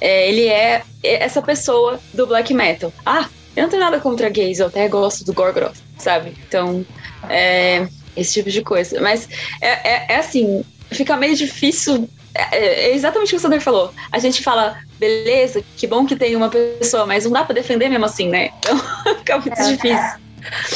É, 0.00 0.28
ele 0.28 0.48
é 0.48 0.82
essa 1.02 1.40
pessoa 1.40 2.00
do 2.12 2.26
black 2.26 2.52
metal. 2.52 2.92
Ah, 3.06 3.28
eu 3.54 3.62
não 3.62 3.70
tenho 3.70 3.82
nada 3.82 4.00
contra 4.00 4.28
gays, 4.28 4.58
eu 4.58 4.66
até 4.66 4.88
gosto 4.88 5.24
do 5.24 5.32
Gorgoroth, 5.32 5.76
sabe? 5.96 6.34
Então, 6.48 6.84
é, 7.28 7.86
esse 8.16 8.32
tipo 8.34 8.50
de 8.50 8.62
coisa. 8.62 9.00
Mas 9.00 9.28
é, 9.60 9.68
é- 9.68 10.06
é 10.14 10.16
assim, 10.16 10.64
fica 10.90 11.16
meio 11.16 11.36
difícil. 11.36 12.08
É, 12.34 12.56
é 12.90 12.94
exatamente 12.94 13.28
o 13.28 13.30
que 13.30 13.36
o 13.36 13.40
Sander 13.40 13.60
falou. 13.60 13.92
A 14.10 14.18
gente 14.18 14.42
fala, 14.42 14.76
beleza, 14.98 15.62
que 15.76 15.86
bom 15.86 16.06
que 16.06 16.16
tem 16.16 16.34
uma 16.34 16.48
pessoa, 16.48 17.06
mas 17.06 17.24
não 17.24 17.32
dá 17.32 17.44
pra 17.44 17.54
defender 17.54 17.88
mesmo 17.88 18.04
assim, 18.04 18.28
né? 18.28 18.50
Então 18.58 18.78
fica 19.18 19.38
muito 19.38 19.60
É. 19.60 19.64
difícil. 19.64 20.22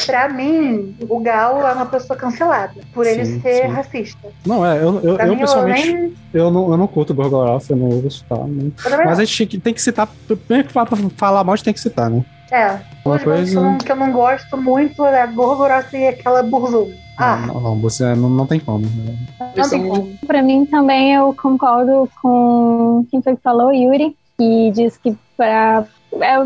Pra 0.06 0.28
mim, 0.28 0.96
o 1.08 1.18
Gal 1.18 1.66
é 1.66 1.72
uma 1.72 1.86
pessoa 1.86 2.16
cancelada. 2.16 2.74
Por 2.94 3.04
ele 3.04 3.24
Sim, 3.24 3.40
ser 3.40 3.62
sim. 3.62 3.68
racista. 3.68 4.28
Não, 4.46 4.64
é, 4.64 4.76
eu, 4.76 5.00
eu, 5.02 5.18
eu 5.18 5.28
mim, 5.28 5.38
pessoalmente, 5.38 5.88
eu 5.88 5.94
nem. 5.94 6.14
eu 6.32 6.50
não, 6.52 6.70
eu 6.70 6.76
não 6.76 6.86
curto 6.86 7.12
o 7.12 7.16
Gorgoroth, 7.16 7.70
eu 7.70 7.76
não 7.76 7.88
ouço, 7.88 8.24
tá? 8.28 8.36
né? 8.36 8.70
Mas 9.04 9.18
não. 9.18 9.22
a 9.22 9.24
gente 9.24 9.58
tem 9.58 9.74
que 9.74 9.82
citar, 9.82 10.08
primeiro 10.26 10.68
que 10.68 10.72
pra 10.72 10.86
falar 11.16 11.42
mal, 11.42 11.54
a 11.54 11.56
gente 11.56 11.64
tem 11.64 11.74
que 11.74 11.80
citar, 11.80 12.08
né? 12.08 12.24
É. 12.50 12.78
Uma 13.04 13.18
coisa- 13.18 13.50
que 13.50 13.56
eu 13.56 13.62
não- 13.62 13.78
que 13.78 13.92
eu 13.92 13.96
não 13.96 14.12
gosto 14.12 14.56
muito 14.56 15.04
é 15.04 15.22
a 15.22 15.26
Gorgoroth 15.26 15.92
e 15.94 16.06
aquela 16.08 16.42
Burzum. 16.42 16.90
Ah, 17.18 17.44
Não, 17.46 17.60
não, 17.60 17.76
você 17.76 18.14
não, 18.14 18.28
não 18.28 18.46
tem 18.46 18.60
como. 18.60 18.80
né? 18.86 19.16
não 19.56 19.68
tem 19.70 19.88
como. 19.88 20.12
Pra 20.26 20.42
mim 20.42 20.66
também 20.66 21.14
eu 21.14 21.34
concordo 21.40 22.08
com 22.20 23.06
quem 23.10 23.22
foi 23.22 23.34
que 23.36 23.42
falou, 23.42 23.72
Yuri, 23.72 24.14
que 24.38 24.70
diz 24.72 24.98
que 24.98 25.16
pra, 25.36 25.84
é 26.20 26.36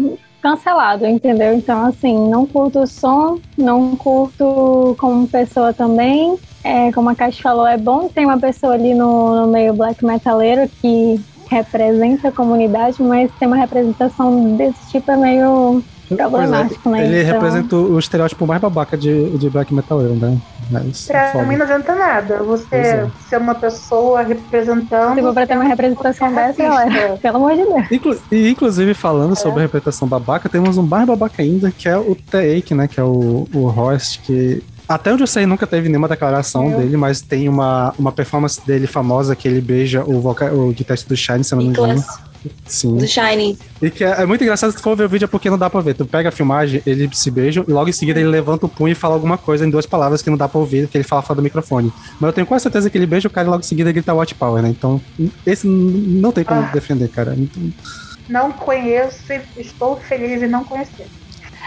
cancelado, 0.40 1.07
entendeu? 1.07 1.53
Então, 1.55 1.84
assim, 1.86 2.16
não 2.30 2.46
curto 2.46 2.80
o 2.80 2.86
som, 2.86 3.38
não 3.59 3.94
curto 3.96 4.96
como 4.98 5.26
pessoa 5.28 5.72
também. 5.72 6.38
É, 6.62 6.92
como 6.92 7.09
a 7.11 7.14
Caixa 7.16 7.42
falou, 7.42 7.66
é 7.66 7.76
bom 7.76 8.09
ter 8.09 8.24
uma 8.24 8.38
pessoa 8.38 8.74
ali 8.74 8.94
no, 8.94 9.46
no 9.46 9.53
meio 9.53 9.74
black 9.74 10.05
metaleiro 10.05 10.68
que 10.80 11.20
representa 11.51 12.28
a 12.28 12.32
comunidade, 12.32 13.03
mas 13.03 13.30
ter 13.38 13.46
uma 13.46 13.57
representação 13.57 14.57
desse 14.57 14.90
tipo 14.90 15.11
é 15.11 15.16
meio 15.16 15.82
problemático, 16.09 16.80
Pois 16.84 16.96
é, 16.96 16.98
né? 16.98 17.07
Ele 17.07 17.22
Então- 17.22 17.32
representa 17.34 17.76
o 17.76 17.98
estereótipo 17.98 18.46
mais 18.46 18.61
babaca 18.61 18.96
de, 18.96 19.30
de 19.38 19.48
black 19.51 19.72
metaleiro, 19.74 20.14
né? 20.14 20.36
Mas, 20.70 21.09
é 21.11 21.12
Pra 21.12 21.32
foda. 21.32 21.44
mim 21.46 21.57
não 21.57 21.64
adianta 21.64 21.94
nada. 21.96 22.42
Você 22.44 22.76
é. 22.76 23.07
ser 23.28 23.38
uma 23.38 23.55
pessoa 23.57 24.22
representando. 24.22 25.14
Se 25.16 25.20
for 25.20 25.34
pra 25.34 25.46
ter 25.46 25.55
uma 25.55 25.64
representação 25.64 26.32
dessa, 26.32 26.62
galera, 26.62 27.16
pelo 27.22 27.36
amor 27.36 27.51
de 27.57 27.64
Deus. 27.64 27.90
Inclu- 27.90 28.16
e, 28.30 28.48
inclusive, 28.51 28.94
falando 28.94 29.36
sobre 29.36 29.59
a 29.61 29.62
representação 29.62 30.07
babaca, 30.07 30.48
temos 30.48 30.78
um 30.78 30.82
mais 30.82 31.07
babaca 31.07 31.42
ainda, 31.42 31.70
que 31.72 31.88
é 31.88 31.96
o 31.96 32.14
Teik, 32.14 32.72
né? 32.74 32.86
Que 32.88 33.01
é 33.01 33.05
o, 33.05 33.48
o 33.53 33.64
Horst, 33.66 34.20
que 34.22 34.62
até 34.95 35.12
onde 35.12 35.22
eu 35.22 35.26
sei 35.26 35.47
nunca 35.47 35.66
teve 35.66 35.88
nenhuma 35.88 36.09
declaração 36.09 36.70
Eu. 36.70 36.78
dele, 36.80 36.97
mas 36.97 37.20
tem 37.20 37.49
uma, 37.49 37.95
uma 37.99 38.12
performance 38.12 38.61
dele 38.66 38.86
famosa 38.86 39.34
que 39.36 39.47
ele 39.47 39.61
beija 39.61 40.03
o, 40.05 40.20
voca- 40.20 40.53
o 40.53 40.72
guitarrista 40.72 41.09
do 41.09 41.16
Shine, 41.16 41.45
se 41.45 41.55
eu 41.55 41.57
não 41.59 41.64
me 41.64 41.70
engano. 41.70 42.05
Sim. 42.64 42.97
do 42.97 43.07
Shining. 43.07 43.59
E 43.82 43.91
que 43.91 44.03
é, 44.03 44.22
é 44.22 44.26
muito 44.26 44.43
engraçado 44.43 44.70
se 44.70 44.76
tu 44.78 44.82
for 44.82 44.97
ver 44.97 45.05
o 45.05 45.09
vídeo 45.11 45.26
é 45.26 45.28
porque 45.28 45.51
não 45.51 45.59
dá 45.59 45.68
pra 45.68 45.80
ver. 45.82 45.93
Tu 45.95 46.07
pega 46.07 46.30
a 46.30 46.32
filmagem, 46.32 46.82
ele 46.86 47.09
se 47.12 47.30
beija 47.30 47.62
e 47.68 47.70
logo 47.70 47.91
em 47.91 47.93
seguida 47.93 48.18
ele 48.18 48.30
levanta 48.30 48.64
o 48.64 48.68
punho 48.68 48.93
e 48.93 48.95
fala 48.95 49.12
alguma 49.14 49.36
coisa 49.36 49.66
em 49.66 49.70
duas 49.70 49.84
palavras 49.84 50.22
que 50.22 50.30
não 50.30 50.38
dá 50.38 50.49
pra 50.49 50.59
ouvir, 50.59 50.88
que 50.88 50.97
ele 50.97 51.05
fala 51.05 51.20
fora 51.20 51.36
do 51.36 51.43
microfone. 51.43 51.93
Mas 52.18 52.28
eu 52.28 52.32
tenho 52.32 52.47
quase 52.47 52.62
certeza 52.62 52.88
que 52.88 52.97
ele 52.97 53.05
beija 53.07 53.28
o 53.28 53.30
cara 53.30 53.47
e 53.47 53.51
logo 53.51 53.61
em 53.61 53.66
seguida 53.66 53.93
grita 53.93 54.14
Watch 54.14 54.34
Power, 54.34 54.62
né? 54.62 54.70
Então, 54.70 55.01
esse 55.47 55.66
não 55.66 56.32
tem 56.32 56.43
como 56.43 56.61
Ah. 56.62 56.70
defender, 56.72 57.09
cara. 57.09 57.34
Então, 57.36 57.62
Não 58.28 58.51
conheço 58.53 59.18
e 59.30 59.41
estou 59.61 59.97
feliz 59.97 60.43
em 60.43 60.49
não 60.49 60.64
conhecer. 60.64 61.07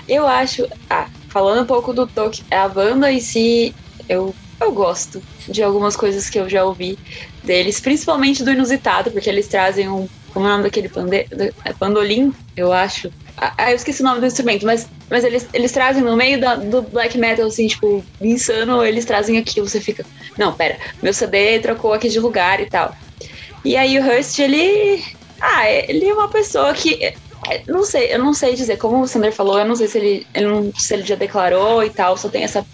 Eu 0.09 0.27
acho. 0.27 0.65
Ah, 0.89 1.05
falando 1.33 1.63
um 1.63 1.65
pouco 1.65 1.91
do 1.91 2.05
Tok, 2.05 2.43
a 2.51 2.67
banda 2.67 3.11
em 3.11 3.19
si, 3.19 3.73
eu, 4.07 4.35
eu 4.61 4.71
gosto 4.71 5.21
de 5.49 5.63
algumas 5.63 5.95
coisas 5.95 6.29
que 6.29 6.37
eu 6.37 6.47
já 6.47 6.63
ouvi 6.63 6.97
deles, 7.43 7.79
principalmente 7.79 8.43
do 8.43 8.51
inusitado, 8.51 9.09
porque 9.09 9.29
eles 9.29 9.47
trazem 9.47 9.89
um. 9.89 10.07
Como 10.31 10.45
é 10.45 10.49
o 10.49 10.51
nome 10.51 10.63
daquele 10.63 10.89
pande, 10.89 11.27
é 11.65 11.73
pandolim, 11.73 12.31
eu 12.55 12.71
acho. 12.71 13.11
Ah, 13.35 13.53
ah, 13.57 13.71
eu 13.71 13.75
esqueci 13.75 14.01
o 14.01 14.05
nome 14.05 14.19
do 14.19 14.27
instrumento, 14.27 14.63
mas, 14.63 14.87
mas 15.09 15.23
eles, 15.23 15.47
eles 15.53 15.71
trazem 15.71 16.03
no 16.03 16.15
meio 16.15 16.39
do 16.69 16.83
black 16.83 17.17
metal, 17.17 17.47
assim, 17.47 17.67
tipo, 17.67 18.03
insano, 18.21 18.83
eles 18.83 19.05
trazem 19.05 19.37
aquilo, 19.37 19.67
você 19.67 19.81
fica. 19.81 20.05
Não, 20.37 20.53
pera, 20.53 20.77
meu 21.01 21.13
CD 21.13 21.59
trocou 21.59 21.93
aqui 21.93 22.09
de 22.09 22.19
lugar 22.19 22.59
e 22.59 22.67
tal. 22.67 22.95
E 23.65 23.75
aí 23.75 23.97
o 23.97 24.05
Hurst, 24.05 24.37
ele. 24.37 25.03
Ah, 25.41 25.67
ele 25.69 26.05
é 26.05 26.13
uma 26.13 26.29
pessoa 26.29 26.73
que. 26.73 27.13
É, 27.49 27.63
Não 27.67 27.83
sei, 27.83 28.13
eu 28.13 28.19
não 28.19 28.33
sei 28.33 28.55
dizer. 28.55 28.77
Como 28.77 29.01
o 29.01 29.07
Sander 29.07 29.31
falou, 29.31 29.59
eu 29.59 29.65
não 29.65 29.75
sei 29.75 29.87
se 29.87 29.97
ele, 29.97 30.27
ele 30.33 30.47
não- 30.47 30.71
se 30.77 30.93
ele 30.93 31.03
já 31.03 31.15
declarou 31.15 31.83
e 31.83 31.89
tal. 31.89 32.17
Só 32.17 32.29
tem 32.29 32.43
essa, 32.43 32.65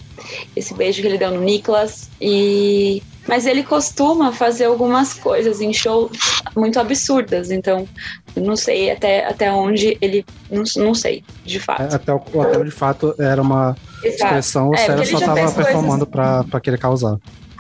esse 0.56 0.74
beijo 0.74 1.02
que 1.02 1.08
ele 1.08 1.18
deu 1.18 1.32
no 1.32 1.42
Nicholas. 1.42 2.10
E. 2.22 3.02
Mas 3.28 3.46
ele 3.46 3.62
costuma 3.62 4.32
fazer 4.32 4.66
algumas 4.66 5.14
coisas 5.14 5.62
em 5.62 5.72
shows 5.72 6.12
muito 6.56 6.80
absurdas. 6.80 7.52
Então, 7.52 7.88
não 8.36 8.56
sei 8.56 8.90
até, 8.90 9.26
até 9.28 9.52
onde 9.52 9.98
ele. 10.02 10.26
Não, 10.50 10.64
não 10.78 10.96
sei, 10.96 11.24
de 11.46 11.60
fato. 11.60 11.82
é, 11.84 11.94
até 11.96 12.12
o 12.12 12.16
hotel 12.34 12.64
de 12.64 12.72
fato 12.72 13.14
era 13.20 13.40
uma 13.42 13.76
Exato. 14.04 14.24
expressão, 14.26 14.70
o 14.70 14.74
É, 14.74 14.78
Sérgio 14.78 15.06
só 15.06 15.12
ele 15.12 15.20
já 15.20 15.26
tava 15.28 15.36
fez 15.42 15.54
coisas- 15.54 15.72
performando 15.74 16.08
pra, 16.08 16.44
pra 16.46 16.60
querer 16.60 16.80
causar. 16.80 17.18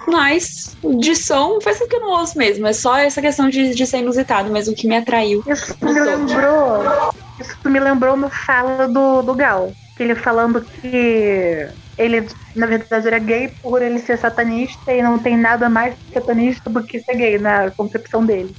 Mas 0.09 0.75
de 0.99 1.15
som 1.15 1.59
faz 1.61 1.79
que 1.79 1.95
eu 1.95 2.01
não 2.01 2.19
ouço 2.19 2.37
mesmo. 2.37 2.67
É 2.67 2.73
só 2.73 2.97
essa 2.97 3.21
questão 3.21 3.49
de, 3.49 3.73
de 3.73 3.85
ser 3.85 3.99
inusitado 3.99 4.51
mesmo 4.51 4.75
que 4.75 4.87
me 4.87 4.97
atraiu. 4.97 5.43
Isso 5.47 5.75
me 5.81 5.99
lembrou. 5.99 7.13
Isso 7.39 7.57
me 7.65 7.79
lembrou 7.79 8.15
uma 8.15 8.29
fala 8.29 8.87
do, 8.87 9.21
do 9.21 9.33
Gal. 9.33 9.71
Que 9.95 10.03
ele 10.03 10.15
falando 10.15 10.61
que 10.61 11.67
ele, 11.97 12.25
na 12.55 12.65
verdade, 12.65 13.07
era 13.07 13.19
gay 13.19 13.49
por 13.61 13.81
ele 13.81 13.99
ser 13.99 14.17
satanista 14.17 14.93
e 14.93 15.01
não 15.01 15.19
tem 15.19 15.37
nada 15.37 15.69
mais 15.69 15.95
satanista 16.13 16.69
do 16.69 16.81
que 16.81 16.99
ser 16.99 17.15
gay 17.15 17.37
na 17.37 17.69
concepção 17.71 18.25
dele. 18.25 18.55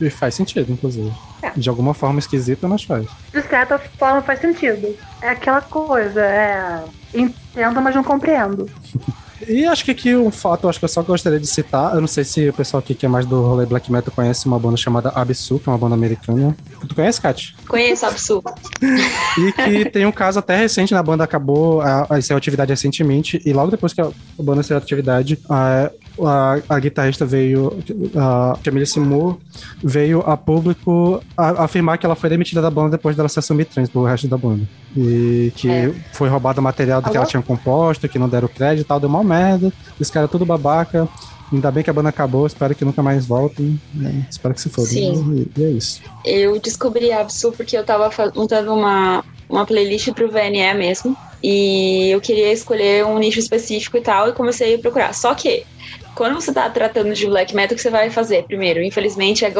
E 0.00 0.08
faz 0.08 0.34
sentido, 0.34 0.72
inclusive. 0.72 1.12
É. 1.42 1.50
De 1.50 1.68
alguma 1.68 1.92
forma 1.92 2.18
esquisita, 2.18 2.66
mas 2.68 2.84
faz. 2.84 3.06
De 3.32 3.42
certa 3.42 3.78
forma 3.78 4.22
faz 4.22 4.40
sentido. 4.40 4.96
É 5.20 5.30
aquela 5.30 5.60
coisa, 5.60 6.24
é. 6.24 6.84
Entendo, 7.12 7.80
mas 7.82 7.94
não 7.94 8.04
compreendo. 8.04 8.70
E 9.48 9.64
acho 9.64 9.84
que 9.84 9.90
aqui 9.90 10.14
um 10.14 10.30
fato, 10.30 10.68
acho 10.68 10.78
que 10.78 10.84
eu 10.84 10.88
só 10.88 11.02
gostaria 11.02 11.40
de 11.40 11.46
citar. 11.46 11.94
Eu 11.94 12.00
não 12.00 12.06
sei 12.06 12.22
se 12.22 12.48
o 12.48 12.52
pessoal 12.52 12.80
aqui 12.80 12.94
que 12.94 13.06
é 13.06 13.08
mais 13.08 13.24
do 13.24 13.40
rolê 13.40 13.64
black 13.64 13.90
metal 13.90 14.12
conhece 14.14 14.46
uma 14.46 14.58
banda 14.58 14.76
chamada 14.76 15.08
Absu, 15.08 15.58
que 15.58 15.68
é 15.68 15.72
uma 15.72 15.78
banda 15.78 15.94
americana. 15.94 16.54
Tu 16.86 16.94
conhece, 16.94 17.20
Kat? 17.20 17.56
Conheço 17.66 18.04
Absurdo. 18.04 18.52
E 19.38 19.52
que 19.52 19.84
tem 19.90 20.04
um 20.04 20.12
caso 20.12 20.38
até 20.38 20.56
recente, 20.56 20.92
na 20.92 21.02
banda 21.02 21.24
acabou 21.24 21.80
a, 21.80 22.06
a 22.10 22.20
saiu 22.20 22.36
atividade 22.36 22.70
recentemente, 22.70 23.40
e 23.44 23.52
logo 23.52 23.70
depois 23.70 23.94
que 23.94 24.00
a, 24.02 24.06
a 24.06 24.42
banda 24.42 24.62
saiu 24.62 24.76
atividade, 24.76 25.38
a, 25.48 25.90
a, 26.26 26.58
a 26.68 26.78
guitarrista 26.78 27.24
veio, 27.26 27.78
a 28.16 28.56
Camille 28.62 28.86
Simur, 28.86 29.36
veio 29.82 30.20
a 30.20 30.36
público 30.36 31.22
a- 31.36 31.64
afirmar 31.64 31.98
que 31.98 32.06
ela 32.06 32.14
foi 32.16 32.28
demitida 32.30 32.60
da 32.62 32.70
banda 32.70 32.90
depois 32.90 33.16
dela 33.16 33.28
se 33.28 33.38
assumir 33.38 33.64
trans 33.66 33.88
pro 33.88 34.04
resto 34.04 34.26
da 34.28 34.36
banda. 34.36 34.68
E 34.96 35.52
que 35.56 35.68
É. 35.70 35.92
foi 36.12 36.28
roubado 36.28 36.60
material 36.62 37.00
do 37.02 37.10
que 37.10 37.16
ela 37.16 37.26
tinha 37.26 37.42
composto, 37.42 38.08
que 38.08 38.18
não 38.18 38.28
deram 38.28 38.48
crédito 38.48 38.84
e 38.84 38.88
tal, 38.88 38.98
deu 39.00 39.08
mal 39.08 39.22
merda. 39.24 39.72
Os 39.98 40.10
caras 40.10 40.30
tudo 40.30 40.44
babaca. 40.46 41.08
Ainda 41.50 41.70
bem 41.70 41.82
que 41.82 41.88
a 41.88 41.94
banda 41.94 42.10
acabou, 42.10 42.46
espero 42.46 42.74
que 42.74 42.84
nunca 42.84 43.02
mais 43.02 43.24
voltem. 43.24 43.80
né? 43.94 44.26
Espero 44.30 44.52
que 44.54 44.60
se 44.60 44.68
foda. 44.68 44.86
Sim. 44.88 45.48
E, 45.56 45.60
e 45.60 45.64
é 45.64 45.70
isso. 45.70 46.02
Eu 46.24 46.60
descobri 46.60 47.10
Absu 47.10 47.52
porque 47.52 47.74
eu 47.74 47.82
tava 47.84 48.10
montando 48.34 48.74
uma, 48.74 49.24
uma 49.48 49.64
playlist 49.64 50.12
pro 50.12 50.30
VNE 50.30 50.74
mesmo. 50.74 51.16
E 51.42 52.10
eu 52.10 52.20
queria 52.20 52.52
escolher 52.52 53.06
um 53.06 53.18
nicho 53.18 53.38
específico 53.38 53.96
e 53.96 54.00
tal, 54.02 54.28
e 54.28 54.32
comecei 54.32 54.74
a 54.74 54.78
procurar. 54.78 55.14
Só 55.14 55.32
que, 55.34 55.64
quando 56.18 56.34
você 56.34 56.52
tá 56.52 56.68
tratando 56.68 57.14
de 57.14 57.26
black 57.26 57.54
metal, 57.54 57.74
o 57.74 57.76
que 57.76 57.82
você 57.82 57.90
vai 57.90 58.10
fazer 58.10 58.42
primeiro? 58.42 58.82
Infelizmente, 58.82 59.44
é 59.44 59.52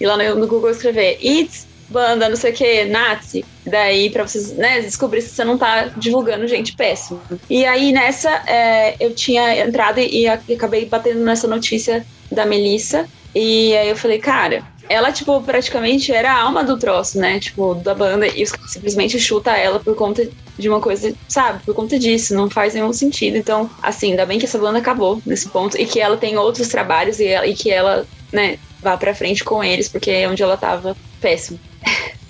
ir 0.00 0.06
lá 0.06 0.16
no, 0.16 0.36
no 0.36 0.46
Google 0.46 0.70
escrever 0.70 1.18
It's 1.22 1.66
banda, 1.90 2.28
não 2.28 2.36
sei 2.36 2.52
o 2.52 2.54
que, 2.54 2.84
Nazi. 2.84 3.44
Daí, 3.66 4.10
pra 4.10 4.26
vocês 4.26 4.52
né, 4.52 4.80
descobrir 4.80 5.20
se 5.22 5.30
você 5.30 5.44
não 5.44 5.58
tá 5.58 5.90
divulgando 5.96 6.46
gente 6.46 6.74
péssima. 6.74 7.20
E 7.48 7.64
aí, 7.64 7.92
nessa, 7.92 8.30
é, 8.46 8.96
eu 8.98 9.14
tinha 9.14 9.66
entrado 9.66 10.00
e, 10.00 10.22
e 10.22 10.28
acabei 10.28 10.86
batendo 10.86 11.20
nessa 11.20 11.46
notícia 11.46 12.06
da 12.32 12.46
Melissa. 12.46 13.06
E 13.34 13.76
aí 13.76 13.88
eu 13.88 13.96
falei, 13.96 14.18
cara, 14.18 14.64
ela, 14.88 15.12
tipo, 15.12 15.40
praticamente 15.42 16.12
era 16.12 16.32
a 16.32 16.40
alma 16.42 16.64
do 16.64 16.78
troço, 16.78 17.18
né? 17.18 17.38
Tipo, 17.38 17.74
da 17.74 17.94
banda, 17.94 18.26
e 18.26 18.42
os- 18.42 18.52
simplesmente 18.66 19.18
chuta 19.20 19.50
ela 19.56 19.78
por 19.80 19.94
conta 19.94 20.28
de 20.58 20.68
uma 20.68 20.80
coisa, 20.80 21.14
sabe? 21.28 21.62
Por 21.64 21.74
conta 21.74 21.98
disso, 21.98 22.34
não 22.34 22.48
faz 22.50 22.74
nenhum 22.74 22.92
sentido. 22.92 23.36
Então, 23.36 23.70
assim, 23.82 24.10
ainda 24.10 24.26
bem 24.26 24.38
que 24.38 24.44
essa 24.46 24.58
banda 24.58 24.78
acabou 24.78 25.20
nesse 25.26 25.48
ponto 25.48 25.78
e 25.80 25.86
que 25.86 26.00
ela 26.00 26.16
tem 26.16 26.36
outros 26.36 26.68
trabalhos 26.68 27.20
e, 27.20 27.26
ela- 27.26 27.46
e 27.46 27.54
que 27.54 27.70
ela, 27.70 28.06
né, 28.32 28.58
vá 28.82 28.96
pra 28.96 29.14
frente 29.14 29.44
com 29.44 29.62
eles, 29.62 29.88
porque 29.88 30.10
é 30.10 30.28
onde 30.28 30.42
ela 30.42 30.56
tava 30.56 30.96
péssimo. 31.20 31.58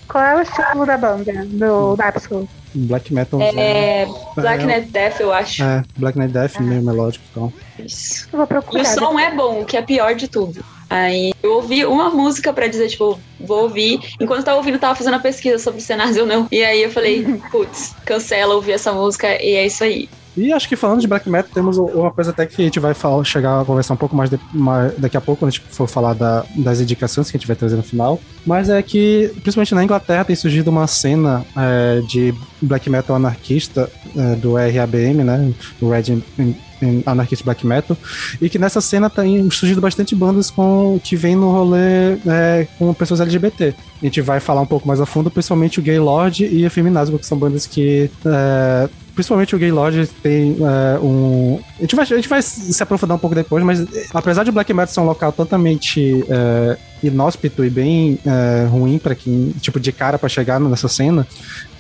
Qual 0.09 0.25
é 0.25 0.37
o 0.37 0.41
estilo 0.41 0.87
da 0.87 0.97
banda, 0.97 1.33
do 1.47 1.95
Dapsul? 1.97 2.49
Black 2.75 3.13
metal. 3.13 3.41
É, 3.43 4.07
Black 4.35 4.63
É, 4.63 4.67
Net 4.67 4.89
Death, 4.89 5.21
eu 5.21 5.33
acho. 5.33 5.63
É, 5.63 5.83
Black 5.97 6.19
Knight 6.19 6.33
Death, 6.33 6.61
meio 6.61 6.83
melódico 6.83 7.25
e 7.31 7.35
tal. 7.35 7.53
Isso. 7.79 8.27
Eu 8.33 8.37
vou 8.39 8.45
E 8.45 8.47
procurar. 8.47 8.83
o 8.83 8.87
som 8.87 9.19
é 9.19 9.35
bom, 9.35 9.63
o 9.63 9.65
que 9.65 9.77
é 9.77 9.83
pior 9.83 10.15
de 10.15 10.29
tudo. 10.29 10.65
Aí 10.91 11.31
eu 11.43 11.53
ouvi 11.53 11.85
uma 11.85 12.11
música 12.11 12.53
pra 12.53 12.67
dizer, 12.67 12.89
tipo, 12.89 13.23
vou 13.39 13.63
ouvir. 13.65 13.99
Enquanto 14.21 14.41
eu 14.41 14.45
tava 14.45 14.57
ouvindo, 14.59 14.75
eu 14.75 14.81
tava 14.81 14.95
fazendo 14.97 15.15
a 15.17 15.21
pesquisa 15.21 15.59
sobre 15.59 15.83
cenários 15.83 16.17
ou 16.17 16.27
não. 16.27 16.47
E 16.53 16.63
aí 16.65 16.83
eu 16.83 16.91
falei, 16.91 17.25
putz, 17.51 17.95
cancela 18.07 18.55
ouvir 18.55 18.73
essa 18.73 18.93
música 18.93 19.29
e 19.43 19.55
é 19.55 19.67
isso 19.67 19.85
aí. 19.85 20.09
E 20.37 20.53
acho 20.53 20.69
que 20.69 20.77
falando 20.77 21.01
de 21.01 21.07
black 21.09 21.29
metal, 21.29 21.51
temos 21.53 21.77
uma 21.77 22.11
coisa 22.13 22.31
até 22.31 22.47
que 22.47 22.61
a 22.63 22.65
gente 22.65 22.79
vai 22.79 22.95
falar, 22.95 23.25
chegar 23.25 23.61
a 23.61 23.65
conversar 23.65 23.95
um 23.95 23.97
pouco 23.97 24.15
mais, 24.15 24.31
de- 24.31 24.39
mais 24.53 24.97
daqui 24.97 25.17
a 25.17 25.21
pouco, 25.21 25.41
quando 25.41 25.49
a 25.49 25.51
gente 25.53 25.65
for 25.71 25.89
falar 25.89 26.15
da- 26.15 26.45
das 26.57 26.81
indicações 26.81 27.31
que 27.31 27.37
a 27.37 27.41
gente 27.41 27.47
vai 27.47 27.57
trazer 27.57 27.75
no 27.77 27.83
final. 27.83 28.21
Mas 28.47 28.69
é 28.69 28.81
que, 28.83 29.31
principalmente 29.43 29.75
na 29.75 29.83
Inglaterra, 29.83 30.25
tem 30.25 30.37
surgido 30.37 30.71
uma 30.71 30.87
cena 30.87 31.45
é, 31.57 32.01
de 32.09 32.33
black 32.63 32.89
metal 32.89 33.17
anarquista 33.17 33.91
é, 34.17 34.35
do 34.37 34.55
RABM, 34.55 35.25
né? 35.25 35.53
O 35.81 35.91
Red 35.91 36.23
in 36.41 37.03
Anarchist 37.07 37.45
Black 37.45 37.67
Metal. 37.67 37.97
E 38.41 38.49
que 38.49 38.57
nessa 38.59 38.81
cena 38.81 39.11
tem 39.11 39.51
surgido 39.51 39.81
bastante 39.81 40.15
bandas 40.15 40.49
com, 40.49 41.01
que 41.03 41.17
vem 41.17 41.35
no 41.35 41.51
rolê 41.51 42.13
é, 42.25 42.69
com 42.79 42.95
pessoas 42.95 43.21
LGBT. 43.21 43.75
A 44.01 44.05
gente 44.05 44.21
vai 44.21 44.39
falar 44.39 44.61
um 44.61 44.67
pouco 44.67 44.87
mais 44.87 45.01
a 45.01 45.07
fundo, 45.07 45.29
principalmente 45.29 45.81
o 45.81 45.83
Gaylord 45.83 46.47
e 46.47 46.65
a 46.65 46.71
Feminazgo, 46.71 47.19
que 47.19 47.27
são 47.27 47.37
bandas 47.37 47.67
que 47.67 48.09
é, 48.25 48.89
principalmente 49.19 49.57
o 49.57 49.59
Gaylord 49.59 50.07
tem 50.23 50.57
é, 50.61 50.99
um. 51.01 51.59
A 51.77 51.81
gente, 51.81 51.97
vai, 51.97 52.05
a 52.05 52.07
gente 52.07 52.29
vai 52.29 52.41
se 52.41 52.81
aprofundar 52.81 53.17
um 53.17 53.19
pouco 53.19 53.35
depois, 53.35 53.65
mas 53.65 53.81
é, 53.81 54.07
apesar 54.15 54.45
de 54.45 54.53
Black 54.53 54.73
Metal 54.73 54.95
ser 54.95 55.01
um 55.01 55.07
local 55.07 55.33
totalmente 55.33 56.25
é, 56.29 56.79
inóspito 57.03 57.65
e 57.65 57.69
bem 57.69 58.21
é, 58.25 58.67
ruim 58.67 58.97
para 58.97 59.17
quem, 59.17 59.53
tipo, 59.61 59.81
de 59.81 59.91
cara 59.91 60.21
para 60.21 60.29
chegar 60.29 60.61
nessa 60.61 60.87
cena. 60.87 61.27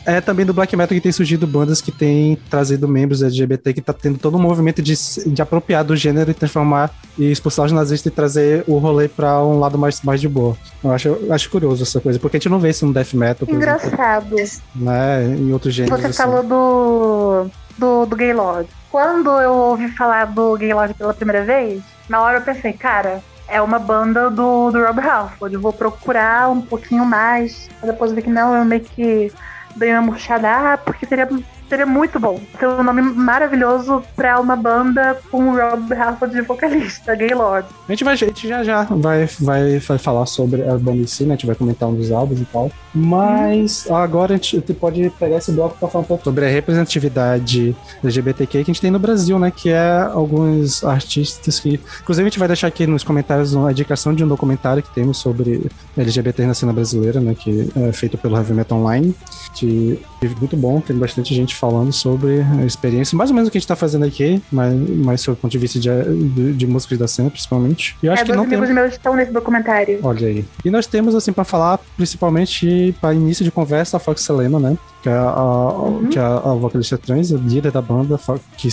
É 0.04 0.20
também 0.20 0.46
do 0.46 0.54
Black 0.54 0.74
Metal 0.76 0.94
que 0.94 1.00
tem 1.00 1.12
surgido 1.12 1.46
bandas 1.46 1.80
que 1.80 1.92
têm 1.92 2.36
trazido 2.48 2.88
membros 2.88 3.22
LGBT, 3.22 3.74
que 3.74 3.82
tá 3.82 3.92
tendo 3.92 4.18
todo 4.18 4.36
um 4.36 4.40
movimento 4.40 4.80
de, 4.80 4.94
de 5.26 5.42
apropriar 5.42 5.84
do 5.84 5.94
gênero 5.94 6.30
e 6.30 6.34
transformar 6.34 6.90
e 7.18 7.30
expulsar 7.30 7.66
os 7.66 7.72
nazistas 7.72 8.10
e 8.10 8.14
trazer 8.14 8.64
o 8.66 8.78
rolê 8.78 9.08
pra 9.08 9.42
um 9.44 9.58
lado 9.58 9.76
mais, 9.76 10.00
mais 10.02 10.20
de 10.20 10.28
boa. 10.28 10.56
Eu 10.82 10.92
acho, 10.92 11.08
eu 11.08 11.32
acho 11.32 11.50
curioso 11.50 11.82
essa 11.82 12.00
coisa, 12.00 12.18
porque 12.18 12.36
a 12.36 12.40
gente 12.40 12.48
não 12.48 12.58
vê 12.58 12.70
isso 12.70 12.86
no 12.86 12.92
Death 12.92 13.12
Metal, 13.12 13.46
por 13.46 13.54
exemplo, 13.54 13.86
Engraçado. 13.86 14.36
né? 14.74 15.24
Em 15.24 15.52
outros 15.52 15.74
gêneros. 15.74 16.00
Você 16.00 16.06
assim. 16.06 16.16
falou 16.16 16.42
do, 16.42 17.50
do, 17.76 18.06
do 18.06 18.16
Gaylord. 18.16 18.68
Quando 18.90 19.30
eu 19.40 19.52
ouvi 19.52 19.88
falar 19.88 20.26
do 20.26 20.56
Gaylord 20.56 20.94
pela 20.94 21.12
primeira 21.12 21.44
vez, 21.44 21.82
na 22.08 22.22
hora 22.22 22.38
eu 22.38 22.42
pensei, 22.42 22.72
cara, 22.72 23.22
é 23.48 23.60
uma 23.60 23.78
banda 23.78 24.30
do, 24.30 24.70
do 24.70 24.84
Rob 24.84 25.00
Halford. 25.00 25.54
Eu 25.54 25.60
vou 25.60 25.72
procurar 25.72 26.50
um 26.50 26.60
pouquinho 26.60 27.04
mais. 27.04 27.68
Depois 27.82 28.10
eu 28.10 28.16
vi 28.16 28.22
que 28.22 28.30
não, 28.30 28.54
eu 28.54 28.64
meio 28.64 28.82
que 28.82 29.32
dei 29.76 29.92
uma 29.92 30.02
murchada, 30.02 30.74
ah, 30.74 30.78
porque 30.78 31.06
seria, 31.06 31.28
seria 31.68 31.86
muito 31.86 32.18
bom. 32.18 32.40
Ter 32.58 32.66
um 32.66 32.82
nome 32.82 33.02
maravilhoso 33.02 34.02
pra 34.16 34.40
uma 34.40 34.56
banda 34.56 35.18
com 35.30 35.54
Rob 35.54 35.92
Halford 35.92 36.34
de 36.34 36.42
vocalista, 36.42 37.14
Gaylord. 37.14 37.68
A 37.88 37.92
gente, 37.92 38.04
vai, 38.04 38.14
a 38.14 38.16
gente 38.16 38.48
já 38.48 38.64
já 38.64 38.84
vai, 38.84 39.26
vai, 39.40 39.78
vai 39.78 39.98
falar 39.98 40.26
sobre 40.26 40.62
a 40.62 40.76
banda 40.76 40.98
em 40.98 41.06
si, 41.06 41.24
né? 41.24 41.34
A 41.34 41.36
gente 41.36 41.46
vai 41.46 41.56
comentar 41.56 41.88
um 41.88 41.94
dos 41.94 42.10
álbuns 42.10 42.40
e 42.40 42.44
tal. 42.46 42.70
Mas 42.94 43.88
agora 43.90 44.34
a 44.34 44.36
gente 44.36 44.60
pode 44.74 45.10
pegar 45.18 45.36
esse 45.36 45.52
bloco 45.52 45.76
para 45.78 45.88
falar 45.88 46.04
um 46.04 46.06
pouco 46.06 46.24
sobre 46.24 46.44
a 46.44 46.48
representatividade 46.48 47.76
LGBTQ 48.02 48.64
que 48.64 48.70
a 48.70 48.74
gente 48.74 48.80
tem 48.80 48.90
no 48.90 48.98
Brasil, 48.98 49.38
né? 49.38 49.50
Que 49.50 49.70
é 49.70 50.08
alguns 50.12 50.84
artistas 50.84 51.60
que. 51.60 51.80
Inclusive, 52.00 52.26
a 52.26 52.30
gente 52.30 52.38
vai 52.38 52.48
deixar 52.48 52.66
aqui 52.66 52.86
nos 52.86 53.04
comentários 53.04 53.54
uma 53.54 53.70
indicação 53.70 54.14
de 54.14 54.24
um 54.24 54.28
documentário 54.28 54.82
que 54.82 54.92
temos 54.94 55.18
sobre 55.18 55.70
LGBT 55.96 56.46
na 56.46 56.54
cena 56.54 56.72
brasileira, 56.72 57.20
né? 57.20 57.34
Que 57.34 57.70
é 57.76 57.92
feito 57.92 58.16
pelo 58.16 58.36
Heavy 58.36 58.54
Metal 58.54 58.78
Online. 58.78 59.14
Que 59.54 60.00
é 60.22 60.28
muito 60.38 60.56
bom, 60.56 60.80
tem 60.80 60.96
bastante 60.96 61.34
gente 61.34 61.54
falando 61.58 61.92
sobre 61.92 62.40
a 62.40 62.64
experiência, 62.64 63.16
mais 63.16 63.30
ou 63.30 63.36
menos 63.36 63.48
o 63.48 63.52
que 63.52 63.58
a 63.58 63.60
gente 63.60 63.68
tá 63.68 63.76
fazendo 63.76 64.04
aqui, 64.04 64.42
mas, 64.50 64.74
mas 64.74 65.20
sob 65.20 65.36
o 65.36 65.40
ponto 65.40 65.50
de 65.50 65.58
vista 65.58 65.78
de, 65.78 65.88
de, 66.30 66.52
de 66.52 66.66
músicas 66.66 66.98
da 66.98 67.08
cena, 67.08 67.30
principalmente. 67.30 67.96
E 68.02 68.06
eu 68.06 68.12
acho 68.12 68.22
é, 68.22 68.26
que 68.26 68.32
não 68.32 68.46
tem. 68.46 68.56
amigos 68.56 68.74
meus 68.74 68.92
estão 68.92 69.14
nesse 69.14 69.32
documentário. 69.32 69.98
Olha 70.02 70.28
aí. 70.28 70.44
E 70.64 70.70
nós 70.70 70.86
temos, 70.86 71.14
assim, 71.14 71.32
pra 71.32 71.44
falar, 71.44 71.78
principalmente 71.96 72.94
para 73.00 73.14
início 73.14 73.44
de 73.44 73.50
conversa, 73.50 73.96
a 73.96 74.00
Fox 74.00 74.22
Selena, 74.22 74.58
né? 74.58 74.78
Que 75.02 75.08
é 75.08 75.12
a, 75.12 75.72
que 76.10 76.18
é 76.18 76.22
a 76.22 76.54
vocalista 76.54 76.98
trans, 76.98 77.32
a 77.32 77.36
líder 77.36 77.70
da 77.70 77.80
banda, 77.80 78.18
que, 78.56 78.68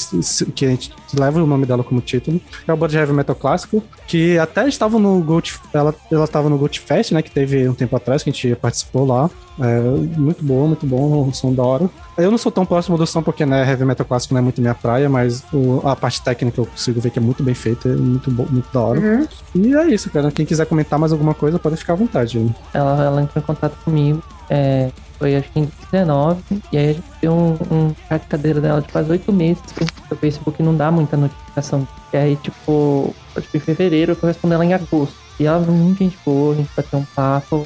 que 0.56 0.66
a 0.66 0.70
gente 0.70 0.92
leva 1.18 1.42
o 1.42 1.48
nome 1.48 1.66
dela 1.66 1.84
como 1.84 2.02
título. 2.02 2.40
É 2.68 2.72
uma 2.72 2.78
banda 2.78 2.92
de 2.92 2.98
heavy 2.98 3.14
metal 3.14 3.36
clássico, 3.36 3.84
que 4.08 4.38
até 4.38 4.68
estava 4.68 4.98
no 5.00 5.22
Gold, 5.22 5.54
ela, 5.74 5.94
ela 6.12 6.26
estava 6.26 6.50
no 6.50 6.58
Gold 6.58 6.80
Fest, 6.80 7.12
né? 7.12 7.22
Que 7.22 7.32
teve 7.32 7.68
um 7.68 7.74
tempo 7.74 7.96
atrás, 7.96 8.24
que 8.24 8.30
a 8.30 8.34
gente 8.34 8.56
participou 8.56 9.06
lá. 9.06 9.30
É, 9.60 9.80
muito 10.18 10.44
bom, 10.44 10.68
muito 10.68 10.86
bom, 10.86 11.26
um 11.28 11.34
som 11.34 11.54
da 11.54 11.64
hora. 11.64 11.90
Eu 12.18 12.30
não 12.30 12.38
sou 12.38 12.52
tão 12.52 12.66
próximo 12.66 12.98
do 12.98 13.06
som 13.08 13.22
porque, 13.24 13.46
né, 13.46 13.68
heavy 13.70 13.86
metal 13.86 14.06
clássico 14.06 14.34
não 14.34 14.40
é 14.40 14.44
muito 14.44 14.60
minha 14.62 14.76
praia, 14.76 15.08
mas 15.10 15.44
o- 15.54 15.82
a 15.88 15.96
parte 15.96 16.22
técnica 16.22 16.60
eu 16.60 16.66
consigo 16.66 17.00
ver 17.00 17.10
que 17.10 17.20
é 17.20 17.22
muito 17.22 17.42
bem 17.44 17.54
feita, 17.56 17.88
é 17.90 17.96
muito, 17.96 18.30
bom, 18.32 18.46
muito 18.50 18.68
da 18.74 18.82
hora. 18.82 19.00
Uhum. 19.00 19.28
E 19.56 19.74
é 19.76 19.88
isso, 19.88 20.10
cara. 20.10 20.30
Quem 20.32 20.46
quiser 20.46 20.66
comentar 20.66 21.00
mais 21.00 21.12
alguma 21.14 21.34
coisa, 21.34 21.58
pode 21.60 21.78
ficar 21.78 21.94
à 21.94 21.96
vontade. 21.96 22.38
né? 22.40 22.50
Ela, 22.74 23.04
ela 23.04 23.22
entrou 23.22 23.42
em 23.42 23.46
contato 23.46 23.76
comigo. 23.84 24.22
é, 24.50 24.90
foi 25.18 25.36
acho 25.38 25.50
que 25.52 25.60
em 25.62 25.72
19. 25.92 26.42
E 26.72 26.78
aí 26.78 26.90
a 26.90 26.94
gente 26.94 27.04
deu 27.22 27.34
um, 27.34 27.54
um 27.72 27.94
cadeira 28.30 28.60
dela 28.60 28.82
de 28.82 28.90
quase 28.90 29.10
oito 29.10 29.32
meses. 29.32 29.62
porque 29.74 30.14
O 30.14 30.18
Facebook 30.18 30.62
não 30.62 30.76
dá 30.76 30.92
muita 30.92 31.16
notificação. 31.18 31.88
E 32.14 32.18
aí, 32.18 32.36
tipo, 32.36 33.16
tipo, 33.40 33.58
em 33.58 33.60
fevereiro 33.62 34.12
eu 34.12 34.16
fui 34.18 34.28
responder 34.30 34.56
ela 34.56 34.66
em 34.66 34.74
agosto. 34.74 35.16
E 35.40 35.46
ela 35.46 35.60
muito 35.60 36.00
gente 36.00 36.18
boa, 36.26 36.54
a 36.54 36.58
gente 36.58 36.70
bateu 36.76 37.00
um 37.00 37.06
papo. 37.16 37.66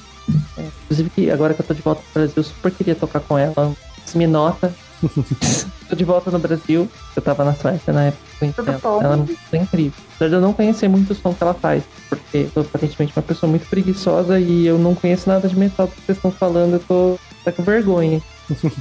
É, 0.58 0.68
inclusive 0.84 1.10
que 1.10 1.32
agora 1.32 1.54
que 1.54 1.62
eu 1.62 1.66
tô 1.66 1.74
de 1.74 1.82
volta 1.82 2.02
pro 2.02 2.22
Brasil, 2.22 2.34
eu 2.38 2.44
super 2.44 2.72
queria 2.72 2.96
tocar 2.96 3.20
com 3.20 3.38
ela. 3.38 3.74
Se 4.06 4.18
me 4.18 4.28
nota. 4.28 4.74
tô 5.90 5.96
de 5.96 6.04
volta 6.04 6.30
no 6.32 6.40
Brasil. 6.40 6.90
Eu 7.16 7.22
tava 7.22 7.46
na 7.46 7.54
Suécia 7.54 7.94
na 7.94 8.06
época. 8.06 8.24
eu 8.42 8.54
Tudo 8.54 8.66
conheci 8.66 8.84
bom. 8.84 9.02
Ela 9.02 9.14
Ela 9.16 9.28
é 9.54 9.58
incrível. 9.58 9.94
Apesar 10.16 10.30
de 10.30 10.36
eu 10.36 10.42
não 10.42 10.54
conhecer 10.54 10.88
muito 10.88 11.12
o 11.12 11.16
som 11.16 11.34
que 11.34 11.44
ela 11.44 11.54
faz. 11.54 11.84
Porque 12.10 12.38
eu 12.38 12.50
sou 12.50 12.64
aparentemente 12.64 13.14
uma 13.16 13.24
pessoa 13.24 13.50
muito 13.50 13.68
preguiçosa 13.70 14.40
e 14.40 14.66
eu 14.66 14.78
não 14.78 14.95
conheço 14.95 15.30
nada 15.30 15.48
de 15.48 15.58
metal 15.58 15.88
do 15.88 15.94
que 15.94 16.02
vocês 16.02 16.18
estão 16.18 16.32
falando. 16.32 16.74
Eu 16.74 16.80
tô 16.80 17.20
tá 17.44 17.52
com 17.52 17.64
vergonha. 17.64 18.22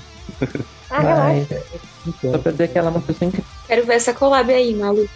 Ah, 0.91 1.03
Mas 1.03 1.49
relaxa. 1.49 1.65
só 2.23 2.39
pra 2.39 2.53
dizer 2.53 2.69
que 2.69 2.79
ela 2.79 2.89
é 2.89 2.91
uma 2.91 3.01
pessoa 3.01 3.29
incrível. 3.29 3.51
Quero 3.67 3.87
ver 3.87 3.95
essa 3.95 4.15
collab 4.15 4.51
aí, 4.51 4.75
maluco. 4.75 5.09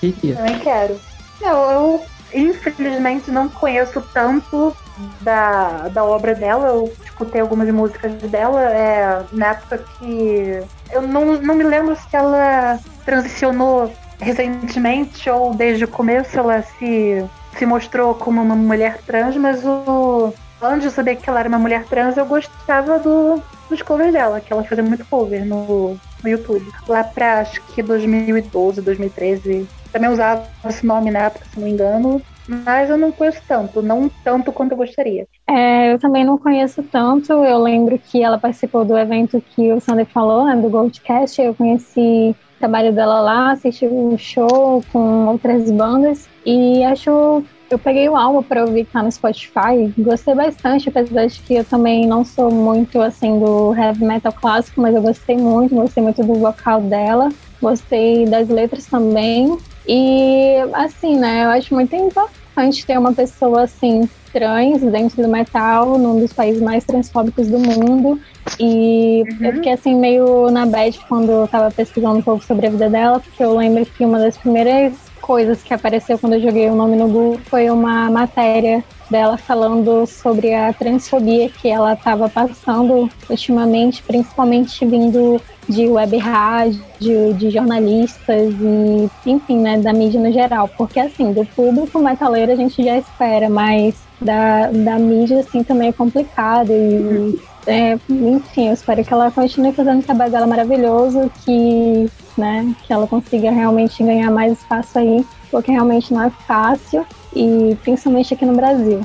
Queria. 0.00 0.36
Também 0.36 0.58
quero. 0.58 1.00
Não, 1.40 1.70
eu, 1.70 2.06
infelizmente 2.34 3.30
não 3.30 3.48
conheço 3.48 4.02
tanto 4.12 4.76
da, 5.20 5.88
da 5.88 6.04
obra 6.04 6.34
dela. 6.34 6.68
Eu 6.68 6.92
escutei 7.04 7.40
algumas 7.40 7.68
músicas 7.70 8.12
dela 8.14 8.62
é, 8.62 9.22
na 9.32 9.48
época 9.48 9.78
que. 9.98 10.62
Eu 10.90 11.02
não, 11.02 11.36
não 11.40 11.54
me 11.54 11.64
lembro 11.64 11.96
se 11.96 12.16
ela 12.16 12.78
transicionou 13.04 13.92
recentemente 14.20 15.28
ou 15.28 15.54
desde 15.54 15.84
o 15.84 15.88
começo 15.88 16.38
ela 16.38 16.62
se, 16.62 17.24
se 17.58 17.66
mostrou 17.66 18.14
como 18.14 18.40
uma 18.40 18.54
mulher 18.54 18.98
trans, 19.06 19.36
mas 19.36 19.64
o, 19.64 20.32
antes 20.62 20.88
de 20.88 20.94
saber 20.94 21.16
que 21.16 21.28
ela 21.28 21.40
era 21.40 21.48
uma 21.48 21.58
mulher 21.58 21.84
trans, 21.84 22.16
eu 22.16 22.24
gostava 22.24 22.98
do, 22.98 23.42
dos 23.68 23.82
covers 23.82 24.12
dela, 24.12 24.40
que 24.40 24.52
ela 24.52 24.64
fazia 24.64 24.84
muito 24.84 25.04
cover 25.06 25.44
no, 25.44 25.98
no 26.22 26.28
YouTube. 26.28 26.66
Lá 26.88 27.04
pra 27.04 27.40
acho 27.40 27.60
que 27.62 27.82
2012, 27.82 28.80
2013. 28.80 29.68
Também 29.94 30.10
usava 30.10 30.46
esse 30.66 30.84
nome 30.84 31.10
na 31.10 31.20
época, 31.20 31.46
se 31.46 31.56
não 31.56 31.64
me 31.64 31.70
engano 31.70 32.20
mas 32.46 32.90
eu 32.90 32.98
não 32.98 33.10
conheço 33.10 33.40
tanto, 33.48 33.80
não 33.82 34.10
tanto 34.22 34.52
quanto 34.52 34.72
eu 34.72 34.76
gostaria. 34.76 35.26
É, 35.48 35.92
eu 35.92 35.98
também 35.98 36.24
não 36.24 36.36
conheço 36.36 36.82
tanto. 36.82 37.32
Eu 37.32 37.58
lembro 37.58 37.98
que 37.98 38.22
ela 38.22 38.38
participou 38.38 38.84
do 38.84 38.96
evento 38.98 39.40
que 39.40 39.72
o 39.72 39.80
Sander 39.80 40.06
falou, 40.06 40.44
né, 40.44 40.56
do 40.56 40.68
Goldcast. 40.68 41.40
Eu 41.40 41.54
conheci 41.54 42.30
o 42.30 42.58
trabalho 42.58 42.92
dela 42.92 43.20
lá, 43.20 43.52
assisti 43.52 43.86
um 43.86 44.16
show 44.18 44.82
com 44.92 45.26
outras 45.26 45.70
bandas 45.70 46.28
e 46.44 46.84
acho. 46.84 47.42
Eu 47.70 47.78
peguei 47.78 48.08
o 48.08 48.14
álbum 48.14 48.42
para 48.42 48.64
ouvir 48.64 48.84
tá 48.84 49.02
no 49.02 49.10
Spotify, 49.10 49.90
gostei 49.98 50.34
bastante, 50.34 50.90
apesar 50.90 51.26
de 51.26 51.40
que 51.40 51.54
eu 51.54 51.64
também 51.64 52.06
não 52.06 52.22
sou 52.22 52.50
muito 52.50 53.00
assim 53.00 53.40
do 53.40 53.74
heavy 53.74 54.04
metal 54.04 54.32
clássico, 54.32 54.82
mas 54.82 54.94
eu 54.94 55.02
gostei 55.02 55.36
muito, 55.36 55.74
gostei 55.74 56.02
muito 56.02 56.22
do 56.22 56.34
vocal 56.34 56.82
dela, 56.82 57.30
gostei 57.60 58.26
das 58.26 58.48
letras 58.48 58.86
também. 58.86 59.58
E 59.86 60.56
assim, 60.72 61.16
né, 61.16 61.44
eu 61.44 61.50
acho 61.50 61.74
muito 61.74 61.94
importante 61.94 62.86
ter 62.86 62.98
uma 62.98 63.12
pessoa 63.12 63.62
assim 63.62 64.08
trans 64.32 64.82
dentro 64.82 65.22
do 65.22 65.28
metal, 65.28 65.96
num 65.96 66.18
dos 66.18 66.32
países 66.32 66.60
mais 66.60 66.84
transfóbicos 66.84 67.48
do 67.48 67.58
mundo. 67.58 68.20
E 68.58 69.22
uhum. 69.22 69.46
eu 69.46 69.52
fiquei 69.54 69.72
assim 69.72 69.94
meio 69.94 70.50
na 70.50 70.66
bad 70.66 70.98
quando 71.08 71.30
eu 71.30 71.48
tava 71.48 71.70
pesquisando 71.70 72.18
um 72.18 72.22
pouco 72.22 72.44
sobre 72.44 72.66
a 72.66 72.70
vida 72.70 72.90
dela, 72.90 73.20
porque 73.20 73.42
eu 73.42 73.56
lembro 73.56 73.86
que 73.86 74.04
uma 74.04 74.18
das 74.18 74.36
primeiras 74.36 75.03
coisas 75.24 75.62
que 75.62 75.72
apareceu 75.72 76.18
quando 76.18 76.34
eu 76.34 76.42
joguei 76.42 76.68
o 76.68 76.74
nome 76.74 76.96
no 76.96 77.08
Google 77.08 77.40
foi 77.46 77.70
uma 77.70 78.10
matéria 78.10 78.84
dela 79.10 79.38
falando 79.38 80.06
sobre 80.06 80.52
a 80.52 80.70
transfobia 80.74 81.48
que 81.48 81.66
ela 81.68 81.94
estava 81.94 82.28
passando 82.28 83.08
ultimamente, 83.28 84.02
principalmente 84.02 84.84
vindo 84.84 85.40
de 85.66 85.86
web 85.88 86.18
rádio, 86.18 87.32
de 87.34 87.50
jornalistas 87.50 88.52
e, 88.60 89.10
enfim, 89.24 89.60
né, 89.60 89.78
da 89.78 89.94
mídia 89.94 90.20
no 90.20 90.30
geral. 90.30 90.68
Porque, 90.76 91.00
assim, 91.00 91.32
do 91.32 91.44
público 91.46 91.98
metaleiro 92.00 92.52
a 92.52 92.56
gente 92.56 92.84
já 92.84 92.98
espera, 92.98 93.48
mas 93.48 93.94
da, 94.24 94.70
da 94.72 94.98
mídia, 94.98 95.40
assim, 95.40 95.62
também 95.62 95.90
é 95.90 95.92
complicado 95.92 96.70
e, 96.72 97.38
é, 97.66 97.98
enfim, 98.08 98.68
eu 98.68 98.74
espero 98.74 99.04
que 99.04 99.12
ela 99.12 99.30
continue 99.30 99.72
fazendo 99.72 100.00
o 100.00 100.02
trabalho 100.02 100.32
dela 100.32 100.46
maravilhoso, 100.46 101.30
que, 101.44 102.10
né, 102.36 102.74
que 102.86 102.92
ela 102.92 103.06
consiga 103.06 103.50
realmente 103.50 104.02
ganhar 104.02 104.30
mais 104.30 104.58
espaço 104.58 104.98
aí, 104.98 105.24
porque 105.50 105.70
realmente 105.70 106.12
não 106.12 106.24
é 106.24 106.30
fácil 106.46 107.06
e 107.36 107.76
principalmente 107.82 108.32
aqui 108.32 108.46
no 108.46 108.56
Brasil. 108.56 109.04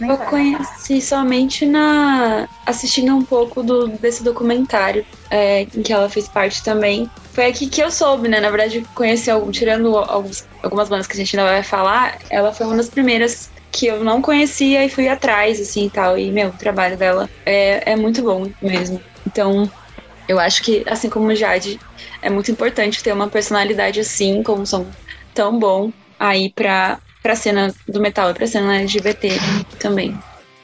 Eu 0.00 0.16
conheci 0.16 1.00
somente 1.02 1.66
na 1.66 2.48
assistindo 2.64 3.14
um 3.14 3.22
pouco 3.22 3.62
do, 3.62 3.86
desse 3.88 4.24
documentário 4.24 5.04
é, 5.30 5.62
em 5.62 5.82
que 5.82 5.92
ela 5.92 6.08
fez 6.08 6.26
parte 6.26 6.64
também. 6.64 7.08
Foi 7.34 7.44
aqui 7.46 7.68
que 7.68 7.82
eu 7.82 7.90
soube, 7.90 8.28
né? 8.28 8.40
Na 8.40 8.48
verdade, 8.48 8.84
conheci 8.94 9.30
algum, 9.30 9.50
tirando 9.50 9.94
alguns, 9.98 10.46
algumas 10.62 10.88
bandas 10.88 11.06
que 11.06 11.12
a 11.12 11.16
gente 11.16 11.38
ainda 11.38 11.50
vai 11.50 11.62
falar, 11.62 12.18
ela 12.30 12.50
foi 12.50 12.66
uma 12.66 12.76
das 12.76 12.88
primeiras 12.88 13.50
que 13.70 13.86
eu 13.86 14.04
não 14.04 14.22
conhecia 14.22 14.84
e 14.84 14.88
fui 14.88 15.08
atrás, 15.08 15.60
assim 15.60 15.86
e 15.86 15.90
tal. 15.90 16.18
E, 16.18 16.30
meu, 16.30 16.48
o 16.48 16.52
trabalho 16.52 16.96
dela 16.96 17.28
é, 17.44 17.92
é 17.92 17.96
muito 17.96 18.22
bom 18.22 18.50
mesmo. 18.62 19.00
Então, 19.26 19.70
eu 20.28 20.38
acho 20.38 20.62
que, 20.62 20.84
assim 20.86 21.08
como 21.08 21.34
Jade, 21.34 21.78
é 22.20 22.30
muito 22.30 22.50
importante 22.50 23.02
ter 23.02 23.12
uma 23.12 23.28
personalidade 23.28 24.00
assim, 24.00 24.42
como 24.42 24.66
som 24.66 24.86
tão 25.34 25.58
bom 25.58 25.92
aí 26.18 26.50
pra, 26.50 26.98
pra 27.22 27.36
cena 27.36 27.74
do 27.86 28.00
metal 28.00 28.30
e 28.30 28.34
pra 28.34 28.46
cena 28.46 28.78
LGBT 28.80 29.30
também. 29.78 30.18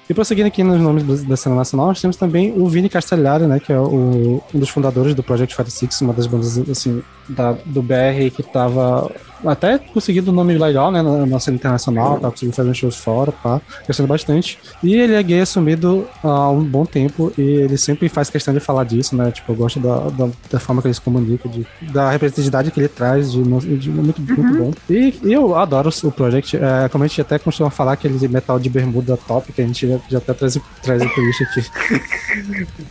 E 0.09 0.13
prosseguindo 0.13 0.49
aqui 0.49 0.63
nos 0.63 0.79
nomes 0.79 1.25
da 1.25 1.37
cena 1.37 1.55
nacional, 1.55 1.87
nós 1.87 2.01
temos 2.01 2.17
também 2.17 2.53
o 2.53 2.69
Vini 2.69 2.91
Castellari, 2.91 3.47
né, 3.47 3.59
que 3.59 3.73
é 3.73 3.79
o, 3.79 4.43
um 4.55 4.59
dos 4.59 4.69
fundadores 4.69 5.15
do 5.15 5.23
Project 5.23 5.57
46, 5.57 6.03
uma 6.03 6.13
das 6.13 6.27
bandas 6.27 6.59
assim, 6.69 7.03
da, 7.29 7.53
do 7.65 7.83
BR 7.83 8.31
que 8.35 8.41
estava 8.41 9.11
até 9.47 9.79
conseguindo 9.79 10.31
um 10.31 10.35
nome 10.35 10.57
legal, 10.57 10.91
né, 10.91 11.03
na, 11.03 11.27
na 11.27 11.41
cena 11.41 11.57
internacional, 11.57 12.19
tá 12.19 12.31
conseguindo 12.31 12.57
fazer 12.57 12.75
shows 12.75 12.97
fora, 12.97 13.33
pá, 13.33 13.61
crescendo 13.85 14.09
bastante. 14.09 14.59
E 14.83 14.95
ele 14.95 15.15
é 15.15 15.23
gay 15.23 15.41
assumido 15.41 16.07
há 16.23 16.51
um 16.51 16.65
bom 16.65 16.85
tempo 16.85 17.33
e 17.37 17.43
ele 17.43 17.77
sempre 17.77 18.09
faz 18.09 18.31
questão 18.31 18.55
de 18.55 18.61
falar 18.61 18.85
disso, 18.85 19.15
né, 19.17 19.31
tipo, 19.31 19.53
eu 19.53 19.57
gosto 19.57 19.81
da, 19.81 20.09
da, 20.11 20.29
da 20.51 20.61
forma 20.61 20.81
que 20.81 20.89
ele 20.89 20.95
se 20.95 21.01
comunica, 21.01 21.49
de, 21.49 21.67
da 21.93 22.11
representatividade 22.11 22.71
que 22.71 22.81
ele 22.81 22.89
traz, 22.89 23.33
de, 23.33 23.43
de 23.77 23.91
muito, 23.91 24.19
uhum. 24.21 24.43
muito 24.43 24.59
bom. 24.59 24.73
E, 24.89 25.15
e, 25.23 25.33
eu 25.33 25.55
adoro 25.57 25.91
o 26.03 26.13
Project, 26.13 26.57
é, 26.57 26.89
como 26.89 27.05
a 27.05 27.07
gente 27.07 27.21
até 27.21 27.39
costuma 27.39 27.71
falar, 27.71 27.93
aquele 27.93 28.27
metal 28.29 28.59
de 28.59 28.69
bermuda 28.69 29.17
top, 29.17 29.53
que 29.53 29.61
a 29.61 29.67
gente 29.67 29.87
já, 29.89 29.99
já 30.09 30.19
até 30.19 30.33
traz, 30.33 30.59
traz 30.83 31.03
entrevista 31.03 31.45
aqui. 31.45 31.65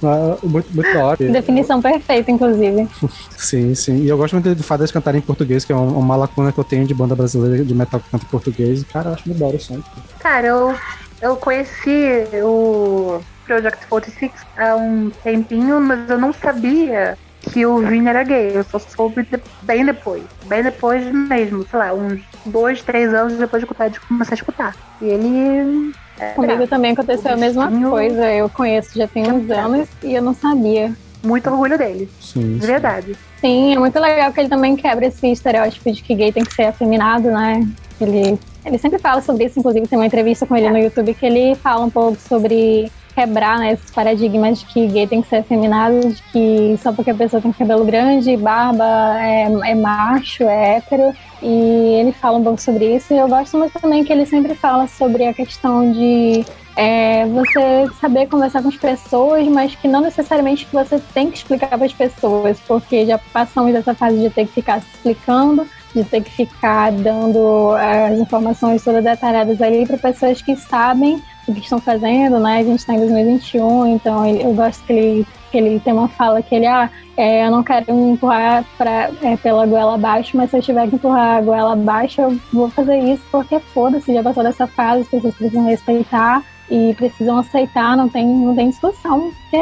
muito, 0.48 0.70
muito 0.74 0.94
da 0.94 1.06
hora. 1.06 1.18
Definição 1.18 1.82
perfeita, 1.82 2.32
inclusive. 2.32 2.88
sim, 3.38 3.74
sim. 3.74 4.04
E 4.04 4.10
eu 4.10 4.18
gosto 4.24 4.36
muito 4.36 4.56
do 4.56 4.64
fato 4.64 4.80
deles 4.80 4.92
cantarem 4.92 5.20
em 5.20 5.24
português, 5.24 5.66
que 5.66 5.72
é 5.72 5.76
uma 5.76 6.16
lacuna 6.16 6.52
que 6.52 6.60
eu 6.60 6.64
tenho 6.64 6.88
de 6.88 6.94
banda 6.94 7.14
brasileira 7.16 7.64
de 7.64 7.76
metal 7.76 8.00
que 8.00 8.10
canta 8.10 8.26
em 8.26 8.30
português. 8.30 8.82
E, 8.82 8.86
cara, 8.86 9.10
eu 9.10 9.14
acho 9.14 9.28
muito 9.28 9.40
da 9.40 9.46
hora 9.46 9.58
o 9.58 9.60
som. 9.60 9.82
Cara, 10.20 10.48
eu, 10.48 10.76
eu 11.22 11.36
conheci 11.36 12.26
o 12.42 13.20
Project 13.46 13.86
46 13.88 14.32
há 14.58 14.76
um 14.76 15.10
tempinho, 15.24 15.82
mas 15.82 16.10
eu 16.10 16.18
não 16.18 16.32
sabia 16.32 17.18
que 17.42 17.66
o 17.66 17.80
Vini 17.80 18.08
era 18.08 18.24
gay. 18.24 18.56
Eu 18.56 18.64
só 18.64 18.80
soube 18.80 19.24
de, 19.24 19.42
bem 19.64 19.86
depois. 19.86 20.24
Bem 20.46 20.64
depois 20.64 21.06
mesmo, 21.14 21.68
sei 21.70 21.80
lá, 21.80 21.94
uns 21.94 22.22
dois, 22.46 22.82
três 22.82 23.14
anos 23.14 23.38
depois 23.38 23.62
de, 23.62 23.90
de 23.90 24.00
começar 24.00 24.34
a 24.34 24.36
escutar. 24.36 24.76
E 25.02 25.06
ele. 25.06 25.94
É, 26.18 26.30
Comigo 26.30 26.66
também 26.68 26.94
aconteceu 26.94 27.34
a 27.34 27.36
mesma 27.36 27.70
coisa. 27.90 28.32
Eu 28.32 28.48
conheço 28.48 28.98
já 28.98 29.08
tem 29.08 29.30
uns 29.30 29.50
anos 29.50 29.90
e 30.02 30.14
eu 30.14 30.22
não 30.22 30.34
sabia. 30.34 30.96
Muito 31.24 31.50
orgulho 31.50 31.78
dele. 31.78 32.10
Sim. 32.20 32.58
De 32.58 32.68
verdade. 32.68 33.16
Sim, 33.40 33.76
é 33.76 33.80
muito 33.80 33.98
legal 34.00 34.32
que 34.32 34.40
ele 34.42 34.50
também 34.50 34.76
quebra 34.76 35.06
esse 35.06 35.32
estereótipo 35.32 35.92
de 35.92 36.02
que 36.04 36.14
gay 36.14 36.32
tem 36.32 36.44
que 36.44 36.54
ser 36.54 36.64
afeminado, 36.64 37.32
né? 37.32 37.66
Ele, 38.00 38.38
ele 38.66 38.78
sempre 38.78 39.00
fala 39.00 39.22
sobre 39.22 39.46
isso, 39.46 39.60
inclusive 39.60 39.88
tem 39.88 39.98
uma 39.98 40.06
entrevista 40.06 40.46
com 40.46 40.56
ele 40.56 40.70
no 40.70 40.78
YouTube 40.78 41.14
que 41.14 41.26
ele 41.26 41.56
fala 41.56 41.86
um 41.86 41.90
pouco 41.90 42.18
sobre 42.20 42.92
quebrar 43.16 43.60
né, 43.60 43.74
esses 43.74 43.92
paradigmas 43.92 44.60
de 44.60 44.66
que 44.66 44.88
gay 44.88 45.08
tem 45.08 45.22
que 45.22 45.30
ser 45.30 45.38
afeminado, 45.38 46.10
de 46.10 46.22
que 46.32 46.76
só 46.82 46.92
porque 46.92 47.12
a 47.12 47.16
pessoa 47.16 47.42
tem 47.42 47.54
cabelo 47.54 47.86
grande, 47.86 48.36
barba, 48.36 49.18
é, 49.20 49.44
é 49.44 49.76
macho, 49.76 50.44
é 50.44 50.78
hétero. 50.78 51.14
E 51.42 52.00
ele 52.00 52.12
fala 52.12 52.38
um 52.38 52.44
pouco 52.44 52.62
sobre 52.62 52.96
isso. 52.96 53.14
E 53.14 53.18
eu 53.18 53.28
gosto 53.28 53.58
muito 53.58 53.80
também 53.80 54.04
que 54.04 54.12
ele 54.12 54.26
sempre 54.26 54.56
fala 54.56 54.88
sobre 54.88 55.26
a 55.26 55.34
questão 55.34 55.92
de 55.92 56.46
é 56.76 57.26
você 57.28 57.88
saber 58.00 58.28
conversar 58.28 58.62
com 58.62 58.70
as 58.70 58.78
pessoas, 58.78 59.48
mas 59.48 59.76
que 59.76 59.88
não 59.88 60.02
necessariamente 60.02 60.68
você 60.72 61.00
tem 61.14 61.30
que 61.30 61.38
explicar 61.38 61.70
para 61.70 61.86
as 61.86 61.94
pessoas, 61.94 62.60
porque 62.68 63.06
já 63.06 63.18
passamos 63.18 63.74
dessa 63.74 63.94
fase 63.94 64.20
de 64.20 64.30
ter 64.30 64.48
que 64.48 64.54
ficar 64.54 64.80
explicando, 64.80 65.68
de 65.94 66.04
ter 66.04 66.22
que 66.24 66.32
ficar 66.32 66.92
dando 66.92 67.78
é, 67.78 68.08
as 68.08 68.20
informações 68.20 68.84
todas 68.84 69.04
detalhadas 69.04 69.62
ali 69.62 69.86
para 69.86 69.98
pessoas 69.98 70.42
que 70.42 70.56
sabem 70.56 71.22
o 71.48 71.54
que 71.54 71.60
estão 71.60 71.80
fazendo, 71.80 72.40
né? 72.40 72.60
A 72.60 72.64
gente 72.64 72.80
está 72.80 72.94
em 72.94 73.00
2021, 73.00 73.88
então 73.88 74.26
eu 74.26 74.54
gosto 74.54 74.84
que 74.86 74.94
ele, 74.94 75.28
que 75.52 75.58
ele 75.58 75.80
tem 75.80 75.94
uma 75.94 76.08
fala 76.08 76.42
que 76.42 76.56
ele, 76.56 76.66
ah, 76.66 76.90
é, 77.16 77.46
eu 77.46 77.52
não 77.52 77.62
quero 77.62 77.94
me 77.94 78.14
empurrar 78.14 78.66
pra, 78.78 79.12
é, 79.22 79.38
pela 79.38 79.66
goela 79.68 79.96
abaixo, 79.96 80.36
mas 80.36 80.50
se 80.50 80.58
eu 80.58 80.62
tiver 80.62 80.88
que 80.88 80.96
empurrar 80.96 81.38
a 81.38 81.42
goela 81.42 81.74
abaixo, 81.74 82.22
eu 82.22 82.40
vou 82.52 82.70
fazer 82.70 82.98
isso 82.98 83.22
porque 83.32 83.60
foda-se, 83.60 84.14
já 84.14 84.24
passou 84.24 84.42
dessa 84.42 84.66
fase, 84.66 85.02
as 85.02 85.08
pessoas 85.10 85.36
precisam 85.36 85.66
respeitar 85.66 86.44
e 86.74 86.96
precisam 86.96 87.38
aceitar, 87.38 87.96
não 87.96 88.10
tem, 88.10 88.26
não 88.26 88.56
tem 88.56 88.72
discussão, 88.72 89.32
porque 89.32 89.58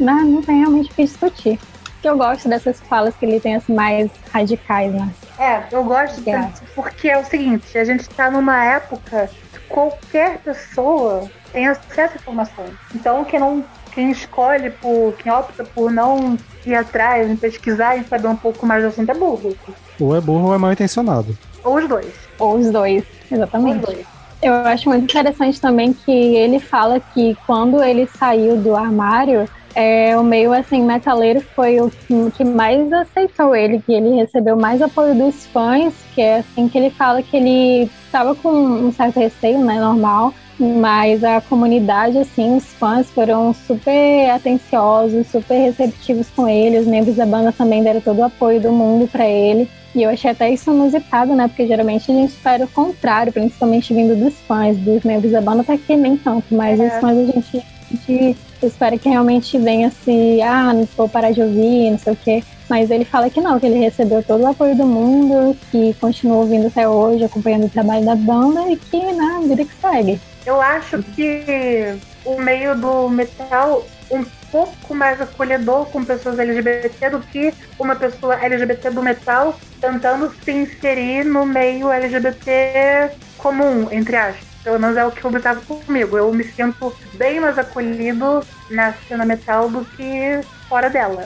né, 0.00 0.14
não 0.24 0.42
tem 0.42 0.58
realmente 0.58 0.90
o 0.90 0.94
que 0.94 1.04
discutir. 1.04 1.60
Que 2.02 2.08
eu 2.08 2.18
gosto 2.18 2.48
dessas 2.48 2.80
falas 2.80 3.14
que 3.14 3.24
ele 3.24 3.38
tem 3.38 3.54
assim, 3.54 3.72
mais 3.72 4.10
radicais, 4.32 4.92
né? 4.92 5.08
É, 5.38 5.62
eu 5.70 5.84
gosto 5.84 6.22
tanto, 6.24 6.62
porque 6.74 7.08
é 7.08 7.18
o 7.18 7.24
seguinte, 7.24 7.78
a 7.78 7.84
gente 7.84 8.00
está 8.00 8.30
numa 8.32 8.64
época 8.64 9.30
que 9.52 9.60
qualquer 9.68 10.38
pessoa 10.38 11.30
tem 11.52 11.68
acesso 11.68 12.14
à 12.14 12.16
informação. 12.16 12.64
Então 12.92 13.24
quem 13.24 13.38
não 13.38 13.64
quem 13.92 14.10
escolhe 14.10 14.70
por 14.70 15.14
quem 15.14 15.32
opta 15.32 15.64
por 15.64 15.90
não 15.90 16.36
ir 16.66 16.74
atrás, 16.74 17.38
pesquisar 17.38 17.96
e 17.96 18.04
saber 18.04 18.26
um 18.26 18.36
pouco 18.36 18.66
mais 18.66 18.82
do 18.82 18.88
assunto 18.88 19.08
é 19.08 19.14
burro. 19.14 19.56
Ou 19.98 20.16
é 20.16 20.20
burro 20.20 20.48
ou 20.48 20.54
é 20.54 20.58
mal 20.58 20.72
intencionado. 20.72 21.36
Ou 21.64 21.76
os 21.76 21.88
dois. 21.88 22.12
Ou 22.38 22.56
os 22.56 22.70
dois, 22.70 23.04
exatamente. 23.30 23.84
Ou 23.86 23.90
os 23.90 23.94
dois. 23.94 24.15
Eu 24.46 24.54
acho 24.54 24.88
muito 24.88 25.02
interessante 25.02 25.60
também 25.60 25.92
que 25.92 26.12
ele 26.12 26.60
fala 26.60 27.00
que 27.00 27.36
quando 27.48 27.82
ele 27.82 28.06
saiu 28.06 28.56
do 28.56 28.76
armário, 28.76 29.44
é, 29.74 30.16
o 30.16 30.22
meio 30.22 30.52
assim 30.52 30.84
metaleiro 30.84 31.40
foi 31.56 31.80
o 31.80 31.90
que, 31.90 32.30
que 32.30 32.44
mais 32.44 32.92
aceitou 32.92 33.56
ele, 33.56 33.82
que 33.82 33.92
ele 33.92 34.14
recebeu 34.14 34.56
mais 34.56 34.80
apoio 34.80 35.16
dos 35.16 35.46
fãs, 35.46 35.92
que 36.14 36.20
é 36.20 36.38
assim 36.38 36.68
que 36.68 36.78
ele 36.78 36.90
fala 36.90 37.24
que 37.24 37.36
ele 37.36 37.90
estava 38.04 38.36
com 38.36 38.52
um 38.52 38.92
certo 38.92 39.18
receio, 39.18 39.58
né, 39.58 39.80
normal, 39.80 40.32
mas 40.58 41.22
a 41.22 41.40
comunidade, 41.40 42.18
assim, 42.18 42.56
os 42.56 42.64
fãs 42.64 43.08
foram 43.10 43.52
super 43.52 44.30
atenciosos, 44.30 45.26
super 45.26 45.58
receptivos 45.58 46.28
com 46.34 46.48
ele, 46.48 46.78
os 46.78 46.86
membros 46.86 47.16
da 47.16 47.26
banda 47.26 47.52
também 47.52 47.82
deram 47.82 48.00
todo 48.00 48.20
o 48.20 48.24
apoio 48.24 48.60
do 48.60 48.72
mundo 48.72 49.06
para 49.06 49.28
ele. 49.28 49.68
E 49.94 50.02
eu 50.02 50.10
achei 50.10 50.30
até 50.30 50.50
isso 50.50 50.70
inusitado, 50.70 51.34
né? 51.34 51.48
Porque 51.48 51.66
geralmente 51.66 52.10
a 52.10 52.14
gente 52.14 52.30
espera 52.30 52.64
o 52.64 52.68
contrário, 52.68 53.32
principalmente 53.32 53.94
vindo 53.94 54.14
dos 54.14 54.34
fãs, 54.46 54.76
dos 54.78 55.02
membros 55.04 55.32
da 55.32 55.40
banda, 55.40 55.62
até 55.62 55.76
que 55.76 55.96
nem 55.96 56.16
tanto, 56.16 56.54
mas 56.54 56.78
é. 56.78 56.86
os 56.86 57.00
fãs 57.00 57.16
a 57.16 57.24
gente, 57.24 57.58
a 57.58 58.12
gente 58.12 58.36
espera 58.62 58.98
que 58.98 59.08
realmente 59.08 59.58
venha 59.58 59.88
assim, 59.88 60.42
ah, 60.42 60.72
não 60.72 60.88
vou 60.96 61.08
parar 61.08 61.30
de 61.30 61.42
ouvir, 61.42 61.90
não 61.90 61.98
sei 61.98 62.12
o 62.12 62.16
quê. 62.16 62.44
Mas 62.68 62.90
ele 62.90 63.04
fala 63.04 63.30
que 63.30 63.40
não, 63.40 63.60
que 63.60 63.66
ele 63.66 63.78
recebeu 63.78 64.22
todo 64.22 64.42
o 64.42 64.46
apoio 64.48 64.74
do 64.74 64.86
mundo, 64.86 65.56
que 65.70 65.94
continua 65.94 66.38
ouvindo 66.38 66.66
até 66.66 66.88
hoje, 66.88 67.24
acompanhando 67.24 67.66
o 67.66 67.70
trabalho 67.70 68.04
da 68.04 68.16
banda 68.16 68.70
e 68.70 68.76
que, 68.76 68.98
né, 68.98 69.40
vida 69.46 69.64
que 69.64 69.74
segue. 69.80 70.20
Eu 70.46 70.62
acho 70.62 71.02
que 71.02 71.98
o 72.24 72.40
meio 72.40 72.76
do 72.76 73.08
metal 73.08 73.84
um 74.10 74.24
pouco 74.52 74.94
mais 74.94 75.20
acolhedor 75.20 75.86
com 75.86 76.04
pessoas 76.04 76.38
LGBT 76.38 77.10
do 77.10 77.20
que 77.20 77.52
uma 77.78 77.96
pessoa 77.96 78.36
LGBT 78.36 78.90
do 78.90 79.02
metal 79.02 79.58
tentando 79.80 80.32
se 80.44 80.52
inserir 80.52 81.24
no 81.24 81.44
meio 81.44 81.90
LGBT 81.90 83.10
comum, 83.36 83.88
entre 83.90 84.16
aspas. 84.16 84.46
Pelo 84.62 84.78
menos 84.78 84.96
é 84.96 85.04
o 85.04 85.10
que 85.10 85.26
observo 85.26 85.62
comigo. 85.62 86.16
Eu 86.16 86.32
me 86.32 86.44
sinto 86.44 86.94
bem 87.14 87.40
mais 87.40 87.58
acolhido 87.58 88.44
na 88.70 88.92
cena 88.92 89.24
metal 89.24 89.68
do 89.68 89.84
que 89.84 90.40
fora 90.68 90.88
dela. 90.88 91.24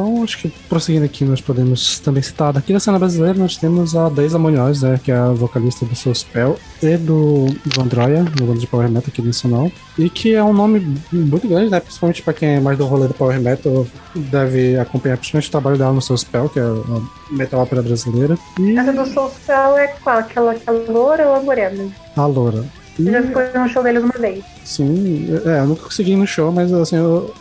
Então, 0.00 0.22
acho 0.22 0.38
que 0.38 0.48
prosseguindo 0.66 1.04
aqui, 1.04 1.26
nós 1.26 1.42
podemos 1.42 1.98
também 1.98 2.22
citar 2.22 2.54
daqui 2.54 2.72
da 2.72 2.80
cena 2.80 2.98
brasileira, 2.98 3.38
nós 3.38 3.58
temos 3.58 3.94
a 3.94 4.08
Deisa 4.08 4.38
Munhoz, 4.38 4.80
né, 4.80 4.98
que 5.02 5.12
é 5.12 5.14
a 5.14 5.28
vocalista 5.28 5.84
do 5.84 5.94
Soulspell 5.94 6.58
e 6.82 6.96
do, 6.96 7.46
Androia, 7.78 8.22
no 8.22 8.46
bando 8.46 8.58
de 8.58 8.66
Power 8.66 8.88
Metal 8.88 9.08
aqui 9.08 9.20
nacional, 9.20 9.70
e 9.98 10.08
que 10.08 10.34
é 10.34 10.42
um 10.42 10.54
nome 10.54 10.96
muito 11.12 11.46
grande, 11.46 11.70
né, 11.70 11.80
principalmente 11.80 12.22
para 12.22 12.32
quem 12.32 12.56
é 12.56 12.60
mais 12.60 12.78
do 12.78 12.86
rolê 12.86 13.08
do 13.08 13.14
Power 13.14 13.38
Metal, 13.38 13.86
deve 14.14 14.78
acompanhar 14.78 15.18
principalmente 15.18 15.48
o 15.48 15.50
trabalho 15.50 15.76
dela 15.76 15.92
no 15.92 16.00
Soulspell, 16.00 16.48
que 16.48 16.58
é 16.58 16.62
a 16.62 17.34
metal 17.34 17.60
ópera 17.60 17.82
brasileira. 17.82 18.38
E... 18.58 18.78
Essa 18.78 18.94
do 18.94 19.04
Soulspell 19.04 19.76
é 19.76 19.88
qual? 20.02 20.16
Aquela, 20.16 20.52
aquela 20.52 20.90
loura 20.90 21.28
ou 21.28 21.34
a 21.34 21.42
morena? 21.42 21.90
A 22.16 22.24
loura. 22.24 22.64
E... 22.98 23.04
Já 23.04 23.22
foi 23.24 23.52
no 23.52 23.68
show 23.68 23.82
deles 23.82 24.02
uma 24.02 24.18
vez. 24.18 24.42
Sim, 24.64 25.28
é, 25.44 25.60
eu 25.60 25.66
nunca 25.66 25.82
consegui 25.82 26.12
ir 26.12 26.16
no 26.16 26.26
show, 26.26 26.50
mas 26.50 26.72
assim, 26.72 26.96
eu, 26.96 27.34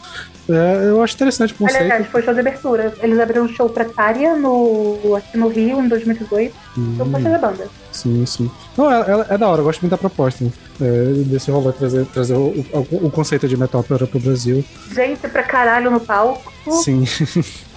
é, 0.50 0.90
eu 0.90 1.02
acho 1.04 1.14
interessante 1.16 1.54
o 1.54 1.58
conceito. 1.58 1.84
Aliás, 1.84 2.08
foi 2.08 2.22
show 2.24 2.34
de 2.34 2.40
abertura. 2.40 2.94
Eles 3.02 3.20
abriram 3.20 3.46
um 3.46 3.50
show 3.50 3.70
pra 3.70 3.86
Tária 3.86 4.36
no, 4.36 5.16
aqui 5.16 5.38
no 5.38 5.48
Rio 5.48 5.80
em 5.80 5.88
2018. 5.88 6.56
Hum. 6.78 6.96
Eu 6.98 7.06
gostei 7.06 7.32
da 7.32 7.38
banda. 7.38 7.68
Sim, 7.92 8.26
sim. 8.26 8.52
Não, 8.76 8.92
é, 8.92 9.00
é, 9.00 9.34
é, 9.36 9.38
da 9.38 9.48
hora, 9.48 9.62
eu 9.62 9.66
gosto 9.66 9.82
muito 9.82 9.92
da 9.92 9.98
proposta. 9.98 10.44
Né? 10.44 10.52
É, 10.82 11.24
desse 11.26 11.52
rolê 11.52 11.72
trazer, 11.72 12.06
trazer 12.08 12.34
o, 12.34 12.66
o, 12.74 13.08
o, 13.08 13.12
conceito 13.12 13.48
de 13.48 13.56
metal 13.56 13.84
para 13.84 14.06
o 14.06 14.20
Brasil. 14.20 14.64
Gente 14.92 15.28
pra 15.28 15.44
caralho 15.44 15.92
no 15.92 16.00
palco. 16.00 16.52
Sim. 16.84 17.06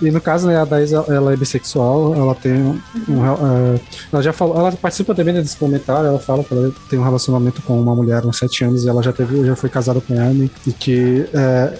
E 0.00 0.10
no 0.10 0.20
caso, 0.20 0.48
né, 0.48 0.56
a 0.56 0.64
Daís, 0.64 0.92
ela 0.92 1.32
é 1.32 1.36
bissexual, 1.36 2.14
ela 2.14 2.34
tem 2.34 2.54
um. 2.54 2.80
um 3.08 3.20
uh, 3.20 3.80
ela 4.12 4.22
já 4.22 4.32
falou, 4.32 4.58
ela 4.58 4.72
participa 4.72 5.14
também 5.14 5.34
desse 5.34 5.56
comentário, 5.56 6.08
ela 6.08 6.18
fala 6.18 6.42
que 6.42 6.52
ela 6.52 6.72
tem 6.88 6.98
um 6.98 7.02
relacionamento 7.02 7.62
com 7.62 7.80
uma 7.80 7.94
mulher 7.94 8.22
há 8.24 8.26
uns 8.26 8.38
sete 8.38 8.64
anos 8.64 8.84
e 8.84 8.88
ela 8.88 9.02
já 9.02 9.12
teve, 9.12 9.44
já 9.44 9.54
foi 9.54 9.70
casada 9.70 10.00
com 10.00 10.14
um 10.14 10.30
homem, 10.30 10.50
e 10.66 10.72
que 10.72 11.26
uh, 11.28 11.78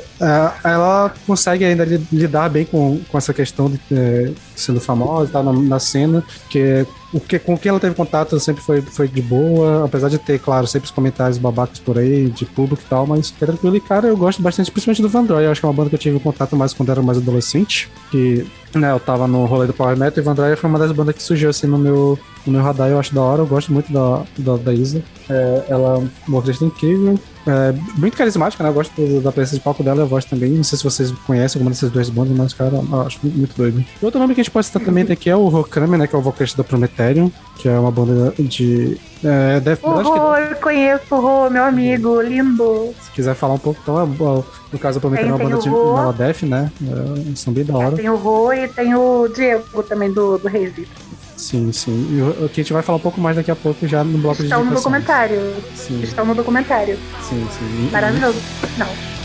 ela 0.62 1.12
consegue 1.26 1.64
ainda 1.64 1.84
lidar 2.12 2.48
bem 2.48 2.64
com, 2.64 3.00
com 3.10 3.18
essa 3.18 3.32
questão 3.32 3.70
de 3.70 4.34
sendo 4.54 4.80
famosa, 4.80 5.32
tá 5.32 5.42
na, 5.42 5.52
na 5.52 5.78
cena, 5.78 6.22
que 6.48 6.86
o 7.12 7.18
que, 7.18 7.38
com 7.38 7.58
quem 7.58 7.70
ela 7.70 7.80
teve 7.80 7.94
contato 7.94 8.38
sempre 8.38 8.62
foi, 8.62 8.80
foi 8.80 9.08
de 9.08 9.20
boa, 9.20 9.84
apesar 9.84 10.08
de 10.08 10.18
ter, 10.18 10.38
claro, 10.38 10.66
sempre 10.66 10.86
os 10.86 10.92
comentários 10.92 11.38
babacas 11.38 11.78
por 11.80 11.98
aí, 11.98 12.28
de 12.30 12.44
público 12.46 12.82
e 12.84 12.88
tal, 12.88 13.06
mas 13.06 13.34
é 13.40 13.46
tranquilo. 13.46 13.76
E, 13.76 13.80
cara, 13.80 14.06
eu 14.06 14.16
gosto 14.16 14.40
bastante, 14.40 14.70
principalmente 14.70 15.02
do 15.02 15.08
Vandroy. 15.08 15.44
Eu 15.44 15.50
acho 15.50 15.60
que 15.60 15.66
é 15.66 15.68
uma 15.68 15.74
banda 15.74 15.88
que 15.88 15.96
eu 15.96 15.98
tive 15.98 16.20
contato 16.20 16.54
mais 16.54 16.72
quando 16.72 16.92
era 16.92 17.02
mais 17.02 17.18
adolescente, 17.18 17.90
que, 18.10 18.46
né, 18.74 18.92
eu 18.92 19.00
tava 19.00 19.26
no 19.26 19.44
rolê 19.44 19.66
do 19.66 19.72
Power 19.72 19.96
Metal 19.96 20.22
e 20.22 20.24
Vandroy 20.24 20.54
foi 20.54 20.70
uma 20.70 20.78
das 20.78 20.92
bandas 20.92 21.16
que 21.16 21.22
surgiu, 21.22 21.50
assim, 21.50 21.66
no 21.66 21.78
meu, 21.78 22.18
no 22.46 22.52
meu 22.52 22.62
radar. 22.62 22.88
Eu 22.88 23.00
acho 23.00 23.12
da 23.12 23.22
hora, 23.22 23.42
eu 23.42 23.46
gosto 23.46 23.72
muito 23.72 23.92
da, 23.92 24.22
da, 24.38 24.56
da 24.56 24.72
Isa. 24.72 25.02
É, 25.28 25.64
ela 25.68 25.94
é 25.94 25.98
uma 25.98 26.10
vocalista 26.28 26.64
incrível, 26.64 27.18
é, 27.50 27.72
muito 27.98 28.16
carismática, 28.16 28.62
né? 28.62 28.70
Eu 28.70 28.74
gosto 28.74 29.20
da 29.20 29.32
presença 29.32 29.56
de 29.56 29.62
palco 29.62 29.82
dela 29.82 30.00
e 30.00 30.02
a 30.02 30.06
voz 30.06 30.24
também. 30.24 30.50
Não 30.50 30.62
sei 30.62 30.78
se 30.78 30.84
vocês 30.84 31.10
conhecem 31.26 31.58
alguma 31.58 31.70
dessas 31.70 31.90
duas 31.90 32.08
bandas, 32.08 32.36
mas, 32.36 32.54
cara, 32.54 32.70
eu 32.76 33.00
acho 33.02 33.18
muito 33.22 33.56
doido. 33.56 33.84
E 34.00 34.04
outro 34.04 34.20
nome 34.20 34.34
que 34.34 34.40
a 34.40 34.44
gente 34.44 34.52
pode 34.52 34.66
citar 34.66 34.82
também 34.82 35.04
aqui 35.10 35.28
é 35.28 35.34
o 35.34 35.48
Rokami, 35.48 35.98
né? 35.98 36.06
Que 36.06 36.14
é 36.14 36.18
o 36.18 36.22
vocalista 36.22 36.62
da 36.62 36.64
Prometheum, 36.64 37.30
que 37.56 37.68
é 37.68 37.78
uma 37.78 37.90
banda 37.90 38.32
de. 38.38 38.98
É, 39.24 39.60
Death 39.60 39.80
o 39.82 39.90
Rô, 39.90 40.34
que... 40.34 40.52
eu 40.52 40.56
conheço 40.56 41.14
o 41.14 41.20
Rô, 41.20 41.50
meu 41.50 41.64
amigo, 41.64 42.20
lindo. 42.22 42.94
Se 43.02 43.10
quiser 43.10 43.34
falar 43.34 43.54
um 43.54 43.58
pouco, 43.58 43.80
então, 43.82 44.00
é, 44.00 44.06
no 44.06 44.78
caso, 44.78 44.98
a 44.98 45.00
Prometheum 45.00 45.30
é 45.30 45.34
uma 45.34 45.38
banda 45.38 45.58
de 45.58 46.18
Death, 46.18 46.42
né? 46.42 46.70
É, 46.82 47.36
são 47.36 47.52
bem 47.52 47.64
da 47.64 47.76
hora. 47.76 47.96
tem 47.96 48.08
o 48.08 48.16
Rô 48.16 48.52
e 48.52 48.68
tem 48.68 48.94
o 48.94 49.28
Diego 49.28 49.82
também 49.82 50.12
do, 50.12 50.38
do 50.38 50.48
Reis 50.48 50.72
Sim, 51.40 51.72
sim. 51.72 52.06
E 52.10 52.44
o 52.44 52.48
que 52.50 52.60
a 52.60 52.62
gente 52.62 52.72
vai 52.72 52.82
falar 52.82 52.98
um 52.98 53.00
pouco 53.00 53.18
mais 53.18 53.34
daqui 53.34 53.50
a 53.50 53.56
pouco 53.56 53.88
já 53.88 54.04
no 54.04 54.18
bloco 54.18 54.42
Estão 54.42 54.58
de 54.58 54.64
Estão 54.64 54.64
no 54.64 54.74
documentário. 54.74 55.54
Sim. 55.74 56.02
Estão 56.02 56.24
no 56.26 56.34
documentário. 56.34 56.98
Sim, 57.22 57.46
sim. 57.50 57.88
Maravilhoso. 57.90 58.38
Não. 58.76 59.19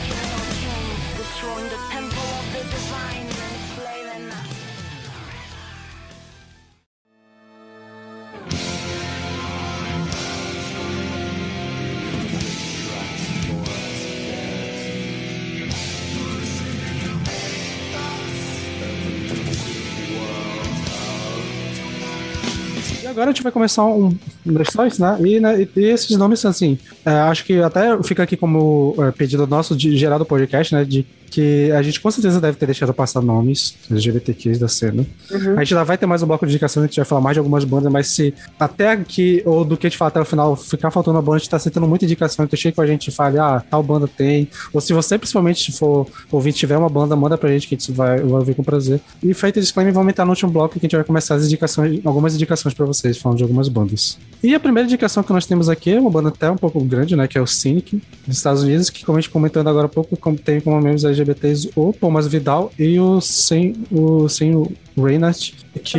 Agora 23.25 23.31
a 23.31 23.33
gente 23.33 23.43
vai 23.43 23.51
começar 23.51 23.85
um, 23.85 24.15
stories, 24.63 24.99
né? 24.99 25.17
E, 25.21 25.39
né, 25.39 25.67
e 25.75 25.85
esses 25.85 26.15
nomes, 26.15 26.45
assim, 26.45 26.77
é, 27.03 27.11
acho 27.11 27.43
que 27.43 27.59
até 27.59 28.01
fica 28.03 28.23
aqui 28.23 28.37
como 28.37 28.95
é, 28.99 29.11
pedido 29.11 29.47
nosso 29.47 29.75
de 29.75 29.97
gerar 29.97 30.17
do 30.17 30.25
podcast, 30.25 30.73
né? 30.73 30.85
De 30.85 31.05
que 31.35 31.69
a 31.73 31.81
gente 31.81 31.99
com 31.99 32.09
certeza 32.09 32.39
deve 32.39 32.57
ter 32.57 32.65
deixado 32.65 32.93
passar 32.93 33.19
nomes 33.19 33.75
LGBTQs 33.91 34.57
da 34.57 34.69
cena. 34.69 35.05
Uhum. 35.29 35.57
A 35.57 35.65
gente 35.65 35.71
já 35.71 35.83
vai 35.83 35.97
ter 35.97 36.05
mais 36.05 36.23
um 36.23 36.27
bloco 36.27 36.45
de 36.45 36.53
indicação, 36.53 36.81
a 36.81 36.85
gente 36.85 36.95
vai 36.95 37.03
falar 37.03 37.19
mais 37.19 37.35
de 37.35 37.39
algumas 37.39 37.65
bandas, 37.65 37.91
mas 37.91 38.07
se 38.07 38.33
até 38.57 38.91
aqui, 38.91 39.43
ou 39.45 39.65
do 39.65 39.75
que 39.75 39.85
a 39.85 39.89
gente 39.89 39.97
falar 39.97 40.07
até 40.07 40.21
o 40.21 40.23
final, 40.23 40.55
ficar 40.55 40.91
faltando 40.91 41.17
uma 41.17 41.21
banda, 41.21 41.35
a 41.35 41.39
gente 41.39 41.49
tá 41.49 41.59
sentando 41.59 41.85
muita 41.87 42.05
indicação, 42.05 42.45
então 42.45 42.57
chega 42.57 42.73
com 42.73 42.81
a 42.81 42.87
gente 42.87 43.09
e 43.09 43.11
fale, 43.11 43.37
ah, 43.37 43.61
tal 43.69 43.83
banda 43.83 44.07
tem. 44.07 44.47
Ou 44.71 44.79
se 44.79 44.93
você, 44.93 45.17
principalmente, 45.17 45.73
for 45.73 46.07
ouvir, 46.31 46.53
tiver 46.53 46.77
uma 46.77 46.87
banda, 46.87 47.17
manda 47.17 47.37
pra 47.37 47.49
gente 47.49 47.67
que 47.67 47.75
a 47.75 47.77
gente 47.77 47.91
vai, 47.91 48.17
vai 48.17 48.39
ouvir 48.39 48.55
com 48.55 48.63
prazer. 48.63 49.01
E 49.21 49.33
feito 49.33 49.59
esse 49.59 49.65
disclaimer, 49.65 49.93
vamos 49.93 50.09
entrar 50.11 50.23
no 50.23 50.31
último 50.31 50.49
bloco 50.49 50.79
que 50.79 50.85
a 50.85 50.87
gente 50.87 50.95
vai 50.95 51.03
começar 51.03 51.35
as 51.35 51.45
indicações, 51.45 51.99
algumas 52.05 52.33
indicações 52.33 52.73
pra 52.73 52.85
vocês, 52.85 53.17
falando 53.17 53.39
de 53.39 53.43
algumas 53.43 53.67
bandas. 53.67 54.17
E 54.41 54.55
a 54.55 54.59
primeira 54.59 54.87
indicação 54.87 55.21
que 55.21 55.33
nós 55.33 55.45
temos 55.45 55.67
aqui 55.67 55.91
é 55.91 55.99
uma 55.99 56.09
banda 56.09 56.29
até 56.29 56.49
um 56.49 56.55
pouco 56.55 56.79
grande, 56.81 57.13
né, 57.13 57.27
que 57.27 57.37
é 57.37 57.41
o 57.41 57.47
Cynic, 57.47 58.01
dos 58.25 58.37
Estados 58.37 58.63
Unidos, 58.63 58.89
que, 58.89 59.03
como 59.03 59.17
a 59.17 59.21
gente 59.21 59.31
comentando 59.31 59.67
agora 59.67 59.87
há 59.87 59.89
pouco, 59.89 60.15
tem 60.37 60.61
como 60.61 60.79
membros 60.79 61.03
LGBTs 61.25 61.71
o 61.75 61.91
Thomas 61.91 62.27
Vidal 62.27 62.71
e 62.77 62.99
o 62.99 63.19
Sem, 63.19 63.75
o 63.91 64.29
Sem 64.29 64.67
Reinhardt, 64.95 65.55
que 65.83 65.97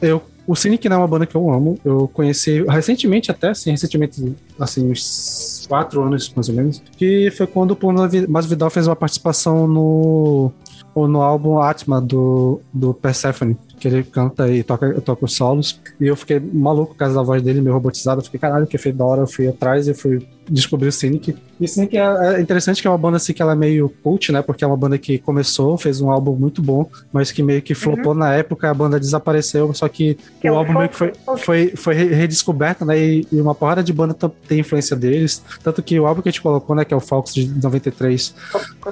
eu 0.00 0.22
o 0.46 0.54
Cynic 0.54 0.88
não 0.88 0.96
é 0.96 0.98
uma 1.00 1.08
banda 1.08 1.26
que 1.26 1.34
eu 1.34 1.50
amo. 1.50 1.76
Eu 1.84 2.06
conheci 2.06 2.62
recentemente, 2.68 3.32
até 3.32 3.48
assim, 3.48 3.72
recentemente, 3.72 4.32
assim, 4.60 4.92
uns 4.92 5.66
quatro 5.68 6.00
anos 6.04 6.32
mais 6.36 6.48
ou 6.48 6.54
menos, 6.54 6.80
que 6.96 7.32
foi 7.32 7.48
quando 7.48 7.72
o 7.72 7.74
Thomas 7.74 8.46
Vidal 8.46 8.70
fez 8.70 8.86
uma 8.86 8.94
participação 8.94 9.66
no, 9.66 10.52
no 10.94 11.20
álbum 11.20 11.58
Atma 11.58 12.00
do, 12.00 12.60
do 12.72 12.94
Persephone 12.94 13.58
que 13.78 13.88
ele 13.88 14.02
canta 14.04 14.48
e 14.48 14.62
toca, 14.62 15.00
toca 15.00 15.24
os 15.24 15.34
solos. 15.34 15.80
E 16.00 16.06
eu 16.06 16.16
fiquei 16.16 16.40
maluco 16.40 16.92
por 16.92 16.98
causa 16.98 17.14
da 17.14 17.22
voz 17.22 17.42
dele, 17.42 17.60
meio 17.60 17.74
robotizado. 17.74 18.20
Eu 18.20 18.24
fiquei, 18.24 18.40
caralho, 18.40 18.66
que 18.66 18.78
feito 18.78 18.96
da 18.96 19.04
hora. 19.04 19.22
Eu 19.22 19.26
fui 19.26 19.48
atrás 19.48 19.86
e 19.88 19.94
fui 19.94 20.26
descobrir 20.48 20.88
o 20.88 20.92
Cynic. 20.92 21.36
E 21.58 21.64
o 21.64 21.68
Cynic 21.68 21.96
é, 21.96 22.00
é, 22.00 22.40
interessante 22.40 22.80
que 22.82 22.86
é 22.86 22.90
uma 22.90 22.98
banda 22.98 23.16
assim 23.16 23.32
que 23.32 23.42
ela 23.42 23.52
é 23.52 23.56
meio 23.56 23.88
cult, 24.02 24.30
né? 24.30 24.42
Porque 24.42 24.64
é 24.64 24.66
uma 24.66 24.76
banda 24.76 24.98
que 24.98 25.18
começou, 25.18 25.76
fez 25.78 26.00
um 26.00 26.10
álbum 26.10 26.34
muito 26.34 26.62
bom, 26.62 26.88
mas 27.12 27.32
que 27.32 27.42
meio 27.42 27.62
que 27.62 27.74
flopou 27.74 28.12
uhum. 28.12 28.18
na 28.18 28.34
época, 28.34 28.70
a 28.70 28.74
banda 28.74 29.00
desapareceu, 29.00 29.72
só 29.74 29.88
que, 29.88 30.16
que 30.40 30.48
o 30.48 30.54
é 30.54 30.56
álbum 30.56 30.74
meio 30.74 30.88
que 30.88 30.96
foi, 30.96 31.12
foi, 31.38 31.72
foi 31.76 31.94
redescoberto, 31.94 32.84
né? 32.84 32.98
E, 32.98 33.26
e, 33.32 33.40
uma 33.40 33.54
porrada 33.54 33.82
de 33.82 33.92
banda 33.92 34.14
tem 34.48 34.60
influência 34.60 34.96
deles. 34.96 35.42
Tanto 35.62 35.82
que 35.82 35.98
o 35.98 36.06
álbum 36.06 36.22
que 36.22 36.28
a 36.28 36.32
gente 36.32 36.42
colocou, 36.42 36.76
né? 36.76 36.84
Que 36.84 36.94
é 36.94 36.96
o 36.96 37.00
Fox 37.00 37.34
de 37.34 37.48
93. 37.48 38.34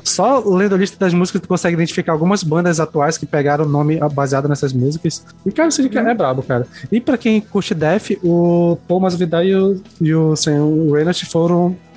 Só 0.02 0.38
lendo 0.40 0.74
a 0.74 0.78
lista 0.78 0.98
das 0.98 1.12
músicas, 1.12 1.40
tu 1.40 1.48
consegue 1.48 1.74
identificar 1.74 2.12
algumas 2.12 2.42
bandas 2.42 2.80
atuais 2.80 3.18
que 3.18 3.26
pegaram 3.26 3.64
o 3.64 3.68
nome 3.68 3.98
baseado 4.12 4.48
nessas 4.48 4.72
músicas. 4.72 5.24
E, 5.44 5.52
cara, 5.52 5.68
o 5.68 5.72
Cynic 5.72 5.96
uhum. 5.96 6.08
é 6.08 6.14
brabo, 6.14 6.42
cara. 6.42 6.66
E 6.90 7.00
pra 7.00 7.18
quem 7.18 7.40
curte 7.40 7.74
Def, 7.74 8.12
o 8.22 8.78
Paul 8.88 9.00
Masvidal 9.00 9.44
e 9.44 9.54
o, 9.54 9.82
e 10.00 10.14
o, 10.14 10.32
assim, 10.32 10.58
o 10.58 10.92
Reynolds 10.92 11.20
foram 11.22 11.43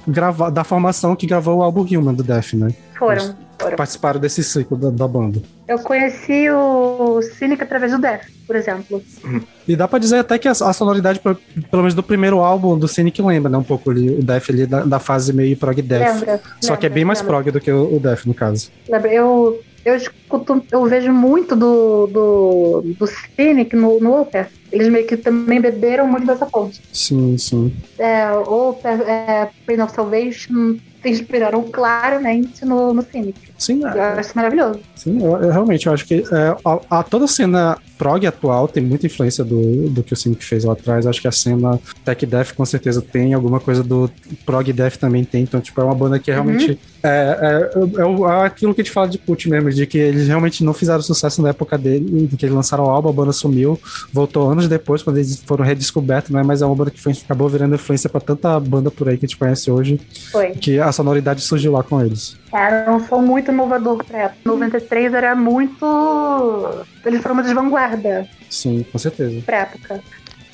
gravar, 0.07 0.49
da 0.49 0.63
formação 0.63 1.15
que 1.15 1.27
gravou 1.27 1.57
o 1.57 1.63
álbum 1.63 1.81
Human 1.81 2.13
do 2.13 2.23
Def, 2.23 2.53
né? 2.53 2.69
Foram. 2.97 3.35
participaram 3.75 4.19
desse 4.19 4.43
ciclo 4.43 4.77
da, 4.77 4.89
da 4.89 5.07
banda. 5.07 5.41
Eu 5.67 5.79
conheci 5.79 6.49
o 6.49 7.21
Cynic 7.21 7.61
através 7.61 7.91
do 7.91 7.99
Death, 7.99 8.25
por 8.47 8.55
exemplo. 8.55 9.01
E 9.67 9.75
dá 9.75 9.87
pra 9.87 9.99
dizer 9.99 10.19
até 10.19 10.39
que 10.39 10.47
a, 10.47 10.51
a 10.51 10.73
sonoridade, 10.73 11.19
pelo 11.19 11.37
menos 11.73 11.93
do 11.93 12.01
primeiro 12.01 12.39
álbum 12.39 12.77
do 12.77 12.87
Cynic, 12.87 13.21
lembra, 13.21 13.51
né? 13.51 13.57
Um 13.57 13.63
pouco 13.63 13.91
ali, 13.91 14.09
o 14.09 14.23
Death 14.23 14.49
ali 14.49 14.65
da, 14.65 14.83
da 14.83 14.99
fase 14.99 15.33
meio 15.33 15.55
prog 15.57 15.81
Death. 15.81 16.21
Lembra, 16.21 16.41
Só 16.61 16.75
que 16.75 16.85
é 16.85 16.89
lembra, 16.89 16.95
bem 16.95 17.05
mais 17.05 17.19
lembra. 17.19 17.33
prog 17.35 17.51
do 17.51 17.59
que 17.59 17.71
o, 17.71 17.95
o 17.95 17.99
Death, 17.99 18.25
no 18.25 18.33
caso. 18.33 18.71
Lembra, 18.87 19.13
eu, 19.13 19.59
eu 19.87 19.95
escuto, 19.95 20.61
eu 20.71 20.85
vejo 20.85 21.11
muito 21.13 21.55
do, 21.55 22.07
do, 22.07 22.81
do 22.99 23.07
Cynic 23.07 23.75
no, 23.75 23.99
no 23.99 24.21
Opeth. 24.21 24.49
Eles 24.71 24.89
meio 24.89 25.07
que 25.07 25.15
também 25.15 25.61
beberam 25.61 26.05
muito 26.07 26.27
dessa 26.27 26.45
fonte. 26.45 26.81
Sim, 26.91 27.37
sim. 27.37 27.73
É, 27.97 28.29
o 28.31 28.69
Opeth, 28.71 29.01
é, 29.07 29.49
Pain 29.65 29.81
of 29.81 29.93
Salvation 29.93 30.75
se 31.01 31.09
inspiraram 31.09 31.63
claramente 31.63 32.65
no, 32.65 32.93
no 32.93 33.01
Cynic. 33.01 33.39
Sim, 33.57 33.81
Eu 33.83 33.87
é, 33.89 34.19
acho 34.19 34.31
maravilhoso. 34.35 34.79
sim 34.95 35.23
eu, 35.23 35.31
eu 35.41 35.51
realmente 35.51 35.87
eu 35.87 35.93
acho 35.93 36.05
que 36.05 36.15
é, 36.15 36.55
a, 36.65 36.99
a- 36.99 37.03
toda 37.03 37.27
cena 37.27 37.77
prog 37.97 38.25
atual 38.25 38.67
tem 38.67 38.83
muita 38.83 39.05
influência 39.07 39.43
do, 39.43 39.89
do 39.89 40.03
que 40.03 40.13
o 40.13 40.15
Cynic 40.17 40.43
fez 40.45 40.63
lá 40.63 40.73
atrás. 40.73 41.05
Acho 41.07 41.21
que 41.21 41.27
a 41.27 41.31
cena 41.31 41.79
Tech 42.05 42.25
Death 42.25 42.53
com 42.53 42.65
certeza 42.65 43.01
tem, 43.01 43.33
alguma 43.33 43.59
coisa 43.59 43.83
do 43.83 44.09
prog 44.45 44.71
Death 44.71 44.97
também 44.97 45.23
tem. 45.23 45.43
Então, 45.43 45.59
tipo, 45.59 45.79
é 45.81 45.83
uma 45.83 45.95
banda 45.95 46.19
que 46.19 46.31
realmente 46.31 46.77
é, 47.03 47.69
é, 47.75 48.01
é 48.01 48.05
o- 48.05 48.27
é 48.29 48.45
aquilo 48.45 48.73
que 48.73 48.81
a 48.81 48.83
gente 48.83 48.93
fala 48.93 49.07
de 49.07 49.17
Cult 49.17 49.49
mesmo, 49.49 49.69
de 49.71 49.85
que 49.85 49.97
eles 49.97 50.27
realmente 50.27 50.63
não 50.63 50.73
fizeram 50.73 51.01
sucesso 51.01 51.41
na 51.41 51.49
época 51.49 51.77
dele, 51.77 52.23
em 52.23 52.35
que 52.35 52.45
eles 52.45 52.55
lançaram 52.55 52.85
o 52.85 52.89
álbum, 52.89 53.09
a 53.09 53.13
banda 53.13 53.31
sumiu, 53.31 53.79
voltou 54.11 54.49
anos 54.49 54.67
depois, 54.67 55.01
quando 55.03 55.17
eles 55.17 55.41
foram 55.45 55.63
redescobertos, 55.65 56.31
né? 56.31 56.43
Mas 56.43 56.61
é 56.61 56.65
uma 56.65 56.75
banda 56.75 56.91
que 56.91 56.99
foi, 57.01 57.13
acabou 57.13 57.47
virando 57.49 57.75
influência 57.75 58.09
pra 58.09 58.19
tanta 58.19 58.59
banda 58.59 58.89
por 58.91 59.07
aí 59.09 59.17
que 59.17 59.25
a 59.25 59.27
gente 59.27 59.37
conhece 59.37 59.69
hoje, 59.71 59.99
Foi. 60.31 60.51
que 60.51 60.79
a 60.79 60.91
sonoridade 60.91 61.41
surgiu 61.41 61.71
lá 61.71 61.83
com 61.83 62.01
eles. 62.03 62.35
Era 62.57 62.91
um 62.91 62.99
som 63.05 63.21
muito 63.21 63.51
inovador 63.51 64.03
pra 64.03 64.23
época. 64.23 64.41
93 64.45 65.13
era 65.13 65.35
muito. 65.35 65.85
Eles 67.05 67.21
foram 67.21 67.35
uma 67.35 67.43
de 67.43 67.53
vanguarda 67.53 68.27
Sim, 68.49 68.83
com 68.91 68.97
certeza. 68.97 69.41
pra 69.45 69.57
época. 69.57 70.01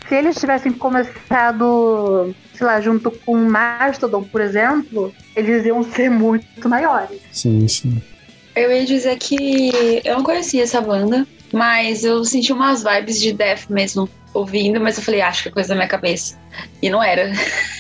Se 0.08 0.16
eles 0.16 0.36
tivessem 0.36 0.74
começado, 0.74 2.36
sei 2.54 2.68
lá, 2.68 2.82
junto 2.82 3.10
com 3.10 3.36
Mastodon, 3.38 4.24
por 4.24 4.42
exemplo, 4.42 5.14
eles 5.36 5.66
iam 5.66 5.82
ser 5.82 6.10
muito 6.10 6.68
maiores. 6.68 7.22
Sim, 7.32 7.68
sim. 7.68 8.02
Eu 8.56 8.72
ia 8.72 8.86
dizer 8.86 9.18
que 9.18 10.02
eu 10.04 10.18
não 10.18 10.24
conhecia 10.24 10.64
essa 10.64 10.82
banda, 10.82 11.26
mas 11.54 12.04
eu 12.04 12.24
senti 12.26 12.52
umas 12.52 12.84
vibes 12.84 13.20
de 13.20 13.32
death 13.34 13.70
mesmo 13.70 14.08
ouvindo, 14.34 14.80
mas 14.80 14.98
eu 14.98 15.04
falei, 15.04 15.22
acho 15.22 15.44
que 15.44 15.50
é 15.50 15.52
coisa 15.52 15.70
da 15.70 15.76
minha 15.76 15.88
cabeça. 15.88 16.38
E 16.82 16.90
não 16.90 17.02
era. 17.04 17.32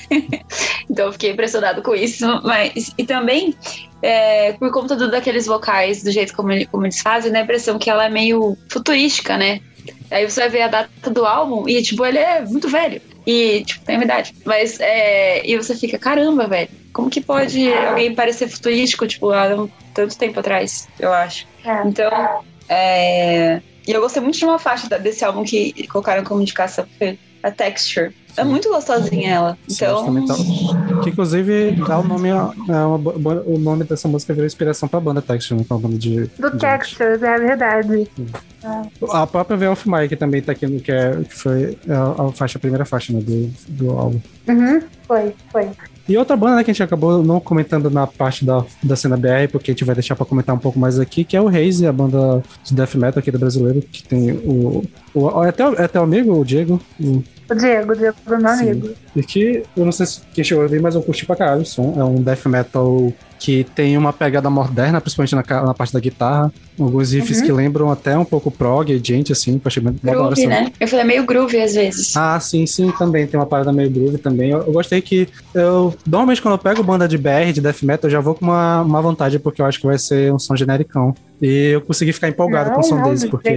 então 0.89 1.07
eu 1.07 1.11
fiquei 1.13 1.31
impressionado 1.31 1.81
com 1.81 1.93
isso. 1.95 2.25
Mas, 2.43 2.91
e 2.97 3.03
também, 3.05 3.55
é, 4.01 4.53
por 4.53 4.71
conta 4.71 4.95
do, 4.95 5.09
daqueles 5.09 5.45
vocais, 5.45 6.03
do 6.03 6.11
jeito 6.11 6.33
como, 6.35 6.51
ele- 6.51 6.65
como 6.65 6.85
eles 6.85 7.01
fazem, 7.01 7.31
dá 7.31 7.39
a 7.39 7.43
impressão 7.43 7.77
que 7.79 7.89
ela 7.89 8.05
é 8.05 8.09
meio 8.09 8.57
futurística, 8.69 9.37
né? 9.37 9.59
Aí 10.11 10.29
você 10.29 10.41
vai 10.41 10.49
ver 10.49 10.61
a 10.63 10.67
data 10.67 11.09
do 11.09 11.25
álbum 11.25 11.67
e, 11.67 11.81
tipo, 11.81 12.05
ele 12.05 12.19
é 12.19 12.41
muito 12.41 12.69
velho. 12.69 13.01
E, 13.25 13.63
tipo, 13.65 13.83
tem 13.85 13.95
uma 13.95 14.03
idade. 14.05 14.33
Mas, 14.45 14.79
é, 14.79 15.45
e 15.45 15.57
você 15.57 15.75
fica, 15.75 15.97
caramba, 15.97 16.47
velho, 16.47 16.69
como 16.93 17.09
que 17.09 17.21
pode 17.21 17.73
alguém 17.73 18.13
parecer 18.13 18.47
futurístico, 18.47 19.07
tipo, 19.07 19.31
há 19.31 19.67
tanto 19.93 20.17
tempo 20.17 20.39
atrás, 20.39 20.87
eu 20.99 21.11
acho. 21.11 21.47
É. 21.65 21.87
Então, 21.87 22.11
é... 22.69 23.61
E 23.87 23.91
eu 23.91 24.01
gostei 24.01 24.21
muito 24.21 24.37
de 24.37 24.45
uma 24.45 24.59
faixa 24.59 24.87
desse 24.99 25.23
álbum 25.25 25.43
que 25.43 25.87
colocaram 25.87 26.23
como 26.23 26.41
indicação, 26.41 26.85
foi 26.97 27.17
a 27.41 27.51
Texture. 27.51 28.13
É 28.35 28.43
muito 28.43 28.67
gostosinha 28.69 29.29
ela. 29.31 29.57
Então, 29.69 30.05
Que 31.03 31.09
inclusive 31.11 31.71
dá 31.87 31.99
o 31.99 32.03
nome, 32.03 32.31
a- 32.31 32.51
é 32.67 32.85
uma 32.85 32.95
o 33.45 33.59
nome 33.59 33.83
dessa 33.83 34.07
música 34.07 34.33
virou 34.33 34.47
inspiração 34.47 34.89
pra 34.89 34.99
banda 34.99 35.21
Texture, 35.21 35.59
né? 35.59 35.65
Que 35.65 35.71
é 35.71 35.75
uma 35.75 35.81
banda 35.81 35.97
de. 35.99 36.25
Do 36.39 36.49
de- 36.51 36.57
Textures, 36.57 37.21
é 37.21 37.37
verdade. 37.37 38.07
A 39.11 39.27
própria 39.27 39.57
The 39.57 39.69
of 39.69 39.83
que 40.09 40.15
também 40.15 40.41
tá 40.41 40.53
aqui, 40.53 40.65
no- 40.65 40.79
que, 40.79 40.91
é, 40.91 41.11
que 41.21 41.33
foi 41.35 41.77
a, 41.87 42.23
a 42.23 42.31
faixa, 42.31 42.57
a 42.57 42.61
primeira 42.61 42.85
faixa 42.85 43.13
né, 43.13 43.19
do, 43.21 43.47
do 43.67 43.91
álbum. 43.91 44.19
Uhum, 44.47 44.81
foi, 45.07 45.35
foi. 45.51 45.69
E 46.07 46.17
outra 46.17 46.35
banda 46.35 46.57
né, 46.57 46.63
que 46.63 46.71
a 46.71 46.73
gente 46.73 46.83
acabou 46.83 47.23
não 47.23 47.39
comentando 47.39 47.89
na 47.89 48.05
parte 48.05 48.43
da, 48.43 48.65
da 48.83 48.95
cena 48.95 49.15
BR, 49.15 49.47
porque 49.51 49.71
a 49.71 49.73
gente 49.73 49.85
vai 49.85 49.95
deixar 49.95 50.15
pra 50.15 50.25
comentar 50.25 50.53
um 50.53 50.59
pouco 50.59 50.77
mais 50.77 50.99
aqui, 50.99 51.23
que 51.23 51.37
é 51.37 51.41
o 51.41 51.47
Raze, 51.47 51.87
a 51.87 51.93
banda 51.93 52.43
de 52.63 52.73
death 52.73 52.95
metal 52.95 53.19
aqui 53.19 53.31
do 53.31 53.39
brasileiro, 53.39 53.81
que 53.81 54.03
tem 54.03 54.31
o. 54.31 54.83
o 55.13 55.43
é, 55.45 55.49
até, 55.49 55.67
o- 55.69 55.75
é 55.75 55.83
até 55.85 55.99
o 55.99 56.03
amigo, 56.03 56.33
o 56.37 56.43
Diego, 56.43 56.81
o- 56.99 57.23
O 57.49 57.55
Diego, 57.55 57.91
o 57.93 57.95
Diego 57.95 58.15
é 58.27 58.37
meu 58.37 58.49
amigo. 58.49 58.89
e 59.15 59.23
que 59.23 59.63
eu 59.77 59.85
não 59.85 59.91
sei 59.91 60.05
se 60.05 60.21
quem 60.33 60.43
chegou 60.43 60.61
a 60.63 60.65
ouvir, 60.65 60.81
mas 60.81 60.95
eu 60.95 61.01
curti 61.01 61.25
pra 61.25 61.35
caralho 61.35 61.61
o 61.61 61.65
som. 61.65 61.93
É 61.97 62.03
um 62.03 62.15
death 62.21 62.45
metal 62.47 63.13
que 63.43 63.65
tem 63.75 63.97
uma 63.97 64.13
pegada 64.13 64.49
moderna, 64.49 65.01
principalmente 65.01 65.35
na, 65.35 65.43
na 65.65 65.73
parte 65.73 65.91
da 65.91 65.99
guitarra. 65.99 66.49
Alguns 66.79 67.11
riffs 67.11 67.39
Uhum. 67.39 67.45
que 67.45 67.51
lembram 67.51 67.91
até 67.91 68.17
um 68.17 68.23
pouco 68.23 68.49
prog 68.49 68.89
e 68.89 68.97
gente, 69.03 69.33
assim, 69.33 69.59
que 69.59 69.67
eu 69.67 69.69
achei 69.69 69.83
muito 69.83 69.99
groove, 70.01 70.31
assim. 70.33 70.47
né? 70.47 70.71
Eu 70.79 70.87
falei, 70.87 71.03
meio 71.05 71.25
groove 71.25 71.61
às 71.61 71.73
vezes. 71.75 72.15
Ah, 72.15 72.39
sim, 72.39 72.65
sim, 72.65 72.89
também 72.97 73.27
tem 73.27 73.37
uma 73.37 73.45
parada 73.45 73.73
meio 73.73 73.89
groove 73.91 74.17
também. 74.17 74.51
Eu, 74.51 74.59
eu 74.59 74.71
gostei 74.71 75.01
que 75.01 75.27
eu 75.53 75.93
normalmente 76.07 76.41
quando 76.41 76.53
eu 76.53 76.57
pego 76.57 76.81
banda 76.81 77.05
de 77.05 77.17
BR, 77.17 77.51
de 77.53 77.59
death 77.59 77.83
metal, 77.83 78.07
eu 78.09 78.13
já 78.13 78.21
vou 78.21 78.33
com 78.33 78.45
uma, 78.45 78.81
uma 78.81 79.01
vontade 79.01 79.37
porque 79.39 79.61
eu 79.61 79.65
acho 79.65 79.77
que 79.81 79.85
vai 79.85 79.99
ser 79.99 80.33
um 80.33 80.39
som 80.39 80.55
genericão. 80.55 81.13
E 81.41 81.71
eu 81.73 81.81
consegui 81.81 82.13
ficar 82.13 82.29
empolgado 82.29 82.71
com 82.71 82.79
o 82.79 82.83
som 82.83 82.95
não, 82.95 83.03
deles 83.03 83.21
de 83.23 83.27
porque 83.27 83.49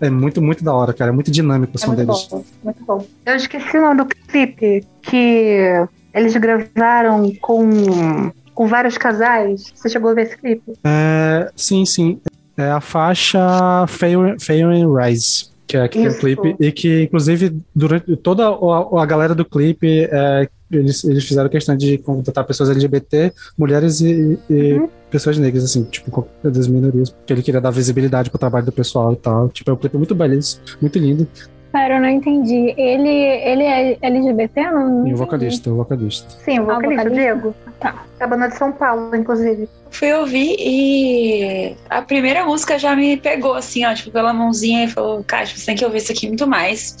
é 0.00 0.08
muito, 0.08 0.40
muito 0.40 0.62
da 0.62 0.72
hora, 0.72 0.92
cara. 0.94 1.10
É 1.10 1.14
muito 1.14 1.32
dinâmico 1.32 1.72
o 1.74 1.76
É 1.76 1.80
som 1.80 1.88
muito 1.88 2.06
deles. 2.06 2.28
bom, 2.30 2.44
muito 2.62 2.84
bom. 2.86 3.04
Eu 3.26 3.34
esqueci 3.34 3.76
o 3.76 3.80
nome 3.82 3.96
do 3.96 4.06
clipe 4.06 4.86
que 5.02 5.84
eles 6.14 6.34
gravaram 6.36 7.30
com, 7.40 8.30
com 8.58 8.66
vários 8.66 8.98
casais. 8.98 9.72
Você 9.72 9.88
chegou 9.88 10.10
a 10.10 10.14
ver 10.14 10.22
esse 10.22 10.36
clipe? 10.36 10.72
É, 10.82 11.48
sim, 11.54 11.86
sim. 11.86 12.20
É 12.56 12.68
a 12.72 12.80
faixa 12.80 13.38
Fair, 13.86 14.34
Fair 14.40 14.66
and 14.66 14.92
Rise. 14.92 15.50
Que 15.64 15.76
é 15.76 15.86
que 15.86 15.96
tem 15.96 16.08
o 16.08 16.18
clipe. 16.18 16.56
E 16.58 16.72
que, 16.72 17.04
inclusive, 17.04 17.56
durante 17.72 18.16
toda 18.16 18.48
a, 18.48 19.02
a 19.02 19.06
galera 19.06 19.32
do 19.32 19.44
clipe, 19.44 20.08
é, 20.10 20.48
eles, 20.72 21.04
eles 21.04 21.24
fizeram 21.24 21.48
questão 21.48 21.76
de 21.76 21.98
contratar 21.98 22.44
pessoas 22.44 22.68
LGBT, 22.70 23.32
mulheres 23.56 24.00
e, 24.00 24.36
e 24.50 24.72
Uhum. 24.72 24.88
pessoas 25.08 25.38
negras, 25.38 25.62
assim, 25.62 25.84
tipo, 25.84 26.26
das 26.42 26.66
minorias. 26.66 27.10
Porque 27.10 27.32
ele 27.32 27.44
queria 27.44 27.60
dar 27.60 27.70
visibilidade 27.70 28.28
pro 28.28 28.40
trabalho 28.40 28.66
do 28.66 28.72
pessoal 28.72 29.12
e 29.12 29.16
tal. 29.16 29.48
Tipo, 29.50 29.70
é 29.70 29.74
um 29.74 29.76
clipe 29.76 29.96
muito 29.96 30.16
belíssimo, 30.16 30.62
muito 30.80 30.98
lindo. 30.98 31.28
Pera, 31.72 31.96
eu 31.96 32.00
não 32.00 32.08
entendi. 32.08 32.74
Ele, 32.78 33.08
ele 33.08 33.62
é 33.62 33.98
LGBT? 34.00 34.62
Não, 34.70 34.88
não 35.00 35.08
E 35.08 35.14
o 35.14 35.16
vocalista, 35.16 35.70
o 35.70 35.76
vocalista. 35.76 36.30
Sim, 36.30 36.60
o 36.60 36.64
vocalista, 36.64 37.02
Ah, 37.02 37.04
vocalista? 37.04 37.10
Diego. 37.10 37.54
Tá. 37.78 38.04
É 38.18 38.24
a 38.24 38.26
banda 38.26 38.48
de 38.48 38.56
São 38.56 38.72
Paulo, 38.72 39.14
inclusive. 39.14 39.68
Fui 39.90 40.12
ouvir 40.14 40.56
e 40.58 41.76
a 41.90 42.02
primeira 42.02 42.44
música 42.44 42.78
já 42.78 42.96
me 42.96 43.16
pegou, 43.16 43.54
assim, 43.54 43.84
ó, 43.84 43.94
tipo, 43.94 44.10
pela 44.10 44.32
mãozinha 44.32 44.84
e 44.84 44.88
falou, 44.88 45.22
cara, 45.24 45.46
você 45.46 45.66
tem 45.66 45.76
que 45.76 45.84
ouvir 45.84 45.98
isso 45.98 46.12
aqui 46.12 46.26
muito 46.26 46.46
mais, 46.46 46.96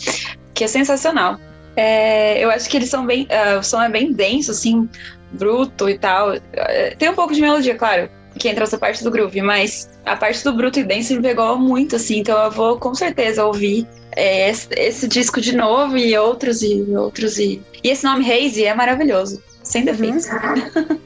que 0.54 0.64
é 0.64 0.66
sensacional. 0.66 1.36
É, 1.74 2.42
eu 2.42 2.50
acho 2.50 2.68
que 2.68 2.76
eles 2.76 2.90
são 2.90 3.06
bem. 3.06 3.26
ah, 3.30 3.58
o 3.58 3.62
som 3.62 3.80
é 3.82 3.88
bem 3.88 4.12
denso, 4.12 4.50
assim, 4.50 4.88
bruto 5.32 5.88
e 5.88 5.98
tal. 5.98 6.34
É, 6.52 6.94
Tem 6.96 7.08
um 7.08 7.14
pouco 7.14 7.32
de 7.34 7.40
melodia, 7.40 7.74
claro, 7.74 8.08
que 8.38 8.48
entra 8.48 8.64
essa 8.64 8.78
parte 8.78 9.02
do 9.04 9.10
groove, 9.10 9.42
mas 9.42 9.90
a 10.04 10.16
parte 10.16 10.42
do 10.44 10.52
bruto 10.54 10.80
e 10.80 10.84
denso 10.84 11.14
me 11.14 11.22
pegou 11.22 11.58
muito, 11.58 11.96
assim, 11.96 12.20
então 12.20 12.42
eu 12.42 12.50
vou 12.50 12.78
com 12.78 12.94
certeza 12.94 13.44
ouvir 13.44 13.86
é, 14.16 14.48
esse, 14.50 14.68
esse 14.76 15.08
disco 15.08 15.40
de 15.40 15.54
novo 15.54 15.96
e 15.96 16.16
outros 16.16 16.62
e 16.62 16.82
outros. 16.96 17.38
E, 17.38 17.62
e 17.82 17.90
esse 17.90 18.04
nome 18.04 18.30
Haze 18.30 18.64
é 18.64 18.74
maravilhoso, 18.74 19.42
sem 19.62 19.84
defeitos. 19.84 20.26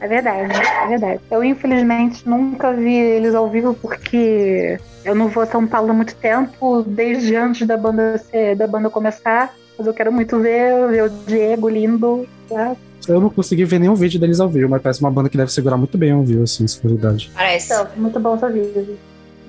É 0.00 0.09
verdade, 0.09 0.52
é 0.84 0.88
verdade. 0.88 1.20
Eu, 1.30 1.44
infelizmente, 1.44 2.28
nunca 2.28 2.72
vi 2.72 2.94
eles 2.94 3.34
ao 3.34 3.48
vivo 3.48 3.74
porque 3.74 4.78
eu 5.04 5.14
não 5.14 5.28
vou 5.28 5.42
a 5.42 5.46
São 5.46 5.66
Paulo 5.66 5.90
há 5.90 5.94
muito 5.94 6.14
tempo, 6.16 6.82
desde 6.82 7.36
antes 7.36 7.66
da 7.66 7.76
banda, 7.76 8.18
ser, 8.18 8.56
da 8.56 8.66
banda 8.66 8.90
começar. 8.90 9.54
Mas 9.76 9.86
eu 9.86 9.94
quero 9.94 10.12
muito 10.12 10.38
ver, 10.38 10.88
ver 10.88 11.04
o 11.04 11.09
Diego 11.09 11.68
lindo. 11.68 12.28
Tá? 12.48 12.76
Eu 13.09 13.20
não 13.20 13.31
consegui 13.31 13.65
ver 13.65 13.81
nenhum 13.81 13.95
vídeo 13.95 14.20
deles 14.20 14.41
ao 14.41 14.49
vivo, 14.49 14.69
mas 14.69 14.83
parece 14.83 15.01
uma 15.01 15.11
banda 15.11 15.29
que 15.29 15.37
deve 15.37 15.53
segurar 15.53 15.77
muito 15.77 15.97
bem 15.99 16.12
ao 16.12 16.23
vivo, 16.23 16.43
assim, 16.43 16.65
na 16.83 16.89
verdade. 16.91 17.31
Parece. 17.35 17.73
Então, 17.73 17.87
muito 17.97 18.20
bom 18.20 18.39
seu 18.39 18.53
vídeo. 18.53 18.99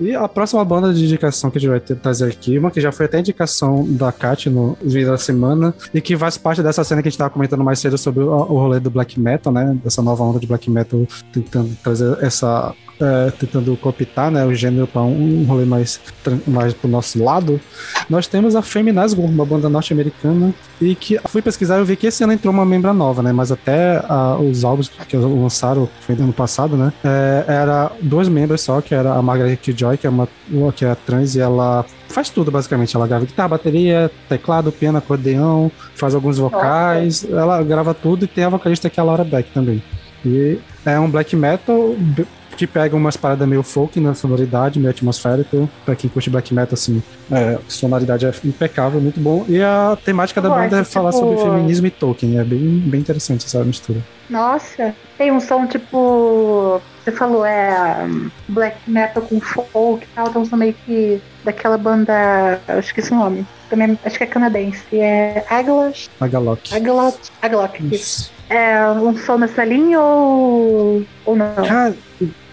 E 0.00 0.14
a 0.14 0.26
próxima 0.26 0.64
banda 0.64 0.92
de 0.92 1.04
indicação 1.04 1.50
que 1.50 1.58
a 1.58 1.60
gente 1.60 1.70
vai 1.70 1.80
trazer 1.80 2.28
aqui, 2.28 2.58
uma 2.58 2.70
que 2.70 2.80
já 2.80 2.90
foi 2.90 3.06
até 3.06 3.20
indicação 3.20 3.84
da 3.88 4.10
Kat 4.10 4.50
no 4.50 4.76
vídeo 4.82 5.06
da 5.06 5.16
semana, 5.16 5.72
e 5.92 6.00
que 6.00 6.16
faz 6.16 6.36
parte 6.36 6.62
dessa 6.62 6.82
cena 6.82 7.00
que 7.00 7.08
a 7.08 7.10
gente 7.10 7.18
tava 7.18 7.30
comentando 7.30 7.62
mais 7.62 7.78
cedo 7.78 7.96
sobre 7.96 8.24
o, 8.24 8.28
o 8.28 8.58
rolê 8.58 8.80
do 8.80 8.90
black 8.90 9.20
metal, 9.20 9.52
né? 9.52 9.76
Dessa 9.84 10.02
nova 10.02 10.24
onda 10.24 10.40
de 10.40 10.46
black 10.46 10.68
metal 10.68 11.06
tentando 11.32 11.70
trazer 11.82 12.18
essa. 12.22 12.74
É, 13.00 13.30
tentando 13.30 13.76
cooptar 13.76 14.30
né, 14.30 14.44
o 14.44 14.54
gênero 14.54 14.86
para 14.86 15.02
um, 15.02 15.44
rolê 15.44 15.64
mais, 15.64 16.00
mais 16.46 16.72
pro 16.74 16.88
nosso 16.88 17.22
lado. 17.22 17.60
Nós 18.08 18.26
temos 18.26 18.54
a 18.54 18.62
Feminazgum, 18.62 19.26
uma 19.26 19.44
banda 19.44 19.68
norte-americana, 19.68 20.54
e 20.80 20.94
que 20.94 21.18
fui 21.28 21.42
pesquisar 21.42 21.76
e 21.76 21.80
eu 21.80 21.84
vi 21.84 21.96
que 21.96 22.06
esse 22.06 22.22
ano 22.22 22.32
entrou 22.32 22.52
uma 22.52 22.64
membra 22.64 22.92
nova, 22.92 23.22
né? 23.22 23.32
Mas 23.32 23.50
até 23.50 24.02
ah, 24.08 24.36
os 24.36 24.64
álbuns 24.64 24.88
que 24.88 25.16
lançaram, 25.16 25.88
foi 26.00 26.14
ano 26.14 26.32
passado, 26.32 26.76
né? 26.76 26.92
é, 27.04 27.44
era 27.46 27.90
dois 28.00 28.28
membros 28.28 28.60
só, 28.60 28.80
que 28.80 28.94
era 28.94 29.14
a 29.14 29.22
Margaret 29.22 29.56
Killjoy, 29.56 29.96
que 29.96 30.06
é 30.06 30.10
uma 30.10 30.28
que 30.74 30.84
é 30.84 30.94
trans, 30.94 31.34
e 31.34 31.40
ela 31.40 31.84
faz 32.08 32.30
tudo 32.30 32.50
basicamente. 32.50 32.94
Ela 32.94 33.06
grava 33.06 33.24
guitarra, 33.24 33.48
bateria, 33.48 34.10
teclado, 34.28 34.72
piano, 34.72 34.98
acordeão, 34.98 35.70
faz 35.94 36.14
alguns 36.14 36.38
vocais, 36.38 37.24
ela 37.24 37.62
grava 37.62 37.92
tudo 37.94 38.24
e 38.24 38.28
tem 38.28 38.44
a 38.44 38.48
vocalista 38.48 38.88
que 38.88 38.98
é 38.98 39.02
a 39.02 39.04
Laura 39.04 39.24
Beck 39.24 39.50
também. 39.52 39.82
E 40.24 40.58
é 40.86 40.98
um 40.98 41.10
black 41.10 41.36
metal 41.36 41.94
que 42.54 42.66
pega 42.66 42.94
umas 42.96 43.16
paradas 43.16 43.46
meio 43.48 43.62
folk 43.62 43.98
na 44.00 44.14
sonoridade, 44.14 44.78
meio 44.78 44.90
atmosférico. 44.90 45.68
Pra 45.84 45.94
quem 45.96 46.08
curte 46.10 46.30
black 46.30 46.52
metal, 46.54 46.74
assim, 46.74 47.02
é, 47.30 47.54
a 47.54 47.58
sonoridade 47.68 48.26
é 48.26 48.32
impecável, 48.44 49.00
muito 49.00 49.20
bom. 49.20 49.44
E 49.48 49.60
a 49.62 49.96
temática 50.04 50.40
da 50.40 50.48
Eu 50.48 50.54
banda 50.54 50.78
é 50.80 50.84
falar 50.84 51.10
tipo- 51.12 51.24
sobre 51.24 51.42
feminismo 51.42 51.86
e 51.86 51.90
Tolkien. 51.90 52.38
É 52.38 52.44
bem, 52.44 52.58
bem 52.86 53.00
interessante 53.00 53.46
essa 53.46 53.62
mistura. 53.64 54.00
Nossa, 54.30 54.94
tem 55.18 55.30
um 55.30 55.40
som 55.40 55.66
tipo. 55.66 56.80
Você 57.04 57.12
falou, 57.12 57.44
é 57.44 58.08
black 58.48 58.78
metal 58.90 59.22
com 59.22 59.38
folk 59.38 60.04
e 60.04 60.08
tal, 60.14 60.30
um 60.40 60.44
som 60.46 60.56
meio 60.56 60.74
que 60.86 61.20
daquela 61.44 61.76
banda. 61.76 62.58
Eu 62.66 62.80
esqueci 62.80 63.12
o 63.12 63.16
nome. 63.16 63.46
Também 63.68 63.98
acho 64.04 64.16
que 64.16 64.24
é 64.24 64.26
canadense. 64.26 64.82
É 64.92 65.44
Aglash. 65.50 66.08
A 66.20 66.26
Galok. 66.26 66.74
Agalot. 66.74 67.18
Agalok. 67.42 67.94
isso. 67.94 68.32
É 68.48 68.88
um 68.90 69.16
som 69.18 69.36
nessa 69.36 69.64
linha 69.64 70.00
ou. 70.00 71.02
ou 71.26 71.36
não? 71.36 71.54
Cara, 71.54 71.94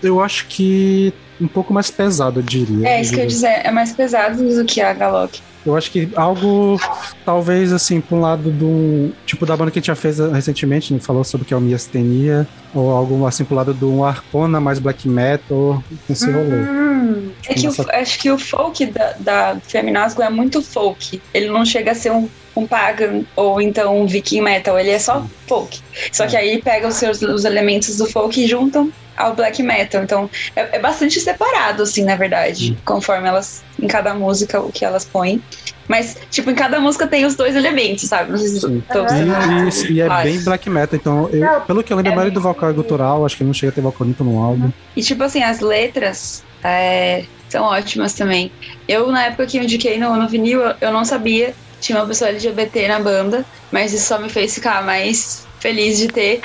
eu 0.04 0.22
acho 0.22 0.48
que 0.48 1.14
um 1.40 1.48
pouco 1.48 1.74
mais 1.74 1.90
pesado, 1.90 2.40
eu 2.40 2.44
diria. 2.44 2.88
É 2.88 3.02
isso 3.02 3.12
que 3.12 3.18
eu 3.20 3.24
ia 3.24 3.28
dizer, 3.28 3.62
é 3.64 3.72
mais 3.72 3.92
pesado 3.94 4.44
do 4.44 4.66
que 4.66 4.80
a 4.82 4.94
Galok. 4.94 5.40
Eu 5.66 5.76
acho 5.78 5.92
que 5.92 6.10
algo, 6.16 6.80
talvez, 7.24 7.72
assim, 7.72 8.02
pra 8.02 8.18
um 8.18 8.22
lado 8.22 8.50
do. 8.50 9.12
Tipo, 9.28 9.46
da 9.46 9.56
banda 9.56 9.70
que 9.70 9.78
a 9.78 9.80
gente 9.80 9.88
já 9.88 9.96
fez 9.96 10.18
recentemente, 10.18 10.92
né? 10.92 11.00
Falou 11.00 11.24
sobre 11.24 11.46
que 11.46 11.54
é 11.54 11.58
o 11.58 11.62
miastenia, 11.62 12.48
ou 12.74 12.90
algo 12.92 13.28
assim 13.28 13.44
pro 13.44 13.56
lado 13.56 13.72
do 13.74 14.04
Arcona 14.04 14.60
mais 14.60 14.80
black 14.80 15.08
metal, 15.08 15.84
esse 16.10 16.26
rolê. 16.32 16.62
Hum, 16.62 17.32
É 17.48 17.54
que 17.54 17.62
o- 17.62 17.64
Nossa. 17.66 17.86
acho 17.96 18.20
que 18.20 18.32
o 18.32 18.40
folk 18.40 18.86
da, 18.88 19.14
da 19.20 19.58
Feminasgo 19.62 20.22
é 20.24 20.30
muito 20.32 20.62
folk. 20.64 21.22
Ele 21.34 21.50
não 21.50 21.64
chega 21.64 21.92
a 21.92 21.96
ser 21.96 22.12
um, 22.12 22.28
um 22.56 22.66
pagan 22.66 23.22
ou 23.36 23.62
então 23.62 24.02
um 24.02 24.08
viking 24.08 24.42
metal, 24.42 24.80
ele 24.80 24.90
é 24.90 24.98
só 25.00 25.24
folk. 25.48 25.80
Só 26.12 26.26
que 26.26 26.36
aí 26.36 26.60
pega 26.62 26.88
os 26.88 26.96
seus 26.96 27.22
os 27.22 27.46
elementos 27.46 27.98
do 27.98 28.08
folk 28.08 28.40
e 28.44 28.48
juntam 28.48 28.92
ao 29.18 29.36
black 29.36 29.62
metal. 29.64 30.04
Então 30.04 30.30
é, 30.56 30.78
é 30.78 30.80
bastante 30.80 31.20
separado, 31.20 31.84
assim, 31.84 32.04
na 32.04 32.16
verdade, 32.16 32.78
conforme 32.86 33.28
elas, 33.28 33.64
em 33.80 33.88
cada 33.88 34.14
música, 34.14 34.62
o 34.62 34.72
que 34.72 34.86
elas 34.86 35.06
põem. 35.06 35.44
Mas, 35.90 36.16
tipo, 36.30 36.50
em 36.50 36.56
cada 36.56 36.80
música 36.80 37.08
tem 37.08 37.26
os 37.26 37.36
dois 37.36 37.56
elementos, 37.56 38.08
sabe? 38.08 38.32
Não 38.32 38.38
sei 38.38 38.48
se 38.48 38.62
tô 38.62 38.68
E, 38.70 39.92
e- 39.92 39.94
e 39.94 40.02
é 40.02 40.24
bem 40.24 40.42
black 40.44 40.70
metal, 40.70 40.98
então, 41.00 41.30
eu- 41.34 41.40
Não, 41.42 41.66
pelo 41.66 41.84
que 41.84 41.92
eu 41.92 41.98
lembro, 41.98 42.12
a 42.12 42.16
maioria 42.16 42.34
do 42.34 42.42
vocal 42.42 42.70
é 42.70 42.74
gutural, 42.74 43.26
acho 43.26 43.38
que 43.38 43.44
não 43.44 43.54
chega 43.54 43.72
a 43.72 43.76
ter 43.76 43.82
vocal 43.82 44.08
limpo 44.08 44.24
no 44.24 44.40
álbum. 44.42 44.72
E 44.96 45.02
tipo 45.02 45.24
assim, 45.24 45.44
as 45.44 45.60
letras 45.60 46.46
é, 46.64 47.24
são 47.50 47.64
ótimas 47.66 48.14
também. 48.14 48.54
Eu, 48.88 49.12
na 49.12 49.26
época 49.26 49.48
que 49.48 49.58
eu 49.58 49.64
indiquei 49.64 49.98
no, 50.00 50.16
no 50.16 50.30
vinil, 50.30 50.62
eu, 50.62 50.76
eu 50.82 50.92
não 50.94 51.04
sabia. 51.04 51.54
Tinha 51.80 51.98
uma 52.00 52.08
pessoa 52.08 52.30
LGBT 52.30 52.88
na 52.88 53.00
banda, 53.00 53.46
mas 53.72 53.92
isso 53.92 54.06
só 54.08 54.20
me 54.20 54.30
fez 54.30 54.54
ficar 54.54 54.84
mais 54.86 55.50
feliz 55.62 55.98
de 55.98 56.08
ter. 56.08 56.42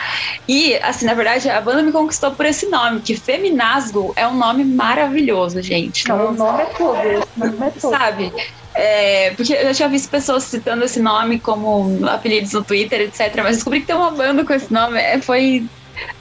E, 0.47 0.77
assim, 0.77 1.07
na 1.07 1.15
verdade, 1.15 1.49
a 1.49 1.61
banda 1.61 1.83
me 1.83 1.91
conquistou 1.91 2.31
por 2.31 2.47
esse 2.47 2.67
nome, 2.67 3.01
que 3.01 3.17
Feminasgo 3.17 4.13
é 4.15 4.29
um 4.29 4.37
nome 4.37 4.65
maravilhoso, 4.65 5.61
gente. 5.63 6.07
não, 6.09 6.29
o 6.29 6.33
nome 6.33 6.63
é 6.63 6.67
tudo. 6.67 7.29
O 7.37 7.47
nome 7.47 7.67
é 7.67 7.71
tudo. 7.71 7.91
Sabe? 7.91 8.33
É, 8.75 9.33
porque 9.35 9.55
eu 9.55 9.65
já 9.69 9.75
tinha 9.75 9.89
visto 9.89 10.11
pessoas 10.11 10.45
citando 10.45 10.85
esse 10.85 11.01
nome 11.01 11.41
como 11.41 12.07
apelidos 12.07 12.53
no 12.53 12.63
Twitter, 12.63 13.01
etc. 13.01 13.35
Mas 13.43 13.57
descobri 13.57 13.81
que 13.81 13.87
tem 13.87 13.97
uma 13.97 14.11
banda 14.11 14.45
com 14.45 14.53
esse 14.53 14.73
nome. 14.73 15.01
É, 15.01 15.19
foi. 15.21 15.65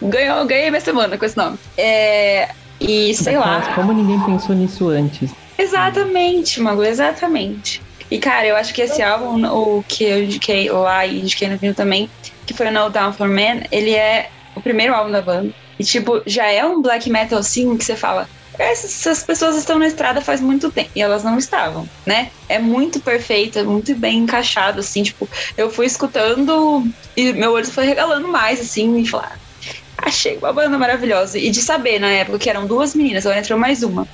Ganhou, 0.02 0.46
ganhei 0.46 0.70
minha 0.70 0.80
semana 0.80 1.18
com 1.18 1.26
esse 1.26 1.36
nome. 1.36 1.58
É, 1.78 2.48
e 2.80 3.14
sei 3.14 3.38
lá. 3.38 3.60
Mas 3.60 3.76
como 3.76 3.92
ninguém 3.92 4.20
pensou 4.22 4.56
nisso 4.56 4.88
antes? 4.88 5.32
Exatamente, 5.58 6.62
Mago, 6.62 6.84
exatamente. 6.84 7.82
E, 8.10 8.20
cara, 8.20 8.46
eu 8.46 8.56
acho 8.56 8.74
que 8.74 8.82
esse 8.82 9.02
álbum, 9.02 9.46
o 9.48 9.84
que 9.88 10.04
eu 10.04 10.24
indiquei 10.24 10.70
lá 10.70 11.06
e 11.06 11.22
indiquei 11.22 11.50
no 11.50 11.58
vinil 11.58 11.74
também, 11.74 12.10
que 12.46 12.54
foi 12.54 12.68
o 12.68 12.72
No 12.72 12.90
Down 12.90 13.14
for 13.14 13.28
Men, 13.28 13.64
ele 13.72 13.94
é 13.94 14.30
o 14.56 14.62
primeiro 14.62 14.94
álbum 14.94 15.12
da 15.12 15.22
banda. 15.22 15.54
E, 15.78 15.84
tipo, 15.84 16.22
já 16.26 16.48
é 16.48 16.64
um 16.64 16.82
black 16.82 17.10
metal, 17.10 17.40
assim, 17.40 17.76
que 17.78 17.84
você 17.84 17.96
fala, 17.96 18.30
essas, 18.58 19.24
pessoas 19.24 19.58
estão 19.58 19.78
na 19.78 19.88
estrada 19.88 20.22
faz 20.22 20.40
muito 20.40 20.72
tempo. 20.72 20.92
E 20.96 21.02
elas 21.02 21.24
não 21.24 21.38
estavam, 21.38 21.88
né? 22.06 22.30
É 22.48 22.60
muito 22.60 23.00
perfeito, 23.00 23.60
é 23.60 23.64
muito 23.64 23.94
bem 23.96 24.20
encaixado, 24.20 24.80
assim, 24.80 25.04
tipo, 25.04 25.28
eu 25.58 25.70
fui 25.70 25.86
escutando 25.86 26.88
e 27.16 27.34
meu 27.34 27.52
olho 27.52 27.68
foi 27.68 27.86
regalando 27.86 28.28
mais, 28.28 28.62
assim, 28.62 28.98
e 28.98 29.08
falar, 29.08 29.38
achei 29.98 30.38
uma 30.38 30.54
banda 30.54 30.78
maravilhosa. 30.78 31.38
E 31.38 31.50
de 31.50 31.62
saber, 31.62 32.00
na 32.00 32.10
época, 32.10 32.40
que 32.40 32.50
eram 32.50 32.66
duas 32.66 32.96
meninas, 32.96 33.26
agora 33.26 33.40
entrou 33.40 33.60
mais 33.60 33.84
uma 33.84 34.08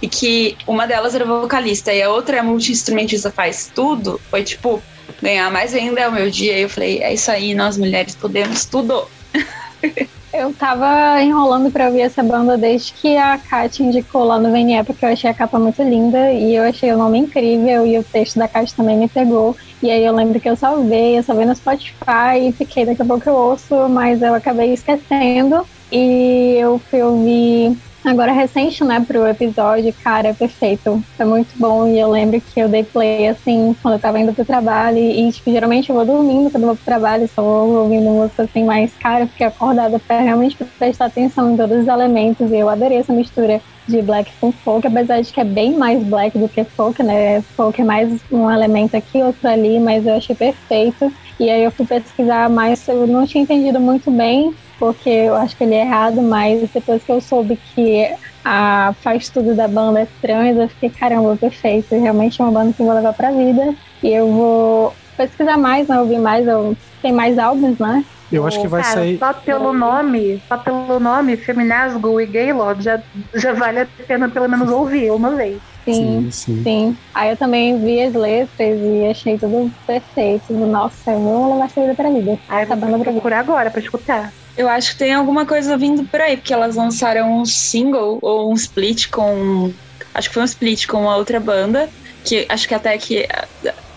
e 0.00 0.08
que 0.08 0.56
uma 0.66 0.86
delas 0.86 1.14
era 1.14 1.24
vocalista 1.24 1.92
e 1.92 2.02
a 2.02 2.10
outra 2.10 2.38
é 2.38 2.42
multi-instrumentista, 2.42 3.30
faz 3.30 3.70
tudo, 3.74 4.20
foi 4.30 4.42
tipo, 4.42 4.82
ganhar 5.20 5.50
mais 5.50 5.74
ainda 5.74 6.00
é 6.00 6.08
o 6.08 6.12
meu 6.12 6.30
dia. 6.30 6.58
E 6.58 6.62
eu 6.62 6.68
falei, 6.68 7.02
é 7.02 7.12
isso 7.12 7.30
aí, 7.30 7.54
nós 7.54 7.76
mulheres 7.78 8.16
podemos 8.16 8.64
tudo. 8.66 9.08
Eu 10.30 10.54
tava 10.54 11.22
enrolando 11.22 11.72
pra 11.72 11.86
ouvir 11.86 12.02
essa 12.02 12.22
banda 12.22 12.58
desde 12.58 12.92
que 12.92 13.16
a 13.16 13.38
Kátia 13.38 13.82
indicou 13.82 14.24
lá 14.24 14.38
no 14.38 14.52
VNE, 14.52 14.84
porque 14.84 15.04
eu 15.04 15.08
achei 15.08 15.30
a 15.30 15.34
capa 15.34 15.58
muito 15.58 15.82
linda 15.82 16.30
e 16.32 16.54
eu 16.54 16.64
achei 16.64 16.92
o 16.92 16.98
nome 16.98 17.18
incrível 17.18 17.86
e 17.86 17.98
o 17.98 18.04
texto 18.04 18.36
da 18.38 18.46
Kátia 18.46 18.76
também 18.76 18.98
me 18.98 19.08
pegou. 19.08 19.56
E 19.82 19.90
aí 19.90 20.04
eu 20.04 20.14
lembro 20.14 20.38
que 20.38 20.48
eu 20.48 20.54
salvei, 20.54 21.18
eu 21.18 21.22
salvei 21.22 21.46
no 21.46 21.56
Spotify 21.56 22.36
e 22.40 22.52
fiquei, 22.52 22.84
daqui 22.84 23.00
a 23.00 23.06
pouco 23.06 23.26
eu 23.26 23.34
ouço, 23.34 23.88
mas 23.88 24.20
eu 24.20 24.34
acabei 24.34 24.74
esquecendo. 24.74 25.66
E 25.90 26.56
eu 26.58 26.78
fui 26.90 27.02
ouvir 27.02 27.76
agora 28.04 28.32
recente, 28.32 28.82
né, 28.84 29.04
pro 29.06 29.26
episódio, 29.26 29.94
cara, 30.02 30.28
é 30.28 30.32
perfeito. 30.32 31.02
É 31.18 31.24
muito 31.24 31.58
bom. 31.58 31.86
E 31.88 31.98
eu 31.98 32.10
lembro 32.10 32.40
que 32.40 32.60
eu 32.60 32.68
dei 32.68 32.84
play 32.84 33.28
assim 33.28 33.74
quando 33.82 33.94
eu 33.94 34.00
tava 34.00 34.18
indo 34.18 34.32
pro 34.32 34.44
trabalho. 34.44 34.98
E, 34.98 35.30
tipo, 35.30 35.50
geralmente 35.50 35.90
eu 35.90 35.96
vou 35.96 36.04
dormindo 36.04 36.50
quando 36.50 36.64
eu 36.64 36.68
vou 36.68 36.76
pro 36.76 36.84
trabalho, 36.84 37.28
só 37.28 37.42
vou 37.42 37.82
ouvindo 37.82 38.10
música 38.10 38.44
assim, 38.44 38.64
mas, 38.64 38.94
cara, 38.96 39.26
fiquei 39.26 39.46
acordada 39.46 39.98
pra 39.98 40.20
realmente 40.20 40.56
prestar 40.78 41.06
atenção 41.06 41.52
em 41.52 41.56
todos 41.56 41.78
os 41.78 41.88
elementos. 41.88 42.50
E 42.50 42.56
eu 42.56 42.68
adorei 42.68 42.98
essa 42.98 43.12
mistura 43.12 43.60
de 43.86 44.02
black 44.02 44.30
com 44.38 44.52
folk, 44.52 44.86
apesar 44.86 45.20
de 45.20 45.32
que 45.32 45.40
é 45.40 45.44
bem 45.44 45.76
mais 45.76 46.02
black 46.04 46.38
do 46.38 46.48
que 46.48 46.62
folk, 46.64 47.02
né? 47.02 47.40
Folk 47.56 47.80
é 47.80 47.84
mais 47.84 48.22
um 48.30 48.50
elemento 48.50 48.94
aqui, 48.94 49.22
outro 49.22 49.48
ali, 49.48 49.80
mas 49.80 50.06
eu 50.06 50.14
achei 50.14 50.36
perfeito. 50.36 51.10
E 51.40 51.48
aí 51.48 51.64
eu 51.64 51.70
fui 51.70 51.86
pesquisar 51.86 52.50
mais, 52.50 52.86
eu 52.86 53.06
não 53.06 53.26
tinha 53.26 53.42
entendido 53.42 53.80
muito 53.80 54.10
bem, 54.10 54.52
porque 54.78 55.08
eu 55.08 55.34
acho 55.34 55.56
que 55.56 55.64
ele 55.64 55.74
é 55.74 55.82
errado, 55.82 56.22
mas 56.22 56.70
depois 56.70 57.02
que 57.04 57.12
eu 57.12 57.20
soube 57.20 57.56
que 57.74 58.06
a 58.44 58.94
faz 59.02 59.28
tudo 59.30 59.54
da 59.54 59.68
banda 59.68 60.00
é 60.00 60.08
trans, 60.22 60.56
eu 60.56 60.68
fiquei, 60.68 60.90
caramba, 60.90 61.36
perfeito. 61.36 61.88
Realmente 61.90 62.40
é 62.40 62.44
uma 62.44 62.52
banda 62.52 62.72
que 62.72 62.80
eu 62.80 62.86
vou 62.86 62.94
levar 62.94 63.12
pra 63.12 63.32
vida. 63.32 63.74
E 64.02 64.12
eu 64.12 64.30
vou 64.32 64.94
pesquisar 65.16 65.58
mais, 65.58 65.88
né? 65.88 66.00
Ouvir 66.00 66.18
mais, 66.18 66.46
eu... 66.46 66.76
tem 67.02 67.12
mais 67.12 67.38
álbuns, 67.38 67.78
né? 67.78 68.04
Eu 68.30 68.46
acho 68.46 68.60
que 68.60 68.68
vai 68.68 68.82
Cara, 68.82 68.94
sair. 68.94 69.18
Só 69.18 69.32
pelo 69.32 69.72
nome, 69.72 70.40
só 70.46 70.58
pelo 70.58 71.00
nome, 71.00 71.36
Feminasgo 71.38 72.20
e 72.20 72.26
Gaylord, 72.26 72.84
já, 72.84 73.02
já 73.34 73.52
vale 73.54 73.80
a 73.80 73.86
pena 74.06 74.28
pelo 74.28 74.48
menos 74.48 74.70
ouvir 74.70 75.10
uma 75.10 75.34
vez. 75.34 75.58
Sim, 75.84 75.94
Sim, 75.94 76.30
sim. 76.30 76.62
sim. 76.62 76.96
Aí 77.14 77.30
eu 77.30 77.36
também 77.38 77.80
vi 77.82 78.02
as 78.02 78.12
letras 78.12 78.78
e 78.82 79.06
achei 79.06 79.38
tudo 79.38 79.70
perfeito. 79.86 80.52
Nossa, 80.52 81.10
eu 81.10 81.20
vou 81.20 81.52
levar 81.54 81.64
essa 81.64 81.80
vida 81.80 81.94
pra 81.94 82.10
vida. 82.10 82.38
Aí 82.48 82.64
Essa 82.64 82.74
eu 82.74 82.76
banda 82.76 82.98
vou 82.98 83.04
procurar 83.04 83.40
agora 83.40 83.70
pra 83.70 83.80
escutar. 83.80 84.30
Eu 84.58 84.68
acho 84.68 84.90
que 84.90 84.98
tem 84.98 85.14
alguma 85.14 85.46
coisa 85.46 85.76
vindo 85.76 86.02
por 86.02 86.20
aí, 86.20 86.36
porque 86.36 86.52
elas 86.52 86.74
lançaram 86.74 87.40
um 87.40 87.46
single 87.46 88.18
ou 88.20 88.50
um 88.50 88.54
split 88.54 89.08
com. 89.08 89.72
Acho 90.12 90.28
que 90.28 90.34
foi 90.34 90.42
um 90.42 90.46
split 90.46 90.86
com 90.88 91.02
uma 91.02 91.16
outra 91.16 91.38
banda, 91.38 91.88
que 92.24 92.44
acho 92.48 92.66
que 92.66 92.74
até 92.74 92.98
que. 92.98 93.28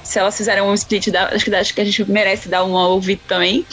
Se 0.04 0.20
elas 0.20 0.38
fizeram 0.38 0.70
um 0.70 0.74
split, 0.76 1.08
acho 1.16 1.46
que, 1.46 1.56
acho 1.56 1.74
que 1.74 1.82
a 1.82 1.86
gente 1.86 2.10
merece 2.12 2.48
dar 2.48 2.64
uma 2.64 2.88
ouvida 2.88 3.22
também. 3.28 3.66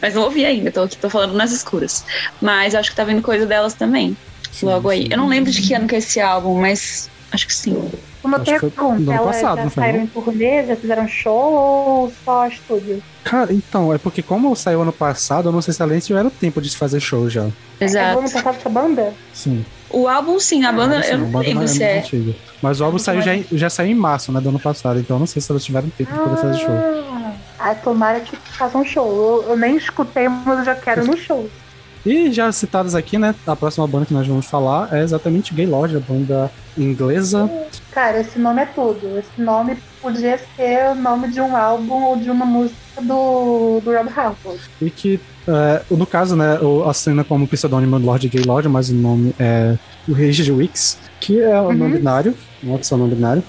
Mas 0.00 0.14
não 0.14 0.22
ouvi 0.22 0.44
ainda, 0.44 0.70
tô 0.70 0.82
aqui, 0.82 0.96
tô 0.96 1.10
falando 1.10 1.34
nas 1.34 1.50
escuras. 1.50 2.04
Mas 2.40 2.72
acho 2.72 2.90
que 2.90 2.96
tá 2.96 3.02
vindo 3.02 3.20
coisa 3.20 3.44
delas 3.44 3.74
também. 3.74 4.16
Sim, 4.52 4.66
logo 4.66 4.90
aí. 4.90 5.02
sim. 5.02 5.08
Eu 5.10 5.18
não 5.18 5.26
lembro 5.26 5.50
de 5.50 5.60
que 5.60 5.74
ano 5.74 5.88
que 5.88 5.96
é 5.96 5.98
esse 5.98 6.20
álbum, 6.20 6.60
mas 6.60 7.10
acho 7.32 7.46
que 7.46 7.54
sim. 7.54 7.90
Uma 8.22 8.38
Acho 8.38 8.44
pergunta, 8.44 9.12
elas 9.12 9.26
passado, 9.26 9.62
já 9.62 9.70
saíram 9.70 10.00
em 10.00 10.06
turnê, 10.06 10.66
já 10.66 10.76
fizeram 10.76 11.06
show 11.08 11.52
ou 11.52 12.12
só 12.24 12.46
estúdio? 12.48 13.02
Cara, 13.22 13.52
então, 13.52 13.92
é 13.94 13.98
porque 13.98 14.22
como 14.22 14.54
saiu 14.56 14.82
ano 14.82 14.92
passado, 14.92 15.48
eu 15.48 15.52
não 15.52 15.62
sei 15.62 15.72
se 15.72 15.82
além 15.82 16.00
tiveram 16.00 16.28
tempo 16.28 16.60
de 16.60 16.68
se 16.68 16.76
fazer 16.76 17.00
show 17.00 17.28
já. 17.30 17.44
É 17.44 17.46
do 17.78 17.84
Exato. 17.84 18.18
ano 18.18 18.30
passado 18.30 18.56
essa 18.56 18.68
banda? 18.68 19.12
Sim. 19.32 19.64
O 19.90 20.06
álbum, 20.06 20.38
sim, 20.38 20.64
a 20.64 20.72
banda, 20.72 21.02
Sim, 21.02 21.10
eu 21.10 21.14
a 21.14 21.18
não 21.18 21.40
lembro 21.40 21.64
é 21.64 21.66
se 21.66 21.82
é. 21.82 21.98
antiga. 22.00 22.34
Mas 22.60 22.80
o 22.80 22.84
álbum 22.84 22.98
saiu 22.98 23.22
já, 23.22 23.32
já 23.52 23.70
saiu 23.70 23.90
em 23.90 23.94
março, 23.94 24.30
né, 24.32 24.40
do 24.40 24.48
ano 24.50 24.58
passado, 24.58 24.98
então 24.98 25.16
eu 25.16 25.20
não 25.20 25.26
sei 25.26 25.40
se 25.40 25.50
elas 25.50 25.64
tiveram 25.64 25.88
tempo 25.90 26.12
de 26.12 26.18
poder 26.18 26.36
fazer 26.36 26.58
show. 26.58 26.74
Ah, 26.74 27.70
ah, 27.70 27.74
tomara 27.74 28.20
que 28.20 28.36
façam 28.36 28.84
show. 28.84 29.42
Eu, 29.44 29.50
eu 29.50 29.56
nem 29.56 29.76
escutei, 29.76 30.28
mas 30.28 30.58
eu 30.58 30.64
já 30.64 30.74
quero 30.74 31.06
no 31.06 31.16
show. 31.16 31.48
E 32.06 32.30
já 32.32 32.50
citadas 32.52 32.94
aqui, 32.94 33.18
né, 33.18 33.34
a 33.46 33.56
próxima 33.56 33.86
banda 33.86 34.06
que 34.06 34.14
nós 34.14 34.26
vamos 34.26 34.46
falar 34.46 34.88
é 34.94 35.02
exatamente 35.02 35.52
Gaylord, 35.54 35.96
a 35.96 36.00
banda 36.00 36.50
inglesa. 36.76 37.50
Cara, 37.92 38.20
esse 38.20 38.38
nome 38.38 38.62
é 38.62 38.66
tudo. 38.66 39.18
Esse 39.18 39.40
nome 39.40 39.76
podia 40.00 40.38
ser 40.56 40.90
o 40.92 40.94
nome 40.94 41.28
de 41.28 41.40
um 41.40 41.56
álbum 41.56 42.02
ou 42.04 42.16
de 42.16 42.30
uma 42.30 42.46
música 42.46 42.78
do, 43.02 43.80
do 43.84 43.92
Rob 43.92 44.08
Halford. 44.16 44.60
E 44.80 44.90
que, 44.90 45.20
é, 45.46 45.82
no 45.90 46.06
caso, 46.06 46.36
né, 46.36 46.58
o- 46.60 46.88
assina 46.88 47.24
como 47.24 47.46
pseudônimo 47.48 47.98
Lord 47.98 48.28
Gaylord, 48.28 48.68
mas 48.68 48.90
o 48.90 48.94
nome 48.94 49.34
é 49.38 49.76
o 50.08 50.12
Regis 50.12 50.48
Wicks, 50.48 50.98
que 51.20 51.40
é 51.40 51.60
um 51.60 51.72
não 51.72 51.90
binário, 51.90 52.34
uma 52.62 52.76
opção 52.76 52.96
não 52.96 53.08
binário. 53.08 53.42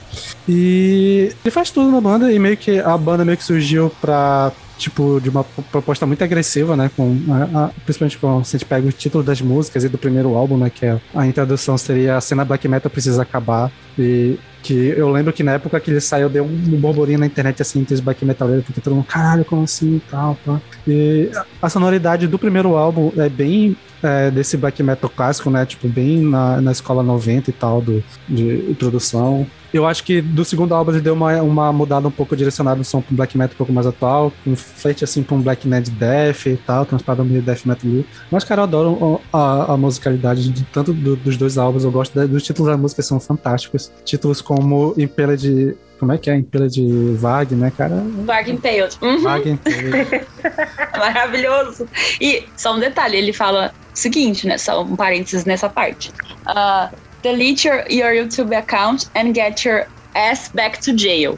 E 0.47 1.31
ele 1.45 1.51
faz 1.51 1.69
tudo 1.71 1.91
na 1.91 2.01
banda 2.01 2.31
e 2.31 2.39
meio 2.39 2.57
que 2.57 2.79
a 2.79 2.97
banda 2.97 3.23
meio 3.23 3.37
que 3.37 3.43
surgiu 3.43 3.91
pra 4.01 4.51
tipo, 4.79 5.19
de 5.21 5.29
uma 5.29 5.43
proposta 5.43 6.05
muito 6.05 6.23
agressiva, 6.23 6.75
né? 6.75 6.89
Com, 6.95 7.15
a, 7.29 7.65
a, 7.65 7.69
principalmente 7.83 8.17
quando 8.17 8.39
a 8.39 8.43
gente 8.43 8.65
pega 8.65 8.87
o 8.87 8.91
título 8.91 9.23
das 9.23 9.41
músicas 9.41 9.83
e 9.83 9.89
do 9.89 9.97
primeiro 9.97 10.35
álbum, 10.35 10.57
né? 10.57 10.71
Que 10.73 10.85
é, 10.85 10.99
a 11.13 11.27
introdução 11.27 11.77
seria 11.77 12.15
a 12.15 12.21
cena 12.21 12.45
black 12.45 12.67
metal 12.67 12.89
precisa 12.89 13.21
acabar. 13.21 13.71
E 13.97 14.39
que 14.63 14.73
eu 14.73 15.09
lembro 15.09 15.31
que 15.33 15.43
na 15.43 15.53
época 15.53 15.79
que 15.79 15.91
ele 15.91 16.01
saiu, 16.01 16.29
deu 16.29 16.45
um 16.45 16.79
borborinho 16.79 17.19
na 17.19 17.25
internet 17.25 17.61
assim 17.61 17.79
entre 17.79 17.93
os 17.93 17.99
black 17.99 18.23
metaleiros, 18.25 18.65
porque 18.65 18.81
todo 18.81 18.95
mundo, 18.95 19.05
caralho, 19.05 19.45
como 19.45 19.63
assim 19.63 19.97
e 19.97 20.01
tal, 20.09 20.37
tá. 20.45 20.59
E 20.87 21.29
a 21.61 21.69
sonoridade 21.69 22.27
do 22.27 22.39
primeiro 22.39 22.75
álbum 22.75 23.11
é 23.17 23.29
bem 23.29 23.75
é, 24.03 24.31
desse 24.31 24.57
black 24.57 24.81
metal 24.81 25.09
clássico, 25.09 25.49
né? 25.49 25.65
Tipo, 25.65 25.87
bem 25.87 26.21
na, 26.21 26.61
na 26.61 26.71
escola 26.71 27.03
90 27.03 27.49
e 27.49 27.53
tal, 27.53 27.81
do, 27.81 28.03
de 28.27 28.69
introdução. 28.69 29.45
Eu 29.71 29.85
acho 29.85 30.03
que 30.03 30.19
do 30.19 30.43
segundo 30.43 30.73
álbum 30.73 30.91
ele 30.91 31.01
deu 31.01 31.13
uma, 31.13 31.41
uma 31.41 31.71
mudada 31.71 32.07
um 32.07 32.11
pouco 32.11 32.35
direcionada 32.35 32.77
no 32.77 32.83
som 32.83 33.01
pro 33.01 33.15
black 33.15 33.37
metal 33.37 33.53
um 33.53 33.57
pouco 33.57 33.71
mais 33.71 33.85
atual, 33.85 34.33
com 34.43 34.55
frente 34.55 35.03
assim 35.03 35.21
pra 35.21 35.35
um 35.35 35.41
black 35.41 35.67
metal 35.67 35.93
death 35.93 36.47
e 36.47 36.57
tal, 36.57 36.85
tem 36.85 36.95
umas 36.95 37.03
paradas 37.03 37.27
meio 37.27 37.41
death 37.41 37.65
metal. 37.65 38.03
Mas, 38.31 38.43
cara, 38.43 38.61
eu 38.61 38.63
adoro 38.63 39.21
a, 39.31 39.73
a 39.73 39.77
musicalidade 39.77 40.49
de 40.49 40.63
tanto 40.65 40.91
do, 40.91 41.15
dos 41.15 41.37
dois 41.37 41.57
álbuns, 41.57 41.83
eu 41.83 41.91
gosto 41.91 42.27
dos 42.27 42.43
títulos 42.43 42.71
das 42.71 42.79
músicas, 42.79 43.05
são 43.05 43.19
fantásticos. 43.19 43.91
Títulos 44.03 44.41
como 44.41 44.95
Impela 44.97 45.37
de 45.37 45.75
como 45.99 46.13
é 46.13 46.17
que 46.17 46.29
é? 46.29 46.35
Impela 46.35 46.69
de 46.69 47.13
Vag, 47.17 47.53
né, 47.53 47.71
cara? 47.77 48.01
Vag 48.25 48.49
Impaled. 48.49 48.97
Uhum. 49.01 49.21
Vag 49.21 49.49
Impaled. 49.49 50.25
Maravilhoso. 50.97 51.85
E 52.21 52.45
só 52.55 52.73
um 52.73 52.79
detalhe, 52.79 53.17
ele 53.17 53.33
fala 53.33 53.73
seguinte, 53.99 54.47
né? 54.47 54.57
Só 54.57 54.83
um 54.83 54.95
parênteses 54.95 55.45
nessa 55.45 55.69
parte. 55.69 56.11
Uh, 56.47 56.95
delete 57.21 57.67
your, 57.67 57.85
your 57.89 58.13
YouTube 58.13 58.55
account 58.55 59.09
and 59.15 59.33
get 59.33 59.65
your 59.65 59.85
ass 60.15 60.49
back 60.53 60.79
to 60.79 60.97
jail. 60.97 61.37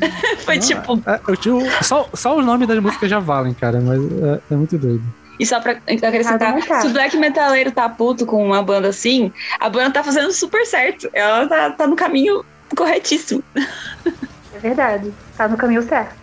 Foi 0.44 0.56
ah, 0.56 0.60
tipo. 0.60 1.02
É, 1.06 1.20
eu 1.26 1.82
só, 1.82 2.08
só 2.14 2.38
os 2.38 2.44
nomes 2.44 2.66
das 2.68 2.78
músicas 2.78 3.10
já 3.10 3.18
valem, 3.18 3.54
cara, 3.54 3.80
mas 3.80 4.00
é, 4.00 4.40
é 4.50 4.54
muito 4.56 4.78
doido. 4.78 5.02
E 5.38 5.46
só 5.46 5.60
pra 5.60 5.72
acrescentar, 5.72 6.54
se 6.80 6.86
o 6.86 6.90
black 6.90 7.16
metaleiro 7.16 7.72
tá 7.72 7.88
puto 7.88 8.24
com 8.24 8.44
uma 8.46 8.62
banda 8.62 8.88
assim, 8.88 9.32
a 9.58 9.68
banda 9.68 9.90
tá 9.90 10.04
fazendo 10.04 10.32
super 10.32 10.64
certo. 10.66 11.08
Ela 11.12 11.48
tá, 11.48 11.70
tá 11.70 11.86
no 11.86 11.96
caminho 11.96 12.44
corretíssimo. 12.76 13.42
É 14.54 14.58
verdade, 14.58 15.12
tá 15.36 15.48
no 15.48 15.56
caminho 15.56 15.82
certo. 15.82 16.14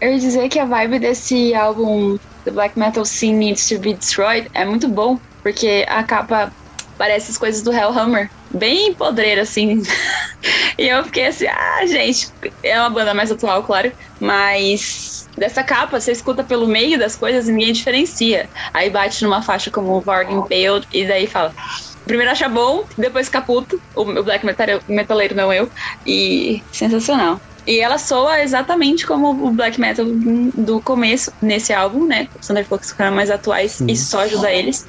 Eu 0.00 0.12
ia 0.12 0.18
dizer 0.18 0.48
que 0.48 0.58
a 0.58 0.64
vibe 0.64 1.00
desse 1.00 1.54
álbum 1.54 2.18
The 2.48 2.54
Black 2.54 2.78
Metal 2.78 3.04
Scene 3.04 3.38
Needs 3.38 3.68
to 3.68 3.78
Be 3.78 3.92
Destroyed 3.92 4.50
é 4.54 4.64
muito 4.64 4.88
bom, 4.88 5.20
porque 5.42 5.84
a 5.86 6.02
capa 6.02 6.50
parece 6.96 7.30
as 7.30 7.36
coisas 7.36 7.60
do 7.62 7.70
Hellhammer, 7.70 8.30
bem 8.50 8.94
podreira 8.94 9.42
assim. 9.42 9.82
e 10.78 10.88
eu 10.88 11.04
fiquei 11.04 11.26
assim, 11.26 11.46
ah, 11.46 11.84
gente, 11.86 12.32
é 12.62 12.80
uma 12.80 12.88
banda 12.88 13.12
mais 13.12 13.30
atual, 13.30 13.62
claro, 13.62 13.92
mas 14.18 15.28
dessa 15.36 15.62
capa 15.62 16.00
você 16.00 16.10
escuta 16.10 16.42
pelo 16.42 16.66
meio 16.66 16.98
das 16.98 17.14
coisas 17.14 17.48
e 17.48 17.52
ninguém 17.52 17.74
diferencia. 17.74 18.48
Aí 18.72 18.88
bate 18.88 19.22
numa 19.22 19.42
faixa 19.42 19.70
como 19.70 20.00
Varg 20.00 20.32
Impaled 20.32 20.88
e 20.90 21.06
daí 21.06 21.26
fala, 21.26 21.54
primeiro 22.06 22.32
acha 22.32 22.48
bom, 22.48 22.84
depois 22.96 23.26
fica 23.26 23.42
puto. 23.42 23.78
O, 23.94 24.04
black 24.22 24.44
metaleiro, 24.88 25.34
não 25.34 25.52
eu. 25.52 25.70
E 26.06 26.62
sensacional. 26.72 27.38
E 27.68 27.80
ela 27.80 27.98
soa 27.98 28.42
exatamente 28.42 29.06
como 29.06 29.46
o 29.46 29.50
black 29.50 29.78
metal 29.78 30.06
do 30.06 30.80
começo 30.80 31.30
nesse 31.42 31.70
álbum, 31.70 32.06
né? 32.06 32.26
Os 32.40 32.46
Thunderfolks 32.46 32.92
ficaram 32.92 33.14
mais 33.14 33.30
atuais 33.30 33.72
Sim. 33.72 33.86
e 33.88 33.94
só 33.94 34.20
ajuda 34.20 34.50
eles. 34.50 34.88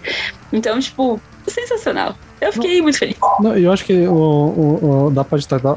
Então, 0.53 0.79
tipo, 0.79 1.19
sensacional. 1.45 2.15
Eu 2.39 2.53
fiquei 2.53 2.81
muito 2.81 2.97
feliz. 2.97 3.17
Não, 3.41 3.57
eu 3.57 3.69
acho 3.69 3.83
que 3.83 4.07
o, 4.07 4.13
o, 4.13 5.07
o 5.07 5.11
dá 5.11 5.25
pra 5.25 5.37
destacar, 5.37 5.75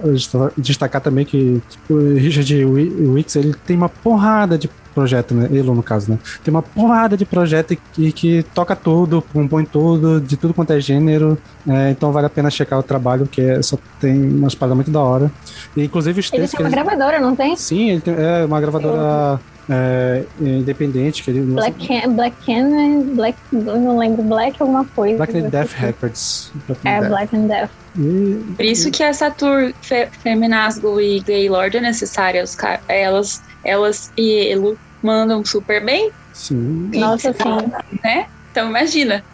destacar, 0.56 1.00
também 1.02 1.24
que 1.24 1.60
tipo, 1.68 1.94
o 1.94 2.14
Richard 2.14 2.64
Wicks 2.64 3.34
ele 3.34 3.52
tem 3.66 3.76
uma 3.76 3.88
porrada 3.88 4.56
de 4.56 4.70
projeto, 4.92 5.34
né? 5.34 5.48
Elo, 5.52 5.74
no 5.74 5.82
caso, 5.82 6.10
né? 6.10 6.18
Tem 6.44 6.52
uma 6.52 6.62
porrada 6.62 7.16
de 7.16 7.24
projeto 7.24 7.76
que, 7.92 8.12
que 8.12 8.42
toca 8.54 8.76
tudo, 8.76 9.22
compõe 9.32 9.64
tudo, 9.64 10.20
de 10.20 10.36
tudo 10.36 10.54
quanto 10.54 10.72
é 10.72 10.80
gênero. 10.80 11.38
É, 11.68 11.90
então 11.90 12.12
vale 12.12 12.26
a 12.26 12.30
pena 12.30 12.50
checar 12.50 12.78
o 12.78 12.82
trabalho, 12.82 13.26
que 13.26 13.40
é, 13.40 13.62
só 13.62 13.78
tem 14.00 14.14
umas 14.30 14.54
paradas 14.54 14.76
muito 14.76 14.90
da 14.90 15.00
hora. 15.00 15.30
E, 15.76 15.84
inclusive 15.84 16.20
os 16.20 16.30
textos. 16.30 16.54
Ele 16.54 16.56
tem 16.56 16.66
uma 16.66 16.84
gravadora, 16.84 17.20
não 17.20 17.36
tem? 17.36 17.56
Sim, 17.56 17.90
ele 17.90 18.00
tem 18.00 18.14
é, 18.14 18.44
uma 18.44 18.60
gravadora. 18.60 19.40
É, 19.70 20.24
independente 20.40 21.22
que 21.22 21.30
ele 21.30 21.40
Black 21.40 21.86
Can, 21.86 22.14
Black 22.14 22.36
Can, 22.44 23.14
Black, 23.14 23.38
não 23.52 23.96
lembro, 23.96 24.20
Black 24.24 24.60
alguma 24.60 24.84
coisa. 24.84 25.16
Black 25.18 25.38
and 25.38 25.50
Death 25.50 25.72
Records. 25.74 26.50
Black 26.66 26.80
é, 26.86 26.98
Death. 26.98 27.08
Black 27.08 27.36
and 27.36 27.46
Death. 27.46 27.70
E... 27.96 28.42
Por 28.56 28.64
isso 28.64 28.90
que 28.90 29.02
essa 29.02 29.30
tour 29.30 29.72
Fe 29.80 30.08
Feminazgo 30.22 31.00
e 31.00 31.20
Gaylord 31.20 31.76
é 31.76 31.80
necessária. 31.80 32.42
Os 32.42 32.56
elas 32.88 33.42
elas 33.64 34.12
e 34.16 34.48
Elo 34.48 34.78
mandam 35.02 35.44
super 35.44 35.84
bem. 35.84 36.10
Sim. 36.32 36.90
Nossa, 36.94 37.32
sim. 37.32 37.98
Né? 38.02 38.26
Então 38.50 38.68
imagina. 38.68 39.24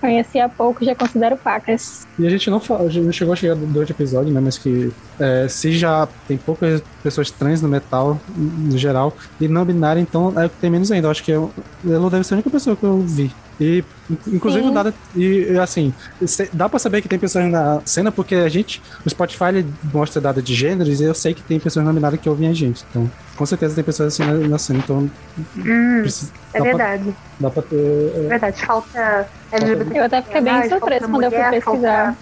Conheci 0.00 0.40
há 0.40 0.48
pouco, 0.48 0.84
já 0.84 0.96
considero 0.96 1.36
pacas. 1.36 2.08
E 2.18 2.26
a 2.26 2.30
gente 2.30 2.50
não, 2.50 2.56
a 2.58 2.88
gente 2.88 3.04
não 3.04 3.12
chegou 3.12 3.32
a 3.32 3.36
chegar 3.36 3.54
durante 3.54 3.92
o 3.92 3.94
episódio, 3.94 4.32
né? 4.32 4.40
Mas 4.40 4.58
que 4.58 4.92
é, 5.20 5.46
se 5.46 5.70
já 5.72 6.08
tem 6.26 6.36
poucas 6.36 6.82
pessoas 7.04 7.30
trans 7.30 7.62
no 7.62 7.68
metal, 7.68 8.20
no 8.36 8.76
geral, 8.76 9.16
e 9.40 9.46
não 9.46 9.64
binária, 9.64 10.00
então 10.00 10.32
é, 10.36 10.50
tem 10.60 10.70
menos 10.70 10.90
ainda. 10.90 11.06
Eu 11.06 11.10
acho 11.12 11.22
que 11.22 11.30
eu, 11.30 11.52
ela 11.88 12.10
deve 12.10 12.24
ser 12.24 12.34
a 12.34 12.36
única 12.36 12.50
pessoa 12.50 12.74
que 12.74 12.82
eu 12.82 12.98
vi 12.98 13.32
e, 13.62 13.84
inclusive, 14.26 14.66
Sim. 14.66 14.74
dada, 14.74 14.92
e, 15.14 15.56
assim, 15.58 15.94
dá 16.52 16.68
pra 16.68 16.78
saber 16.78 17.00
que 17.00 17.08
tem 17.08 17.18
pessoas 17.18 17.50
na 17.50 17.80
cena, 17.84 18.10
porque 18.10 18.34
a 18.34 18.48
gente, 18.48 18.82
o 19.06 19.10
Spotify 19.10 19.44
ele 19.44 19.66
mostra 19.92 20.20
dada 20.20 20.42
de 20.42 20.52
gêneros, 20.54 21.00
e 21.00 21.04
eu 21.04 21.14
sei 21.14 21.32
que 21.32 21.42
tem 21.42 21.60
pessoas 21.60 21.84
nominadas 21.84 22.18
que 22.18 22.28
ouvem 22.28 22.48
a 22.48 22.52
gente. 22.52 22.84
Então, 22.90 23.08
com 23.36 23.46
certeza 23.46 23.74
tem 23.74 23.84
pessoas 23.84 24.12
assim 24.12 24.24
na, 24.24 24.48
na 24.48 24.58
cena, 24.58 24.80
então. 24.80 25.10
Hum, 25.56 26.00
precisa, 26.00 26.32
é 26.52 26.60
verdade. 26.60 27.04
Pra, 27.04 27.14
dá 27.40 27.50
pra 27.50 27.62
ter. 27.62 28.12
É 28.16 28.28
verdade, 28.28 28.66
falta 28.66 29.28
LGBT. 29.52 29.98
Eu 29.98 30.04
até 30.04 30.22
fiquei 30.22 30.40
bem 30.40 30.68
surpresa 30.68 31.00
quando 31.00 31.12
mulher, 31.12 31.32
eu 31.32 31.40
fui 31.40 31.50
pesquisar. 31.50 32.16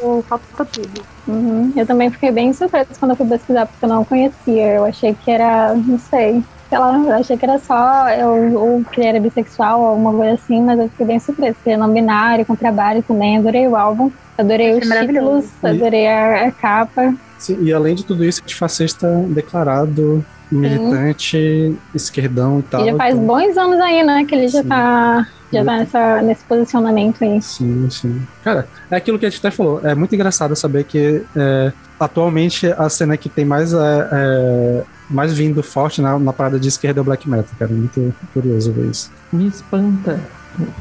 Falta, 0.00 0.22
falta 0.28 0.64
tudo. 0.64 1.02
Uhum. 1.28 1.72
Eu 1.76 1.86
também 1.86 2.10
fiquei 2.10 2.32
bem 2.32 2.52
surpresa 2.52 2.88
quando 2.98 3.10
eu 3.10 3.16
fui 3.16 3.26
pesquisar, 3.26 3.66
porque 3.66 3.84
eu 3.84 3.88
não 3.88 4.04
conhecia. 4.04 4.74
Eu 4.74 4.84
achei 4.86 5.14
que 5.14 5.30
era, 5.30 5.74
não 5.74 5.98
sei, 5.98 6.42
sei 6.70 6.78
lá, 6.78 6.96
eu 6.96 7.12
achei 7.12 7.36
que 7.36 7.44
era 7.44 7.58
só 7.58 8.08
eu, 8.10 8.54
ou 8.54 8.84
que 8.84 9.02
era 9.02 9.18
bissexual 9.18 9.80
ou 9.80 9.86
alguma 9.88 10.12
coisa 10.12 10.34
assim, 10.34 10.62
mas 10.62 10.78
eu 10.78 10.88
fiquei 10.88 11.06
bem 11.06 11.18
surpresa, 11.18 11.54
porque 11.54 11.70
é 11.70 11.76
não 11.76 11.92
binário, 11.92 12.46
com 12.46 12.54
trabalho 12.54 13.02
também, 13.02 13.38
adorei 13.38 13.66
o 13.66 13.74
álbum, 13.74 14.10
adorei 14.38 14.78
os 14.78 14.88
títulos, 14.88 15.46
adorei 15.62 16.06
a, 16.06 16.46
a, 16.46 16.52
capa. 16.52 17.12
Sim, 17.38 17.58
e 17.60 17.72
além 17.72 17.96
de 17.96 18.04
tudo 18.04 18.24
isso, 18.24 18.40
fascista 18.56 19.08
declarado, 19.28 20.24
militante, 20.50 21.36
Sim. 21.36 21.78
esquerdão 21.92 22.60
e 22.60 22.62
tal. 22.62 22.82
E 22.82 22.90
já 22.90 22.96
faz 22.96 23.14
então... 23.14 23.26
bons 23.26 23.56
anos 23.56 23.80
aí, 23.80 24.04
né, 24.04 24.24
que 24.24 24.34
ele 24.34 24.46
já 24.46 24.62
sim. 24.62 24.68
tá 24.68 25.26
já 25.52 25.64
tá 25.64 25.76
nessa, 25.76 26.22
nesse 26.22 26.44
posicionamento 26.44 27.22
aí. 27.22 27.40
Sim, 27.42 27.88
sim. 27.90 28.22
Cara, 28.44 28.68
é 28.90 28.96
aquilo 28.96 29.18
que 29.18 29.26
a 29.26 29.30
gente 29.30 29.38
até 29.38 29.50
falou. 29.50 29.80
É 29.84 29.94
muito 29.94 30.14
engraçado 30.14 30.54
saber 30.54 30.84
que 30.84 31.22
é, 31.36 31.72
atualmente 31.98 32.66
a 32.66 32.88
cena 32.88 33.16
que 33.16 33.28
tem 33.28 33.44
mais, 33.44 33.72
é, 33.72 34.08
é, 34.12 34.82
mais 35.08 35.32
vindo 35.32 35.62
forte 35.62 36.00
na, 36.00 36.18
na 36.18 36.32
parada 36.32 36.58
de 36.58 36.68
esquerda 36.68 37.00
é 37.00 37.02
o 37.02 37.04
black 37.04 37.28
metal, 37.28 37.54
cara. 37.58 37.72
Muito 37.72 38.14
curioso 38.32 38.72
ver 38.72 38.90
isso. 38.90 39.10
Me 39.32 39.48
espanta. 39.48 40.20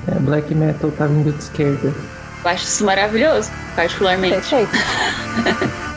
É, 0.08 0.20
black 0.20 0.54
metal 0.54 0.92
tá 0.92 1.08
vindo 1.08 1.32
de 1.32 1.44
esquerda. 1.44 1.94
Eu 2.44 2.50
acho 2.50 2.64
isso 2.64 2.86
maravilhoso, 2.86 3.52
particularmente. 3.76 4.36
Perfeito. 4.36 4.72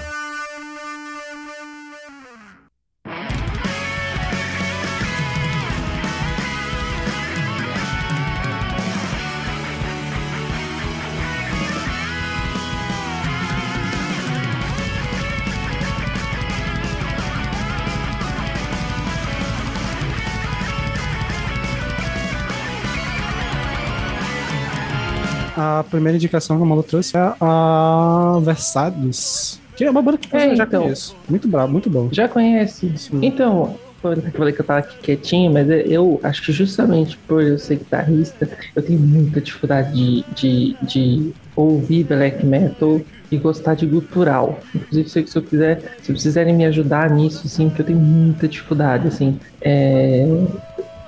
primeira 25.93 26.17
indicação 26.17 26.57
que 26.57 26.63
o 26.63 26.67
Malu 26.67 26.83
trouxe 26.83 27.17
é 27.17 27.33
a 27.41 28.41
Versalhes. 28.43 29.61
Que 29.77 29.85
é 29.85 29.91
uma 29.91 30.03
banda 30.03 30.19
que 30.19 30.35
eu 30.35 30.39
é, 30.39 30.57
já 30.57 30.65
então, 30.65 30.83
conheço. 30.83 31.17
Muito 31.29 31.49
bravo, 31.49 31.73
muito 31.73 31.89
bom. 31.89 32.09
Já 32.11 32.29
conhece. 32.29 32.93
Sim. 32.97 33.21
Então, 33.23 33.77
eu 34.03 34.33
falei 34.33 34.53
que 34.53 34.61
eu 34.61 34.65
tava 34.65 34.81
aqui 34.81 34.99
quietinho, 34.99 35.53
mas 35.53 35.69
eu 35.71 36.21
acho 36.23 36.43
que 36.43 36.53
justamente 36.53 37.17
por 37.29 37.43
eu 37.43 37.59
ser 37.59 37.77
guitarrista, 37.77 38.49
eu 38.75 38.83
tenho 38.83 38.99
muita 38.99 39.41
dificuldade 39.41 39.93
de, 39.95 40.25
de, 40.35 40.77
de 40.83 41.33
ouvir 41.55 42.05
black 42.05 42.45
metal 42.45 43.01
e 43.31 43.37
gostar 43.39 43.75
de 43.75 43.87
gutural. 43.87 44.61
Inclusive, 44.75 45.29
se 45.29 45.37
eu 45.37 45.43
quiser, 45.43 45.81
se 46.03 46.13
vocês 46.13 46.23
quiserem 46.23 46.55
me 46.55 46.67
ajudar 46.67 47.11
nisso, 47.11 47.43
assim, 47.47 47.71
que 47.71 47.81
eu 47.81 47.87
tenho 47.87 47.99
muita 47.99 48.47
dificuldade, 48.47 49.09
assim, 49.09 49.39
é, 49.61 50.27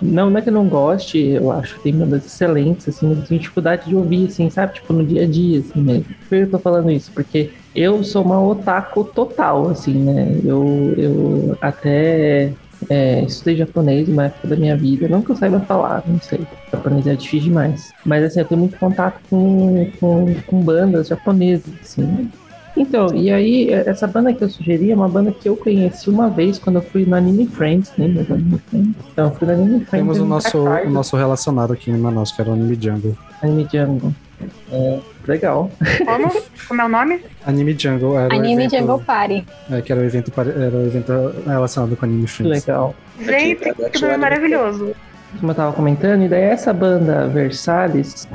não, 0.04 0.30
não 0.30 0.38
é 0.38 0.42
que 0.42 0.48
eu 0.48 0.52
não 0.52 0.68
goste, 0.68 1.18
eu 1.18 1.50
acho 1.50 1.76
que 1.76 1.82
tem 1.82 1.96
bandas 1.98 2.24
excelentes, 2.26 2.88
assim, 2.88 3.08
mas 3.08 3.18
eu 3.18 3.24
tenho 3.26 3.40
dificuldade 3.40 3.88
de 3.88 3.96
ouvir, 3.96 4.26
assim, 4.28 4.50
sabe? 4.50 4.74
Tipo, 4.74 4.92
no 4.92 5.04
dia 5.06 5.22
a 5.24 5.28
dia, 5.28 5.60
assim, 5.60 5.80
mesmo. 5.82 6.04
Por 6.28 6.28
que 6.28 6.34
eu 6.36 6.50
tô 6.50 6.58
falando 6.58 6.90
isso? 6.90 7.12
Porque 7.14 7.52
eu 7.74 8.02
sou 8.04 8.24
uma 8.24 8.40
otaku 8.42 9.04
total, 9.04 9.68
assim, 9.68 10.02
né? 10.04 10.40
Eu, 10.44 10.94
eu 10.96 11.56
até 11.60 12.56
É, 12.90 13.24
estudei 13.24 13.56
japonês 13.56 14.08
uma 14.08 14.26
época 14.26 14.46
da 14.48 14.56
minha 14.56 14.76
vida. 14.76 15.08
Não 15.08 15.22
que 15.22 15.30
eu 15.30 15.36
saiba 15.36 15.60
falar, 15.60 16.02
não 16.06 16.20
sei. 16.20 16.46
Japonês 16.70 17.06
é 17.06 17.16
difícil 17.16 17.48
demais. 17.48 17.94
Mas 18.04 18.24
assim, 18.24 18.40
eu 18.40 18.46
tenho 18.46 18.60
muito 18.60 18.76
contato 18.78 19.20
com, 19.30 19.90
com, 19.98 20.42
com 20.46 20.62
bandas 20.62 21.08
japonesas, 21.08 21.72
assim. 21.82 22.30
Então, 22.76 23.14
e 23.14 23.30
aí, 23.30 23.70
essa 23.72 24.06
banda 24.06 24.32
que 24.32 24.42
eu 24.42 24.48
sugeri 24.48 24.90
é 24.90 24.94
uma 24.94 25.08
banda 25.08 25.30
que 25.30 25.48
eu 25.48 25.56
conheci 25.56 26.10
uma 26.10 26.28
vez 26.28 26.58
quando 26.58 26.76
eu 26.76 26.82
fui 26.82 27.04
no 27.06 27.14
Anime 27.14 27.46
Friends, 27.46 27.92
lembra 27.96 28.24
do 28.24 28.34
Anime 28.34 28.60
Friends? 28.68 28.96
Então, 29.12 29.26
eu 29.26 29.34
fui 29.34 29.46
no 29.46 29.52
Anime 29.54 29.84
Friends. 29.84 29.90
Temos 29.90 30.18
o 30.18 30.24
nosso, 30.24 30.58
o 30.58 30.90
nosso 30.90 31.16
relacionado 31.16 31.72
aqui 31.72 31.90
em 31.90 31.96
Manaus, 31.96 32.32
que 32.32 32.40
era 32.40 32.50
o 32.50 32.54
Anime 32.54 32.76
Jungle. 32.80 33.16
Anime 33.42 33.68
Jungle. 33.72 34.12
É, 34.72 34.98
legal. 35.26 35.70
Como? 36.04 36.42
Como 36.68 36.82
é 36.82 36.84
o 36.84 36.88
nome? 36.88 37.20
Anime 37.46 37.76
Jungle 37.78 38.18
era 38.18 38.34
Anime 38.34 38.64
evento, 38.64 38.76
Jungle 38.76 39.00
Party. 39.00 39.46
é, 39.70 39.80
que 39.80 39.92
era 39.92 40.00
o 40.00 40.04
evento, 40.04 40.32
era 40.36 40.76
o 40.76 40.86
evento 40.86 41.12
relacionado 41.46 41.96
com 41.96 42.04
Anime 42.04 42.26
Friends. 42.26 42.66
Legal. 42.66 42.94
Gente, 43.20 43.72
que 43.90 43.98
nome 44.04 44.16
maravilhoso. 44.16 44.94
Como 45.38 45.50
eu 45.50 45.54
tava 45.54 45.72
comentando, 45.72 46.22
e 46.22 46.28
daí 46.28 46.42
essa 46.42 46.72
banda 46.72 47.26
Versalhes, 47.28 48.28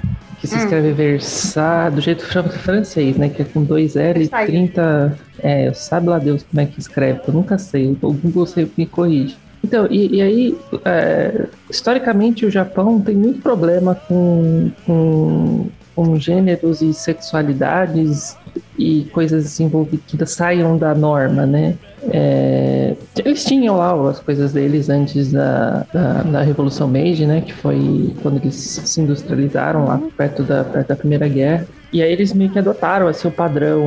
se 0.49 0.55
Hum. 0.55 0.59
escreve 0.59 0.91
Versa 0.93 1.89
do 1.89 2.01
jeito 2.01 2.25
francês, 2.25 3.15
né? 3.17 3.29
Que 3.29 3.43
é 3.43 3.45
com 3.45 3.63
dois 3.63 3.95
L 3.95 4.19
e 4.19 4.27
Versailles. 4.27 4.49
30. 4.49 5.17
É, 5.41 5.71
sabe 5.73 6.09
lá 6.09 6.19
Deus 6.19 6.43
como 6.43 6.61
é 6.61 6.65
que 6.65 6.79
escreve, 6.79 7.21
eu 7.27 7.33
nunca 7.33 7.57
sei. 7.57 7.97
O 8.01 8.13
Google 8.13 8.45
sempre 8.45 8.73
me 8.77 8.85
corrige. 8.85 9.37
Então, 9.63 9.87
e, 9.89 10.15
e 10.15 10.21
aí, 10.21 10.57
é, 10.85 11.45
historicamente, 11.69 12.45
o 12.45 12.51
Japão 12.51 12.99
tem 13.01 13.15
muito 13.15 13.41
problema 13.41 13.93
com, 13.93 14.71
com, 14.85 15.67
com 15.95 16.15
gêneros 16.17 16.81
e 16.81 16.93
sexualidades 16.93 18.37
e 18.77 19.05
coisas 19.11 19.59
envolvidas 19.59 20.05
que 20.07 20.25
saiam 20.25 20.77
da 20.77 20.95
norma, 20.95 21.45
né? 21.45 21.75
É, 22.11 22.95
eles 23.17 23.43
tinham 23.43 23.75
lá 23.77 24.09
as 24.09 24.19
coisas 24.19 24.53
deles 24.53 24.89
antes 24.89 25.31
da, 25.31 25.85
da, 25.93 26.23
da 26.23 26.41
Revolução 26.41 26.87
Meiji, 26.87 27.25
né? 27.25 27.41
Que 27.41 27.53
foi 27.53 28.13
quando 28.21 28.37
eles 28.37 28.55
se 28.55 29.01
industrializaram 29.01 29.85
lá 29.85 30.01
perto 30.17 30.43
da, 30.43 30.63
perto 30.63 30.87
da 30.87 30.95
Primeira 30.95 31.27
Guerra. 31.27 31.67
E 31.91 32.01
aí 32.01 32.11
eles 32.11 32.33
meio 32.33 32.51
que 32.51 32.59
adotaram 32.59 33.07
assim, 33.07 33.27
o 33.27 33.31
padrão 33.31 33.83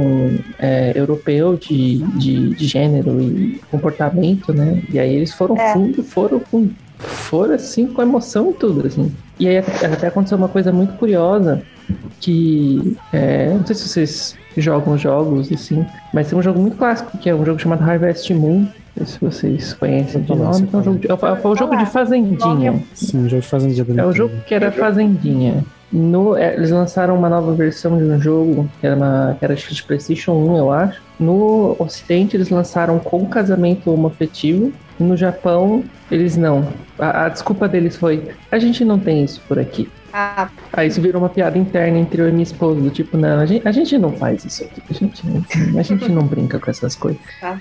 é, 0.59 0.93
europeu 0.95 1.57
de, 1.57 1.99
de, 2.19 2.55
de 2.55 2.67
gênero 2.67 3.21
e 3.21 3.61
comportamento, 3.71 4.53
né? 4.53 4.83
E 4.93 4.99
aí 4.99 5.15
eles 5.15 5.33
foram 5.33 5.57
É. 5.57 5.73
fundo, 5.73 6.03
foram 6.03 6.41
com 6.41 6.69
foram 6.99 7.55
assim 7.55 7.87
com 7.87 8.01
emoção 8.03 8.51
e 8.51 8.55
tudo, 8.55 8.87
assim. 8.87 9.13
E 9.39 9.49
aí 9.49 9.59
até 9.59 9.87
até 9.87 10.07
aconteceu 10.09 10.39
uma 10.39 10.49
coisa 10.49 10.71
muito 10.73 10.93
curiosa 10.95 11.63
que 12.21 12.97
é, 13.13 13.49
não 13.51 13.67
sei 13.67 13.75
se 13.75 13.89
vocês 13.89 14.37
jogam 14.61 14.97
jogos 14.99 15.51
assim, 15.53 15.85
mas 16.13 16.29
tem 16.29 16.39
um 16.39 16.43
jogo 16.43 16.61
muito 16.61 16.77
clássico 16.77 17.17
que 17.19 17.29
é 17.31 17.35
um 17.35 17.45
jogo 17.45 17.59
chamado 17.59 17.83
Harvest 17.89 18.33
Moon. 18.35 18.67
Não 18.95 19.07
sei 19.07 19.07
se 19.07 19.21
vocês 19.21 19.73
conhecem 19.75 20.21
de 20.21 20.29
nome. 20.35 20.69
É 20.73 20.77
um 20.77 20.83
jogo 20.85 20.99
de, 20.99 21.11
é 21.11 21.15
um- 21.15 21.27
é 21.27 21.49
um 21.49 21.57
jogo 21.57 21.77
de 21.77 21.87
fazendinha. 21.87 22.83
Sim, 22.95 23.29
jogo 23.29 23.41
de 23.43 23.49
fazendinha 23.49 23.87
É 24.03 24.07
um 24.07 24.13
jogo 24.13 24.35
que 24.47 24.55
era 24.55 24.71
fazendinha. 24.71 25.65
No, 25.91 26.37
é, 26.37 26.55
eles 26.55 26.71
lançaram 26.71 27.15
uma 27.17 27.29
nova 27.29 27.53
versão 27.55 27.97
de 27.99 28.05
um 28.05 28.21
jogo 28.21 28.69
que 28.81 28.87
era, 28.87 28.97
uma, 28.97 29.37
que 29.39 29.45
era 29.45 29.55
de 29.55 29.83
PlayStation 29.83 30.33
1, 30.33 30.57
eu 30.57 30.71
acho. 30.73 31.01
No 31.21 31.77
Ocidente, 31.79 32.37
eles 32.37 32.49
lançaram 32.51 32.99
com 32.99 33.25
casamento 33.27 33.91
homoafetivo. 33.91 34.73
No 34.99 35.17
Japão, 35.17 35.83
eles 36.11 36.37
não. 36.37 36.67
A, 36.99 37.27
a 37.27 37.29
desculpa 37.29 37.67
deles 37.69 37.97
foi: 37.97 38.29
a 38.51 38.59
gente 38.59 38.85
não 38.85 38.99
tem 38.99 39.25
isso 39.25 39.41
por 39.49 39.59
aqui. 39.59 39.89
Ah, 40.13 40.51
Aí 40.75 40.89
isso 40.89 41.01
virou 41.01 41.23
uma 41.23 41.29
piada 41.29 41.57
interna 41.59 41.99
entre 41.99 42.21
eu 42.21 42.29
e 42.29 42.33
minha 42.33 42.43
esposa, 42.43 42.81
do 42.81 42.91
tipo, 42.91 43.17
não, 43.17 43.41
a 43.41 43.47
gente, 43.47 43.67
a 43.67 43.73
gente 43.73 43.97
não 43.99 44.13
faz 44.13 44.45
isso 44.45 44.65
aqui, 44.65 44.83
a 44.91 44.93
gente, 44.95 45.27
não- 45.27 45.79
a 45.79 45.83
gente 45.83 46.09
não 46.11 46.23
brinca 46.23 46.59
com 46.59 46.71
essas 46.71 46.95
coisas. 46.95 47.21
Tá. 47.41 47.61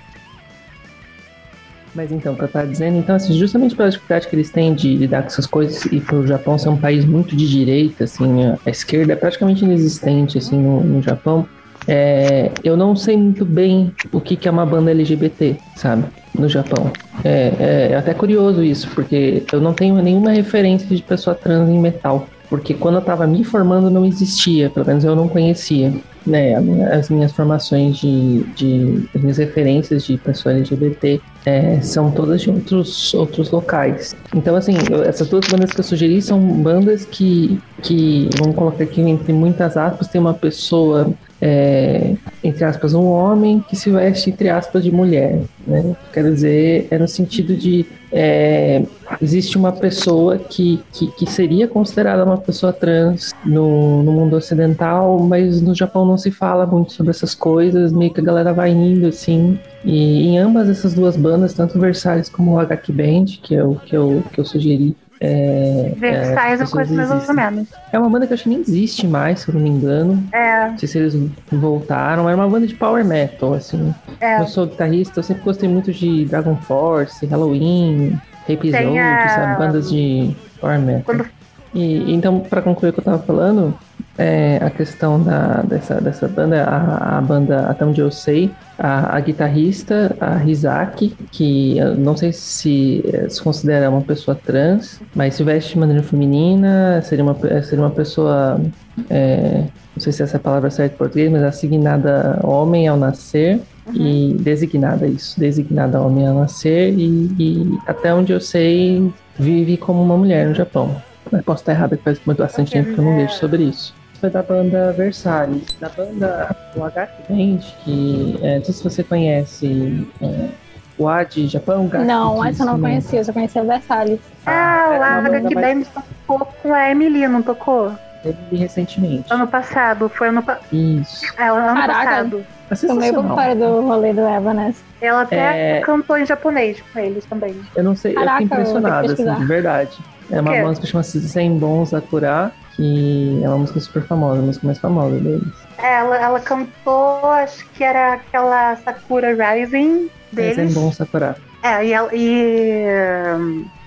Mas 1.94 2.12
então, 2.12 2.34
o 2.34 2.38
que 2.38 2.44
eu 2.44 2.68
dizendo, 2.68 2.98
então, 2.98 3.16
assim, 3.16 3.34
justamente 3.34 3.76
pela 3.76 3.90
dificuldade 3.90 4.28
que 4.28 4.36
eles 4.36 4.50
têm 4.50 4.74
de 4.74 4.96
lidar 4.96 5.22
com 5.22 5.28
essas 5.28 5.46
coisas, 5.46 5.86
e 5.86 6.00
pro 6.00 6.26
Japão 6.26 6.58
ser 6.58 6.70
um 6.70 6.78
país 6.78 7.06
muito 7.06 7.36
de 7.36 7.48
direita, 7.50 8.06
assim, 8.06 8.46
a 8.46 8.58
a 8.66 8.70
esquerda 8.70 9.14
é 9.14 9.16
praticamente 9.16 9.66
inexistente, 9.66 10.38
assim, 10.38 10.58
no, 10.58 10.82
no 10.82 11.02
Japão, 11.02 11.46
é, 11.88 12.52
eu 12.64 12.78
não 12.78 12.96
sei 12.96 13.18
muito 13.18 13.44
bem 13.44 13.94
o 14.14 14.22
que, 14.22 14.36
que 14.38 14.48
é 14.48 14.52
uma 14.52 14.66
banda 14.66 14.92
LGBT, 14.92 15.56
sabe, 15.76 16.06
no 16.38 16.48
Japão. 16.48 16.92
É, 17.26 17.52
é, 17.60 17.92
é 17.92 17.96
até 17.96 18.14
curioso 18.14 18.64
isso, 18.64 18.88
porque 18.96 19.44
eu 19.52 19.60
não 19.60 19.74
tenho 19.74 19.96
nenhuma 20.02 20.32
referência 20.32 20.96
de 20.96 21.04
pessoa 21.04 21.36
trans 21.36 21.70
em 21.70 21.80
metal. 21.80 22.30
Porque 22.52 22.74
quando 22.74 22.96
eu 22.96 23.02
tava 23.02 23.26
me 23.26 23.46
formando 23.46 23.90
não 23.90 24.06
existia, 24.06 24.70
pelo 24.70 24.86
menos 24.86 25.06
eu 25.06 25.16
não 25.16 25.30
conhecia. 25.30 25.94
Né, 26.28 26.54
as 26.92 27.10
minhas 27.10 27.32
formações 27.32 27.98
de, 27.98 28.44
de. 28.56 29.10
as 29.16 29.22
minhas 29.22 29.38
referências 29.38 30.04
de 30.04 30.18
pessoa 30.18 30.54
LGBT 30.54 31.20
é, 31.46 31.82
são 31.82 32.12
todas 32.12 32.42
de 32.42 32.50
outros, 32.50 33.14
outros 33.14 33.50
locais. 33.50 34.14
Então, 34.36 34.56
assim, 34.56 34.74
essas 35.08 35.30
duas 35.30 35.48
bandas 35.48 35.72
que 35.72 35.80
eu 35.80 35.84
sugeri 35.84 36.22
são 36.22 36.40
bandas 36.40 37.06
que, 37.06 37.60
que, 37.82 38.30
vamos 38.38 38.56
colocar 38.56 38.84
aqui 38.84 39.02
entre 39.02 39.32
muitas 39.34 39.78
aspas, 39.78 40.10
tem 40.10 40.22
uma 40.22 40.34
pessoa, 40.34 41.12
é, 41.42 42.14
entre 42.44 42.66
aspas, 42.66 42.94
um 42.94 43.06
homem 43.06 43.64
que 43.68 43.78
se 43.78 43.90
veste, 43.90 44.30
entre 44.30 44.50
aspas, 44.50 44.84
de 44.84 44.92
mulher. 44.92 45.40
Né? 45.66 45.96
Quero 46.14 46.32
dizer, 46.34 46.86
é 46.92 47.00
no 47.00 47.08
sentido 47.08 47.56
de. 47.56 47.86
É, 48.12 48.84
existe 49.22 49.58
uma 49.58 49.72
pessoa 49.72 50.38
que, 50.38 50.84
que, 50.92 51.08
que 51.12 51.26
seria 51.30 51.68
considerada 51.68 52.26
uma 52.26 52.38
pessoa 52.38 52.74
trans 52.74 53.32
no, 53.46 54.04
no 54.04 54.12
mundo 54.12 54.36
ocidental, 54.36 55.20
mas 55.20 55.62
no 55.62 55.74
Japão 55.74 56.06
não 56.06 56.18
se 56.18 56.30
fala 56.30 56.66
muito 56.66 56.92
sobre 56.92 57.12
essas 57.12 57.34
coisas, 57.34 57.92
meio 57.92 58.14
que 58.14 58.20
a 58.20 58.24
galera 58.24 58.54
vai 58.54 58.72
indo 58.72 59.08
assim. 59.08 59.58
E 59.84 60.28
em 60.28 60.38
ambas 60.38 60.70
essas 60.70 60.94
duas 60.94 61.16
bandas, 61.16 61.54
tanto 61.54 61.78
o 61.78 61.82
Versalhes 61.82 62.30
como 62.30 62.52
o 62.52 62.60
HQ 62.60 62.92
Band, 62.92 63.26
que 63.42 63.56
é 63.56 63.64
o 63.64 63.76
que 63.76 63.96
eu, 63.96 64.24
que 64.32 64.40
eu 64.40 64.46
sugeri. 64.46 64.96
É, 65.24 65.94
Versailles 65.98 66.60
é, 66.60 66.64
eu 66.64 66.68
conheço 66.70 66.94
mais 66.96 67.30
ou 67.30 67.36
menos. 67.36 67.70
É 67.94 68.00
uma 68.00 68.10
banda 68.10 68.26
que 68.26 68.34
eu 68.34 68.36
acho 68.36 68.44
que 68.44 68.50
nem 68.50 68.60
existe 68.60 69.06
mais, 69.08 69.42
se 69.42 69.50
eu 69.50 69.54
não 69.54 69.62
me 69.62 69.70
engano. 69.70 70.24
É, 70.34 70.70
Não 70.70 70.78
sei 70.80 70.88
se 70.90 70.98
eles 70.98 71.16
voltaram. 71.52 72.28
Era 72.28 72.36
uma 72.38 72.48
banda 72.50 72.66
de 72.66 72.74
power 72.74 73.06
metal, 73.06 73.54
assim. 73.54 73.94
é. 74.20 74.42
Eu 74.42 74.48
sou 74.48 74.66
guitarrista, 74.66 75.20
eu 75.20 75.24
sempre 75.24 75.44
gostei 75.44 75.70
muito 75.70 75.92
de 75.94 76.26
Dragon 76.26 76.56
Force, 76.58 77.24
Halloween, 77.28 78.20
Episode, 78.50 78.98
a- 78.98 79.30
sabe? 79.30 79.60
Bandas 79.60 79.90
de 79.92 80.36
power 80.60 80.80
metal. 80.80 81.04
Quando- 81.06 81.26
E 81.74 82.12
então, 82.14 82.40
pra 82.42 82.62
concluir 82.62 82.90
o 82.90 82.94
que 82.94 83.00
eu 83.00 83.04
tava 83.04 83.20
falando, 83.20 83.74
é, 84.18 84.58
a 84.58 84.70
questão 84.70 85.22
da, 85.24 85.62
dessa, 85.62 86.02
dessa 86.02 86.28
banda, 86.28 86.64
a, 86.66 87.18
a 87.18 87.22
banda, 87.22 87.68
até 87.70 87.86
onde 87.86 88.02
eu 88.02 88.12
sei, 88.12 88.52
a, 88.82 89.16
a 89.16 89.20
guitarrista, 89.20 90.16
a 90.20 90.36
Rizaki, 90.36 91.16
que 91.32 91.78
eu 91.78 91.96
não 91.96 92.18
sei 92.18 92.34
se 92.34 93.04
eh, 93.06 93.30
se 93.30 93.40
considera 93.40 93.88
uma 93.92 94.02
pessoa 94.02 94.34
trans, 94.34 95.00
mas 95.14 95.36
se 95.36 95.44
veste 95.44 95.74
de 95.74 95.80
maneira 95.80 96.02
feminina, 96.02 97.00
seria 97.04 97.24
uma, 97.24 97.36
seria 97.62 97.86
uma 97.86 97.92
pessoa, 97.92 98.60
é, 99.08 99.66
não 99.96 100.02
sei 100.02 100.12
se 100.12 100.24
essa 100.24 100.38
é 100.38 100.40
a 100.40 100.42
palavra 100.42 100.72
certa 100.72 100.96
em 100.96 100.98
português, 100.98 101.32
mas 101.32 101.44
assignada 101.44 102.40
homem 102.44 102.88
ao 102.88 102.98
nascer, 102.98 103.62
e 103.94 104.36
designada 104.40 105.06
isso, 105.06 105.40
designada 105.40 106.02
homem 106.02 106.26
ao 106.26 106.34
nascer, 106.34 106.92
e, 106.98 107.30
e 107.38 107.80
até 107.86 108.12
onde 108.12 108.34
eu 108.34 108.42
sei, 108.42 109.14
vive 109.38 109.78
como 109.78 110.02
uma 110.02 110.18
mulher 110.18 110.48
no 110.48 110.56
Japão. 110.56 111.00
Posso 111.46 111.62
estar 111.62 111.74
errado, 111.74 111.96
que 111.96 112.04
faz 112.04 112.20
muito 112.26 112.40
bastante 112.40 112.72
tempo 112.72 112.94
que 112.94 113.00
eu 113.00 113.06
não 113.06 113.16
vejo 113.16 113.34
sobre 113.34 113.64
isso. 113.64 113.94
Foi 114.22 114.30
da 114.30 114.44
banda 114.44 114.92
Versalhes, 114.94 115.64
da 115.80 115.90
banda 115.90 116.56
o 116.76 116.84
HQ 116.84 117.12
Band, 117.28 117.58
que 117.84 118.40
é, 118.44 118.58
não 118.60 118.66
sei 118.66 118.74
se 118.76 118.84
você 118.84 119.04
conhece 119.04 120.08
é, 120.22 120.48
o 120.96 121.08
AD 121.10 121.48
Japão. 121.48 121.88
Gaki 121.88 122.06
Não, 122.06 122.46
essa 122.46 122.62
eu 122.62 122.68
não 122.68 122.80
conhecia, 122.80 123.20
eu 123.20 123.26
só 123.26 123.34
conhecia 123.34 123.64
Versalhes. 123.64 124.20
Ah, 124.46 124.88
o 124.90 124.94
era 124.94 125.06
uma 125.08 125.22
banda 125.24 125.38
HQ 125.40 125.56
mais- 125.56 125.88
Band 125.88 126.04
tocou 126.28 126.46
com 126.62 126.72
a 126.72 126.92
Emily, 126.92 127.28
não 127.28 127.42
tocou? 127.42 127.92
Teve 128.22 128.56
recentemente. 128.58 129.34
Ano 129.34 129.48
passado, 129.48 130.08
foi 130.08 130.28
ano, 130.28 130.44
pa... 130.44 130.60
Isso. 130.72 131.26
é, 131.40 131.48
ano 131.50 131.74
Caraca. 131.74 132.06
passado. 132.06 132.46
É 132.70 132.76
Tô 132.76 132.94
meio 132.94 133.14
por 133.16 133.28
fora 133.28 133.56
do 133.56 133.82
rolê 133.82 134.14
do 134.14 134.22
Evanescence. 134.22 134.84
Ela 135.02 135.22
até 135.24 135.78
É. 135.80 135.82
cantou 135.82 136.16
em 136.16 136.26
japonês 136.28 136.78
com 136.94 137.00
eles 137.00 137.26
também. 137.26 137.56
Eu 137.76 137.84
não 137.84 137.96
sei, 137.96 138.14
Caraca, 138.14 138.44
eu 138.44 138.48
fiquei 138.48 138.60
impressionado, 138.60 139.12
assim, 139.12 139.34
de 139.34 139.46
verdade. 139.46 139.98
É 140.30 140.40
uma 140.40 140.56
música 140.58 140.86
que 140.86 140.92
chama 140.92 141.04
Senbon 141.04 141.84
Sakura, 141.88 142.52
que 142.76 143.42
é 143.44 143.48
uma 143.48 143.60
música 143.60 143.80
super 143.80 144.04
famosa, 144.04 144.40
a 144.40 144.44
música 144.44 144.66
mais 144.66 144.80
famosa 144.80 145.18
deles. 145.18 145.54
Ela, 145.78 146.18
ela 146.18 146.40
cantou, 146.40 147.26
acho 147.26 147.66
que 147.70 147.84
era 147.84 148.14
aquela 148.14 148.76
Sakura 148.78 149.30
Rising 149.34 150.10
É 150.32 150.36
deles. 150.36 150.74
Senbon 150.74 150.92
Sakura. 150.92 151.36
É, 151.64 151.86
e, 151.86 151.94
ela, 151.94 152.10
e, 152.14 152.86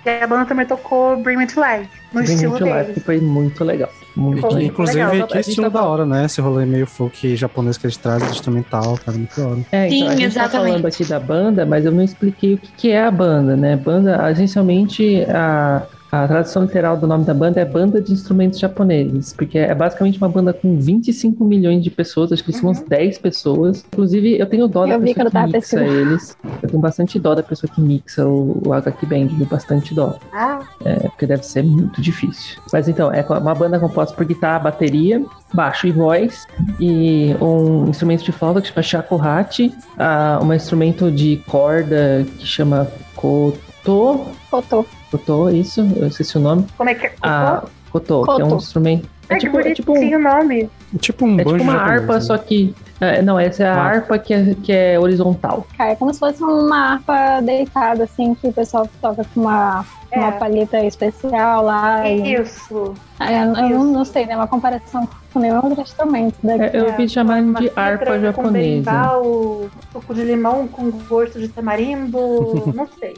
e 0.07 0.09
a 0.09 0.27
banda 0.27 0.45
também 0.45 0.67
tocou 0.67 1.17
Bring 1.17 1.37
Me 1.37 1.47
to 1.47 1.61
Life, 1.61 1.89
no 2.13 2.21
Bring 2.23 2.29
Me 2.29 2.35
estilo 2.35 2.59
to 2.59 2.65
Life, 2.65 2.77
deles. 2.79 2.95
que 2.95 3.01
foi 3.01 3.21
muito 3.21 3.65
legal. 3.65 3.91
Muito 4.17 4.43
Foi. 4.43 4.51
legal. 4.51 4.69
Inclusive, 4.69 5.05
legal. 5.11 5.27
que 5.29 5.39
estilo 5.41 5.69
da 5.71 5.83
hora, 5.83 6.07
né? 6.07 6.25
Esse 6.25 6.41
rolê 6.41 6.65
meio 6.65 6.87
folk 6.87 7.35
japonês 7.35 7.77
que 7.77 7.87
eles 7.87 7.97
trazem, 7.97 8.29
instrumental, 8.29 8.97
cara, 9.05 9.19
muito 9.19 9.41
da 9.41 9.49
hora. 9.49 9.61
É, 9.73 9.89
Sim, 9.89 9.97
então, 9.97 10.09
a 10.09 10.13
gente 10.13 10.25
exatamente. 10.27 10.53
tá 10.53 10.59
falando 10.59 10.87
aqui 10.87 11.05
da 11.05 11.19
banda, 11.19 11.67
mas 11.67 11.85
eu 11.85 11.91
não 11.91 12.03
expliquei 12.03 12.55
o 12.55 12.59
que, 12.59 12.73
que 12.77 12.91
é 12.93 13.03
a 13.05 13.11
banda, 13.11 13.57
né? 13.57 13.75
Banda, 13.77 14.31
essencialmente, 14.31 15.25
a, 15.29 15.83
A 16.15 16.29
tradução 16.29 16.63
literal 16.63 16.97
do 16.97 17.09
nome 17.09 17.25
da 17.25 17.35
banda 17.35 17.61
é 17.61 17.65
Banda 17.65 18.01
de 18.01 18.13
Instrumentos 18.13 18.61
Japoneses, 18.61 19.33
porque 19.33 19.59
é 19.59 19.75
basicamente 19.75 20.17
uma 20.17 20.29
banda 20.29 20.53
com 20.53 20.79
25 20.79 21.45
milhões 21.45 21.83
de 21.83 21.91
pessoas, 21.91 22.31
acho 22.31 22.45
que 22.45 22.53
são 22.53 22.69
umas 22.69 22.81
10 22.83 23.19
pessoas. 23.19 23.85
Inclusive, 23.93 24.39
eu 24.39 24.47
tenho 24.47 24.69
dó 24.69 24.87
da 24.87 24.95
Eu 24.95 25.01
vi 25.01 25.13
pessoa 25.13 25.29
que 25.29 25.57
mixa 25.57 25.85
eles. 25.85 26.37
Eu 26.63 26.69
tenho 26.69 26.81
bastante 26.81 27.19
dó 27.19 27.35
da 27.35 27.43
pessoa 27.43 27.69
que 27.69 27.81
mixa 27.81 28.25
o, 28.25 28.63
o 28.65 28.73
HQ 28.73 29.07
Band? 29.07 29.27
Bastante 29.51 29.93
dó. 29.93 30.17
Ah, 30.33 30.61
É, 30.85 30.95
porque 31.09 31.27
deve 31.27 31.45
ser 31.45 31.65
muito 31.65 32.01
difícil. 32.01 32.61
Mas 32.73 32.87
então, 32.87 33.13
é 33.13 33.21
uma 33.23 33.55
banda 33.55 33.81
composta 33.81 34.15
por 34.15 34.25
guitarra, 34.25 34.61
bateria, 34.61 35.21
baixo 35.53 35.89
e 35.89 35.91
voz, 35.91 36.47
e 36.79 37.35
um 37.41 37.89
instrumento 37.89 38.23
de 38.23 38.31
flauta 38.31 38.61
que 38.61 38.69
chama 38.69 38.83
shakuhachi, 38.83 39.75
ah, 39.99 40.39
um 40.41 40.55
instrumento 40.55 41.11
de 41.11 41.43
corda 41.49 42.25
que 42.39 42.47
chama 42.47 42.87
koto, 43.17 44.25
Faltou. 44.49 44.87
Koto, 45.19 45.51
isso, 45.51 45.81
eu 45.97 46.07
esqueci 46.07 46.37
o 46.37 46.41
nome. 46.41 46.67
como 46.77 46.91
é 46.91 46.95
que 46.95 47.07
é? 47.07 47.15
Ah, 47.23 47.65
koto, 47.91 48.25
que 48.25 48.43
é 48.43 48.45
um 48.45 48.57
instrumento. 48.57 49.09
É 49.29 49.35
que 49.37 49.41
tipo, 49.41 49.59
é 49.61 49.73
tipo, 49.75 49.93
o 49.93 50.19
nome. 50.19 50.71
Tipo 51.01 51.25
um 51.25 51.35
é 51.35 51.45
tipo 51.45 51.51
uma 51.51 51.73
japonês, 51.73 51.81
harpa, 52.01 52.15
né? 52.15 52.21
só 52.21 52.37
que. 52.39 52.75
é, 53.01 53.23
não, 53.23 53.39
essa 53.41 53.65
é 53.65 53.67
a 53.69 53.75
Ah. 53.75 53.83
harpa 53.87 54.19
que 54.19 54.35
é, 54.35 54.55
que 54.63 54.73
é 54.73 54.99
horizontal. 55.01 55.67
Cara, 55.77 55.93
é 55.93 55.97
como 55.97 56.13
se 56.13 56.21
fosse 56.21 56.43
uma 56.43 56.93
harpa 56.95 57.41
deitada, 57.43 58.05
assim, 58.05 58.35
que 58.35 58.49
o 58.49 58.53
pessoal 58.53 58.89
toca 59.01 59.25
com 59.35 59.41
uma, 59.41 59.85
É. 60.13 60.19
uma 60.19 60.33
palheta 60.33 60.79
especial 60.85 61.65
lá. 61.65 62.09
E, 62.09 62.35
Isso. 62.35 62.95
É, 63.21 63.43
eu 63.43 63.79
não, 63.79 63.85
não 63.85 64.05
sei, 64.05 64.27
né? 64.27 64.37
Uma 64.37 64.47
comparação 64.47 65.09
com 65.33 65.41
nenhum 65.41 65.57
outro 65.57 65.81
instrumento 65.81 66.37
daqui. 66.43 66.77
É, 66.77 66.81
eu 66.81 66.87
ouvi 66.87 67.09
chamar 67.09 67.43
de 67.43 67.71
harpa 67.75 68.05
Com 68.07 68.21
japonesa. 68.21 68.91
berimbau, 68.91 69.67
suco 69.93 70.15
de 70.15 70.23
limão 70.23 70.69
com 70.69 70.91
gosto 71.09 71.41
de 71.41 71.49
tamarindo, 71.49 72.19
não 72.75 72.87
sei. 73.01 73.15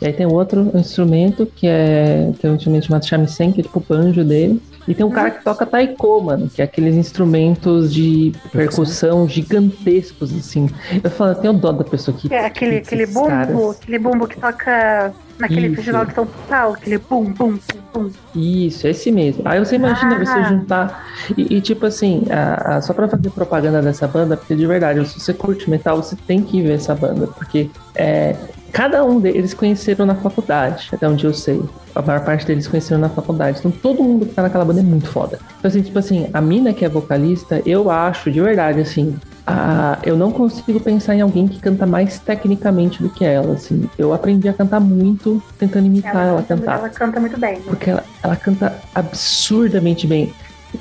E 0.00 0.06
aí 0.06 0.12
tem 0.12 0.26
outro 0.26 0.70
instrumento 0.74 1.46
que 1.46 1.66
é, 1.68 2.32
que 2.38 2.46
é 2.46 2.50
um 2.50 2.54
instrumento 2.54 2.86
chamado 2.86 3.04
shamisen, 3.06 3.52
que 3.52 3.60
é 3.60 3.62
tipo 3.64 3.78
o 3.78 3.84
banjo 3.88 4.24
dele. 4.24 4.60
E 4.90 4.94
tem 4.94 5.06
um 5.06 5.10
cara 5.10 5.30
que 5.30 5.44
toca 5.44 5.64
taiko, 5.64 6.20
mano, 6.20 6.48
que 6.48 6.60
é 6.60 6.64
aqueles 6.64 6.96
instrumentos 6.96 7.94
de 7.94 8.32
percussão 8.50 9.28
gigantescos, 9.28 10.34
assim. 10.34 10.68
Eu 11.02 11.08
falo, 11.10 11.30
eu 11.30 11.34
tenho 11.36 11.52
dó 11.52 11.70
da 11.70 11.84
pessoa 11.84 12.16
que. 12.16 12.32
É 12.34 12.44
aquele, 12.44 12.80
que 12.80 12.86
aquele 12.88 13.06
bumbo, 13.06 13.28
caras- 13.28 13.76
aquele 13.80 13.98
bumbo 14.00 14.26
que 14.26 14.40
toca 14.40 15.12
naquele 15.38 15.68
Isso. 15.68 15.76
festival 15.76 16.04
de 16.06 16.14
São 16.14 16.26
Paulo, 16.48 16.74
aquele 16.74 16.98
bum, 16.98 17.24
bum, 17.32 17.52
bum, 17.52 17.58
bum. 17.94 18.10
Isso, 18.34 18.88
esse 18.88 19.12
mesmo. 19.12 19.42
Aí 19.44 19.60
você 19.60 19.76
imagina 19.76 20.16
Ah. 20.16 20.18
você 20.24 20.44
juntar. 20.44 21.06
E, 21.36 21.56
e, 21.56 21.60
tipo 21.60 21.86
assim, 21.86 22.24
a- 22.28 22.76
a- 22.78 22.82
só 22.82 22.92
pra 22.92 23.06
fazer 23.08 23.30
propaganda 23.30 23.80
dessa 23.80 24.08
banda, 24.08 24.36
porque 24.36 24.56
de 24.56 24.66
verdade, 24.66 25.06
se 25.08 25.20
você 25.20 25.32
curte 25.32 25.70
metal, 25.70 26.02
você 26.02 26.16
tem 26.26 26.42
que 26.42 26.60
ver 26.60 26.72
essa 26.74 26.96
banda, 26.96 27.28
porque 27.28 27.70
é, 27.94 28.34
cada 28.72 29.04
um 29.04 29.20
deles 29.20 29.52
conheceram 29.54 30.06
na 30.06 30.14
faculdade, 30.14 30.88
até 30.92 31.08
onde 31.08 31.24
eu 31.24 31.34
sei. 31.34 31.60
A 31.94 32.00
maior 32.02 32.24
parte 32.24 32.46
deles 32.46 32.66
conheceram 32.68 33.00
na 33.00 33.08
faculdade. 33.08 33.58
Então 33.58 33.70
todo 33.70 34.02
mundo 34.02 34.26
que 34.26 34.34
tá 34.34 34.42
naquela 34.42 34.64
banda 34.64 34.80
é 34.80 34.82
muito 34.82 35.08
foda. 35.08 35.38
Então, 35.58 35.68
assim, 35.68 35.82
tipo 35.82 35.98
assim, 35.98 36.28
a 36.32 36.40
mina 36.40 36.72
que 36.72 36.84
é 36.84 36.88
vocalista, 36.88 37.60
eu 37.66 37.90
acho, 37.90 38.30
de 38.30 38.40
verdade, 38.40 38.80
assim. 38.80 39.16
a- 39.46 39.98
eu 40.04 40.16
não 40.16 40.30
consigo 40.30 40.78
pensar 40.78 41.16
em 41.16 41.20
alguém 41.22 41.48
que 41.48 41.58
canta 41.58 41.84
mais 41.84 42.20
tecnicamente 42.20 43.02
do 43.02 43.08
que 43.08 43.24
ela, 43.24 43.54
assim. 43.54 43.88
Eu 43.98 44.12
aprendi 44.14 44.48
a 44.48 44.52
cantar 44.52 44.78
muito 44.78 45.42
tentando 45.58 45.86
imitar 45.86 46.14
ela, 46.28 46.42
canta, 46.42 46.56
cantar 46.56 46.78
ela 46.78 46.88
canta 46.88 47.18
muito 47.20 47.40
bem. 47.40 47.56
né? 47.56 47.62
porque 47.66 47.90
ela, 47.90 48.04
ela 48.22 48.36
canta 48.36 48.78
absurdamente 48.94 50.06
bem. 50.06 50.32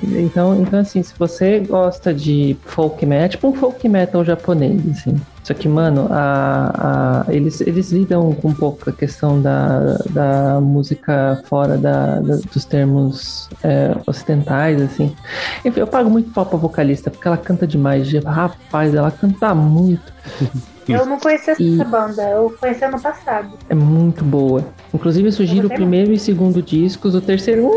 Então, 0.03 0.61
então, 0.61 0.79
assim, 0.79 1.01
se 1.01 1.13
você 1.17 1.59
gosta 1.59 2.13
de 2.13 2.55
folk 2.65 3.03
metal, 3.05 3.25
é 3.25 3.29
tipo 3.29 3.47
um 3.47 3.53
folk 3.53 3.89
metal 3.89 4.23
japonês, 4.23 4.81
assim. 4.91 5.15
Só 5.43 5.53
que, 5.55 5.67
mano, 5.67 6.07
a, 6.11 7.23
a- 7.27 7.33
eles, 7.33 7.59
eles 7.61 7.91
lidam 7.91 8.31
com 8.33 8.49
um 8.49 8.53
pouco 8.53 8.87
a 8.89 8.93
questão 8.93 9.41
da, 9.41 9.97
da 10.11 10.61
música 10.61 11.41
fora 11.45 11.75
da, 11.77 12.19
da- 12.19 12.35
dos 12.53 12.65
termos 12.65 13.49
é, 13.63 13.95
ocidentais, 14.05 14.79
assim. 14.81 15.15
Enfim, 15.65 15.79
eu 15.79 15.87
pago 15.87 16.07
muito 16.09 16.29
pau 16.31 16.45
pra 16.45 16.57
vocalista, 16.57 17.09
porque 17.09 17.27
ela 17.27 17.37
canta 17.37 17.65
demais. 17.65 18.11
Rapaz, 18.23 18.93
ela 18.93 19.09
canta 19.11 19.55
muito. 19.55 20.13
Eu 20.87 21.05
não 21.05 21.19
conhecia 21.19 21.53
essa 21.53 21.61
E- 21.61 21.83
banda, 21.83 22.23
eu 22.31 22.51
conheci 22.59 22.83
ano 22.83 22.99
passado. 22.99 23.49
É 23.69 23.75
muito 23.75 24.23
boa. 24.23 24.65
Inclusive, 24.91 25.27
eu 25.27 25.31
sugiro 25.31 25.59
o 25.59 25.61
gostei 25.69 25.77
primeiro 25.77 26.11
e 26.11 26.17
segundo 26.17 26.63
discos. 26.63 27.13
O 27.13 27.21
terceiro. 27.21 27.69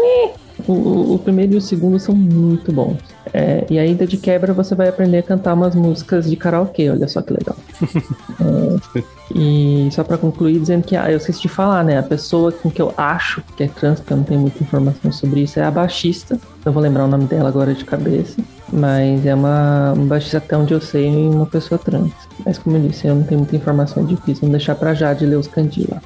O, 0.67 1.15
o, 1.15 1.19
primeiro 1.19 1.55
e 1.55 1.57
o 1.57 1.61
segundo 1.61 1.99
são 1.99 2.15
muito 2.15 2.73
bons. 2.73 2.99
É, 3.33 3.65
e 3.71 3.79
ainda 3.79 4.07
de 4.07 4.17
quebra, 4.17 4.53
você 4.53 4.75
vai 4.75 4.89
aprender 4.89 5.19
a 5.19 5.23
cantar 5.23 5.55
umas 5.55 5.75
músicas 5.75 6.29
de 6.29 6.37
karaokê. 6.37 6.91
Olha 6.91 7.09
só 7.09 7.23
que 7.23 7.33
legal. 7.33 7.57
É, 8.41 9.03
e 9.35 9.89
só 9.93 10.03
pra 10.03 10.19
concluir, 10.19 10.59
dizendo 10.59 10.83
que, 10.83 10.97
ah, 10.97 11.11
eu 11.11 11.17
esqueci 11.17 11.43
de 11.43 11.49
falar, 11.49 11.85
né? 11.85 11.99
A 11.99 12.03
pessoa 12.03 12.51
com 12.51 12.71
que 12.71 12.83
eu 12.83 12.93
acho 12.97 13.43
que 13.57 13.63
é 13.63 13.69
trans, 13.69 14.01
porque 14.01 14.13
eu 14.13 14.17
não 14.17 14.25
tenho 14.25 14.41
muita 14.41 14.63
informação 14.63 15.13
sobre 15.13 15.41
isso, 15.41 15.61
é 15.61 15.63
a 15.65 15.71
baixista. 15.71 16.39
Não 16.65 16.73
vou 16.73 16.83
lembrar 16.83 17.05
o 17.05 17.09
nome 17.09 17.25
dela 17.25 17.49
agora 17.49 17.73
de 17.73 17.85
cabeça. 17.85 18.43
Mas 18.73 19.25
é 19.25 19.35
uma, 19.35 19.93
uma 19.93 20.07
baixista 20.07 20.39
até 20.39 20.57
onde 20.57 20.75
eu 20.75 20.81
sei, 20.81 21.09
uma 21.09 21.47
pessoa 21.47 21.79
trans. 21.79 22.11
Mas 22.45 22.59
como 22.59 22.77
eu 22.77 22.89
disse, 22.89 23.07
eu 23.07 23.15
não 23.15 23.23
tenho 23.23 23.41
muita 23.41 23.55
informação, 23.57 24.03
é 24.03 24.07
difícil. 24.07 24.41
Vamos 24.43 24.53
deixar 24.53 24.75
pra 24.75 24.95
Jade 24.95 25.25
ler 25.25 25.37
os 25.37 25.47
candi 25.47 25.87
lá. 25.91 26.01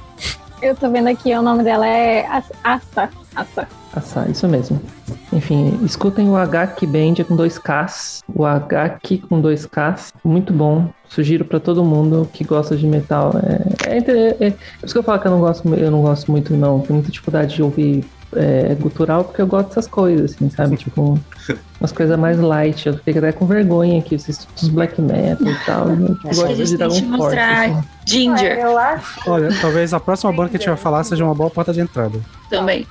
Eu 0.61 0.75
tô 0.75 0.89
vendo 0.89 1.07
aqui, 1.07 1.33
o 1.35 1.41
nome 1.41 1.63
dela 1.63 1.87
é 1.87 2.25
As- 2.27 2.51
Asa. 3.37 3.67
Assar, 3.95 4.29
isso 4.29 4.47
mesmo. 4.47 4.79
Enfim, 5.31 5.79
escutem 5.83 6.29
o 6.29 6.35
HQ 6.35 6.85
Band 6.87 7.13
é 7.19 7.23
com 7.23 7.35
dois 7.35 7.57
Ks. 7.57 8.21
O 8.33 8.45
HQ 8.45 9.19
com 9.29 9.39
dois 9.39 9.65
Ks. 9.65 10.13
Muito 10.23 10.51
bom. 10.53 10.89
Sugiro 11.09 11.45
pra 11.45 11.59
todo 11.59 11.83
mundo 11.83 12.27
que 12.33 12.43
gosta 12.43 12.75
de 12.75 12.85
metal. 12.87 13.31
É, 13.87 13.89
é, 13.89 13.97
é- 13.97 14.47
é 14.47 14.51
por 14.51 14.85
isso 14.85 14.93
que 14.93 14.97
eu 14.99 15.03
falo 15.03 15.19
que 15.19 15.27
eu 15.27 15.31
não 15.31 15.39
gosto, 15.39 15.73
eu 15.75 15.91
não 15.91 16.01
gosto 16.01 16.29
muito, 16.31 16.53
não. 16.55 16.79
Tenho 16.81 16.95
muita 16.95 17.11
dificuldade 17.11 17.55
de 17.55 17.63
ouvir 17.63 18.03
é, 18.35 18.75
gutural, 18.75 19.23
porque 19.23 19.41
eu 19.41 19.47
gosto 19.47 19.69
dessas 19.69 19.87
coisas, 19.87 20.33
assim, 20.33 20.49
sabe? 20.49 20.75
Tipo, 20.75 21.17
umas 21.79 21.91
coisas 21.93 22.19
mais 22.19 22.37
light. 22.39 22.85
Eu 22.87 22.97
fico 22.97 23.17
até 23.19 23.31
com 23.31 23.45
vergonha 23.45 23.99
aqui, 23.99 24.15
esses 24.15 24.45
os 24.61 24.67
black 24.67 25.01
metal 25.01 25.47
e 25.47 25.55
tal. 25.65 25.89
Eu 25.89 25.95
tipo, 26.15 26.27
Acho 26.27 26.41
que 26.41 26.47
gosto 26.47 26.65
de 26.65 26.77
que 26.77 26.83
Force. 26.83 27.01
mostrar 27.05 27.69
assim. 27.69 27.83
Ginger 28.05 28.59
Eu 28.59 28.77
acho. 28.77 29.29
Olha, 29.29 29.49
talvez 29.61 29.93
a 29.93 29.99
próxima 29.99 30.31
banda 30.33 30.49
que 30.49 30.57
a 30.57 30.59
gente 30.59 30.67
vai 30.69 30.77
falar 30.77 31.03
seja 31.05 31.23
uma 31.23 31.33
boa 31.33 31.49
porta 31.49 31.71
de 31.73 31.79
entrada. 31.79 32.19
também. 32.49 32.85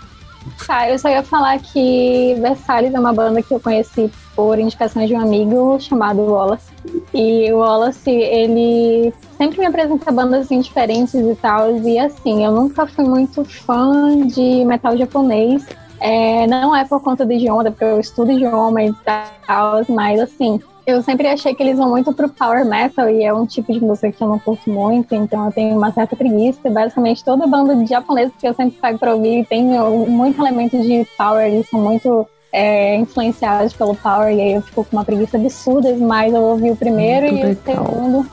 Tá, 0.67 0.89
eu 0.89 0.99
só 0.99 1.09
ia 1.09 1.23
falar 1.23 1.59
que 1.59 2.35
Versalhes 2.41 2.95
é 2.95 2.99
uma 2.99 3.13
banda 3.13 3.43
que 3.43 3.53
eu 3.53 3.61
conheci 3.61 4.11
por 4.35 4.59
indicações 4.59 5.09
de 5.09 5.15
um 5.15 5.21
amigo 5.21 5.79
chamado 5.81 6.23
Wallace. 6.23 6.73
E 7.13 7.53
o 7.53 7.59
Wallace, 7.59 8.11
ele 8.11 9.13
sempre 9.37 9.59
me 9.59 9.67
apresenta 9.67 10.11
bandas 10.11 10.47
assim, 10.47 10.61
diferentes 10.61 11.15
e 11.15 11.35
tal. 11.37 11.77
E 11.79 11.99
assim, 11.99 12.45
eu 12.45 12.53
nunca 12.53 12.87
fui 12.87 13.05
muito 13.05 13.45
fã 13.45 14.27
de 14.27 14.65
metal 14.65 14.97
japonês. 14.97 15.67
É, 16.01 16.47
não 16.47 16.77
é 16.77 16.85
por 16.85 17.01
conta 17.03 17.25
do 17.25 17.33
idioma, 17.33 17.65
porque 17.65 17.85
eu 17.85 17.99
estudo 17.99 18.33
idioma 18.33 18.83
e 18.83 18.93
tal, 18.93 19.83
mas 19.89 20.21
assim, 20.21 20.61
eu 20.87 21.03
sempre 21.03 21.27
achei 21.27 21.55
que 21.55 21.63
eles 21.63 21.77
vão 21.77 21.91
muito 21.91 22.13
pro 22.13 22.29
power 22.29 22.65
metal 22.65 23.11
e 23.11 23.25
é 23.25 23.35
um 23.35 23.45
tipo 23.45 23.73
de 23.73 23.81
música 23.81 24.13
que 24.13 24.23
eu 24.23 24.29
não 24.29 24.39
curto 24.39 24.71
muito, 24.71 25.15
então 25.15 25.47
eu 25.47 25.53
tenho 25.53 25.77
uma 25.77 25.93
certa 25.93 26.15
preguiça. 26.15 26.71
Basicamente 26.71 27.25
toda 27.25 27.47
banda 27.47 27.75
de 27.75 27.87
japonesa 27.87 28.33
que 28.39 28.47
eu 28.47 28.55
sempre 28.55 28.79
pego 28.81 28.99
pra 28.99 29.15
ouvir 29.15 29.45
tem 29.47 29.65
muito 29.65 30.41
elemento 30.41 30.81
de 30.81 31.07
power, 31.19 31.47
eles 31.47 31.69
são 31.69 31.81
muito 31.81 32.27
é, 32.53 32.97
influenciados 32.97 33.73
pelo 33.73 33.95
power, 33.97 34.33
e 34.33 34.41
aí 34.41 34.53
eu 34.55 34.63
fico 34.63 34.85
com 34.85 34.97
uma 34.97 35.05
preguiça 35.05 35.37
absurda, 35.37 35.95
mas 35.97 36.33
eu 36.33 36.41
ouvi 36.41 36.71
o 36.71 36.77
primeiro 36.77 37.27
Muito 37.27 37.39
e 37.39 37.43
o 37.43 37.49
legal. 37.49 37.87
segundo. 37.87 38.27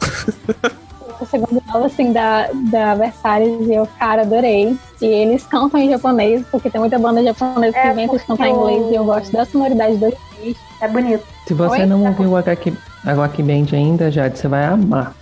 segundo 1.26 1.62
álbum, 1.68 1.86
assim, 1.86 2.12
da, 2.12 2.50
da 2.54 2.96
Versalhes, 2.96 3.68
e 3.68 3.74
eu, 3.74 3.88
cara, 4.00 4.22
adorei. 4.22 4.78
E 5.02 5.06
eles 5.06 5.46
cantam 5.46 5.80
em 5.80 5.90
japonês, 5.90 6.46
porque 6.52 6.70
tem 6.70 6.80
muita 6.80 6.98
banda 7.00 7.24
japonesa 7.24 7.74
que 7.74 7.80
É, 7.80 7.92
inventa 7.92 8.02
de 8.02 8.08
porque 8.08 8.28
cantar 8.28 8.48
em 8.48 8.54
inglês, 8.54 8.92
e 8.92 8.96
eu 8.96 9.06
gosto 9.06 9.32
da 9.32 9.46
sonoridade 9.46 9.98
dos 9.98 10.14
três. 10.36 10.58
É 10.82 10.88
bonito. 10.88 11.24
Se 11.48 11.54
você 11.54 11.82
Oi? 11.82 11.86
não 11.86 12.06
ouviu 12.06 12.32
o 12.32 12.38
HQ, 12.38 12.74
HQ 13.06 13.44
Band 13.44 13.66
ainda, 13.76 14.12
Jade, 14.12 14.38
você 14.38 14.48
vai 14.48 14.66
amar. 14.66 15.14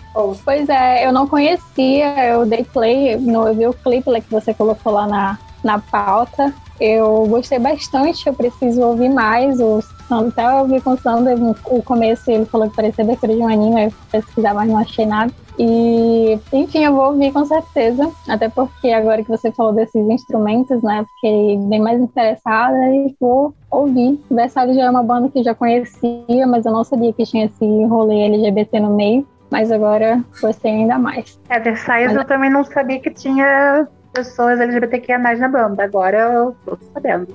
Pois 0.44 0.68
é, 0.68 1.08
eu 1.08 1.14
não 1.14 1.26
conhecia, 1.28 2.26
eu 2.26 2.46
dei 2.46 2.64
play, 2.66 3.16
no, 3.16 3.48
eu 3.48 3.56
vi 3.56 3.68
o 3.68 3.74
clipe 3.74 4.10
lá 4.10 4.20
que 4.20 4.30
você 4.30 4.54
colocou 4.54 4.92
lá 4.92 5.08
na, 5.08 5.38
na 5.64 5.80
pauta. 5.80 6.54
Eu 6.82 7.28
gostei 7.28 7.60
bastante, 7.60 8.26
eu 8.26 8.34
preciso 8.34 8.82
ouvir 8.82 9.10
mais. 9.10 9.60
O, 9.60 9.80
até 10.10 10.44
eu 10.44 10.62
ouvi 10.62 10.82
com 10.82 10.94
o 10.94 10.98
Sander, 10.98 11.38
o 11.66 11.84
começo 11.84 12.32
ele 12.32 12.46
falou 12.46 12.68
que 12.68 12.76
parecia 12.76 13.04
abertura 13.04 13.36
de 13.36 13.40
um 13.40 13.48
anime, 13.48 13.86
eu 13.86 13.94
pesquisar, 14.12 14.56
mas 14.56 14.68
não 14.68 14.80
achei 14.80 15.06
nada. 15.06 15.32
E, 15.60 16.40
enfim, 16.52 16.84
eu 16.84 16.96
vou 16.96 17.12
ouvir 17.12 17.32
com 17.32 17.46
certeza, 17.46 18.10
até 18.28 18.50
porque 18.50 18.90
agora 18.90 19.22
que 19.24 19.30
você 19.30 19.52
falou 19.52 19.74
desses 19.74 20.10
instrumentos, 20.10 20.82
né, 20.82 21.06
fiquei 21.16 21.56
bem 21.60 21.80
mais 21.80 22.02
interessada 22.02 22.76
e 22.88 23.16
vou 23.22 23.54
ouvir. 23.70 24.20
Versalhes 24.32 24.76
já 24.76 24.86
é 24.86 24.90
uma 24.90 25.04
banda 25.04 25.30
que 25.30 25.38
eu 25.38 25.44
já 25.44 25.54
conhecia, 25.54 26.48
mas 26.48 26.66
eu 26.66 26.72
não 26.72 26.84
sabia 26.84 27.14
que 27.14 27.24
tinha 27.26 27.46
esse 27.46 27.84
rolê 27.86 28.22
LGBT 28.24 28.80
no 28.80 28.96
meio. 28.96 29.24
Mas 29.52 29.70
agora 29.70 30.24
gostei 30.42 30.72
ainda 30.72 30.98
mais. 30.98 31.38
é, 31.50 31.60
Versailles 31.60 32.08
Mas- 32.14 32.22
eu 32.22 32.26
também 32.26 32.50
não 32.50 32.64
sabia 32.64 33.00
que 33.02 33.12
tinha 33.12 33.86
pessoas 34.14 34.60
LGBTQIA 34.60 35.18
na 35.18 35.48
banda. 35.48 35.84
Agora 35.84 36.18
eu 36.18 36.56
tô 36.66 36.78
sabendo. 36.94 37.28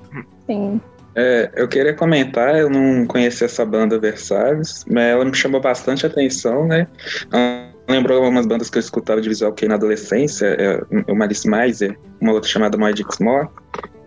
Sim. 0.46 0.80
É, 1.14 1.50
eu 1.56 1.66
queria 1.66 1.94
comentar, 1.94 2.56
eu 2.56 2.68
não 2.68 3.06
conhecia 3.06 3.46
essa 3.46 3.64
banda 3.64 3.98
Versalhes, 3.98 4.84
mas 4.86 5.04
ela 5.04 5.24
me 5.24 5.34
chamou 5.34 5.60
bastante 5.62 6.04
atenção, 6.04 6.66
né? 6.66 6.86
Ela 7.32 7.72
lembrou 7.88 8.18
algumas 8.18 8.44
bandas 8.44 8.68
que 8.68 8.76
eu 8.76 8.80
escutava 8.80 9.20
de 9.22 9.28
visual 9.28 9.52
que 9.54 9.66
na 9.66 9.76
adolescência, 9.76 10.46
é, 10.46 10.82
o 11.10 11.14
Malice 11.14 11.48
Miser, 11.48 11.98
uma 12.20 12.32
outra 12.32 12.50
chamada 12.50 12.76
Moed 12.76 13.02
More. 13.20 13.48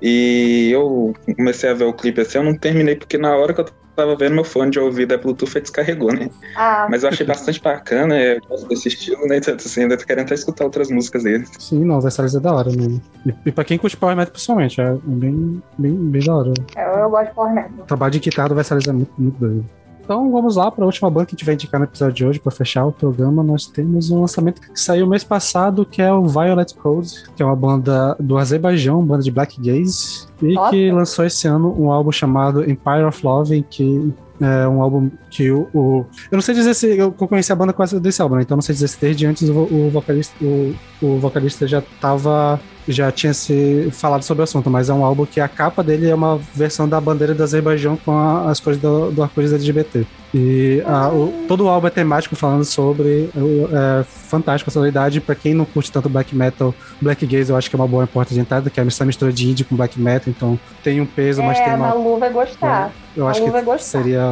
E 0.01 0.69
eu 0.71 1.13
comecei 1.35 1.71
a 1.71 1.73
ver 1.73 1.85
o 1.85 1.93
clipe 1.93 2.21
assim, 2.21 2.37
eu 2.37 2.43
não 2.43 2.55
terminei 2.55 2.95
porque 2.95 3.17
na 3.17 3.35
hora 3.35 3.55
que 3.55 3.61
eu 3.61 3.65
tava 3.99 4.15
vendo 4.15 4.33
meu 4.35 4.43
fone 4.43 4.71
de 4.71 4.79
ouvido 4.79 5.13
é 5.13 5.17
Bluetooth 5.17 5.59
descarregou, 5.59 6.13
né? 6.13 6.29
Ah, 6.55 6.87
Mas 6.89 7.03
eu 7.03 7.09
achei 7.09 7.25
bastante 7.25 7.61
bacana, 7.61 8.17
eu 8.19 8.39
gosto 8.47 8.67
desse 8.67 8.87
estilo, 8.87 9.27
né? 9.27 9.37
Então, 9.37 9.53
assim, 9.55 9.81
ainda 9.81 9.97
tô 9.97 10.05
querendo 10.05 10.25
até 10.25 10.35
escutar 10.35 10.63
outras 10.63 10.89
músicas 10.89 11.23
dele. 11.23 11.45
Sim, 11.59 11.83
não, 11.85 11.99
Versalhes 11.99 12.35
é 12.35 12.39
da 12.39 12.53
hora, 12.53 12.71
né? 12.71 12.99
E, 13.25 13.33
e 13.45 13.51
pra 13.51 13.63
quem 13.63 13.77
curte 13.77 13.97
Power 13.97 14.15
Metal, 14.15 14.31
pessoalmente, 14.33 14.79
é 14.79 14.95
bem, 15.03 15.61
bem, 15.77 15.93
bem 15.93 16.23
da 16.23 16.35
hora. 16.35 16.53
eu, 16.77 16.81
eu 16.99 17.09
gosto 17.09 17.27
de 17.29 17.33
Power 17.35 17.53
Metal. 17.53 17.71
O 17.79 17.85
trabalho 17.85 18.11
de 18.13 18.19
guitarra 18.19 18.49
do 18.49 18.55
Versalhes 18.55 18.87
é 18.87 18.91
muito, 18.91 19.11
muito 19.17 19.37
doido. 19.39 19.65
Então 20.09 20.31
vamos 20.31 20.55
lá 20.55 20.71
para 20.71 20.83
a 20.83 20.87
última 20.87 21.07
banda 21.07 21.27
que 21.27 21.35
a 21.35 21.37
gente 21.37 21.45
vai 21.45 21.53
indicar 21.53 21.79
no 21.79 21.85
episódio 21.85 22.15
de 22.15 22.25
hoje 22.25 22.39
para 22.39 22.51
fechar 22.51 22.83
o 22.83 22.91
programa. 22.91 23.43
Nós 23.43 23.67
temos 23.67 24.09
um 24.09 24.21
lançamento 24.21 24.59
que 24.59 24.69
saiu 24.73 25.05
mês 25.05 25.23
passado, 25.23 25.85
que 25.85 26.01
é 26.01 26.11
o 26.11 26.25
Violet 26.25 26.73
Code, 26.73 27.25
que 27.35 27.43
é 27.43 27.45
uma 27.45 27.55
banda 27.55 28.15
do 28.19 28.35
Azerbaijão, 28.35 29.05
banda 29.05 29.21
de 29.21 29.29
black 29.29 29.61
gaze, 29.61 30.25
e 30.41 30.55
Nossa. 30.55 30.71
que 30.71 30.91
lançou 30.91 31.25
esse 31.25 31.47
ano 31.47 31.79
um 31.79 31.91
álbum 31.91 32.11
chamado 32.11 32.63
Empire 32.67 33.03
of 33.07 33.23
Love, 33.23 33.55
em 33.55 33.61
que 33.61 34.11
é 34.41 34.67
um 34.67 34.81
álbum 34.81 35.11
que 35.29 35.51
o, 35.51 35.67
o- 35.75 36.05
eu 36.31 36.37
não 36.37 36.41
sei 36.41 36.55
dizer 36.55 36.73
se 36.73 36.97
eu 36.97 37.11
conheci 37.11 37.51
a 37.51 37.55
banda 37.55 37.75
essa 37.77 37.99
desse 37.99 38.19
álbum, 38.19 38.37
né? 38.37 38.41
então 38.41 38.57
não 38.57 38.63
sei 38.63 38.73
dizer 38.73 38.87
se 38.87 38.99
desde 38.99 39.27
antes 39.27 39.47
o, 39.47 39.53
o 39.53 39.91
vocalista 39.91 40.33
o, 40.43 40.73
o 41.03 41.19
vocalista 41.19 41.67
já 41.67 41.83
tava 42.01 42.59
já 42.91 43.11
tinha 43.11 43.33
se 43.33 43.89
falado 43.91 44.23
sobre 44.23 44.41
o 44.41 44.43
assunto, 44.43 44.69
mas 44.69 44.89
é 44.89 44.93
um 44.93 45.05
álbum 45.05 45.25
que 45.25 45.39
a 45.39 45.47
capa 45.47 45.83
dele 45.83 46.09
é 46.09 46.15
uma 46.15 46.39
versão 46.55 46.87
da 46.89 46.99
bandeira 46.99 47.33
do 47.33 47.43
Azerbaijão 47.43 47.95
com 47.97 48.11
a- 48.11 48.49
as 48.49 48.59
coisas 48.59 48.81
do, 48.81 49.11
do 49.11 49.21
arco-íris 49.23 49.53
LGBT. 49.53 50.05
E 50.33 50.81
a- 50.85 51.09
o- 51.09 51.45
todo 51.47 51.65
o 51.65 51.69
álbum 51.69 51.87
é 51.87 51.89
temático 51.89 52.35
falando 52.35 52.63
sobre. 52.65 53.29
É 53.71 54.03
fantástico 54.03 54.69
a 54.69 54.73
sonoridade. 54.73 55.19
Pra 55.21 55.35
quem 55.35 55.53
não 55.53 55.65
curte 55.65 55.91
tanto 55.91 56.09
black 56.09 56.35
metal, 56.35 56.73
black 57.01 57.25
gaze 57.25 57.51
eu 57.51 57.57
acho 57.57 57.69
que 57.69 57.75
é 57.75 57.79
uma 57.79 57.87
boa 57.87 58.05
porta 58.07 58.33
de 58.33 58.39
entrada, 58.39 58.69
que 58.69 58.79
é 58.79 58.85
essa 58.85 59.05
mistura 59.05 59.31
de 59.31 59.47
indie 59.49 59.63
com 59.63 59.75
black 59.75 59.99
metal, 59.99 60.33
então 60.35 60.59
tem 60.83 60.99
um 61.01 61.05
peso, 61.05 61.41
mas 61.43 61.57
é, 61.59 61.63
tem 61.63 61.73
a 61.73 61.75
uma. 61.75 61.87
Malu 61.89 62.17
vai 62.17 62.29
gostar. 62.31 62.91
Eu 63.15 63.27
acho 63.27 63.39
Malu 63.39 63.51
vai 63.51 63.61
que 63.61 63.65
gostar. 63.67 63.99
seria, 63.99 64.23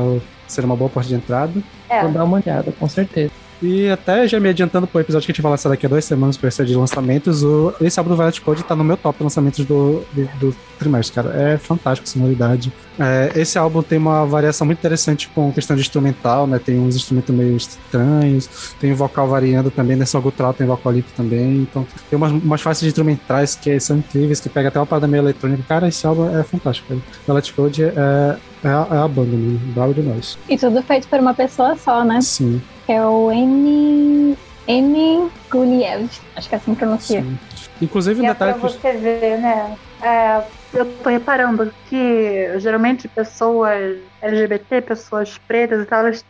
seria 0.48 0.66
uma 0.66 0.76
boa 0.76 0.90
porta 0.90 1.10
de 1.10 1.16
entrada. 1.16 1.54
É. 1.90 2.02
Vou 2.02 2.12
dar 2.12 2.24
uma 2.24 2.38
olhada, 2.38 2.72
com 2.80 2.88
certeza. 2.88 3.32
E 3.62 3.90
até 3.90 4.28
já 4.28 4.40
me 4.40 4.50
adiantando 4.50 4.86
pro 4.86 5.02
episódio 5.02 5.26
que 5.26 5.32
a 5.32 5.34
gente 5.34 5.42
vai 5.42 5.52
lançar 5.52 5.70
daqui 5.70 5.86
a 5.86 5.90
duas 5.90 6.06
semanas 6.06 6.38
para 6.38 6.50
esse 6.50 6.64
de 6.64 6.76
lançamentos, 6.76 7.44
o, 7.44 7.74
esse 7.82 8.00
álbum 8.00 8.12
do 8.12 8.18
Violet 8.18 8.42
Code 8.42 8.64
tá 8.64 8.76
no 8.76 8.84
meu 8.84 8.98
top 8.98 9.24
lançamentos 9.24 9.66
do, 9.66 10.04
do, 10.14 10.30
do 10.40 10.56
trimestre, 10.78 11.16
cara. 11.16 11.34
É 11.36 11.58
fantástico 11.58 12.08
a 12.08 12.12
sonoridade. 12.12 12.72
É, 13.00 13.32
esse 13.36 13.58
álbum 13.58 13.82
tem 13.82 13.98
uma 13.98 14.26
variação 14.26 14.66
muito 14.66 14.80
interessante 14.80 15.28
com 15.30 15.52
questão 15.52 15.76
de 15.76 15.82
instrumental, 15.82 16.46
né? 16.46 16.60
Tem 16.60 16.80
uns 16.80 16.96
instrumentos 16.96 17.34
meio 17.36 17.58
estranhos, 17.58 18.76
tem 18.80 18.94
vocal 18.94 19.28
variando 19.28 19.72
também, 19.72 19.96
né? 19.96 20.06
Só 20.06 20.20
gutural 20.20 20.54
tem 20.54 20.68
vocal 20.68 20.92
limpo 20.92 21.10
também. 21.16 21.58
Então 21.62 21.86
tem 22.10 22.18
umas, 22.18 22.32
umas 22.32 22.62
faixas 22.62 22.82
de 22.82 22.88
instrumentais 22.88 23.56
que 23.56 23.80
são 23.80 23.98
incríveis, 23.98 24.40
que 24.40 24.50
pega 24.50 24.70
até 24.70 24.80
uma 24.80 24.86
parada 24.86 25.08
meio 25.08 25.22
eletrônica. 25.22 25.64
Cara, 25.68 25.88
esse 25.88 26.06
álbum 26.06 26.38
é 26.38 26.44
fantástico. 26.44 26.90
Cara. 26.90 27.02
Violet 27.26 27.54
Code 27.54 27.84
é, 27.84 28.38
é, 28.68 28.74
a, 28.74 28.88
é 28.96 28.98
a 29.04 29.08
banda, 29.08 29.36
né? 29.36 29.60
Bravo 29.74 29.94
demais. 29.94 30.38
E 30.50 30.58
tudo 30.58 30.82
feito 30.84 31.08
por 31.08 31.20
uma 31.20 31.34
pessoa 31.34 31.76
só, 31.76 32.04
né? 32.04 32.22
Sim. 32.22 32.62
Que 32.86 32.94
é 32.94 33.06
o 33.06 33.32
N. 33.32 34.38
N. 34.68 35.30
Guliev. 35.50 36.10
Acho 36.36 36.50
que 36.50 36.56
é 36.56 36.58
assim 36.58 36.74
que 36.74 36.80
pronuncia. 36.80 37.22
sim. 37.22 37.40
Inclusive, 37.82 38.22
um 38.22 38.24
E 38.24 38.28
é 38.28 38.34
pra 38.34 38.48
detalhe 38.48 38.54
que. 38.54 38.78
você 38.80 38.94
ver, 38.94 39.38
né? 39.40 39.76
É, 40.02 40.42
eu 40.74 40.86
tô 41.04 41.10
reparando 41.10 41.72
que 41.90 42.60
geralmente 42.60 43.08
pessoas 43.08 43.98
LGBT, 44.22 44.82
pessoas 44.82 45.38
pretas 45.48 45.82
e 45.84 45.86
tal, 45.86 46.00
elas 46.02 46.26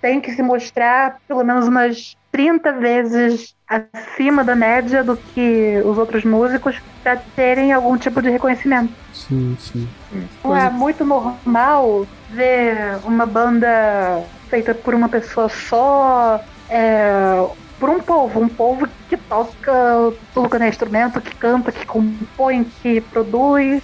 têm 0.00 0.20
que 0.20 0.30
se 0.32 0.42
mostrar 0.42 1.16
pelo 1.26 1.42
menos 1.44 1.66
umas 1.68 2.16
30 2.32 2.72
vezes 2.72 3.54
acima 3.68 4.44
da 4.44 4.54
média 4.54 5.02
do 5.02 5.16
que 5.16 5.80
os 5.84 5.98
outros 5.98 6.24
músicos 6.24 6.76
para 7.02 7.16
terem 7.34 7.72
algum 7.72 7.96
tipo 7.96 8.20
de 8.20 8.30
reconhecimento. 8.30 8.92
Sim, 9.12 9.56
sim. 9.58 9.88
Não 10.44 10.56
é 10.56 10.70
muito 10.70 11.04
normal 11.04 12.06
ver 12.30 12.98
uma 13.04 13.26
banda 13.26 14.22
feita 14.48 14.74
por 14.74 14.94
uma 14.94 15.08
pessoa 15.08 15.48
só, 15.48 16.40
é, 16.68 17.44
por 17.78 17.88
um 17.88 18.00
povo, 18.00 18.40
um 18.40 18.48
povo 18.48 18.88
que 19.08 19.16
toca 19.16 20.12
tudo 20.34 20.48
que 20.48 20.56
é 20.56 20.68
instrumento, 20.68 21.20
que 21.20 21.34
canta, 21.34 21.72
que 21.72 21.86
compõe, 21.86 22.64
que 22.82 23.00
produz. 23.00 23.82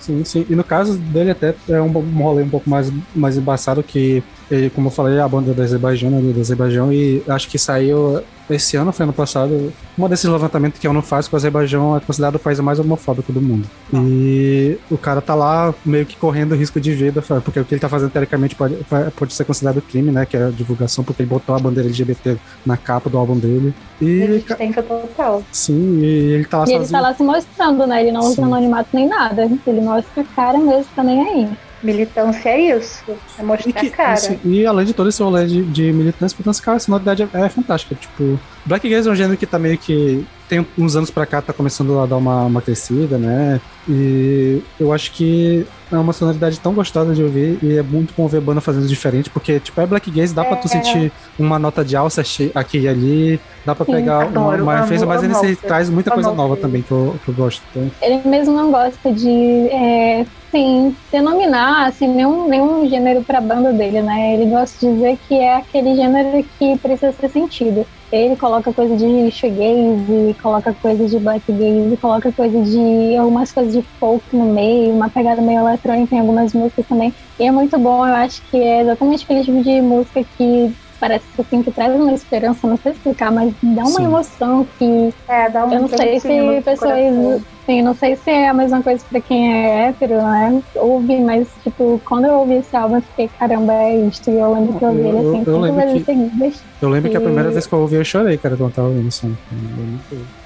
Sim, 0.00 0.24
sim. 0.24 0.46
E 0.48 0.54
no 0.54 0.64
caso 0.64 0.96
dele 0.96 1.32
até 1.32 1.54
é 1.68 1.80
um, 1.80 1.96
um 1.96 2.22
rolê 2.22 2.42
um 2.42 2.48
pouco 2.48 2.68
mais, 2.68 2.90
mais 3.14 3.36
embaçado 3.36 3.82
que, 3.82 4.22
ele, 4.50 4.70
como 4.70 4.88
eu 4.88 4.92
falei, 4.92 5.18
a 5.18 5.28
banda 5.28 5.52
do 5.52 5.62
Azerbaijão, 5.62 6.10
né, 6.10 6.32
do 6.32 6.40
Azerbaijão, 6.40 6.92
e 6.92 7.22
acho 7.28 7.48
que 7.48 7.58
saiu 7.58 8.22
esse 8.50 8.76
ano, 8.76 8.92
foi 8.92 9.04
ano 9.04 9.12
passado, 9.12 9.72
uma 9.96 10.08
desses 10.08 10.24
levantamentos 10.30 10.78
que 10.80 10.86
eu 10.86 10.92
não 10.92 11.02
faço, 11.02 11.28
que 11.28 11.34
o 11.34 11.36
Azerbaijão 11.36 11.96
é 11.96 12.00
considerado 12.00 12.36
o 12.36 12.38
país 12.38 12.58
mais 12.60 12.78
homofóbico 12.78 13.32
do 13.32 13.40
mundo. 13.40 13.68
E 13.92 14.78
o 14.90 14.96
cara 14.98 15.20
tá 15.20 15.34
lá 15.34 15.74
meio 15.84 16.06
que 16.06 16.16
correndo 16.16 16.54
risco 16.54 16.80
de 16.80 16.92
vida, 16.92 17.22
porque 17.44 17.60
o 17.60 17.64
que 17.64 17.74
ele 17.74 17.80
tá 17.80 17.88
fazendo 17.88 18.10
teoricamente 18.10 18.54
pode, 18.54 18.76
pode 19.16 19.32
ser 19.32 19.44
considerado 19.44 19.82
crime, 19.82 20.10
né, 20.10 20.24
que 20.26 20.36
é 20.36 20.46
a 20.46 20.50
divulgação, 20.50 21.04
porque 21.04 21.22
ele 21.22 21.30
botou 21.30 21.54
a 21.54 21.58
bandeira 21.58 21.88
LGBT 21.88 22.36
na 22.64 22.76
capa 22.76 23.08
do 23.10 23.18
álbum 23.18 23.36
dele. 23.38 23.74
E, 24.00 24.42
que 24.46 24.82
total. 24.82 25.42
sim, 25.52 25.98
e 26.00 26.32
ele 26.32 26.44
tá 26.44 26.58
lá 26.58 26.64
E 26.66 26.70
ele 26.70 26.78
sozinho. 26.80 27.00
tá 27.00 27.08
lá 27.08 27.14
se 27.14 27.22
mostrando, 27.22 27.86
né? 27.86 28.02
Ele 28.02 28.12
não 28.12 28.20
usa 28.20 28.42
anonimato 28.44 28.88
nem 28.92 29.08
nada. 29.08 29.50
Ele 29.66 29.80
mostra 29.80 30.22
a 30.22 30.24
cara 30.24 30.58
mesmo, 30.58 30.86
tá 30.94 31.02
nem 31.02 31.20
aí. 31.20 31.48
Militância 31.82 32.48
é 32.48 32.76
isso, 32.76 33.04
é 33.38 33.42
mostrar 33.42 33.70
E, 33.70 33.72
que- 33.72 33.90
cara. 33.90 34.12
assim, 34.14 34.38
e 34.44 34.66
além 34.66 34.84
de 34.84 34.92
todo 34.92 35.08
esse 35.08 35.22
rolê 35.22 35.46
de, 35.46 35.62
de 35.64 35.92
militância, 35.92 36.34
militância, 36.36 36.64
cara, 36.64 36.76
a 36.76 36.80
sonoridade 36.80 37.22
é, 37.22 37.28
é 37.40 37.48
fantástica. 37.48 37.94
Tipo, 37.94 38.38
Black 38.68 38.86
Gaze 38.86 39.08
é 39.08 39.12
um 39.12 39.14
gênero 39.14 39.38
que 39.38 39.46
tá 39.46 39.58
meio 39.58 39.78
que. 39.78 40.26
Tem 40.46 40.66
uns 40.78 40.94
anos 40.94 41.10
pra 41.10 41.24
cá, 41.26 41.40
tá 41.40 41.52
começando 41.54 41.98
a 41.98 42.06
dar 42.06 42.16
uma, 42.16 42.44
uma 42.44 42.60
crescida, 42.62 43.16
né? 43.18 43.60
E 43.88 44.62
eu 44.78 44.92
acho 44.92 45.12
que 45.12 45.66
é 45.90 45.96
uma 45.96 46.12
sonoridade 46.12 46.60
tão 46.60 46.74
gostosa 46.74 47.14
de 47.14 47.22
ouvir 47.22 47.58
e 47.62 47.78
é 47.78 47.82
muito 47.82 48.12
bom 48.16 48.26
ver 48.28 48.40
banda 48.42 48.60
fazendo 48.60 48.86
diferente, 48.86 49.30
porque, 49.30 49.58
tipo, 49.60 49.78
é 49.80 49.86
Black 49.86 50.10
Gaze, 50.10 50.34
dá 50.34 50.44
pra 50.44 50.56
tu 50.56 50.66
É. 50.66 50.70
sentir 50.70 51.12
uma 51.38 51.58
nota 51.58 51.82
de 51.82 51.96
alça 51.96 52.22
aqui 52.54 52.78
e 52.78 52.88
ali, 52.88 53.40
dá 53.64 53.74
pra 53.74 53.86
Sim, 53.86 53.92
pegar 53.92 54.26
uma, 54.26 54.48
adoro, 54.52 54.62
uma 54.62 54.80
referência, 54.80 55.06
mas 55.06 55.22
ele 55.22 55.34
se 55.34 55.56
traz 55.56 55.88
muita 55.88 56.10
coisa 56.10 56.32
nova 56.32 56.56
também 56.56 56.82
que 56.82 56.90
eu, 56.92 57.16
que 57.24 57.30
eu 57.30 57.34
gosto. 57.34 57.62
Então, 57.70 57.90
Ele 58.02 58.20
mesmo 58.28 58.54
não 58.54 58.70
gosta 58.70 59.12
de, 59.12 59.68
é, 59.70 60.26
assim, 60.48 60.94
denominar 61.10 61.86
assim, 61.86 62.08
nenhum, 62.08 62.48
nenhum 62.48 62.88
gênero 62.88 63.22
pra 63.22 63.40
banda 63.40 63.72
dele, 63.72 64.02
né? 64.02 64.34
Ele 64.34 64.46
gosta 64.46 64.78
de 64.86 64.94
dizer 64.94 65.18
que 65.26 65.34
é 65.38 65.56
aquele 65.56 65.94
gênero 65.94 66.44
que 66.58 66.76
precisa 66.78 67.12
ser 67.12 67.28
sentido. 67.30 67.86
Ele 68.10 68.36
coloca 68.36 68.72
coisa 68.72 68.96
de 68.96 69.30
shoegaze, 69.30 70.34
coloca 70.42 70.72
coisa 70.72 71.06
de 71.06 71.18
black 71.18 71.44
gaze, 71.52 71.96
coloca 71.98 72.32
coisa 72.32 72.60
de 72.62 73.16
algumas 73.16 73.52
coisas 73.52 73.74
de 73.74 73.82
folk 74.00 74.24
no 74.34 74.46
meio, 74.46 74.94
uma 74.94 75.10
pegada 75.10 75.42
meio 75.42 75.60
eletrônica 75.60 76.14
em 76.14 76.20
algumas 76.20 76.54
músicas 76.54 76.86
também. 76.86 77.14
E 77.38 77.44
é 77.44 77.52
muito 77.52 77.78
bom, 77.78 78.06
eu 78.06 78.14
acho 78.14 78.42
que 78.50 78.56
é 78.56 78.80
exatamente 78.80 79.24
aquele 79.24 79.44
tipo 79.44 79.62
de 79.62 79.82
música 79.82 80.24
que 80.24 80.74
parece 81.00 81.26
assim 81.38 81.62
que 81.62 81.70
traz 81.72 81.94
uma 81.94 82.12
esperança, 82.12 82.66
não 82.66 82.76
sei 82.76 82.92
explicar, 82.92 83.30
mas 83.32 83.52
dá 83.62 83.82
uma 83.82 83.90
Sim. 83.90 84.04
emoção 84.04 84.68
que 84.78 85.08
É, 85.28 85.50
dá 85.50 85.64
um 85.66 85.72
eu 85.72 85.80
não 85.80 85.88
sei 85.88 86.18
se 86.20 86.62
pessoas. 86.62 87.42
Sim, 87.68 87.82
não 87.82 87.92
sei 87.92 88.16
se 88.16 88.30
é 88.30 88.48
a 88.48 88.54
mesma 88.54 88.82
coisa 88.82 89.04
pra 89.10 89.20
quem 89.20 89.52
é 89.54 89.88
hétero, 89.88 90.16
né? 90.22 90.62
Ouve, 90.76 91.20
mas, 91.20 91.52
tipo, 91.62 92.00
quando 92.06 92.24
eu 92.24 92.38
ouvi 92.38 92.54
esse 92.54 92.74
álbum, 92.74 92.96
eu 92.96 93.02
fiquei, 93.02 93.28
caramba, 93.28 93.74
é 93.74 94.06
isto. 94.06 94.30
E 94.30 94.38
eu 94.38 94.50
lembro 94.54 94.78
que 94.78 94.84
eu 94.86 94.88
ouvi 94.88 95.00
ele 95.00 95.08
Eu- 95.10 95.22
eu- 95.22 95.28
assim, 95.28 95.38
eu 95.40 95.44
cinco 95.44 95.60
lembro 95.60 95.80
vezes 95.80 95.98
que- 95.98 96.04
seguidas. 96.06 96.64
eu 96.80 96.88
lembro 96.88 97.10
que 97.10 97.16
a 97.18 97.20
primeira 97.20 97.50
vez 97.50 97.66
que 97.66 97.74
eu 97.74 97.80
ouvi, 97.80 97.96
eu 97.96 98.04
chorei, 98.06 98.38
cara, 98.38 98.56
quando 98.56 98.70
eu 98.70 98.72
tava 98.74 98.88
ouvindo 98.88 99.08
isso. 99.08 99.36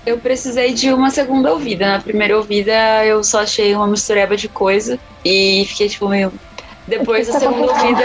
Eu 0.04 0.18
precisei 0.20 0.74
de 0.74 0.92
uma 0.92 1.10
segunda 1.10 1.52
ouvida. 1.52 1.86
Na 1.86 2.00
primeira 2.00 2.36
ouvida, 2.36 3.06
eu 3.06 3.22
só 3.22 3.42
achei 3.42 3.72
uma 3.74 3.86
mistureba 3.86 4.36
de 4.36 4.48
coisa 4.48 4.98
e 5.24 5.64
fiquei 5.68 5.88
tipo 5.88 6.08
meio. 6.08 6.32
Depois 6.88 7.28
da 7.28 7.38
segunda 7.38 7.70
ouvida, 7.72 8.02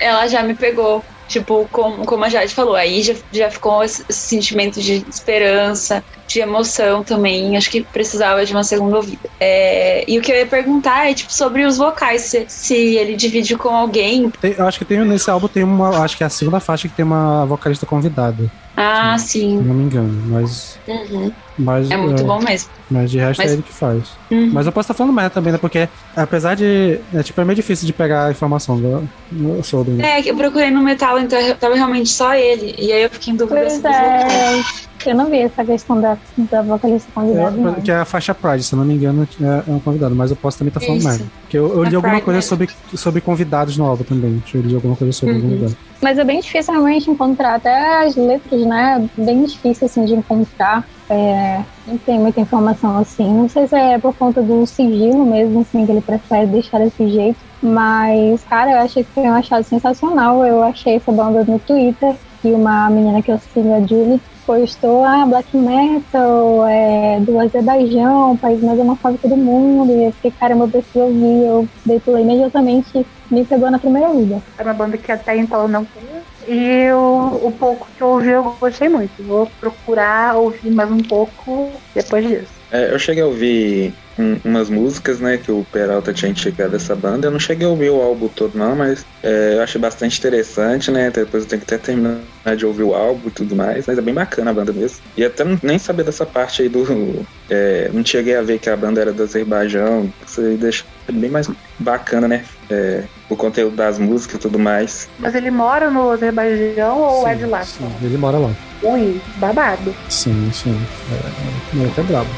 ela 0.00 0.26
já 0.28 0.42
me 0.42 0.54
pegou. 0.54 1.04
Tipo, 1.28 1.68
como, 1.72 2.04
como 2.06 2.24
a 2.24 2.28
Jade 2.28 2.54
falou, 2.54 2.76
aí 2.76 3.02
já, 3.02 3.14
já 3.32 3.50
ficou 3.50 3.82
esse 3.82 4.04
sentimento 4.10 4.80
de 4.80 5.04
esperança, 5.10 6.02
de 6.26 6.40
emoção 6.40 7.02
também. 7.02 7.56
Acho 7.56 7.70
que 7.70 7.82
precisava 7.82 8.44
de 8.46 8.52
uma 8.52 8.62
segunda 8.62 8.96
ouvida. 8.96 9.28
É, 9.40 10.04
e 10.06 10.18
o 10.18 10.22
que 10.22 10.30
eu 10.30 10.36
ia 10.36 10.46
perguntar 10.46 11.10
é, 11.10 11.14
tipo, 11.14 11.32
sobre 11.32 11.64
os 11.64 11.78
vocais, 11.78 12.22
se, 12.22 12.44
se 12.48 12.74
ele 12.74 13.16
divide 13.16 13.56
com 13.56 13.70
alguém. 13.70 14.30
Tem- 14.40 14.54
eu 14.56 14.66
acho 14.66 14.78
que 14.78 14.84
tem 14.84 14.98
nesse 15.04 15.28
álbum 15.28 15.48
tem 15.48 15.64
uma. 15.64 16.04
Acho 16.04 16.16
que 16.16 16.22
é 16.22 16.26
a 16.26 16.30
segunda 16.30 16.60
faixa 16.60 16.88
que 16.88 16.94
tem 16.94 17.04
uma 17.04 17.44
vocalista 17.44 17.84
convidada, 17.86 18.50
Ah, 18.76 19.16
se 19.18 19.40
sim. 19.40 19.56
não 19.58 19.74
me 19.74 19.84
engano. 19.84 20.12
Mas. 20.26 20.78
Uhum. 20.86 21.32
mas 21.58 21.90
É 21.90 21.96
muito 21.96 22.22
é, 22.22 22.24
bom 22.26 22.38
mesmo. 22.40 22.68
Mas 22.90 23.10
de 23.10 23.18
resto 23.18 23.40
Mas- 23.40 23.50
é 23.50 23.54
ele 23.54 23.62
que 23.62 23.72
faz. 23.72 24.02
Uhum. 24.30 24.50
Mas 24.52 24.66
eu 24.66 24.72
posso 24.72 24.84
estar 24.84 24.94
falando 24.94 25.14
merda 25.14 25.30
também, 25.30 25.52
né? 25.52 25.58
Porque 25.58 25.88
apesar 26.14 26.54
de. 26.54 27.00
É, 27.14 27.22
tipo, 27.22 27.40
é 27.40 27.44
meio 27.44 27.56
difícil 27.56 27.86
de 27.86 27.92
pegar 27.92 28.26
a 28.26 28.30
informação 28.30 28.78
do- 28.78 29.08
do- 29.30 29.62
sobre. 29.64 30.00
É, 30.02 30.20
que 30.22 30.28
eu 30.30 30.36
procurei 30.36 30.70
no 30.70 30.82
metal, 30.82 31.18
então 31.18 31.38
tava 31.58 31.74
realmente 31.74 32.10
só 32.10 32.34
ele. 32.34 32.74
E 32.78 32.92
aí 32.92 33.02
eu 33.02 33.10
fiquei 33.10 33.32
em 33.32 33.36
dúvida 33.36 33.60
Pois 33.60 33.82
é. 33.84 34.62
Eu 35.04 35.14
não 35.14 35.26
vi 35.26 35.38
essa 35.38 35.64
questão 35.64 36.00
da, 36.00 36.16
da 36.36 36.62
vocalista 36.62 37.08
convidada. 37.14 37.56
É, 37.78 37.80
que 37.80 37.90
é 37.90 37.96
a 37.96 38.04
faixa 38.04 38.34
Pride, 38.34 38.62
se 38.64 38.72
eu 38.72 38.78
não 38.78 38.84
me 38.84 38.94
engano, 38.94 39.28
é, 39.40 39.70
é 39.70 39.72
um 39.72 39.78
convidado, 39.78 40.14
mas 40.14 40.30
eu 40.30 40.36
posso 40.36 40.58
também 40.58 40.68
estar 40.68 40.80
falando 40.80 40.98
Isso. 40.98 41.08
merda. 41.08 41.24
Porque 41.42 41.58
eu, 41.58 41.68
eu 41.68 41.84
li 41.84 41.94
alguma 41.94 42.14
Pride 42.14 42.24
coisa 42.24 42.42
sobre, 42.42 42.68
sobre 42.94 43.20
convidados 43.20 43.76
no 43.76 43.84
álbum 43.84 44.04
também. 44.04 44.42
Eu 44.54 44.60
li 44.62 44.74
alguma 44.74 44.96
coisa 44.96 45.12
sobre 45.12 45.34
Uhum. 45.36 45.40
convidados. 45.42 45.76
Mas 46.00 46.18
é 46.18 46.24
bem 46.24 46.40
difícil 46.40 46.72
realmente 46.72 47.10
encontrar, 47.10 47.54
até 47.56 48.04
as 48.06 48.16
letras, 48.16 48.60
né? 48.66 49.08
Bem 49.16 49.44
difícil 49.44 49.86
assim 49.86 50.04
de 50.04 50.14
encontrar. 50.14 50.86
É, 51.08 51.60
não 51.86 51.96
tem 51.98 52.18
muita 52.18 52.40
informação 52.40 52.98
assim. 52.98 53.32
Não 53.32 53.48
sei 53.48 53.66
se 53.68 53.76
é 53.76 53.98
por 53.98 54.14
conta 54.14 54.42
do 54.42 54.66
sigilo 54.66 55.24
mesmo, 55.24 55.60
assim, 55.60 55.86
que 55.86 55.92
ele 55.92 56.00
prefere 56.00 56.46
deixar 56.46 56.78
desse 56.78 57.08
jeito. 57.08 57.38
Mas, 57.62 58.42
cara, 58.44 58.72
eu 58.72 58.78
achei 58.78 59.04
que 59.04 59.10
foi 59.12 59.22
um 59.24 59.34
achado 59.34 59.64
sensacional. 59.64 60.44
Eu 60.44 60.62
achei 60.62 60.96
essa 60.96 61.10
banda 61.12 61.44
no 61.44 61.58
Twitter 61.58 62.14
e 62.46 62.52
uma 62.52 62.88
menina 62.90 63.22
que 63.22 63.30
eu 63.30 63.38
sigo, 63.38 63.74
a 63.74 63.80
Julie, 63.80 64.20
postou 64.46 65.04
ah, 65.04 65.26
black 65.26 65.54
metal 65.56 66.66
é, 66.66 67.18
do 67.20 67.38
Azerbaijão, 67.38 68.32
o 68.32 68.38
país 68.38 68.62
mais 68.62 68.78
homofóbico 68.78 69.28
do 69.28 69.36
mundo. 69.36 69.92
E 69.92 70.04
eu 70.04 70.12
fiquei, 70.12 70.30
caramba, 70.30 70.64
eu 70.64 70.68
preciso 70.68 71.00
ouvir. 71.00 71.44
Eu 71.44 71.68
dei 71.84 72.00
play 72.00 72.22
imediatamente, 72.22 73.06
me 73.30 73.44
pegou 73.44 73.70
na 73.70 73.78
primeira 73.78 74.12
vida. 74.12 74.40
Era 74.56 74.68
uma 74.68 74.74
banda 74.74 74.96
que 74.96 75.10
até 75.10 75.36
então 75.36 75.62
eu 75.62 75.68
não 75.68 75.84
conhecia. 75.84 76.22
E 76.48 76.92
o, 76.92 77.46
o 77.48 77.52
pouco 77.58 77.88
que 77.96 78.02
eu 78.02 78.08
ouvi 78.08 78.28
eu 78.28 78.56
gostei 78.60 78.88
muito. 78.88 79.22
Vou 79.24 79.50
procurar 79.60 80.36
ouvir 80.36 80.70
mais 80.70 80.90
um 80.90 80.98
pouco 80.98 81.70
depois 81.92 82.26
disso. 82.26 82.52
É, 82.70 82.92
eu 82.92 82.98
cheguei 82.98 83.22
a 83.22 83.26
ouvir 83.26 83.92
um- 84.18 84.40
umas 84.44 84.70
músicas, 84.70 85.20
né, 85.20 85.38
que 85.38 85.50
o 85.50 85.64
Peralta 85.66 86.12
tinha 86.12 86.30
indicado 86.30 86.72
dessa 86.72 86.94
banda. 86.96 87.26
Eu 87.28 87.32
não 87.32 87.38
cheguei 87.38 87.66
a 87.66 87.70
ouvir 87.70 87.90
o 87.90 88.00
álbum 88.02 88.28
todo, 88.28 88.56
não, 88.58 88.74
mas 88.76 89.04
é, 89.22 89.54
eu 89.54 89.62
achei 89.62 89.80
bastante 89.80 90.18
interessante, 90.18 90.90
né? 90.90 91.10
Depois 91.10 91.42
eu 91.44 91.48
tenho 91.48 91.60
que 91.60 91.74
até 91.74 91.78
terminar 91.78 92.30
de 92.56 92.64
ouvir 92.66 92.84
o 92.84 92.94
álbum 92.94 93.28
e 93.28 93.32
tudo 93.32 93.56
mais, 93.56 93.86
mas 93.86 93.98
é 93.98 94.02
bem 94.02 94.14
bacana 94.14 94.50
a 94.50 94.54
banda 94.54 94.72
mesmo. 94.72 94.98
E 95.16 95.24
até 95.24 95.44
nem 95.62 95.78
sabia 95.78 96.04
dessa 96.04 96.24
parte 96.26 96.62
aí 96.62 96.68
do. 96.68 97.26
é, 97.50 97.90
não 97.92 98.04
cheguei 98.04 98.36
a 98.36 98.42
ver 98.42 98.58
que 98.58 98.70
a 98.70 98.76
banda 98.76 99.00
era 99.00 99.12
do 99.12 99.22
Azerbaijão. 99.22 100.10
Isso 100.26 100.40
aí 100.40 100.56
deixa 100.56 100.84
bem 101.12 101.30
mais 101.30 101.46
bacana, 101.78 102.26
né? 102.28 102.44
É, 102.70 103.04
o 103.28 103.36
conteúdo 103.36 103.76
das 103.76 103.98
músicas 103.98 104.36
e 104.36 104.38
tudo 104.40 104.58
mais. 104.58 105.08
Mas 105.18 105.34
ele 105.34 105.50
mora 105.50 105.90
no 105.90 106.10
Azerbaijão 106.10 107.00
ou 107.00 107.26
é 107.26 107.34
de 107.34 107.46
lá? 107.46 107.62
sim, 107.64 107.88
ele 108.02 108.16
mora 108.16 108.38
lá. 108.38 108.50
Ui, 108.82 109.20
babado. 109.36 109.94
Sim, 110.08 110.50
sim. 110.52 110.78
É, 111.12 111.78
é, 111.80 111.84
é 111.84 111.86
até 111.88 112.02
brabo. 112.02 112.28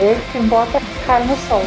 Esse 0.00 0.38
bota 0.46 0.78
a 0.78 1.06
cara 1.06 1.24
no 1.24 1.36
sol. 1.48 1.62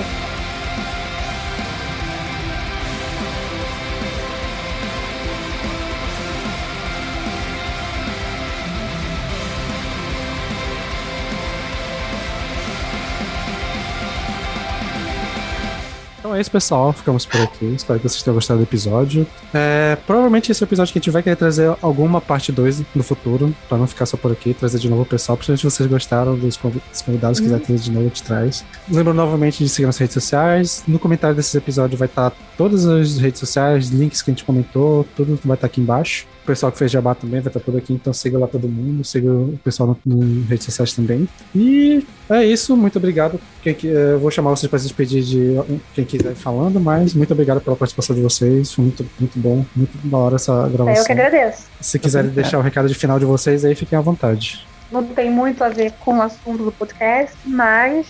Então 16.32 16.38
é 16.38 16.42
isso, 16.42 16.50
pessoal. 16.52 16.94
Ficamos 16.94 17.26
por 17.26 17.42
aqui. 17.42 17.66
Espero 17.76 18.00
que 18.00 18.08
vocês 18.08 18.24
tenham 18.24 18.36
gostado 18.36 18.60
do 18.60 18.64
episódio. 18.64 19.28
É, 19.54 19.98
provavelmente 20.08 20.50
esse 20.50 20.64
é 20.64 20.66
o 20.66 20.68
episódio 20.68 20.94
que 20.94 20.98
a 20.98 21.02
gente 21.02 21.12
vai 21.12 21.22
querer 21.22 21.36
trazer 21.36 21.76
alguma 21.82 22.22
parte 22.22 22.54
2 22.54 22.84
no 22.96 23.04
futuro, 23.04 23.54
pra 23.68 23.78
não 23.78 23.86
ficar 23.86 24.06
só 24.06 24.16
por 24.16 24.32
aqui, 24.32 24.54
trazer 24.54 24.80
de 24.80 24.90
novo 24.90 25.02
o 25.02 25.06
pessoal. 25.06 25.36
Principalmente 25.36 25.60
se 25.60 25.70
vocês 25.70 25.90
gostaram 25.90 26.38
dos 26.38 26.56
convi- 26.56 26.82
dos 26.90 27.02
convidados, 27.02 27.40
Uhum. 27.40 27.44
quiser 27.46 27.60
trazer 27.60 27.84
de 27.84 27.92
novo, 27.92 28.06
a 28.06 28.08
gente 28.08 28.24
traz. 28.24 28.64
Lembro 28.90 29.14
novamente 29.14 29.62
de 29.62 29.68
seguir 29.70 29.88
nas 29.88 29.98
redes 29.98 30.14
sociais. 30.14 30.84
No 30.88 30.98
comentário 30.98 31.36
desse 31.36 31.58
episódio 31.58 31.98
vai 31.98 32.08
estar 32.08 32.32
todas 32.58 32.86
as 32.86 33.18
redes 33.18 33.42
sociais, 33.42 33.90
links 33.90 34.22
que 34.22 34.32
a 34.32 34.34
gente 34.34 34.46
comentou, 34.46 35.06
tudo 35.18 35.38
vai 35.44 35.56
estar 35.56 35.68
aqui 35.68 35.82
embaixo. 35.82 36.26
O 36.44 36.46
pessoal 36.48 36.72
que 36.72 36.78
fez 36.80 36.90
jabá 36.92 37.14
também 37.14 37.40
vai 37.40 37.50
estar 37.50 37.60
por 37.60 37.78
aqui, 37.78 37.94
então 37.94 38.12
siga 38.12 38.38
lá 38.40 38.48
todo 38.48 38.68
mundo, 38.68 39.04
siga 39.04 39.32
o 39.32 39.60
pessoal 39.64 39.96
no- 40.04 40.18
nas 40.26 40.50
redes 40.50 40.66
sociais 40.66 40.92
também. 40.94 41.30
E 41.56 42.06
é 42.30 42.44
isso, 42.44 42.76
muito 42.76 42.98
obrigado. 42.98 43.40
Quem, 43.62 43.76
que- 43.76 43.88
eh, 43.88 44.14
eu 44.14 44.20
vou 44.20 44.32
chamar 44.32 44.50
vocês 44.50 44.68
para 44.70 44.80
se 44.80 44.86
despedir 44.86 45.24
de 45.24 45.58
quem 45.94 46.04
quiser 46.04 46.32
ir 46.32 46.36
falando, 46.36 46.80
mas 46.80 47.14
muito 47.14 47.32
obrigado 47.32 47.62
pela 47.62 47.76
participação 47.76 48.16
de 48.16 48.22
vocês. 48.24 48.74
Foi 48.74 48.84
muito, 48.86 49.06
muito 49.20 49.40
bom, 49.40 49.64
muito 49.76 49.96
da 50.04 50.18
hora 50.18 50.36
essa 50.36 50.52
É, 50.52 50.66
eu 50.66 50.70
que 50.72 50.78
gravação. 50.78 51.06
agradeço. 51.12 51.64
Se 51.80 52.00
quiserem 52.00 52.32
deixar 52.32 52.58
o 52.58 52.62
recado 52.62 52.88
de 52.88 52.96
final 52.96 53.20
de 53.20 53.26
vocês 53.26 53.64
aí, 53.64 53.76
fiquem 53.76 53.98
à 53.98 54.02
vontade. 54.02 54.66
Não 54.92 55.04
tem 55.04 55.30
muito 55.30 55.64
a 55.64 55.70
ver 55.70 55.94
com 56.00 56.18
o 56.18 56.22
assunto 56.24 56.64
do 56.66 56.72
podcast, 56.72 57.36
mas 57.46 58.08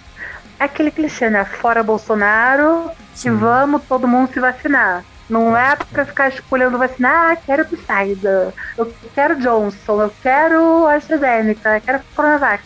é 0.59 0.63
aquele 0.63 0.89
clichê, 0.89 1.29
né? 1.29 1.43
Fora 1.45 1.83
Bolsonaro, 1.83 2.89
que 3.13 3.19
Sim. 3.19 3.31
vamos 3.35 3.81
todo 3.89 4.07
mundo 4.07 4.31
se 4.33 4.39
vacinar. 4.39 5.03
Não 5.31 5.55
é 5.55 5.77
pra 5.77 6.05
ficar 6.05 6.27
escolhendo 6.27 6.77
vacinar, 6.77 7.31
ah, 7.31 7.35
quero 7.37 7.63
Pfizer, 7.63 8.53
eu 8.77 8.93
quero 9.15 9.39
Johnson, 9.39 10.01
eu 10.01 10.13
quero 10.21 10.85
AstraZeneca, 10.87 11.77
eu 11.77 11.81
quero 11.81 12.01
Coronavac. 12.13 12.61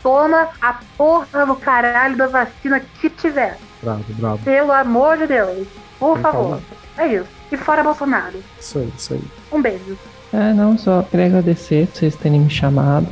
Toma 0.00 0.48
a 0.62 0.74
porra 0.96 1.44
do 1.44 1.56
caralho 1.56 2.16
da 2.16 2.28
vacina 2.28 2.78
que 2.78 3.10
tiver. 3.10 3.58
Bravo, 3.82 4.04
bravo. 4.10 4.38
Pelo 4.44 4.70
amor 4.70 5.16
de 5.16 5.26
Deus. 5.26 5.66
Por 5.98 6.16
favor. 6.20 6.60
É 6.96 7.08
isso. 7.08 7.26
E 7.50 7.56
fora 7.56 7.82
Bolsonaro. 7.82 8.40
Isso 8.60 8.78
aí, 8.78 8.92
isso 8.96 9.14
aí. 9.14 9.24
Um 9.50 9.60
beijo. 9.60 9.98
É, 10.34 10.52
não, 10.52 10.76
só 10.76 11.00
queria 11.04 11.26
agradecer 11.26 11.86
por 11.86 11.96
vocês 11.96 12.16
terem 12.16 12.40
me 12.40 12.50
chamado. 12.50 13.06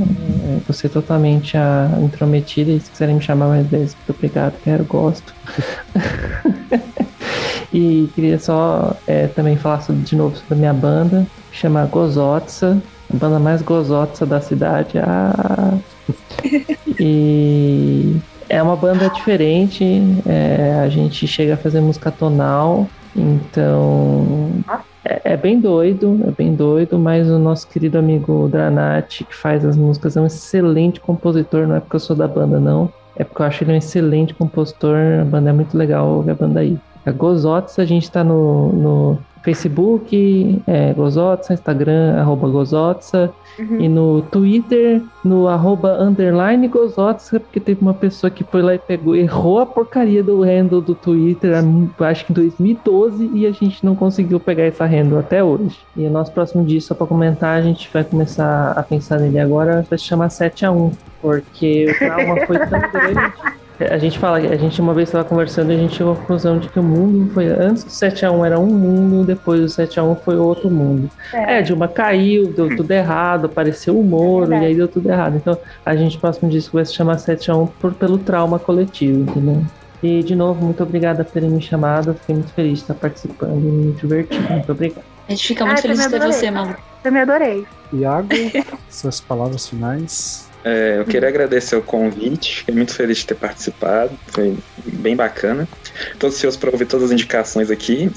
É, 0.00 0.58
você 0.66 0.88
totalmente 0.88 1.56
a, 1.56 1.88
intrometida 2.02 2.72
e 2.72 2.80
se 2.80 2.90
quiserem 2.90 3.14
me 3.14 3.20
chamar 3.22 3.46
mais 3.46 3.64
vezes, 3.68 3.94
muito 3.94 4.10
obrigado, 4.10 4.54
quero, 4.64 4.84
gosto. 4.84 5.32
e 7.72 8.10
queria 8.16 8.40
só 8.40 8.96
é, 9.06 9.28
também 9.28 9.56
falar 9.56 9.80
sobre- 9.82 10.02
de 10.02 10.16
novo 10.16 10.34
sobre 10.34 10.54
a 10.54 10.56
minha 10.56 10.74
banda, 10.74 11.24
que 11.52 11.56
chama 11.56 11.86
Gozotsa, 11.86 12.82
a 13.14 13.16
banda 13.16 13.38
mais 13.38 13.62
gozotsa 13.62 14.26
da 14.26 14.40
cidade. 14.40 14.98
Ah. 14.98 15.78
E 16.98 18.16
é 18.48 18.60
uma 18.60 18.74
banda 18.74 19.08
diferente, 19.08 19.84
é, 20.26 20.80
a 20.82 20.88
gente 20.88 21.28
chega 21.28 21.54
a 21.54 21.56
fazer 21.56 21.80
música 21.80 22.10
tonal, 22.10 22.88
então 23.14 24.64
é, 25.08 25.20
é 25.32 25.36
bem 25.36 25.60
doido, 25.60 26.20
é 26.26 26.30
bem 26.30 26.54
doido, 26.54 26.98
mas 26.98 27.30
o 27.30 27.38
nosso 27.38 27.68
querido 27.68 27.98
amigo 27.98 28.48
Dranati, 28.50 29.24
que 29.24 29.34
faz 29.34 29.64
as 29.64 29.76
músicas, 29.76 30.16
é 30.16 30.20
um 30.20 30.26
excelente 30.26 31.00
compositor, 31.00 31.66
não 31.66 31.76
é 31.76 31.80
porque 31.80 31.96
eu 31.96 32.00
sou 32.00 32.16
da 32.16 32.26
banda, 32.26 32.58
não. 32.58 32.92
É 33.14 33.24
porque 33.24 33.40
eu 33.40 33.46
acho 33.46 33.64
ele 33.64 33.72
um 33.72 33.76
excelente 33.76 34.34
compositor, 34.34 34.96
a 35.22 35.24
banda 35.24 35.50
é 35.50 35.52
muito 35.52 35.76
legal, 35.76 36.08
ouve 36.08 36.30
a 36.30 36.34
banda 36.34 36.60
aí. 36.60 36.78
A 37.06 37.12
Gozots, 37.12 37.78
a 37.78 37.84
gente 37.84 38.10
tá 38.10 38.24
no, 38.24 38.72
no 38.72 39.18
Facebook, 39.46 40.60
é, 40.66 40.92
Gozotsa, 40.92 41.54
Instagram, 41.54 42.16
arroba 42.18 42.48
Gozotsa, 42.48 43.32
e 43.78 43.88
no 43.88 44.20
Twitter, 44.22 45.00
no 45.24 45.46
arroba 45.46 46.02
underline 46.02 46.66
Gozotsa, 46.66 47.38
porque 47.38 47.60
teve 47.60 47.80
uma 47.80 47.94
pessoa 47.94 48.28
que 48.28 48.42
foi 48.42 48.60
lá 48.60 48.74
e 48.74 48.78
pegou, 48.78 49.14
errou 49.14 49.60
a 49.60 49.66
porcaria 49.66 50.20
do 50.20 50.42
handle 50.42 50.80
do 50.80 50.96
Twitter, 50.96 51.52
acho 52.00 52.26
que 52.26 52.32
em 52.32 52.34
2012, 52.34 53.30
e 53.32 53.46
a 53.46 53.52
gente 53.52 53.86
não 53.86 53.94
conseguiu 53.94 54.40
pegar 54.40 54.64
essa 54.64 54.84
handle 54.84 55.20
até 55.20 55.44
hoje. 55.44 55.78
E 55.96 56.04
o 56.04 56.10
nosso 56.10 56.32
próximo 56.32 56.64
dia, 56.64 56.80
só 56.80 56.94
pra 56.96 57.06
comentar, 57.06 57.56
a 57.56 57.62
gente 57.62 57.88
vai 57.92 58.02
começar 58.02 58.72
a 58.72 58.82
pensar 58.82 59.20
nele 59.20 59.38
agora, 59.38 59.86
vai 59.88 59.96
se 59.96 60.04
chamar 60.04 60.26
7x1, 60.26 60.92
porque 61.22 61.86
o 61.88 61.98
trauma 61.98 62.46
foi 62.46 62.58
tão 62.58 62.80
grande. 62.90 63.32
A 63.78 63.98
gente 63.98 64.18
fala, 64.18 64.38
a 64.38 64.56
gente 64.56 64.80
uma 64.80 64.94
vez 64.94 65.08
estava 65.08 65.24
conversando 65.24 65.70
e 65.70 65.74
a 65.74 65.78
gente 65.78 65.96
chegou 65.96 66.14
à 66.14 66.16
conclusão 66.16 66.58
de 66.58 66.68
que 66.68 66.78
o 66.78 66.82
mundo 66.82 67.30
foi. 67.34 67.46
Antes 67.46 67.84
do 67.84 67.90
7x1 67.90 68.46
era 68.46 68.58
um 68.58 68.66
mundo, 68.66 69.24
depois 69.24 69.60
do 69.60 69.66
7x1 69.66 70.18
foi 70.24 70.36
outro 70.36 70.70
mundo. 70.70 71.10
É, 71.32 71.60
Dilma 71.60 71.86
caiu, 71.86 72.52
deu 72.52 72.74
tudo 72.74 72.90
errado, 72.90 73.46
apareceu 73.46 73.98
o 73.98 74.02
Moro, 74.02 74.52
É 74.54 74.62
e 74.62 74.64
aí 74.66 74.74
deu 74.74 74.88
tudo 74.88 75.10
errado. 75.10 75.36
Então 75.36 75.58
a 75.84 75.94
gente, 75.94 76.16
próximo 76.18 76.50
disco, 76.50 76.76
vai 76.76 76.86
se 76.86 76.94
chamar 76.94 77.16
7x1 77.16 77.68
por, 77.78 77.92
pelo 77.92 78.16
trauma 78.16 78.58
coletivo, 78.58 79.20
entendeu? 79.20 79.62
E 80.02 80.22
de 80.22 80.34
novo, 80.34 80.64
muito 80.64 80.82
obrigada 80.82 81.24
por 81.24 81.32
terem 81.32 81.50
me 81.50 81.60
chamado. 81.60 82.14
Fiquei 82.14 82.34
muito 82.34 82.52
feliz 82.52 82.78
de 82.78 82.84
estar 82.84 82.94
participando 82.94 83.58
e 83.58 83.70
me 83.70 83.92
divertindo. 83.92 84.48
Muito 84.52 84.72
obrigado. 84.72 85.04
A 85.28 85.32
gente 85.32 85.48
fica 85.48 85.66
muito 85.66 85.78
Ai, 85.78 85.82
feliz 85.82 85.98
de 85.98 86.08
ter 86.08 86.18
você, 86.20 86.46
adorei. 86.46 86.50
Malu. 86.50 86.76
Também 87.02 87.22
adorei. 87.22 87.66
Iago, 87.92 88.28
suas 88.88 89.20
palavras 89.20 89.68
finais. 89.68 90.48
É, 90.64 90.98
eu 90.98 91.04
queria 91.04 91.28
agradecer 91.28 91.76
o 91.76 91.82
convite, 91.82 92.58
fiquei 92.58 92.74
muito 92.74 92.92
feliz 92.92 93.18
de 93.18 93.26
ter 93.26 93.36
participado, 93.36 94.10
foi 94.28 94.56
bem 94.84 95.14
bacana. 95.14 95.68
Tô 96.18 96.26
ansioso 96.26 96.58
para 96.58 96.70
ouvir 96.70 96.86
todas 96.86 97.06
as 97.06 97.12
indicações 97.12 97.70
aqui. 97.70 98.10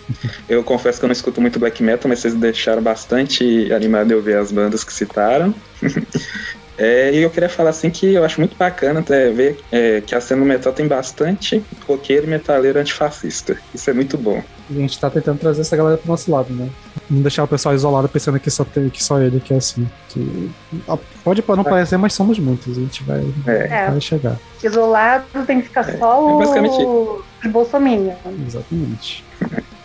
Eu 0.48 0.64
confesso 0.64 0.99
que 0.99 1.06
eu 1.06 1.07
não 1.07 1.14
escuto 1.14 1.40
muito 1.40 1.60
black 1.60 1.82
metal, 1.84 2.10
mas 2.10 2.20
vocês 2.20 2.34
deixaram 2.34 2.82
bastante 2.82 3.72
animado 3.72 4.07
de 4.07 4.16
ouvir 4.16 4.36
as 4.36 4.52
bandas 4.52 4.84
que 4.84 4.91
citaram. 4.91 5.53
É, 6.80 7.14
e 7.14 7.18
eu 7.18 7.30
queria 7.30 7.49
falar 7.49 7.72
assim 7.72 7.90
que 7.90 8.14
eu 8.14 8.24
acho 8.24 8.40
muito 8.40 8.56
bacana 8.56 9.02
até 9.02 9.30
ver 9.30 9.60
é, 9.70 9.99
que 9.99 10.16
a 10.16 10.22
cena 10.22 10.40
do 10.40 10.48
metal 10.48 10.72
tem 10.72 10.88
bastante 10.88 11.61
roqueiro 11.86 12.26
e 12.26 12.30
metaleiro 12.30 12.80
antifascista. 12.80 13.57
Isso 13.76 13.90
é 13.90 13.94
muito 13.94 14.18
bom. 14.18 14.41
E 14.70 14.78
a 14.78 14.80
gente 14.80 14.98
tá 14.98 15.10
tentando 15.10 15.40
trazer 15.40 15.60
essa 15.60 15.76
galera 15.76 15.98
pro 15.98 16.07
nosso 16.07 16.32
lado, 16.32 16.53
né? 16.53 16.70
Não 17.10 17.22
deixar 17.22 17.44
o 17.44 17.48
pessoal 17.48 17.73
isolado 17.73 18.07
pensando 18.07 18.40
que 18.40 18.52
só, 18.52 18.64
tem, 18.64 18.90
que 18.90 19.03
só 19.03 19.19
ele 19.19 19.40
que 19.40 19.53
é 19.53 19.57
assim. 19.57 19.90
Que, 20.10 20.52
pode 21.23 21.44
não 21.48 21.64
parecer, 21.64 21.98
mas 21.98 22.14
somos 22.14 22.38
muitos. 22.38 22.77
A 22.77 22.81
gente 22.81 23.03
vai, 23.03 23.26
É. 23.48 23.90
vai 23.90 24.02
chegar. 24.02 24.38
Isolado 24.64 25.26
tem 25.48 25.60
que 25.61 25.68
ficar 25.68 25.84
só 25.98 26.36
é 26.36 26.38
basicamente 26.40 26.84
o 26.84 27.23
de 27.41 27.49
Bolsonaro. 27.49 28.14
Exatamente. 28.45 29.26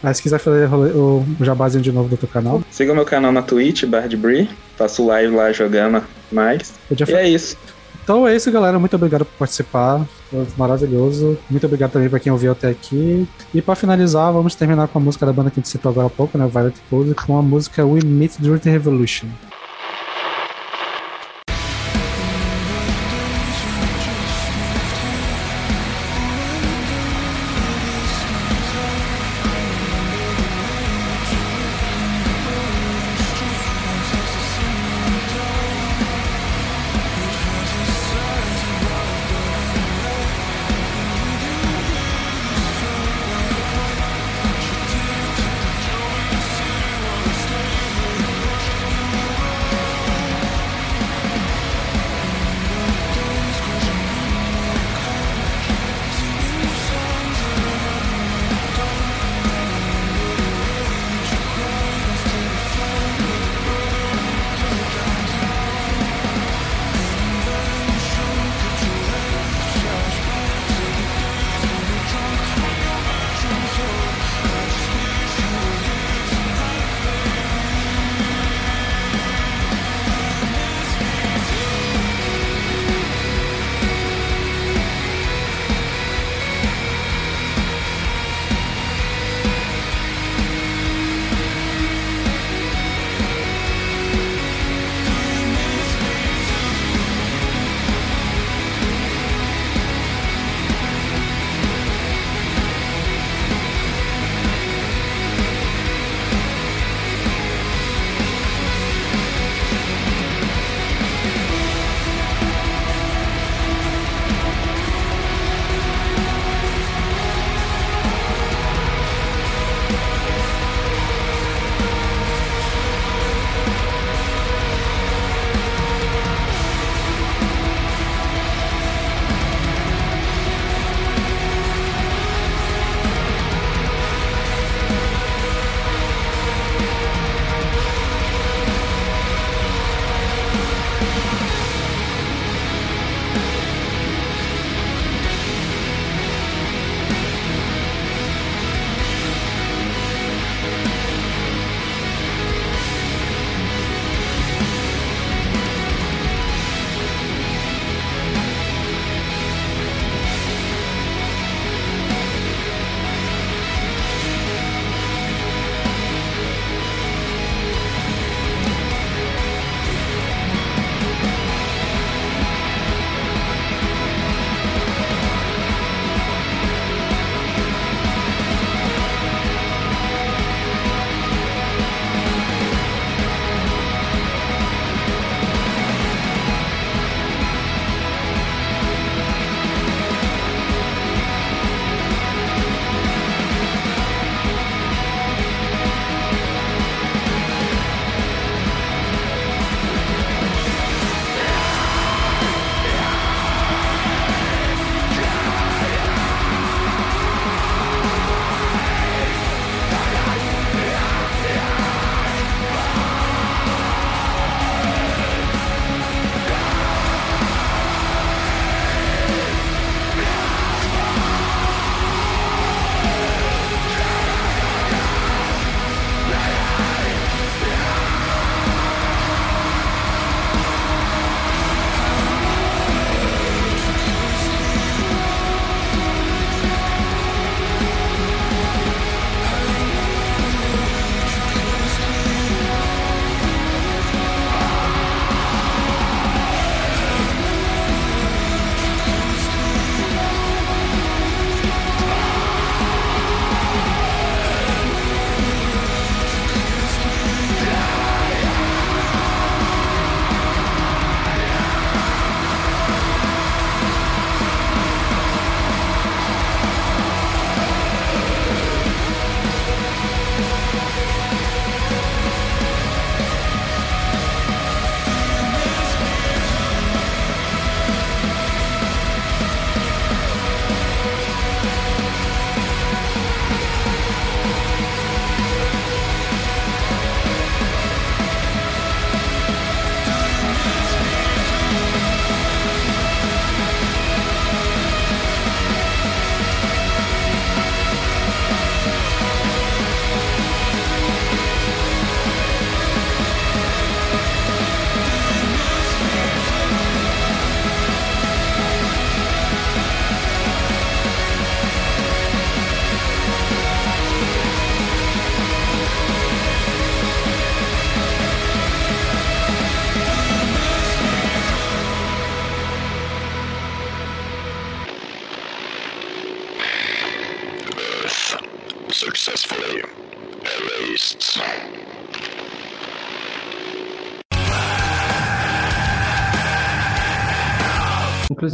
Mas 0.03 0.19
se 0.19 0.23
quiser 0.23 0.39
fazer 0.39 0.69
o, 0.73 1.25
o 1.41 1.45
jabazinho 1.45 1.83
de 1.83 1.93
novo 1.93 2.09
do 2.09 2.17
teu 2.17 2.29
canal, 2.29 2.63
Siga 2.71 2.93
o 2.93 2.95
meu 2.95 3.05
canal 3.05 3.33
na 3.33 3.41
Twitch, 3.43 3.85
Bardbri. 3.85 4.51
Faço 4.77 5.07
live 5.07 5.35
lá 5.35 5.51
jogando 5.53 6.03
mais. 6.31 6.75
Podia 6.89 7.07
E 7.09 7.15
é 7.15 7.29
isso. 7.29 7.57
Então 8.05 8.29
é 8.29 8.37
isso, 8.37 8.53
galera. 8.53 8.79
Muito 8.79 8.95
obrigado 8.95 9.25
por 9.25 9.39
participar. 9.39 10.07
Foi 10.31 10.47
maravilhoso. 10.59 11.39
Muito 11.49 11.65
obrigado 11.65 11.93
também 11.93 12.11
para 12.11 12.21
quem 12.21 12.31
ouviu 12.31 12.53
até 12.53 12.69
aqui. 12.69 13.27
E 13.53 13.63
para 13.63 13.75
finalizar, 13.75 14.31
vamos 14.31 14.55
terminar 14.55 14.89
com 14.89 14.99
a 14.99 15.03
música 15.03 15.25
da 15.25 15.33
banda 15.33 15.51
que 15.51 15.59
a 15.59 15.63
gente 15.63 15.71
citou 15.71 15.91
agora 15.91 16.09
há 16.09 16.11
pouco, 16.11 16.37
né? 16.37 16.47
Violet 16.47 16.79
Pose, 16.91 17.15
com 17.15 17.39
a 17.39 17.43
música 17.43 17.85
We 17.85 18.01
Meet 18.05 18.41
During 18.41 18.59
the 18.59 18.71
Revolution. 18.71 19.29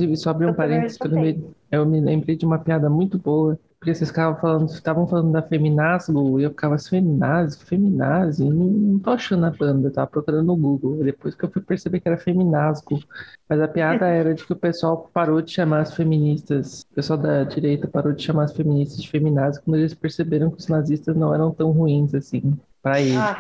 Inclusive, 0.04 0.16
só 0.16 0.30
abrir 0.30 0.46
um 0.46 0.54
parênteses, 0.54 0.96
que 0.96 1.06
eu, 1.06 1.10
lembrei- 1.10 1.44
eu 1.70 1.86
me 1.86 2.00
lembrei 2.00 2.36
de 2.36 2.46
uma 2.46 2.58
piada 2.58 2.88
muito 2.88 3.18
boa, 3.18 3.58
porque 3.78 3.94
vocês 3.94 4.10
ficavam 4.10 4.38
falando, 4.40 4.68
estavam 4.70 5.06
falando 5.06 5.32
da 5.32 5.42
Feminasgo, 5.42 6.38
e 6.38 6.42
eu 6.44 6.50
ficava 6.50 6.74
assim, 6.74 6.88
Feminasgo, 7.64 8.44
e 8.44 8.50
não, 8.50 8.66
não 8.66 8.98
tô 8.98 9.10
achando 9.10 9.46
a 9.46 9.50
banda, 9.50 9.88
eu 9.88 9.92
tava 9.92 10.06
procurando 10.06 10.46
no 10.46 10.56
Google, 10.56 11.02
depois 11.02 11.34
que 11.34 11.44
eu 11.44 11.50
fui 11.50 11.62
perceber 11.62 12.00
que 12.00 12.08
era 12.08 12.18
Feminasgo, 12.18 13.00
mas 13.48 13.60
a 13.60 13.68
piada 13.68 14.06
era 14.08 14.34
de 14.34 14.44
que 14.44 14.52
o 14.52 14.56
pessoal 14.56 15.10
parou 15.12 15.40
de 15.40 15.50
chamar 15.52 15.80
as 15.80 15.94
feministas, 15.94 16.82
o 16.90 16.94
pessoal 16.94 17.18
da 17.18 17.44
direita 17.44 17.88
parou 17.88 18.12
de 18.12 18.22
chamar 18.22 18.44
as 18.44 18.52
feministas 18.52 19.00
de 19.02 19.08
Feminasgo, 19.08 19.64
quando 19.64 19.78
eles 19.78 19.94
perceberam 19.94 20.50
que 20.50 20.58
os 20.58 20.68
nazistas 20.68 21.16
não 21.16 21.34
eram 21.34 21.50
tão 21.50 21.70
ruins 21.70 22.14
assim, 22.14 22.52
pra 22.82 23.00
eles, 23.00 23.14
Ah. 23.16 23.38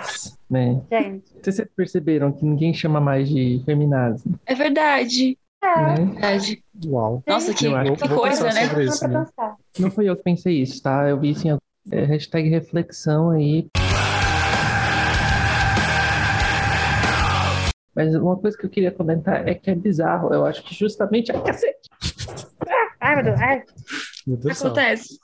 né? 0.50 0.80
Gente. 0.90 1.24
Vocês 1.42 1.66
perceberam 1.76 2.32
que 2.32 2.44
ninguém 2.44 2.72
chama 2.74 3.00
mais 3.00 3.28
de 3.28 3.62
feminazgo, 3.64 4.38
É 4.46 4.54
verdade. 4.54 5.36
É. 5.62 5.76
né? 5.76 5.94
verdade. 5.94 6.64
Uau. 6.86 7.22
Nossa, 7.26 7.52
que, 7.52 7.66
Eu 7.66 7.96
que 7.96 8.08
coisa, 8.08 8.50
né? 8.50 8.84
isso, 8.84 9.06
né? 9.06 9.26
Não 9.78 9.90
fui 9.90 10.08
eu 10.08 10.16
que 10.16 10.22
pensei 10.22 10.60
isso, 10.60 10.82
tá? 10.82 11.08
Eu 11.08 11.20
vi 11.20 11.34
sim. 11.34 11.56
É, 11.90 12.04
hashtag 12.04 12.48
reflexão 12.48 13.30
aí. 13.30 13.66
Mas 17.94 18.14
uma 18.14 18.36
coisa 18.36 18.56
que 18.56 18.64
eu 18.64 18.70
queria 18.70 18.90
comentar 18.90 19.46
é 19.46 19.54
que 19.54 19.70
é 19.70 19.74
bizarro. 19.74 20.32
Eu 20.32 20.46
acho 20.46 20.62
que 20.62 20.74
justamente. 20.74 21.32
Ai, 21.32 21.42
cacete! 21.42 21.88
Ai, 23.00 23.14
meu 23.16 23.24
Deus. 23.24 23.40
Ai, 23.40 23.64
Meu 24.26 24.36
Deus 24.36 24.40
do 24.40 24.54
céu. 24.54 24.66
Acontece. 24.68 25.18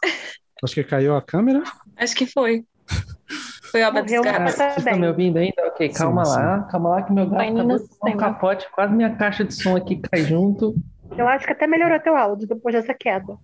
Acho 0.62 0.74
que 0.74 0.84
caiu 0.84 1.16
a 1.16 1.22
câmera. 1.22 1.62
Acho 1.96 2.14
que 2.14 2.26
foi. 2.26 2.64
Foi 3.76 3.82
obra 3.84 4.00
Morreu 4.02 4.22
uma 4.22 4.30
desgraça. 4.30 4.44
pessoa. 4.44 4.70
Vocês 4.70 4.86
estão 4.86 4.98
me 4.98 5.08
ouvindo 5.08 5.36
ainda? 5.36 5.66
Ok, 5.66 5.88
calma 5.90 6.24
Sim, 6.24 6.30
lá. 6.32 6.60
Calma 6.70 6.88
lá 6.88 7.02
que 7.02 7.12
meu 7.12 7.28
gato 7.28 7.54
tá 7.54 7.62
com 8.00 8.08
um 8.08 8.16
capote. 8.16 8.66
Quase 8.72 8.94
minha 8.94 9.14
caixa 9.14 9.44
de 9.44 9.52
som 9.52 9.76
aqui 9.76 9.96
cai 9.96 10.22
junto. 10.22 10.74
eu 11.14 11.28
acho 11.28 11.44
que 11.44 11.52
até 11.52 11.66
melhorou 11.66 12.00
teu 12.00 12.16
áudio 12.16 12.48
depois 12.48 12.74
dessa 12.74 12.94
queda. 12.94 13.36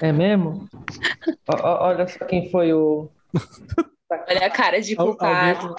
É 0.00 0.10
mesmo? 0.10 0.66
Ó, 1.46 1.56
ó, 1.62 1.88
olha 1.88 2.08
só 2.08 2.24
quem 2.24 2.50
foi 2.50 2.72
o. 2.72 3.10
Olha 4.10 4.46
a 4.46 4.50
cara 4.50 4.80
de 4.80 4.94
culpado. 4.94 5.74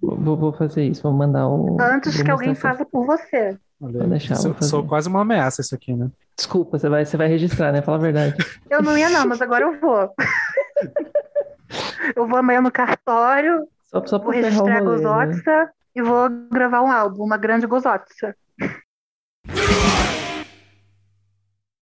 Vou, 0.00 0.36
vou 0.36 0.52
fazer 0.52 0.84
isso, 0.84 1.02
vou 1.02 1.12
mandar 1.12 1.46
o. 1.48 1.76
Antes 1.80 2.14
vou 2.16 2.24
que 2.24 2.30
alguém 2.30 2.54
faça 2.54 2.84
por 2.84 3.04
você. 3.06 3.56
Olha, 3.80 3.98
Vou 3.98 4.08
deixar, 4.08 4.36
sou, 4.36 4.50
vou 4.52 4.54
fazer. 4.54 4.70
sou 4.70 4.84
quase 4.86 5.08
uma 5.08 5.20
ameaça 5.20 5.60
isso 5.60 5.74
aqui, 5.74 5.92
né? 5.92 6.10
Desculpa, 6.36 6.78
você 6.78 6.88
vai, 6.88 7.04
você 7.04 7.16
vai 7.16 7.28
registrar, 7.28 7.72
né? 7.72 7.80
Fala 7.80 7.96
a 7.96 8.00
verdade. 8.00 8.36
Eu 8.68 8.82
não 8.82 8.96
ia, 8.96 9.08
não, 9.08 9.26
mas 9.26 9.40
agora 9.40 9.64
eu 9.64 9.80
vou. 9.80 10.10
eu 12.14 12.28
vou 12.28 12.38
amanhã 12.38 12.60
no 12.60 12.70
cartório, 12.70 13.66
só, 13.84 14.04
só 14.04 14.18
vou 14.18 14.32
registrar 14.32 14.78
a 14.78 14.82
gozótica 14.82 15.64
né? 15.64 15.70
e 15.94 16.02
vou 16.02 16.28
gravar 16.52 16.82
um 16.82 16.90
álbum, 16.90 17.24
uma 17.24 17.38
grande 17.38 17.66
gozótica. 17.66 18.36